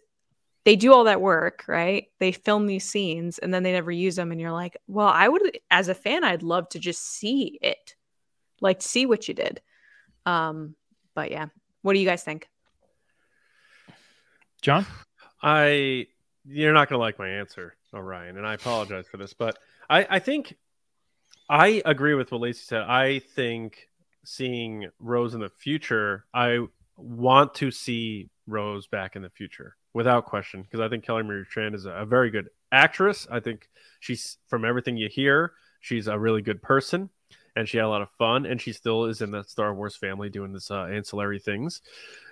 they 0.65 0.75
do 0.75 0.93
all 0.93 1.03
that 1.03 1.21
work, 1.21 1.63
right? 1.67 2.07
They 2.19 2.31
film 2.31 2.65
these 2.65 2.89
scenes 2.89 3.37
and 3.37 3.53
then 3.53 3.63
they 3.63 3.71
never 3.71 3.91
use 3.91 4.15
them, 4.15 4.31
and 4.31 4.41
you're 4.41 4.51
like, 4.51 4.77
well, 4.87 5.07
I 5.07 5.27
would, 5.27 5.59
as 5.69 5.89
a 5.89 5.93
fan, 5.93 6.23
I'd 6.23 6.43
love 6.43 6.67
to 6.69 6.79
just 6.79 7.01
see 7.05 7.59
it, 7.61 7.95
like 8.61 8.81
see 8.81 9.05
what 9.05 9.27
you 9.27 9.33
did. 9.33 9.61
Um, 10.25 10.75
but 11.13 11.29
yeah, 11.29 11.47
what 11.83 11.93
do 11.93 11.99
you 11.99 12.05
guys 12.05 12.23
think? 12.23 12.49
John? 14.65 14.83
I 15.43 16.07
you're 16.43 16.73
not 16.73 16.89
gonna 16.89 16.99
like 16.99 17.19
my 17.19 17.29
answer, 17.29 17.75
Orion, 17.93 18.35
and 18.35 18.47
I 18.47 18.55
apologize 18.55 19.05
for 19.05 19.17
this, 19.17 19.31
but 19.31 19.59
I, 19.87 20.07
I 20.09 20.17
think 20.17 20.57
I 21.47 21.83
agree 21.85 22.15
with 22.15 22.31
what 22.31 22.41
Lacey 22.41 22.63
said. 22.65 22.81
I 22.81 23.19
think 23.19 23.89
seeing 24.23 24.89
Rose 24.99 25.35
in 25.35 25.39
the 25.39 25.49
future, 25.49 26.25
I 26.33 26.65
want 26.97 27.53
to 27.55 27.69
see 27.69 28.31
Rose 28.47 28.87
back 28.87 29.15
in 29.15 29.21
the 29.21 29.29
future 29.29 29.75
without 29.93 30.25
question, 30.25 30.63
because 30.63 30.79
I 30.79 30.89
think 30.89 31.05
Kelly 31.05 31.21
Marie 31.21 31.45
Tran 31.45 31.75
is 31.75 31.85
a, 31.85 31.91
a 31.91 32.05
very 32.07 32.31
good 32.31 32.49
actress. 32.71 33.27
I 33.29 33.41
think 33.41 33.69
she's 33.99 34.37
from 34.47 34.65
everything 34.65 34.97
you 34.97 35.09
hear, 35.09 35.53
she's 35.79 36.07
a 36.07 36.17
really 36.17 36.41
good 36.41 36.63
person. 36.63 37.11
And 37.55 37.69
she 37.69 37.77
had 37.77 37.85
a 37.85 37.89
lot 37.89 38.01
of 38.01 38.09
fun, 38.17 38.45
and 38.45 38.59
she 38.59 38.73
still 38.73 39.05
is 39.05 39.21
in 39.21 39.31
that 39.31 39.47
Star 39.47 39.73
Wars 39.73 39.95
family 39.95 40.29
doing 40.29 40.51
this 40.51 40.71
uh, 40.71 40.85
ancillary 40.85 41.39
things. 41.39 41.81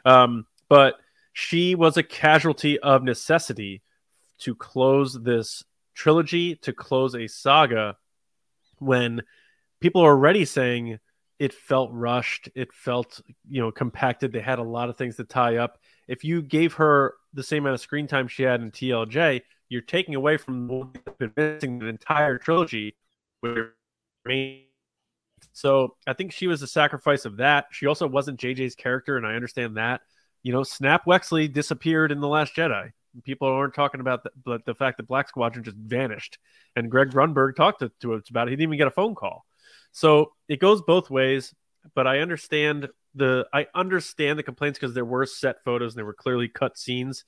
Um, 0.04 0.48
but 0.68 0.96
she 1.34 1.76
was 1.76 1.98
a 1.98 2.04
casualty 2.04 2.80
of 2.80 3.04
necessity 3.04 3.82
to 4.40 4.56
close 4.56 5.14
this 5.22 5.64
trilogy, 5.96 6.56
to 6.58 6.72
close 6.74 7.16
a 7.16 7.28
saga 7.28 7.98
when 8.80 9.22
people 9.80 10.02
are 10.02 10.12
already 10.12 10.46
saying 10.46 11.00
it 11.40 11.54
felt 11.54 11.92
rushed, 11.92 12.50
it 12.56 12.72
felt, 12.72 13.20
you 13.50 13.62
know, 13.62 13.72
compacted. 13.72 14.32
They 14.32 14.40
had 14.40 14.60
a 14.60 14.64
lot 14.64 14.90
of 14.90 14.98
things 14.98 15.18
to 15.18 15.24
tie 15.24 15.58
up. 15.58 15.78
If 16.08 16.24
you 16.24 16.42
gave 16.42 16.74
her 16.74 17.16
the 17.34 17.44
same 17.44 17.64
amount 17.64 17.76
of 17.76 17.82
screen 17.82 18.08
time 18.08 18.28
she 18.28 18.44
had 18.44 18.62
in 18.62 18.72
TLJ, 18.72 19.42
you're 19.70 19.82
taking 19.82 20.16
away 20.16 20.38
from 20.38 20.94
missing 21.36 21.80
the 21.80 21.88
entire 21.88 22.38
trilogy. 22.38 22.96
So 25.52 25.96
I 26.06 26.14
think 26.14 26.32
she 26.32 26.48
was 26.48 26.62
a 26.62 26.68
sacrifice 26.68 27.26
of 27.26 27.38
that. 27.38 27.66
She 27.72 27.88
also 27.88 28.08
wasn't 28.08 28.40
JJ's 28.40 28.76
character, 28.76 29.18
and 29.18 29.26
I 29.26 29.34
understand 29.34 29.78
that. 29.78 30.02
You 30.44 30.52
know, 30.52 30.64
Snap 30.64 31.06
Wexley 31.06 31.52
disappeared 31.52 32.12
in 32.12 32.20
The 32.20 32.28
Last 32.28 32.56
Jedi. 32.56 32.92
People 33.24 33.48
aren't 33.48 33.76
talking 33.76 34.02
about 34.02 34.24
the, 34.24 34.32
but 34.44 34.66
the 34.66 34.76
fact 34.76 34.98
that 34.98 35.08
Black 35.08 35.30
Squadron 35.30 35.64
just 35.64 35.78
vanished. 35.78 36.38
And 36.76 36.92
Greg 36.92 37.12
Grunberg 37.12 37.56
talked 37.56 37.80
to, 37.80 37.92
to 38.02 38.16
us 38.16 38.30
about 38.30 38.48
it. 38.48 38.52
He 38.52 38.56
didn't 38.56 38.70
even 38.70 38.78
get 38.78 38.88
a 38.88 38.92
phone 38.92 39.16
call. 39.16 39.46
So 39.92 40.34
it 40.50 40.60
goes 40.60 40.82
both 40.82 41.10
ways, 41.10 41.54
but 41.96 42.08
I 42.08 42.20
understand 42.20 42.90
the 43.16 43.46
I 43.54 43.68
understand 43.76 44.40
the 44.40 44.44
complaints 44.44 44.80
because 44.80 44.96
there 44.96 45.06
were 45.06 45.26
set 45.26 45.64
photos 45.64 45.94
and 45.94 46.00
there 46.00 46.06
were 46.06 46.14
clearly 46.14 46.48
cut 46.48 46.78
scenes. 46.78 47.26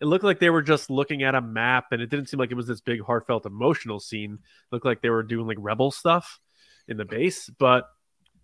It 0.00 0.06
looked 0.06 0.24
like 0.24 0.38
they 0.38 0.50
were 0.50 0.62
just 0.62 0.90
looking 0.90 1.22
at 1.22 1.34
a 1.34 1.40
map, 1.40 1.86
and 1.90 2.00
it 2.00 2.08
didn't 2.08 2.28
seem 2.28 2.38
like 2.38 2.50
it 2.50 2.56
was 2.56 2.68
this 2.68 2.80
big, 2.80 3.02
heartfelt, 3.02 3.46
emotional 3.46 4.00
scene. 4.00 4.34
It 4.34 4.72
looked 4.72 4.86
like 4.86 5.02
they 5.02 5.10
were 5.10 5.24
doing 5.24 5.46
like 5.46 5.58
rebel 5.60 5.90
stuff 5.90 6.38
in 6.86 6.96
the 6.96 7.04
base, 7.04 7.50
but 7.58 7.88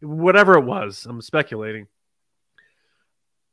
whatever 0.01 0.59
it 0.59 0.65
was, 0.65 1.07
I'm 1.09 1.23
speculating. 1.23 1.87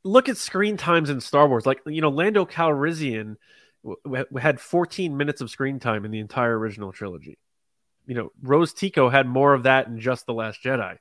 Look 0.04 0.28
at 0.28 0.36
screen 0.36 0.76
times 0.76 1.10
in 1.10 1.20
Star 1.20 1.48
Wars. 1.48 1.66
Like, 1.66 1.80
you 1.86 2.00
know, 2.00 2.08
Lando 2.08 2.44
Calrissian 2.44 3.36
w- 3.84 4.00
w- 4.04 4.26
had 4.38 4.60
14 4.60 5.16
minutes 5.16 5.40
of 5.40 5.50
screen 5.50 5.78
time 5.78 6.04
in 6.04 6.10
the 6.10 6.18
entire 6.18 6.58
original 6.58 6.92
trilogy. 6.92 7.38
You 8.06 8.14
know, 8.14 8.32
Rose 8.42 8.72
Tico 8.72 9.08
had 9.08 9.28
more 9.28 9.54
of 9.54 9.62
that 9.64 9.86
in 9.86 10.00
just 10.00 10.26
The 10.26 10.34
Last 10.34 10.62
Jedi. 10.62 10.96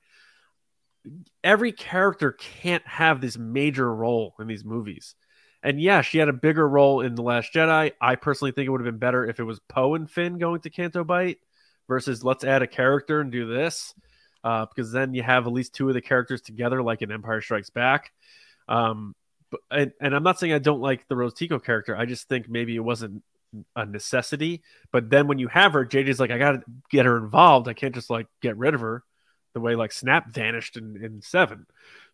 Every 1.43 1.71
character 1.71 2.31
can't 2.31 2.85
have 2.85 3.21
this 3.21 3.37
major 3.37 3.91
role 3.93 4.35
in 4.39 4.47
these 4.47 4.63
movies. 4.63 5.15
And 5.63 5.81
yeah, 5.81 6.01
she 6.01 6.17
had 6.17 6.29
a 6.29 6.33
bigger 6.33 6.67
role 6.67 7.01
in 7.01 7.15
The 7.15 7.23
Last 7.23 7.53
Jedi. 7.53 7.93
I 7.99 8.15
personally 8.15 8.51
think 8.51 8.67
it 8.67 8.69
would 8.69 8.81
have 8.81 8.91
been 8.91 8.99
better 8.99 9.25
if 9.25 9.39
it 9.39 9.43
was 9.43 9.59
Poe 9.67 9.95
and 9.95 10.09
Finn 10.09 10.37
going 10.37 10.61
to 10.61 10.69
Canto 10.69 11.03
Bight 11.03 11.37
versus 11.87 12.23
let's 12.23 12.43
add 12.43 12.61
a 12.61 12.67
character 12.67 13.19
and 13.19 13.31
do 13.31 13.47
this. 13.47 13.93
Uh, 14.43 14.65
because 14.65 14.91
then 14.91 15.13
you 15.13 15.21
have 15.21 15.45
at 15.45 15.53
least 15.53 15.73
two 15.75 15.87
of 15.87 15.93
the 15.93 16.01
characters 16.01 16.41
together, 16.41 16.81
like 16.81 17.03
in 17.03 17.11
Empire 17.11 17.41
Strikes 17.41 17.69
Back. 17.69 18.11
Um, 18.71 19.15
but 19.49 19.59
and, 19.69 19.91
and 19.99 20.15
I'm 20.15 20.23
not 20.23 20.39
saying 20.39 20.53
I 20.53 20.59
don't 20.59 20.81
like 20.81 21.07
the 21.07 21.15
Rose 21.15 21.33
Tico 21.33 21.59
character. 21.59 21.95
I 21.95 22.05
just 22.05 22.29
think 22.29 22.49
maybe 22.49 22.75
it 22.75 22.79
wasn't 22.79 23.21
a 23.75 23.85
necessity. 23.85 24.61
But 24.91 25.09
then 25.09 25.27
when 25.27 25.39
you 25.39 25.49
have 25.49 25.73
her, 25.73 25.85
JJ's 25.85 26.19
like, 26.19 26.31
I 26.31 26.37
gotta 26.37 26.63
get 26.89 27.05
her 27.05 27.17
involved. 27.17 27.67
I 27.67 27.73
can't 27.73 27.93
just 27.93 28.09
like 28.09 28.27
get 28.41 28.57
rid 28.57 28.73
of 28.73 28.81
her 28.81 29.03
the 29.53 29.59
way 29.59 29.75
like 29.75 29.91
Snap 29.91 30.33
vanished 30.33 30.77
in, 30.77 31.03
in 31.03 31.21
7 31.21 31.65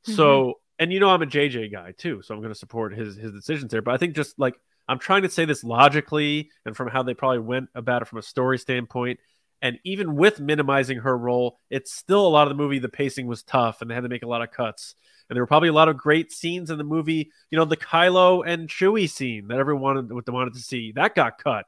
So 0.02 0.56
and 0.80 0.92
you 0.92 1.00
know 1.00 1.10
I'm 1.10 1.22
a 1.22 1.28
JJ 1.28 1.72
guy 1.72 1.94
too, 1.98 2.22
so 2.24 2.34
I'm 2.34 2.42
gonna 2.42 2.56
support 2.56 2.98
his 2.98 3.16
his 3.16 3.32
decisions 3.32 3.72
there. 3.72 3.82
But 3.82 3.94
I 3.94 3.98
think 3.98 4.16
just 4.16 4.38
like 4.40 4.56
I'm 4.88 5.00
trying 5.00 5.24
to 5.24 5.30
say 5.30 5.46
this 5.46 5.64
logically 5.64 6.50
and 6.66 6.76
from 6.76 6.88
how 6.88 7.04
they 7.04 7.14
probably 7.14 7.40
went 7.40 7.70
about 7.76 8.02
it 8.02 8.08
from 8.08 8.20
a 8.20 8.24
story 8.24 8.58
standpoint. 8.58 9.20
And 9.62 9.80
even 9.84 10.16
with 10.16 10.40
minimizing 10.40 11.00
her 11.00 11.18
role, 11.18 11.60
it's 11.70 11.92
still 11.92 12.26
a 12.26 12.30
lot 12.30 12.44
of 12.44 12.50
the 12.50 12.62
movie. 12.62 12.80
The 12.80 12.90
pacing 12.90 13.26
was 13.28 13.44
tough, 13.44 13.82
and 13.82 13.90
they 13.90 13.96
had 13.96 14.04
to 14.04 14.10
make 14.10 14.24
a 14.24 14.28
lot 14.28 14.44
of 14.44 14.52
cuts. 14.52 14.96
And 15.30 15.36
there 15.36 15.42
were 15.42 15.48
probably 15.48 15.70
a 15.70 15.74
lot 15.74 15.90
of 15.90 15.98
great 15.98 16.32
scenes 16.32 16.70
in 16.70 16.78
the 16.78 16.84
movie. 16.84 17.32
You 17.50 17.58
know, 17.58 17.66
the 17.66 17.76
Kylo 17.76 18.44
and 18.46 18.70
Chewie 18.70 19.10
scene 19.10 19.48
that 19.48 19.58
everyone 19.60 20.10
wanted, 20.10 20.32
wanted 20.32 20.54
to 20.54 20.60
see 20.60 20.92
that 20.94 21.16
got 21.16 21.44
cut. 21.44 21.66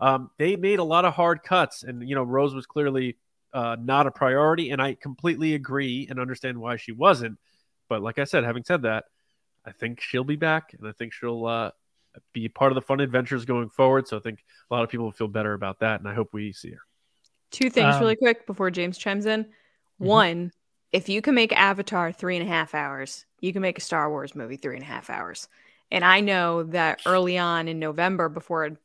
Um, 0.00 0.30
they 0.38 0.56
made 0.56 0.78
a 0.78 0.84
lot 0.84 1.04
of 1.04 1.14
hard 1.14 1.42
cuts, 1.42 1.82
and 1.82 2.06
you 2.06 2.14
know 2.14 2.22
Rose 2.22 2.54
was 2.54 2.66
clearly 2.66 3.16
uh, 3.52 3.76
not 3.80 4.06
a 4.06 4.10
priority, 4.10 4.70
and 4.70 4.82
I 4.82 4.94
completely 4.94 5.54
agree 5.54 6.06
and 6.10 6.18
understand 6.18 6.58
why 6.58 6.76
she 6.76 6.92
wasn't. 6.92 7.38
But 7.88 8.02
like 8.02 8.18
I 8.18 8.24
said, 8.24 8.44
having 8.44 8.64
said 8.64 8.82
that, 8.82 9.04
I 9.64 9.72
think 9.72 10.00
she'll 10.00 10.24
be 10.24 10.36
back, 10.36 10.74
and 10.78 10.86
I 10.86 10.92
think 10.92 11.12
she'll 11.12 11.46
uh, 11.46 11.70
be 12.32 12.48
part 12.48 12.72
of 12.72 12.74
the 12.74 12.82
fun 12.82 13.00
adventures 13.00 13.44
going 13.44 13.70
forward. 13.70 14.08
So 14.08 14.16
I 14.16 14.20
think 14.20 14.44
a 14.70 14.74
lot 14.74 14.84
of 14.84 14.90
people 14.90 15.06
will 15.06 15.12
feel 15.12 15.28
better 15.28 15.54
about 15.54 15.80
that, 15.80 16.00
and 16.00 16.08
I 16.08 16.14
hope 16.14 16.30
we 16.32 16.52
see 16.52 16.72
her. 16.72 16.80
Two 17.50 17.70
things 17.70 17.94
Um, 17.94 18.00
really 18.00 18.16
quick 18.16 18.46
before 18.46 18.70
James 18.70 18.98
chimes 18.98 19.26
in. 19.26 19.46
One, 19.98 20.52
if 20.92 21.08
you 21.08 21.22
can 21.22 21.34
make 21.34 21.52
Avatar 21.52 22.12
three 22.12 22.36
and 22.36 22.46
a 22.46 22.50
half 22.50 22.74
hours, 22.74 23.24
you 23.40 23.52
can 23.52 23.62
make 23.62 23.78
a 23.78 23.80
Star 23.82 24.10
Wars 24.10 24.34
movie 24.34 24.56
three 24.56 24.74
and 24.76 24.82
a 24.82 24.86
half 24.86 25.10
hours. 25.10 25.48
And 25.90 26.04
I 26.04 26.20
know 26.20 26.64
that 26.64 27.00
early 27.06 27.38
on 27.38 27.68
in 27.68 27.78
November, 27.78 28.28
before 28.28 28.78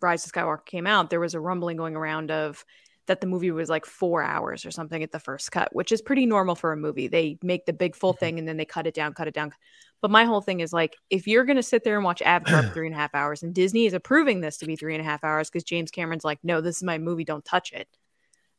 Rise 0.00 0.26
of 0.26 0.32
Skywalker 0.32 0.64
came 0.64 0.86
out, 0.86 1.10
there 1.10 1.20
was 1.20 1.34
a 1.34 1.40
rumbling 1.40 1.76
going 1.76 1.96
around 1.96 2.30
of 2.30 2.64
that 3.06 3.20
the 3.20 3.26
movie 3.26 3.50
was 3.50 3.68
like 3.68 3.86
four 3.86 4.22
hours 4.22 4.64
or 4.64 4.70
something 4.70 5.02
at 5.02 5.12
the 5.12 5.18
first 5.20 5.52
cut, 5.52 5.74
which 5.74 5.92
is 5.92 6.00
pretty 6.02 6.26
normal 6.26 6.54
for 6.54 6.72
a 6.72 6.76
movie. 6.76 7.08
They 7.08 7.38
make 7.42 7.66
the 7.66 7.72
big 7.72 7.94
full 7.96 8.14
Mhm. 8.14 8.18
thing 8.18 8.38
and 8.38 8.48
then 8.48 8.56
they 8.56 8.64
cut 8.64 8.86
it 8.86 8.94
down, 8.94 9.14
cut 9.14 9.28
it 9.28 9.34
down. 9.34 9.52
But 10.00 10.10
my 10.10 10.24
whole 10.24 10.40
thing 10.40 10.60
is 10.60 10.72
like, 10.72 10.96
if 11.10 11.26
you're 11.26 11.44
going 11.44 11.56
to 11.56 11.62
sit 11.62 11.84
there 11.84 11.96
and 11.96 12.04
watch 12.04 12.22
Avatar 12.22 12.62
for 12.62 12.70
three 12.74 12.86
and 12.86 12.94
a 12.94 12.98
half 12.98 13.14
hours, 13.14 13.42
and 13.42 13.54
Disney 13.54 13.86
is 13.86 13.94
approving 13.94 14.40
this 14.40 14.56
to 14.58 14.66
be 14.66 14.76
three 14.76 14.94
and 14.94 15.00
a 15.00 15.04
half 15.04 15.24
hours 15.24 15.50
because 15.50 15.64
James 15.64 15.90
Cameron's 15.90 16.24
like, 16.24 16.38
no, 16.42 16.60
this 16.60 16.76
is 16.76 16.82
my 16.82 16.98
movie, 16.98 17.24
don't 17.24 17.44
touch 17.44 17.72
it 17.72 17.88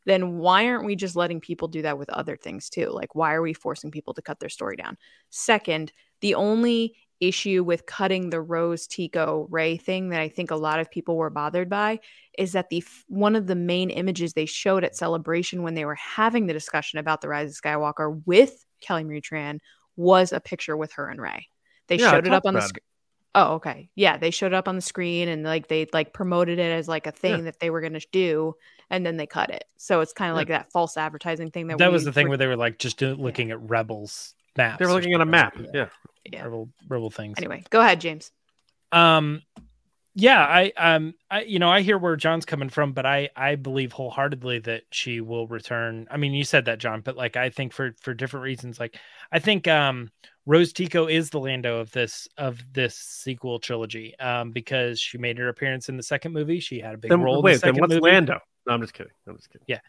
then 0.05 0.37
why 0.37 0.67
aren't 0.67 0.85
we 0.85 0.95
just 0.95 1.15
letting 1.15 1.41
people 1.41 1.67
do 1.67 1.81
that 1.81 1.97
with 1.97 2.09
other 2.09 2.37
things 2.37 2.69
too? 2.69 2.89
Like, 2.89 3.15
why 3.15 3.33
are 3.33 3.41
we 3.41 3.53
forcing 3.53 3.91
people 3.91 4.13
to 4.13 4.21
cut 4.21 4.39
their 4.39 4.49
story 4.49 4.75
down? 4.75 4.97
Second, 5.31 5.91
the 6.21 6.35
only 6.35 6.95
issue 7.21 7.63
with 7.63 7.85
cutting 7.85 8.29
the 8.29 8.41
Rose 8.41 8.87
Tico 8.87 9.47
Rey 9.49 9.77
thing 9.77 10.09
that 10.09 10.21
I 10.21 10.27
think 10.29 10.51
a 10.51 10.55
lot 10.55 10.79
of 10.79 10.91
people 10.91 11.15
were 11.15 11.29
bothered 11.29 11.69
by 11.69 11.99
is 12.37 12.51
that 12.53 12.69
the 12.69 12.83
one 13.07 13.35
of 13.35 13.47
the 13.47 13.55
main 13.55 13.89
images 13.89 14.33
they 14.33 14.45
showed 14.45 14.83
at 14.83 14.95
Celebration 14.95 15.63
when 15.63 15.73
they 15.75 15.85
were 15.85 15.95
having 15.95 16.45
the 16.47 16.53
discussion 16.53 16.99
about 16.99 17.21
the 17.21 17.29
Rise 17.29 17.51
of 17.51 17.61
Skywalker 17.61 18.21
with 18.25 18.65
Kelly 18.81 19.03
Marie 19.05 19.21
Tran 19.21 19.59
was 19.95 20.33
a 20.33 20.39
picture 20.39 20.75
with 20.75 20.91
her 20.93 21.09
and 21.09 21.21
Rey. 21.21 21.47
They 21.87 21.97
Yeah, 21.97 22.11
showed 22.11 22.27
it 22.27 22.33
up 22.33 22.45
on 22.45 22.53
the 22.53 22.61
screen. 22.61 22.81
Oh, 23.37 23.55
okay. 23.55 23.89
Yeah, 23.95 24.17
they 24.17 24.31
showed 24.31 24.47
it 24.47 24.53
up 24.53 24.67
on 24.67 24.75
the 24.75 24.81
screen 24.81 25.27
and 25.27 25.43
like 25.43 25.67
they 25.67 25.87
like 25.93 26.13
promoted 26.13 26.57
it 26.57 26.71
as 26.71 26.87
like 26.87 27.05
a 27.05 27.11
thing 27.11 27.39
Yeah. 27.39 27.41
that 27.45 27.59
they 27.59 27.69
were 27.69 27.81
going 27.81 27.93
to 27.93 28.05
do 28.11 28.55
and 28.89 29.05
then 29.05 29.17
they 29.17 29.27
cut 29.27 29.49
it. 29.49 29.65
So 29.77 29.99
it's 30.01 30.13
kind 30.13 30.31
of 30.31 30.35
Yeah. 30.35 30.39
like 30.39 30.47
that 30.49 30.71
false 30.71 30.95
advertising 30.95 31.51
thing 31.51 31.67
that 31.67 31.77
That 31.77 31.89
we 31.89 31.93
was 31.93 32.05
the 32.05 32.13
thing 32.13 32.25
were- 32.27 32.29
where 32.29 32.37
they 32.37 32.47
were 32.47 32.55
like 32.55 32.77
just 32.79 32.97
do- 32.97 33.15
looking 33.15 33.51
at 33.51 33.59
rebels 33.61 34.35
maps. 34.57 34.79
They 34.79 34.85
were 34.85 34.93
looking 34.93 35.13
at 35.13 35.19
a 35.19 35.23
something. 35.23 35.31
map. 35.31 35.57
Yeah. 35.73 35.87
Yeah. 36.31 36.43
Rebel 36.43 36.69
rebel 36.87 37.09
things. 37.09 37.35
Anyway, 37.37 37.63
go 37.69 37.81
ahead, 37.81 38.01
James. 38.01 38.31
Um, 38.91 39.41
yeah, 40.17 40.39
I 40.39 40.71
um, 40.77 41.13
I 41.29 41.41
you 41.41 41.59
know 41.59 41.69
I 41.69 41.81
hear 41.81 41.97
where 41.97 42.15
John's 42.15 42.45
coming 42.45 42.69
from, 42.69 42.93
but 42.93 43.05
I 43.05 43.29
I 43.35 43.55
believe 43.55 43.91
wholeheartedly 43.91 44.59
that 44.59 44.83
she 44.91 45.19
will 45.19 45.45
return. 45.47 46.07
I 46.09 46.15
mean, 46.17 46.33
you 46.33 46.45
said 46.45 46.65
that, 46.65 46.79
John, 46.79 47.01
but 47.01 47.17
like 47.17 47.35
I 47.35 47.49
think 47.49 47.73
for 47.73 47.93
for 48.01 48.13
different 48.13 48.45
reasons. 48.45 48.79
Like 48.79 48.97
I 49.31 49.39
think 49.39 49.67
um, 49.67 50.09
Rose 50.45 50.71
Tico 50.71 51.07
is 51.07 51.31
the 51.31 51.39
Lando 51.39 51.79
of 51.79 51.91
this 51.91 52.29
of 52.37 52.63
this 52.71 52.95
sequel 52.95 53.59
trilogy. 53.59 54.17
Um, 54.17 54.51
because 54.51 55.01
she 55.01 55.17
made 55.17 55.37
her 55.37 55.49
appearance 55.49 55.89
in 55.89 55.97
the 55.97 56.03
second 56.03 56.31
movie. 56.31 56.61
She 56.61 56.79
had 56.79 56.93
a 56.93 56.97
big 56.97 57.11
Then 57.11 57.21
role. 57.21 57.35
in 57.35 57.39
the 57.39 57.43
wait, 57.43 57.61
then 57.61 57.75
what's 57.75 57.93
movie. 57.93 58.09
Lando? 58.09 58.39
No, 58.65 58.73
I'm 58.73 58.81
just 58.81 58.93
kidding. 58.93 59.11
I'm 59.27 59.35
just 59.35 59.49
kidding. 59.51 59.65
Yeah. 59.67 59.79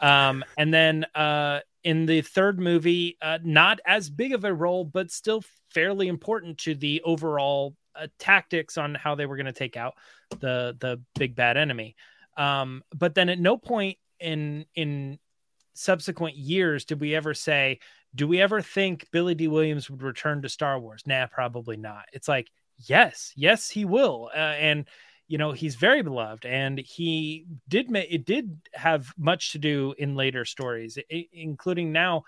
Um, 0.00 0.44
and 0.58 0.74
then 0.74 1.06
uh, 1.14 1.60
in 1.86 2.04
the 2.04 2.20
third 2.20 2.58
movie, 2.58 3.16
uh, 3.22 3.38
not 3.44 3.78
as 3.86 4.10
big 4.10 4.32
of 4.32 4.44
a 4.44 4.52
role, 4.52 4.84
but 4.84 5.08
still 5.08 5.44
fairly 5.70 6.08
important 6.08 6.58
to 6.58 6.74
the 6.74 7.00
overall 7.04 7.76
uh, 7.94 8.08
tactics 8.18 8.76
on 8.76 8.96
how 8.96 9.14
they 9.14 9.24
were 9.24 9.36
going 9.36 9.46
to 9.46 9.52
take 9.52 9.76
out 9.76 9.94
the 10.40 10.76
the 10.80 11.00
big 11.16 11.36
bad 11.36 11.56
enemy. 11.56 11.94
Um, 12.36 12.82
but 12.92 13.14
then 13.14 13.28
at 13.28 13.38
no 13.38 13.56
point 13.56 13.98
in 14.18 14.66
in 14.74 15.20
subsequent 15.74 16.34
years 16.36 16.86
did 16.86 16.98
we 16.98 17.14
ever 17.14 17.34
say, 17.34 17.78
do 18.16 18.26
we 18.26 18.42
ever 18.42 18.60
think 18.60 19.06
Billy 19.12 19.36
Dee 19.36 19.46
Williams 19.46 19.88
would 19.88 20.02
return 20.02 20.42
to 20.42 20.48
Star 20.48 20.80
Wars? 20.80 21.04
Nah, 21.06 21.28
probably 21.28 21.76
not. 21.76 22.06
It's 22.12 22.26
like, 22.26 22.48
yes, 22.78 23.32
yes, 23.36 23.70
he 23.70 23.84
will, 23.84 24.28
uh, 24.34 24.56
and 24.58 24.88
you 25.28 25.38
know 25.38 25.52
he's 25.52 25.74
very 25.74 26.02
beloved 26.02 26.46
and 26.46 26.78
he 26.78 27.46
did 27.68 27.90
make 27.90 28.08
it 28.10 28.24
did 28.24 28.58
have 28.74 29.12
much 29.18 29.52
to 29.52 29.58
do 29.58 29.94
in 29.98 30.14
later 30.14 30.44
stories 30.44 30.98
i- 31.12 31.28
including 31.32 31.92
now 31.92 32.22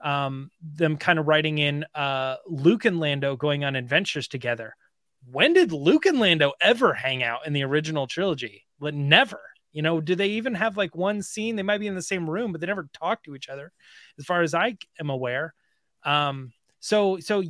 um 0.00 0.50
them 0.62 0.96
kind 0.96 1.18
of 1.18 1.26
writing 1.28 1.58
in 1.58 1.84
uh 1.94 2.36
luke 2.46 2.84
and 2.84 3.00
lando 3.00 3.36
going 3.36 3.64
on 3.64 3.76
adventures 3.76 4.28
together. 4.28 4.74
When 5.30 5.54
did 5.54 5.72
luke 5.72 6.06
and 6.06 6.18
lando 6.20 6.52
ever 6.60 6.92
hang 6.92 7.22
out 7.22 7.46
in 7.46 7.52
the 7.54 7.64
original 7.64 8.06
trilogy? 8.06 8.66
Like 8.80 8.94
never 8.94 9.40
you 9.72 9.82
know? 9.82 10.00
Do 10.00 10.14
they 10.14 10.28
even 10.28 10.54
have 10.54 10.76
like 10.76 10.94
one 10.94 11.20
scene? 11.20 11.56
They 11.56 11.64
might 11.64 11.78
be 11.78 11.88
in 11.88 11.96
the 11.96 12.02
same 12.02 12.30
room 12.30 12.52
but 12.52 12.60
they 12.60 12.66
never 12.66 12.88
talk 12.92 13.24
to 13.24 13.34
each 13.34 13.48
other 13.48 13.72
as 14.18 14.24
far 14.24 14.42
as 14.42 14.54
i 14.54 14.76
am 15.00 15.10
aware. 15.10 15.54
Um 16.04 16.52
so 16.80 17.18
so 17.18 17.42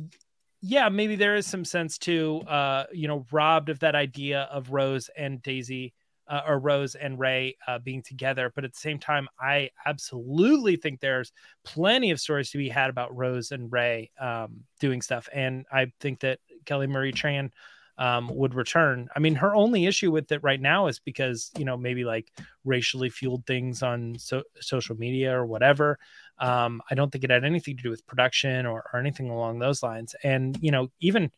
yeah, 0.67 0.89
maybe 0.89 1.15
there 1.15 1.35
is 1.35 1.45
some 1.45 1.63
sense 1.63 1.99
to, 1.99 2.41
uh, 2.47 2.85
you 2.91 3.07
know, 3.07 3.25
robbed 3.31 3.69
of 3.69 3.79
that 3.79 3.93
idea 3.93 4.47
of 4.51 4.71
Rose 4.71 5.11
and 5.15 5.39
Daisy, 5.43 5.93
uh, 6.27 6.41
or 6.47 6.57
Rose 6.57 6.95
and 6.95 7.19
Rey 7.19 7.55
uh, 7.67 7.77
being 7.77 8.01
together. 8.01 8.51
But 8.53 8.63
at 8.63 8.73
the 8.73 8.79
same 8.79 8.97
time, 8.97 9.27
I 9.39 9.69
absolutely 9.85 10.75
think 10.75 10.99
there's 10.99 11.31
plenty 11.63 12.09
of 12.09 12.19
stories 12.19 12.49
to 12.49 12.57
be 12.57 12.67
had 12.67 12.89
about 12.89 13.15
Rose 13.15 13.51
and 13.51 13.71
Rey 13.71 14.09
um, 14.19 14.63
doing 14.79 15.03
stuff, 15.03 15.29
and 15.31 15.67
I 15.71 15.91
think 15.99 16.21
that 16.21 16.39
Kelly 16.65 16.87
Marie 16.87 17.13
Tran 17.13 17.51
um, 17.97 18.29
would 18.33 18.55
return. 18.55 19.07
I 19.15 19.19
mean, 19.19 19.35
her 19.35 19.55
only 19.55 19.85
issue 19.85 20.11
with 20.11 20.31
it 20.31 20.43
right 20.43 20.59
now 20.59 20.87
is 20.87 20.99
because 20.99 21.51
you 21.57 21.63
know 21.65 21.77
maybe 21.77 22.03
like 22.03 22.31
racially 22.63 23.09
fueled 23.09 23.45
things 23.45 23.83
on 23.83 24.17
so- 24.17 24.43
social 24.59 24.95
media 24.95 25.37
or 25.37 25.45
whatever. 25.45 25.99
Um, 26.39 26.81
I 26.89 26.95
don't 26.95 27.11
think 27.11 27.23
it 27.23 27.29
had 27.29 27.45
anything 27.45 27.77
to 27.77 27.83
do 27.83 27.89
with 27.89 28.05
production 28.05 28.65
or, 28.65 28.83
or 28.91 28.99
anything 28.99 29.29
along 29.29 29.59
those 29.59 29.81
lines. 29.81 30.15
And 30.23 30.57
you 30.61 30.71
know, 30.71 30.89
even 30.99 31.31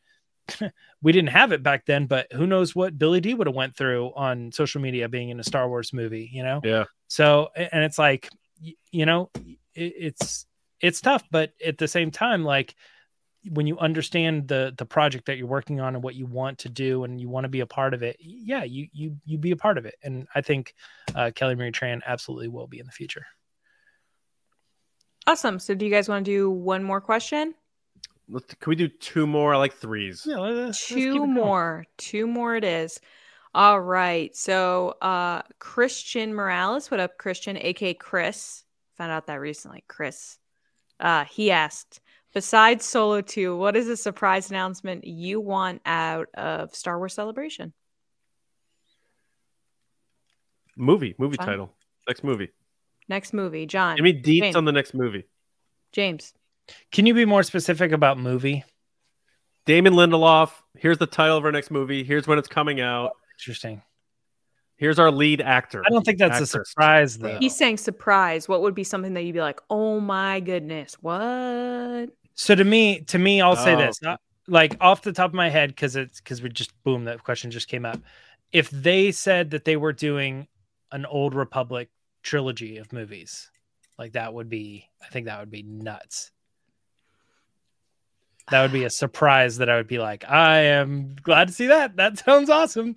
we 1.02 1.12
didn't 1.12 1.30
have 1.30 1.52
it 1.52 1.64
back 1.64 1.86
then, 1.86 2.06
but 2.06 2.32
who 2.34 2.48
knows 2.48 2.76
what 2.76 2.98
Billy 2.98 3.22
Dee 3.22 3.34
would 3.34 3.48
have 3.48 3.56
went 3.56 3.76
through 3.76 4.12
on 4.16 4.52
social 4.52 4.82
media 4.82 5.10
being 5.10 5.30
in 5.30 5.40
a 5.40 5.44
Star 5.44 5.68
Wars 5.68 5.94
movie, 5.94 6.30
you 6.32 6.44
know? 6.44 6.62
Yeah. 6.64 6.86
So, 7.08 7.50
and 7.56 7.84
it's 7.84 7.98
like, 7.98 8.30
you 8.92 9.06
know, 9.06 9.30
it, 9.36 9.94
it's 9.98 10.46
it's 10.80 11.02
tough, 11.02 11.24
but 11.32 11.52
at 11.66 11.78
the 11.78 11.88
same 11.88 12.12
time, 12.12 12.44
like 12.44 12.76
when 13.52 13.68
you 13.68 13.78
understand 13.80 14.48
the 14.48 14.74
the 14.78 14.86
project 14.86 15.26
that 15.26 15.38
you're 15.38 15.48
working 15.48 15.80
on 15.80 15.96
and 15.96 16.04
what 16.04 16.16
you 16.16 16.26
want 16.26 16.60
to 16.60 16.70
do 16.70 17.04
and 17.04 17.22
you 17.22 17.30
want 17.30 17.46
to 17.46 17.50
be 17.50 17.62
a 17.62 17.66
part 17.66 17.94
of 17.94 18.04
it, 18.04 18.18
yeah, 18.20 18.64
you 18.64 18.88
you 18.92 19.18
you 19.26 19.38
be 19.38 19.52
a 19.52 19.58
part 19.58 19.78
of 19.78 19.86
it. 19.86 19.96
And 20.04 20.28
I 20.36 20.42
think 20.42 20.74
uh, 21.16 21.32
Kelly 21.34 21.56
Marie 21.56 21.72
Tran 21.72 22.02
absolutely 22.06 22.48
will 22.48 22.68
be 22.68 22.80
in 22.80 22.86
the 22.86 22.92
future. 22.92 23.26
Awesome. 25.28 25.60
So, 25.60 25.76
do 25.76 25.86
you 25.86 25.92
guys 25.92 26.08
want 26.08 26.26
to 26.26 26.32
do 26.32 26.50
one 26.50 26.84
more 26.84 27.02
question? 27.02 27.54
Let's, 28.30 28.54
can 28.56 28.70
we 28.70 28.76
do 28.76 28.88
two 28.88 29.28
more? 29.28 29.54
I 29.54 29.58
like 29.58 29.74
threes. 29.74 30.24
Yeah, 30.26 30.38
let's- 30.38 30.56
let's 30.56 30.88
keep 30.88 31.14
Two 31.14 31.28
more. 31.28 31.86
Two 31.98 32.28
more 32.28 32.56
it 32.56 32.64
is. 32.64 33.00
All 33.54 33.80
right. 33.80 34.36
So, 34.36 34.96
uh, 35.02 35.42
Christian 35.60 36.34
Morales, 36.34 36.90
what 36.90 37.00
up, 37.00 37.18
Christian, 37.18 37.58
aka 37.58 37.94
Chris? 37.94 38.64
Found 38.98 39.12
out 39.12 39.28
that 39.28 39.36
recently. 39.42 39.84
Chris. 39.88 40.40
Uh, 41.00 41.26
he 41.26 41.52
asked, 41.52 42.00
besides 42.34 42.86
Solo 42.86 43.22
2, 43.22 43.56
what 43.56 43.76
is 43.76 43.88
a 43.88 43.98
surprise 43.98 44.50
announcement 44.50 45.06
you 45.06 45.40
want 45.40 45.82
out 45.86 46.28
of 46.34 46.74
Star 46.76 46.98
Wars 46.98 47.14
Celebration? 47.14 47.74
Movie, 50.76 51.16
movie 51.18 51.38
Fine. 51.38 51.48
title. 51.48 51.74
Next 52.08 52.24
movie. 52.24 52.50
Next 53.10 53.34
movie, 53.34 53.66
John. 53.66 53.96
Give 53.96 54.04
me 54.04 54.14
deets 54.22 54.42
Wayne. 54.42 54.56
on 54.56 54.66
the 54.66 54.72
next 54.72 54.94
movie. 54.94 55.26
James. 55.92 56.34
Can 56.92 57.06
you 57.06 57.14
be 57.14 57.26
more 57.26 57.44
specific 57.44 57.92
about 57.92 58.18
movie? 58.18 58.64
Damon 59.66 59.94
Lindelof. 59.94 60.52
Here's 60.78 60.98
the 60.98 61.06
title 61.08 61.38
of 61.38 61.46
our 61.46 61.52
next 61.52 61.72
movie. 61.72 62.04
Here's 62.04 62.28
when 62.28 62.38
it's 62.38 62.48
coming 62.48 62.82
out. 62.82 63.12
Interesting. 63.40 63.82
Here's 64.76 65.00
our 65.00 65.10
lead 65.12 65.42
actor. 65.42 65.84
I 65.86 65.90
don't 65.90 66.04
think 66.06 66.20
that's 66.20 66.34
Actress. 66.36 66.54
a 66.56 66.66
surprise 66.66 67.18
though. 67.18 67.38
He's 67.40 67.56
saying 67.56 67.78
surprise. 67.78 68.48
What 68.48 68.62
would 68.62 68.76
be 68.76 68.84
something 68.84 69.14
that 69.16 69.24
you'd 69.24 69.34
be 69.34 69.42
like, 69.42 69.60
oh 69.70 70.00
my 70.00 70.40
goodness, 70.40 70.96
what? 71.02 72.10
So 72.36 72.54
to 72.54 72.64
me, 72.64 73.02
to 73.02 73.18
me, 73.18 73.42
I'll 73.42 73.56
say 73.56 73.74
Oh. 73.74 73.78
this, 73.78 74.04
uh, 74.04 74.18
like 74.48 74.78
off 74.80 75.02
the 75.02 75.14
top 75.14 75.32
of 75.32 75.34
my 75.34 75.50
head, 75.50 75.70
because 75.70 75.96
it's 75.96 76.22
because 76.22 76.42
we 76.44 76.50
just 76.50 76.72
boom, 76.84 77.06
that 77.06 77.24
question 77.24 77.50
just 77.50 77.68
came 77.68 77.86
up. 77.86 78.00
If 78.52 78.70
they 78.70 79.12
said 79.12 79.50
that 79.52 79.66
they 79.66 79.78
were 79.78 79.94
doing 79.94 80.48
an 80.92 81.06
Old 81.08 81.34
Republic 81.34 81.90
trilogy 82.28 82.78
of 82.78 82.92
movies, 82.92 83.50
like 83.98 84.12
that 84.14 84.34
would 84.34 84.50
be, 84.50 84.90
I 85.02 85.08
think 85.08 85.28
that 85.28 85.40
would 85.40 85.50
be 85.50 85.64
nuts. 85.64 86.32
That 88.52 88.62
would 88.62 88.74
be 88.74 88.84
a 88.84 88.90
surprise 88.90 89.58
that 89.58 89.70
I 89.70 89.78
would 89.78 89.88
be 89.88 89.98
like, 89.98 90.30
I 90.30 90.60
am 90.60 91.16
glad 91.22 91.48
to 91.48 91.54
see 91.54 91.68
that. 91.68 91.96
That 91.96 92.18
sounds 92.26 92.50
awesome. 92.50 92.96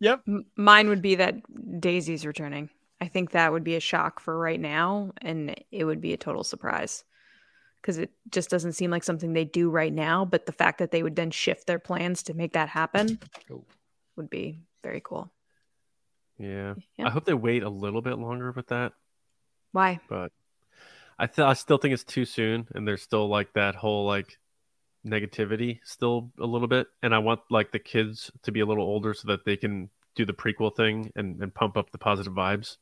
Yep. 0.00 0.22
Mine 0.56 0.88
would 0.88 1.02
be 1.02 1.16
that 1.16 1.34
Daisy's 1.80 2.24
returning. 2.24 2.70
I 3.00 3.08
think 3.08 3.32
that 3.32 3.52
would 3.52 3.64
be 3.64 3.76
a 3.76 3.80
shock 3.80 4.20
for 4.20 4.38
right 4.38 4.60
now, 4.60 5.12
and 5.22 5.54
it 5.72 5.84
would 5.84 6.00
be 6.00 6.12
a 6.12 6.16
total 6.18 6.44
surprise 6.44 7.02
because 7.80 7.98
it 7.98 8.10
just 8.30 8.50
doesn't 8.50 8.72
seem 8.74 8.90
like 8.90 9.02
something 9.04 9.32
they 9.32 9.44
do 9.44 9.70
right 9.70 9.92
now. 9.92 10.24
But 10.24 10.46
the 10.46 10.52
fact 10.52 10.78
that 10.78 10.90
they 10.90 11.02
would 11.02 11.16
then 11.16 11.30
shift 11.30 11.66
their 11.66 11.78
plans 11.78 12.22
to 12.24 12.34
make 12.34 12.52
that 12.52 12.68
happen 12.68 13.18
Cool. 13.48 13.66
would 14.16 14.28
be 14.30 14.60
very 14.82 15.00
cool. 15.04 15.32
Yeah. 16.40 16.74
Yeah. 16.96 17.06
I 17.06 17.10
hope 17.10 17.26
they 17.26 17.34
wait 17.34 17.62
a 17.62 17.68
little 17.68 18.00
bit 18.00 18.18
longer 18.18 18.50
with 18.52 18.68
that, 18.68 18.92
Why? 19.72 20.00
but 20.08 20.32
I 21.18 21.26
th- 21.26 21.46
I 21.46 21.52
still 21.52 21.76
think 21.76 21.92
it's 21.92 22.04
too 22.04 22.24
soon, 22.24 22.66
and 22.74 22.88
there's 22.88 23.02
still 23.02 23.28
like 23.28 23.52
that 23.52 23.74
whole 23.74 24.06
like 24.06 24.38
negativity 25.06 25.80
still 25.84 26.30
a 26.40 26.46
little 26.46 26.66
bit, 26.68 26.86
and 27.02 27.14
I 27.14 27.18
want 27.18 27.40
like 27.50 27.72
the 27.72 27.78
kids 27.78 28.30
to 28.44 28.52
be 28.52 28.60
a 28.60 28.66
little 28.66 28.84
older 28.84 29.12
so 29.12 29.28
that 29.28 29.44
they 29.44 29.56
can 29.56 29.90
do 30.14 30.24
the 30.24 30.32
prequel 30.32 30.74
thing 30.74 31.12
and, 31.14 31.40
and 31.42 31.54
pump 31.54 31.76
up 31.76 31.90
the 31.90 31.98
positive 31.98 32.32
vibes. 32.32 32.78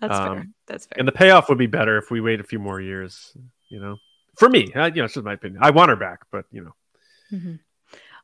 That's 0.00 0.18
fair. 0.18 0.28
Um, 0.28 0.54
That's 0.66 0.86
fair. 0.86 0.96
And 0.98 1.06
the 1.06 1.12
payoff 1.12 1.48
would 1.48 1.58
be 1.58 1.66
better 1.66 1.96
if 1.96 2.10
we 2.10 2.20
wait 2.20 2.40
a 2.40 2.44
few 2.44 2.58
more 2.58 2.80
years. 2.80 3.36
You 3.68 3.80
know, 3.80 3.96
for 4.36 4.48
me, 4.48 4.72
I, 4.74 4.88
you 4.88 4.94
know, 4.96 5.04
it's 5.04 5.14
just 5.14 5.24
my 5.24 5.34
opinion. 5.34 5.62
I 5.62 5.70
want 5.70 5.90
her 5.90 5.96
back, 5.96 6.20
but 6.32 6.46
you 6.50 6.64
know, 6.64 6.74
Mhm. 7.32 7.60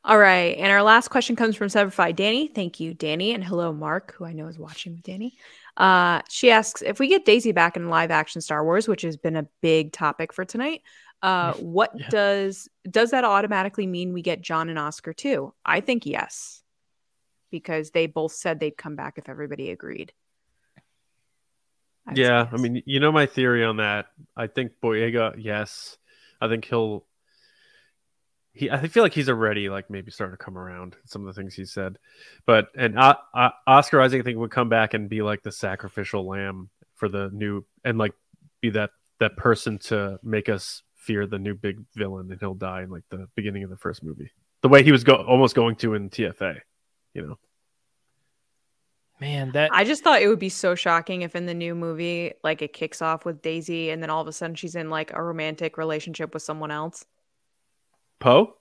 All 0.06 0.18
right. 0.18 0.56
And 0.56 0.70
our 0.70 0.84
last 0.84 1.08
question 1.08 1.34
comes 1.34 1.56
from 1.56 1.66
Severify 1.66 2.14
Danny. 2.14 2.46
Thank 2.46 2.78
you, 2.78 2.94
Danny. 2.94 3.34
And 3.34 3.42
hello, 3.42 3.72
Mark, 3.72 4.14
who 4.14 4.24
I 4.24 4.32
know 4.32 4.46
is 4.46 4.56
watching 4.56 4.92
with 4.92 5.02
Danny. 5.02 5.34
Uh, 5.76 6.22
she 6.30 6.52
asks 6.52 6.80
if 6.80 7.00
we 7.00 7.08
get 7.08 7.24
Daisy 7.24 7.50
back 7.50 7.76
in 7.76 7.90
live 7.90 8.12
action 8.12 8.40
Star 8.40 8.64
Wars, 8.64 8.86
which 8.86 9.02
has 9.02 9.16
been 9.16 9.34
a 9.34 9.48
big 9.62 9.90
topic 9.90 10.32
for 10.32 10.44
tonight. 10.44 10.82
Uh, 11.22 11.52
what 11.58 11.90
Yeah. 11.96 12.08
does 12.08 12.68
does 12.88 13.10
that 13.10 13.24
automatically 13.24 13.88
mean 13.88 14.12
we 14.12 14.22
get 14.22 14.40
John 14.40 14.68
and 14.68 14.78
Oscar 14.78 15.12
too? 15.12 15.52
I 15.64 15.80
think 15.80 16.06
yes, 16.06 16.62
because 17.50 17.90
they 17.90 18.06
both 18.06 18.30
said 18.32 18.60
they'd 18.60 18.76
come 18.76 18.94
back 18.94 19.18
if 19.18 19.28
everybody 19.28 19.70
agreed. 19.70 20.12
I'd 22.06 22.16
yeah. 22.16 22.46
I 22.52 22.56
mean, 22.58 22.80
you 22.86 23.00
know 23.00 23.10
my 23.10 23.26
theory 23.26 23.64
on 23.64 23.78
that. 23.78 24.06
I 24.36 24.46
think 24.46 24.74
Boyega, 24.80 25.34
yes. 25.36 25.96
I 26.40 26.46
think 26.46 26.64
he'll. 26.64 27.04
He, 28.56 28.70
I 28.70 28.88
feel 28.88 29.02
like 29.02 29.12
he's 29.12 29.28
already 29.28 29.68
like 29.68 29.90
maybe 29.90 30.10
starting 30.10 30.36
to 30.36 30.42
come 30.42 30.56
around. 30.56 30.96
Some 31.04 31.26
of 31.26 31.34
the 31.34 31.38
things 31.40 31.54
he 31.54 31.64
said, 31.64 31.98
but 32.46 32.68
and 32.76 32.98
uh, 32.98 33.16
uh, 33.34 33.50
Oscar 33.66 34.00
Isaac 34.00 34.20
I 34.20 34.24
think 34.24 34.38
would 34.38 34.50
come 34.50 34.68
back 34.68 34.94
and 34.94 35.08
be 35.08 35.22
like 35.22 35.42
the 35.42 35.52
sacrificial 35.52 36.26
lamb 36.26 36.70
for 36.94 37.08
the 37.08 37.30
new 37.32 37.64
and 37.84 37.98
like 37.98 38.12
be 38.60 38.70
that 38.70 38.90
that 39.20 39.36
person 39.36 39.78
to 39.78 40.18
make 40.22 40.48
us 40.48 40.82
fear 40.94 41.26
the 41.26 41.38
new 41.38 41.54
big 41.54 41.84
villain, 41.94 42.30
and 42.30 42.40
he'll 42.40 42.54
die 42.54 42.82
in 42.82 42.90
like 42.90 43.04
the 43.10 43.28
beginning 43.34 43.62
of 43.62 43.70
the 43.70 43.76
first 43.76 44.02
movie, 44.02 44.30
the 44.62 44.68
way 44.68 44.82
he 44.82 44.92
was 44.92 45.04
go- 45.04 45.24
almost 45.26 45.54
going 45.54 45.76
to 45.76 45.94
in 45.94 46.08
TFA. 46.08 46.60
You 47.12 47.26
know, 47.26 47.38
Man, 49.18 49.52
that 49.52 49.70
I 49.72 49.84
just 49.84 50.04
thought 50.04 50.20
it 50.20 50.28
would 50.28 50.38
be 50.38 50.50
so 50.50 50.74
shocking 50.74 51.22
if 51.22 51.34
in 51.34 51.46
the 51.46 51.54
new 51.54 51.74
movie, 51.74 52.34
like 52.44 52.60
it 52.60 52.74
kicks 52.74 53.00
off 53.00 53.24
with 53.24 53.40
Daisy 53.40 53.90
and 53.90 54.02
then 54.02 54.10
all 54.10 54.20
of 54.20 54.28
a 54.28 54.32
sudden 54.32 54.54
she's 54.54 54.74
in 54.74 54.90
like 54.90 55.10
a 55.12 55.22
romantic 55.22 55.78
relationship 55.78 56.34
with 56.34 56.42
someone 56.42 56.70
else. 56.70 57.06
Poe. 58.20 58.54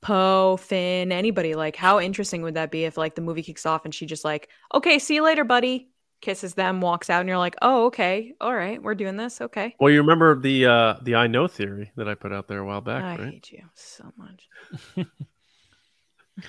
Poe, 0.00 0.56
Finn, 0.56 1.12
anybody. 1.12 1.54
Like, 1.54 1.76
how 1.76 2.00
interesting 2.00 2.42
would 2.42 2.54
that 2.54 2.72
be 2.72 2.84
if 2.84 2.96
like 2.96 3.14
the 3.14 3.22
movie 3.22 3.42
kicks 3.42 3.64
off 3.64 3.84
and 3.84 3.94
she 3.94 4.04
just 4.04 4.24
like, 4.24 4.48
okay, 4.74 4.98
see 4.98 5.14
you 5.14 5.22
later, 5.22 5.44
buddy, 5.44 5.90
kisses 6.20 6.54
them, 6.54 6.80
walks 6.80 7.08
out, 7.08 7.20
and 7.20 7.28
you're 7.28 7.38
like, 7.38 7.56
oh, 7.62 7.86
okay, 7.86 8.32
all 8.40 8.54
right, 8.54 8.82
we're 8.82 8.96
doing 8.96 9.16
this, 9.16 9.40
okay. 9.40 9.76
Well, 9.78 9.92
you 9.92 10.00
remember 10.00 10.40
the 10.40 10.66
uh 10.66 10.94
the 11.02 11.14
I 11.14 11.28
know 11.28 11.46
theory 11.46 11.92
that 11.96 12.08
I 12.08 12.14
put 12.14 12.32
out 12.32 12.48
there 12.48 12.58
a 12.58 12.66
while 12.66 12.80
back, 12.80 13.04
I 13.04 13.16
right? 13.16 13.32
hate 13.34 13.52
you 13.52 13.62
so 13.74 14.12
much. 14.16 15.06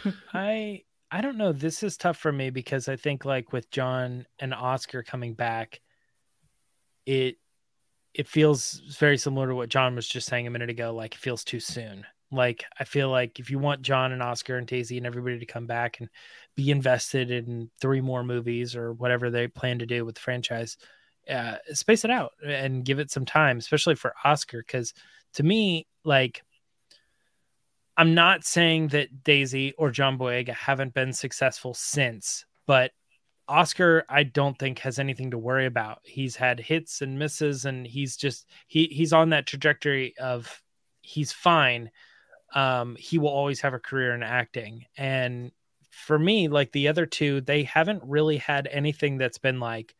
I 0.33 0.81
I 1.11 1.21
don't 1.21 1.37
know. 1.37 1.51
This 1.51 1.83
is 1.83 1.95
tough 1.95 2.17
for 2.17 2.31
me 2.31 2.49
because 2.49 2.87
I 2.87 2.95
think 2.95 3.23
like 3.23 3.53
with 3.53 3.69
John 3.69 4.25
and 4.39 4.51
Oscar 4.51 5.03
coming 5.03 5.35
back, 5.35 5.79
it 7.05 7.37
it 8.13 8.27
feels 8.27 8.81
very 8.99 9.17
similar 9.17 9.47
to 9.47 9.55
what 9.55 9.69
John 9.69 9.95
was 9.95 10.07
just 10.07 10.27
saying 10.27 10.47
a 10.47 10.51
minute 10.51 10.69
ago. 10.69 10.93
Like 10.93 11.15
it 11.15 11.19
feels 11.19 11.43
too 11.43 11.59
soon. 11.59 12.05
Like 12.31 12.63
I 12.79 12.83
feel 12.83 13.09
like 13.09 13.39
if 13.39 13.49
you 13.49 13.59
want 13.59 13.81
John 13.81 14.11
and 14.11 14.21
Oscar 14.21 14.57
and 14.57 14.67
Daisy 14.67 14.97
and 14.97 15.05
everybody 15.05 15.39
to 15.39 15.45
come 15.45 15.67
back 15.67 15.99
and 15.99 16.09
be 16.55 16.71
invested 16.71 17.31
in 17.31 17.69
three 17.79 18.01
more 18.01 18.23
movies 18.23 18.75
or 18.75 18.93
whatever 18.93 19.29
they 19.29 19.47
plan 19.47 19.79
to 19.79 19.85
do 19.85 20.05
with 20.05 20.15
the 20.15 20.21
franchise, 20.21 20.77
uh, 21.29 21.57
space 21.71 22.03
it 22.03 22.11
out 22.11 22.31
and 22.45 22.85
give 22.85 22.99
it 22.99 23.11
some 23.11 23.25
time, 23.25 23.57
especially 23.57 23.95
for 23.95 24.13
Oscar. 24.23 24.59
Because 24.59 24.93
to 25.33 25.43
me, 25.43 25.87
like 26.03 26.43
I'm 27.97 28.15
not 28.15 28.43
saying 28.43 28.89
that 28.89 29.23
Daisy 29.23 29.73
or 29.77 29.91
John 29.91 30.17
Boyega 30.17 30.53
haven't 30.53 30.93
been 30.93 31.13
successful 31.13 31.73
since, 31.73 32.45
but 32.65 32.91
Oscar, 33.47 34.05
I 34.09 34.23
don't 34.23 34.57
think 34.57 34.79
has 34.79 34.99
anything 34.99 35.31
to 35.31 35.37
worry 35.37 35.65
about. 35.65 35.99
He's 36.03 36.35
had 36.35 36.59
hits 36.59 37.01
and 37.01 37.19
misses, 37.19 37.65
and 37.65 37.85
he's 37.85 38.15
just 38.15 38.47
he 38.67 38.85
he's 38.85 39.13
on 39.13 39.29
that 39.29 39.47
trajectory 39.47 40.15
of 40.17 40.61
he's 41.01 41.31
fine. 41.31 41.91
Um, 42.55 42.95
he 42.97 43.17
will 43.17 43.29
always 43.29 43.61
have 43.61 43.73
a 43.73 43.79
career 43.79 44.13
in 44.13 44.23
acting, 44.23 44.85
and 44.97 45.51
for 45.89 46.17
me, 46.17 46.47
like 46.47 46.71
the 46.71 46.87
other 46.87 47.05
two, 47.05 47.41
they 47.41 47.63
haven't 47.63 48.01
really 48.03 48.37
had 48.37 48.67
anything 48.71 49.17
that's 49.17 49.37
been 49.37 49.59
like 49.59 49.95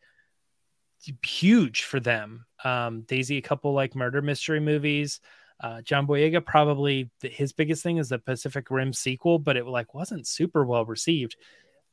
huge 1.22 1.82
for 1.82 2.00
them. 2.00 2.46
Um, 2.64 3.02
Daisy, 3.02 3.36
a 3.38 3.42
couple 3.42 3.72
like 3.72 3.94
murder 3.94 4.22
mystery 4.22 4.60
movies. 4.60 5.20
Uh, 5.60 5.82
John 5.82 6.06
Boyega 6.06 6.44
probably 6.44 7.10
his 7.22 7.52
biggest 7.52 7.82
thing 7.82 7.98
is 7.98 8.08
the 8.08 8.18
Pacific 8.18 8.70
Rim 8.70 8.92
sequel, 8.92 9.38
but 9.38 9.56
it 9.56 9.66
like 9.66 9.94
wasn't 9.94 10.26
super 10.26 10.64
well 10.64 10.84
received. 10.84 11.36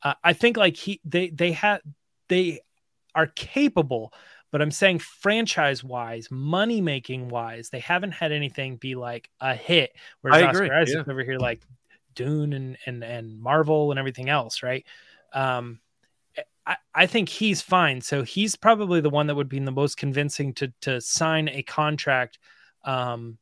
Uh, 0.02 0.14
I 0.22 0.32
think 0.32 0.56
like 0.56 0.76
he 0.76 1.00
they 1.04 1.30
they 1.30 1.52
had 1.52 1.80
they 2.28 2.60
are 3.14 3.26
capable, 3.26 4.12
but 4.50 4.62
I'm 4.62 4.70
saying 4.70 5.00
franchise 5.00 5.84
wise, 5.84 6.30
money 6.30 6.80
making 6.80 7.28
wise, 7.28 7.70
they 7.70 7.80
haven't 7.80 8.12
had 8.12 8.32
anything 8.32 8.76
be 8.76 8.94
like 8.94 9.30
a 9.40 9.54
hit. 9.54 9.92
Whereas 10.20 10.42
I 10.42 10.50
agree, 10.50 10.70
Oscar 10.70 10.98
yeah. 10.98 11.04
over 11.12 11.22
here 11.22 11.38
like 11.38 11.62
Dune 12.14 12.52
and 12.52 12.76
and 12.86 13.04
and 13.04 13.40
Marvel 13.40 13.90
and 13.90 13.98
everything 13.98 14.28
else, 14.28 14.62
right? 14.62 14.84
Um, 15.32 15.80
I, 16.66 16.76
I 16.94 17.06
think 17.06 17.28
he's 17.28 17.62
fine. 17.62 18.00
So 18.00 18.22
he's 18.22 18.56
probably 18.56 19.00
the 19.00 19.10
one 19.10 19.26
that 19.26 19.34
would 19.34 19.48
be 19.48 19.58
the 19.58 19.70
most 19.70 19.96
convincing 19.96 20.52
to 20.54 20.72
to 20.82 21.00
sign 21.00 21.48
a 21.48 21.62
contract 21.62 22.38
um, 22.84 23.38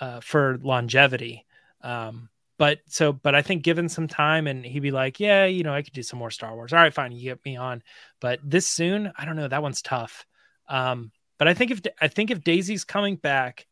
uh, 0.00 0.20
for 0.20 0.58
longevity. 0.62 1.46
Um, 1.82 2.28
but 2.58 2.80
so, 2.86 3.12
but 3.12 3.34
I 3.34 3.42
think 3.42 3.62
given 3.62 3.88
some 3.88 4.08
time 4.08 4.46
and 4.46 4.64
he'd 4.64 4.80
be 4.80 4.90
like, 4.90 5.20
yeah, 5.20 5.44
you 5.46 5.62
know, 5.62 5.72
I 5.72 5.82
could 5.82 5.92
do 5.94 6.02
some 6.02 6.18
more 6.18 6.30
Star 6.30 6.54
Wars. 6.54 6.72
All 6.72 6.78
right, 6.80 6.92
fine, 6.92 7.12
you 7.12 7.22
get 7.22 7.44
me 7.44 7.56
on. 7.56 7.82
But 8.20 8.40
this 8.44 8.66
soon, 8.68 9.12
I 9.16 9.24
don't 9.24 9.36
know. 9.36 9.48
That 9.48 9.62
one's 9.62 9.80
tough. 9.82 10.26
Um, 10.68 11.12
but 11.38 11.48
I 11.48 11.54
think 11.54 11.70
if 11.70 11.80
I 12.00 12.08
think 12.08 12.30
if 12.30 12.42
Daisy's 12.42 12.84
coming 12.84 13.16
back, 13.16 13.66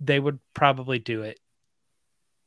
they 0.00 0.18
would 0.18 0.38
probably 0.52 0.98
do 0.98 1.22
it. 1.22 1.38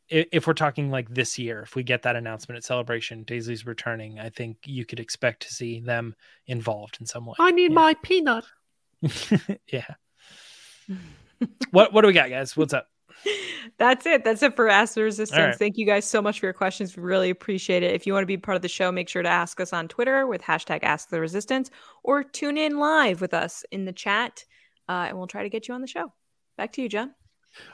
If 0.10 0.48
we're 0.48 0.54
talking 0.54 0.90
like 0.90 1.10
this 1.10 1.38
year, 1.38 1.62
if 1.62 1.76
we 1.76 1.84
get 1.84 2.04
that 2.04 2.16
announcement 2.16 2.58
at 2.58 2.64
Celebration, 2.64 3.24
Daisy's 3.24 3.66
returning, 3.66 4.20
I 4.20 4.30
think 4.30 4.58
you 4.66 4.86
could 4.86 5.02
expect 5.02 5.44
to 5.44 5.54
see 5.54 5.82
them 5.82 6.16
involved 6.48 6.98
in 7.02 7.06
some 7.06 7.26
way. 7.26 7.34
I 7.40 7.52
need 7.52 7.72
Yeah. 7.72 7.76
my 7.76 7.94
peanut. 7.96 8.46
yeah. 9.72 9.96
What 11.72 11.92
what 11.94 12.02
do 12.02 12.08
we 12.08 12.14
got, 12.14 12.30
guys? 12.30 12.56
What's 12.56 12.74
up? 12.74 12.88
That's 13.78 14.06
it. 14.06 14.24
That's 14.24 14.42
it 14.44 14.56
for 14.56 14.70
Ask 14.70 14.96
the 14.96 15.04
Resistance. 15.04 15.38
right. 15.38 15.56
Thank 15.56 15.78
you 15.78 15.86
guys 15.86 16.06
so 16.06 16.22
much 16.22 16.40
for 16.40 16.46
your 16.46 16.54
questions. 16.54 16.96
We 16.96 17.04
really 17.04 17.30
appreciate 17.30 17.84
it. 17.84 17.94
If 17.94 18.08
you 18.08 18.14
want 18.14 18.24
to 18.24 18.28
be 18.28 18.38
part 18.38 18.56
of 18.56 18.62
the 18.62 18.68
show, 18.68 18.92
make 18.92 19.10
sure 19.10 19.24
to 19.24 19.30
ask 19.30 19.60
us 19.60 19.74
on 19.74 19.88
Twitter 19.88 20.26
with 20.28 20.42
hashtag 20.42 20.80
Ask 20.84 21.10
the 21.10 21.20
Resistance 21.20 21.70
or 22.04 22.24
tune 22.24 22.58
in 22.58 22.78
live 22.78 23.22
with 23.22 23.34
us 23.34 23.66
in 23.72 23.86
the 23.86 23.94
chat, 23.94 24.46
uh, 24.88 25.06
and 25.10 25.18
we'll 25.18 25.28
try 25.28 25.44
to 25.44 25.50
get 25.50 25.68
you 25.68 25.74
on 25.74 25.82
the 25.82 25.88
show. 25.88 26.14
Back 26.58 26.74
to 26.74 26.82
you, 26.82 26.90
John. 26.90 27.14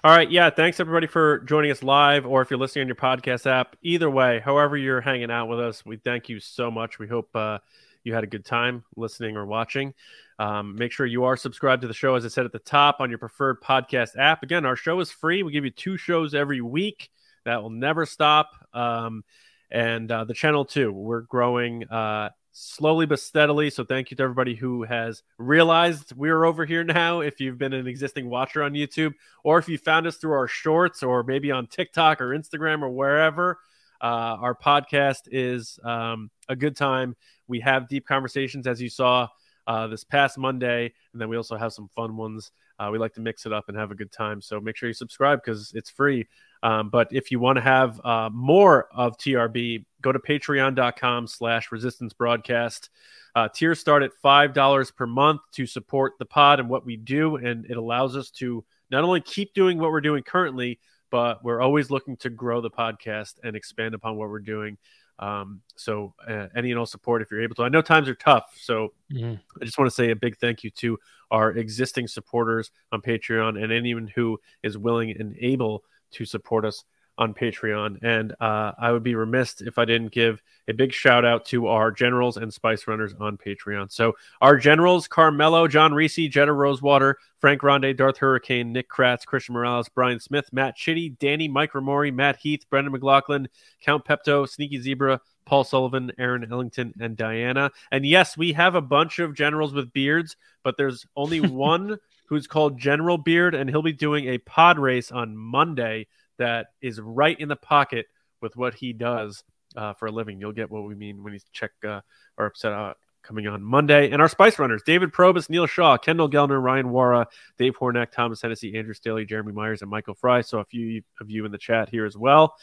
All 0.04 0.16
right, 0.16 0.30
yeah. 0.30 0.50
Thanks 0.50 0.80
everybody 0.80 1.08
for 1.08 1.40
joining 1.40 1.72
us 1.72 1.84
live, 1.84 2.26
or 2.26 2.42
if 2.42 2.50
you're 2.50 2.60
listening 2.60 2.84
on 2.84 2.88
your 2.88 2.96
podcast 2.96 3.46
app. 3.46 3.76
Either 3.82 4.10
way, 4.10 4.40
however 4.44 4.78
you're 4.78 5.02
hanging 5.02 5.32
out 5.32 5.48
with 5.48 5.60
us, 5.60 5.86
we 5.86 5.98
thank 5.98 6.30
you 6.30 6.40
so 6.40 6.72
much. 6.72 7.00
We 7.00 7.08
hope 7.08 7.30
uh, 7.36 7.60
you 8.04 8.14
had 8.14 8.24
a 8.24 8.28
good 8.28 8.46
time 8.46 8.84
listening 8.96 9.38
or 9.38 9.46
watching. 9.46 9.94
Um, 10.40 10.76
make 10.76 10.92
sure 10.92 11.06
you 11.06 11.24
are 11.26 11.38
subscribed 11.38 11.84
to 11.84 11.88
the 11.88 11.94
show, 11.94 12.16
as 12.16 12.26
I 12.26 12.30
said 12.30 12.46
at 12.46 12.52
the 12.52 12.60
top, 12.60 12.98
on 13.00 13.10
your 13.10 13.20
preferred 13.20 13.62
podcast 13.62 14.18
app. 14.18 14.44
Again, 14.44 14.66
our 14.66 14.76
show 14.76 15.00
is 15.00 15.12
free. 15.12 15.44
We 15.44 15.52
give 15.52 15.66
you 15.66 15.72
two 15.72 15.98
shows 15.98 16.34
every 16.34 16.62
week. 16.62 17.10
That 17.46 17.62
will 17.62 17.70
never 17.70 18.06
stop. 18.06 18.52
Um, 18.74 19.24
and 19.70 20.12
uh, 20.12 20.24
the 20.24 20.34
channel 20.34 20.66
too. 20.66 20.92
We're 20.92 21.22
growing 21.22 21.84
uh, 21.90 22.30
slowly 22.52 23.06
but 23.06 23.20
steadily. 23.20 23.70
So 23.70 23.84
thank 23.84 24.12
you 24.12 24.18
to 24.18 24.24
everybody 24.24 24.56
who 24.56 24.84
has 24.84 25.24
realized 25.38 26.16
we're 26.16 26.46
over 26.46 26.66
here 26.66 26.84
now. 26.84 27.22
If 27.22 27.42
you've 27.42 27.58
been 27.58 27.74
an 27.74 27.88
existing 27.88 28.30
watcher 28.30 28.64
on 28.64 28.74
YouTube, 28.74 29.14
or 29.44 29.58
if 29.58 29.68
you 29.68 29.78
found 29.78 30.08
us 30.08 30.18
through 30.18 30.34
our 30.34 30.48
shorts, 30.48 31.04
or 31.04 31.24
maybe 31.24 31.52
on 31.52 31.68
TikTok 31.68 32.22
or 32.22 32.30
Instagram 32.30 32.82
or 32.84 32.90
wherever, 32.90 33.60
uh, 34.00 34.38
our 34.40 34.56
podcast 34.56 35.22
is 35.32 35.80
um, 35.84 36.30
a 36.48 36.56
good 36.56 36.76
time. 36.76 37.16
We 37.48 37.60
have 37.62 37.88
deep 37.88 38.06
conversations, 38.08 38.68
as 38.68 38.82
you 38.82 38.90
saw 38.90 39.28
uh, 39.68 39.88
this 39.88 40.04
past 40.04 40.38
Monday, 40.38 40.94
and 41.14 41.22
then 41.22 41.30
we 41.30 41.38
also 41.38 41.56
have 41.56 41.74
some 41.74 41.90
fun 41.96 42.18
ones. 42.18 42.52
Uh, 42.80 42.90
we 42.92 42.98
like 42.98 43.14
to 43.14 43.22
mix 43.22 43.46
it 43.46 43.54
up 43.54 43.66
and 43.70 43.78
have 43.78 43.92
a 43.92 43.96
good 43.96 44.12
time. 44.12 44.42
So 44.42 44.60
make 44.60 44.76
sure 44.76 44.90
you 44.90 44.94
subscribe 44.94 45.40
because 45.44 45.72
it's 45.74 45.90
free. 45.90 46.28
Um, 46.64 46.90
but 46.90 47.08
if 47.12 47.32
you 47.32 47.40
want 47.40 47.58
to 47.58 47.62
have 47.62 48.00
uh, 48.04 48.30
more 48.34 48.88
of 48.92 49.18
TRB, 49.18 49.86
go 50.02 50.12
to 50.12 50.20
patreon.com 50.20 51.28
slash 51.28 51.72
resistance 51.72 52.14
broadcast. 52.14 52.90
Uh, 53.36 53.48
tiers 53.48 53.80
start 53.80 54.04
at 54.04 54.12
$5 54.24 54.96
per 54.96 55.08
month 55.08 55.42
to 55.54 55.66
support 55.66 56.14
the 56.20 56.26
pod 56.26 56.60
and 56.60 56.70
what 56.70 56.86
we 56.86 56.98
do. 56.98 57.36
And 57.36 57.66
it 57.66 57.78
allows 57.78 58.16
us 58.16 58.32
to 58.32 58.64
not 58.90 59.04
only 59.04 59.22
keep 59.22 59.54
doing 59.54 59.78
what 59.78 59.92
we're 59.92 60.02
doing 60.02 60.24
currently, 60.24 60.80
but 61.10 61.44
we're 61.44 61.62
always 61.62 61.92
looking 61.92 62.18
to 62.18 62.30
grow 62.30 62.60
the 62.60 62.72
podcast 62.72 63.36
and 63.44 63.56
expand 63.56 63.94
upon 63.94 64.16
what 64.16 64.30
we're 64.30 64.40
doing. 64.40 64.78
Um, 65.20 65.62
so 65.76 66.14
uh, 66.28 66.48
any 66.56 66.72
and 66.72 66.80
all 66.80 66.86
support 66.86 67.22
if 67.22 67.30
you're 67.32 67.42
able 67.44 67.56
to. 67.56 67.64
I 67.64 67.70
know 67.70 67.82
times 67.82 68.10
are 68.10 68.16
tough, 68.16 68.56
so 68.60 68.94
Mhm. 69.12 69.40
I 69.62 69.66
just 69.66 69.78
want 69.78 69.88
to 69.90 69.96
say 69.96 70.10
a 70.10 70.16
big 70.16 70.38
thank 70.38 70.64
you 70.64 70.72
to 70.72 71.00
our 71.32 71.52
existing 71.52 72.08
supporters 72.08 72.72
on 72.92 73.02
Patreon 73.02 73.62
and 73.62 73.72
anyone 73.72 74.08
who 74.16 74.40
is 74.64 74.78
willing 74.78 75.12
and 75.12 75.36
able 75.40 75.84
to 76.12 76.26
support 76.26 76.66
us 76.66 76.84
on 77.18 77.34
Patreon. 77.34 78.00
And 78.02 78.34
uh, 78.40 78.72
I 78.78 78.92
would 78.92 79.04
be 79.04 79.16
remiss 79.16 79.62
if 79.62 79.78
I 79.78 79.86
didn't 79.86 80.12
give 80.12 80.42
a 80.68 80.74
big 80.74 80.94
shout 80.94 81.26
out 81.26 81.46
to 81.46 81.68
our 81.68 81.92
generals 81.92 82.38
and 82.38 82.54
spice 82.54 82.88
runners 82.88 83.14
on 83.20 83.38
Patreon. 83.38 83.92
So 83.92 84.14
our 84.42 84.58
generals: 84.58 85.08
Carmelo, 85.08 85.68
John 85.68 85.94
Reese, 85.94 86.30
Jetta 86.30 86.52
Rosewater, 86.52 87.18
Frank 87.40 87.62
Grande, 87.62 87.96
Darth 87.96 88.18
Hurricane, 88.18 88.72
Nick 88.72 88.90
Kratz, 88.90 89.26
Christian 89.26 89.54
Morales, 89.54 89.90
Brian 89.90 90.20
Smith, 90.20 90.50
Matt 90.52 90.76
Chitty, 90.76 91.10
Danny, 91.10 91.48
Mike 91.48 91.74
Ramori, 91.74 92.14
Matt 92.14 92.38
Heath, 92.38 92.66
Brendan 92.70 92.94
McLaughlin, 92.94 93.48
Count 93.82 94.06
Pepto, 94.06 94.48
Sneaky 94.48 94.80
Zebra, 94.80 95.20
Paul 95.46 95.64
Sullivan, 95.64 96.12
Aaron 96.18 96.48
Ellington, 96.50 96.94
and 97.00 97.18
Diana. 97.18 97.72
And 97.92 98.06
yes, 98.06 98.38
we 98.38 98.54
have 98.54 98.76
a 98.76 98.82
bunch 98.82 99.20
of 99.20 99.36
generals 99.36 99.74
with 99.74 99.94
beards, 99.94 100.38
but 100.64 100.78
there's 100.78 101.06
only 101.16 101.40
one 101.42 101.98
who's 102.28 102.48
called 102.48 102.80
General 102.80 103.18
Beard, 103.18 103.54
and 103.54 103.70
he'll 103.70 103.82
be 103.82 103.94
doing 103.94 104.28
a 104.28 104.38
pod 104.40 104.80
race 104.80 105.12
on 105.12 105.38
Monday 105.38 106.08
that 106.38 106.68
is 106.82 107.00
right 107.00 107.40
in 107.40 107.50
the 107.50 107.56
pocket 107.56 108.08
with 108.42 108.56
what 108.56 108.74
he 108.74 108.94
does 108.94 109.44
uh, 109.76 109.94
for 109.94 110.08
a 110.08 110.12
living. 110.12 110.40
You'll 110.40 110.52
get 110.52 110.70
what 110.70 110.84
we 110.84 110.96
mean 110.96 111.24
when 111.24 111.34
he's 111.34 111.46
check 111.52 111.72
uh, 111.84 112.02
our 112.38 112.48
upset 112.48 112.74
out 112.74 112.98
coming 113.24 113.48
on 113.48 113.64
Monday. 113.64 114.12
And 114.12 114.22
our 114.22 114.28
Spice 114.28 114.60
Runners, 114.60 114.82
David 114.86 115.14
Probus, 115.14 115.50
Neil 115.50 115.66
Shaw, 115.66 115.98
Kendall 115.98 116.30
Gellner, 116.30 116.62
Ryan 116.62 116.88
Wara, 116.88 117.26
Dave 117.58 117.78
Hornack, 117.78 118.12
Thomas 118.12 118.42
Hennessy, 118.42 118.78
Andrew 118.78 118.94
Staley, 118.94 119.26
Jeremy 119.26 119.54
Myers, 119.54 119.82
and 119.82 119.90
Michael 119.90 120.14
Fry. 120.14 120.42
So 120.42 120.60
a 120.60 120.66
few 120.66 121.02
of 121.22 121.32
you 121.32 121.46
in 121.46 121.52
the 121.52 121.58
chat 121.58 121.90
here 121.90 122.06
as 122.06 122.18
well. 122.18 122.56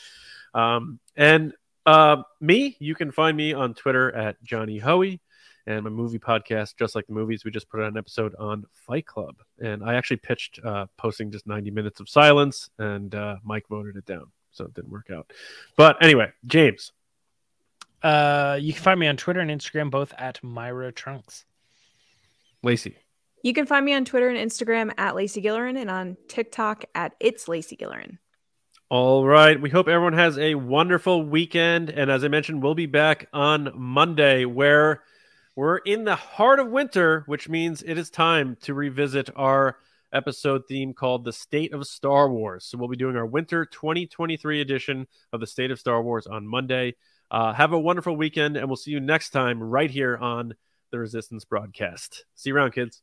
Um, 0.54 1.00
and 1.16 1.54
uh, 1.86 2.22
me, 2.40 2.76
you 2.78 2.94
can 2.94 3.10
find 3.10 3.36
me 3.36 3.54
on 3.54 3.74
Twitter 3.74 4.14
at 4.14 4.42
Johnny 4.42 4.78
Hoey 4.78 5.20
and 5.70 5.84
my 5.84 5.90
movie 5.90 6.18
podcast, 6.18 6.76
just 6.76 6.94
like 6.94 7.06
the 7.06 7.12
movies. 7.12 7.44
We 7.44 7.50
just 7.50 7.68
put 7.68 7.80
out 7.80 7.92
an 7.92 7.96
episode 7.96 8.34
on 8.38 8.64
Fight 8.72 9.06
Club, 9.06 9.36
and 9.62 9.84
I 9.84 9.94
actually 9.94 10.16
pitched 10.16 10.58
uh, 10.64 10.86
posting 10.96 11.30
just 11.30 11.46
90 11.46 11.70
minutes 11.70 12.00
of 12.00 12.08
silence, 12.08 12.70
and 12.78 13.14
uh, 13.14 13.36
Mike 13.44 13.66
voted 13.68 13.96
it 13.96 14.04
down, 14.06 14.26
so 14.50 14.64
it 14.64 14.74
didn't 14.74 14.90
work 14.90 15.10
out. 15.14 15.32
But 15.76 16.02
anyway, 16.02 16.32
James, 16.46 16.92
Uh, 18.02 18.58
you 18.60 18.72
can 18.72 18.82
find 18.82 18.98
me 18.98 19.06
on 19.06 19.16
Twitter 19.16 19.40
and 19.40 19.50
Instagram 19.50 19.90
both 19.90 20.12
at 20.18 20.42
Myra 20.42 20.90
Trunks. 20.90 21.44
Lacey, 22.62 22.96
You 23.42 23.52
can 23.54 23.64
find 23.66 23.84
me 23.84 23.94
on 23.94 24.04
Twitter 24.04 24.28
and 24.28 24.38
Instagram 24.38 24.92
at 24.98 25.14
Lacey 25.14 25.40
Gillerin 25.42 25.78
and 25.80 25.90
on 25.90 26.16
TikTok 26.28 26.84
at 26.94 27.14
It's 27.20 27.46
Lacey 27.48 27.76
Gillerin. 27.76 28.18
All 28.90 29.24
right. 29.26 29.58
We 29.60 29.70
hope 29.70 29.86
everyone 29.86 30.14
has 30.14 30.36
a 30.36 30.56
wonderful 30.56 31.22
weekend. 31.22 31.90
And 31.90 32.10
as 32.10 32.24
I 32.24 32.28
mentioned, 32.28 32.62
we'll 32.62 32.74
be 32.74 32.86
back 32.86 33.28
on 33.32 33.70
Monday 33.74 34.44
where 34.44 35.02
we're 35.56 35.78
in 35.78 36.04
the 36.04 36.16
heart 36.16 36.60
of 36.60 36.68
winter, 36.68 37.24
which 37.26 37.48
means 37.48 37.82
it 37.82 37.98
is 37.98 38.10
time 38.10 38.56
to 38.62 38.74
revisit 38.74 39.30
our 39.36 39.76
episode 40.12 40.62
theme 40.68 40.94
called 40.94 41.24
The 41.24 41.32
State 41.32 41.72
of 41.72 41.86
Star 41.86 42.30
Wars. 42.30 42.64
So 42.64 42.78
we'll 42.78 42.88
be 42.88 42.96
doing 42.96 43.16
our 43.16 43.26
winter 43.26 43.64
2023 43.64 44.60
edition 44.60 45.06
of 45.32 45.40
The 45.40 45.46
State 45.46 45.70
of 45.70 45.78
Star 45.78 46.02
Wars 46.02 46.26
on 46.26 46.46
Monday. 46.46 46.94
Uh, 47.30 47.52
have 47.52 47.72
a 47.72 47.78
wonderful 47.78 48.16
weekend, 48.16 48.56
and 48.56 48.68
we'll 48.68 48.76
see 48.76 48.90
you 48.90 49.00
next 49.00 49.30
time 49.30 49.62
right 49.62 49.90
here 49.90 50.16
on 50.16 50.54
the 50.90 50.98
Resistance 50.98 51.44
broadcast. 51.44 52.24
See 52.34 52.50
you 52.50 52.56
around, 52.56 52.72
kids. 52.72 53.02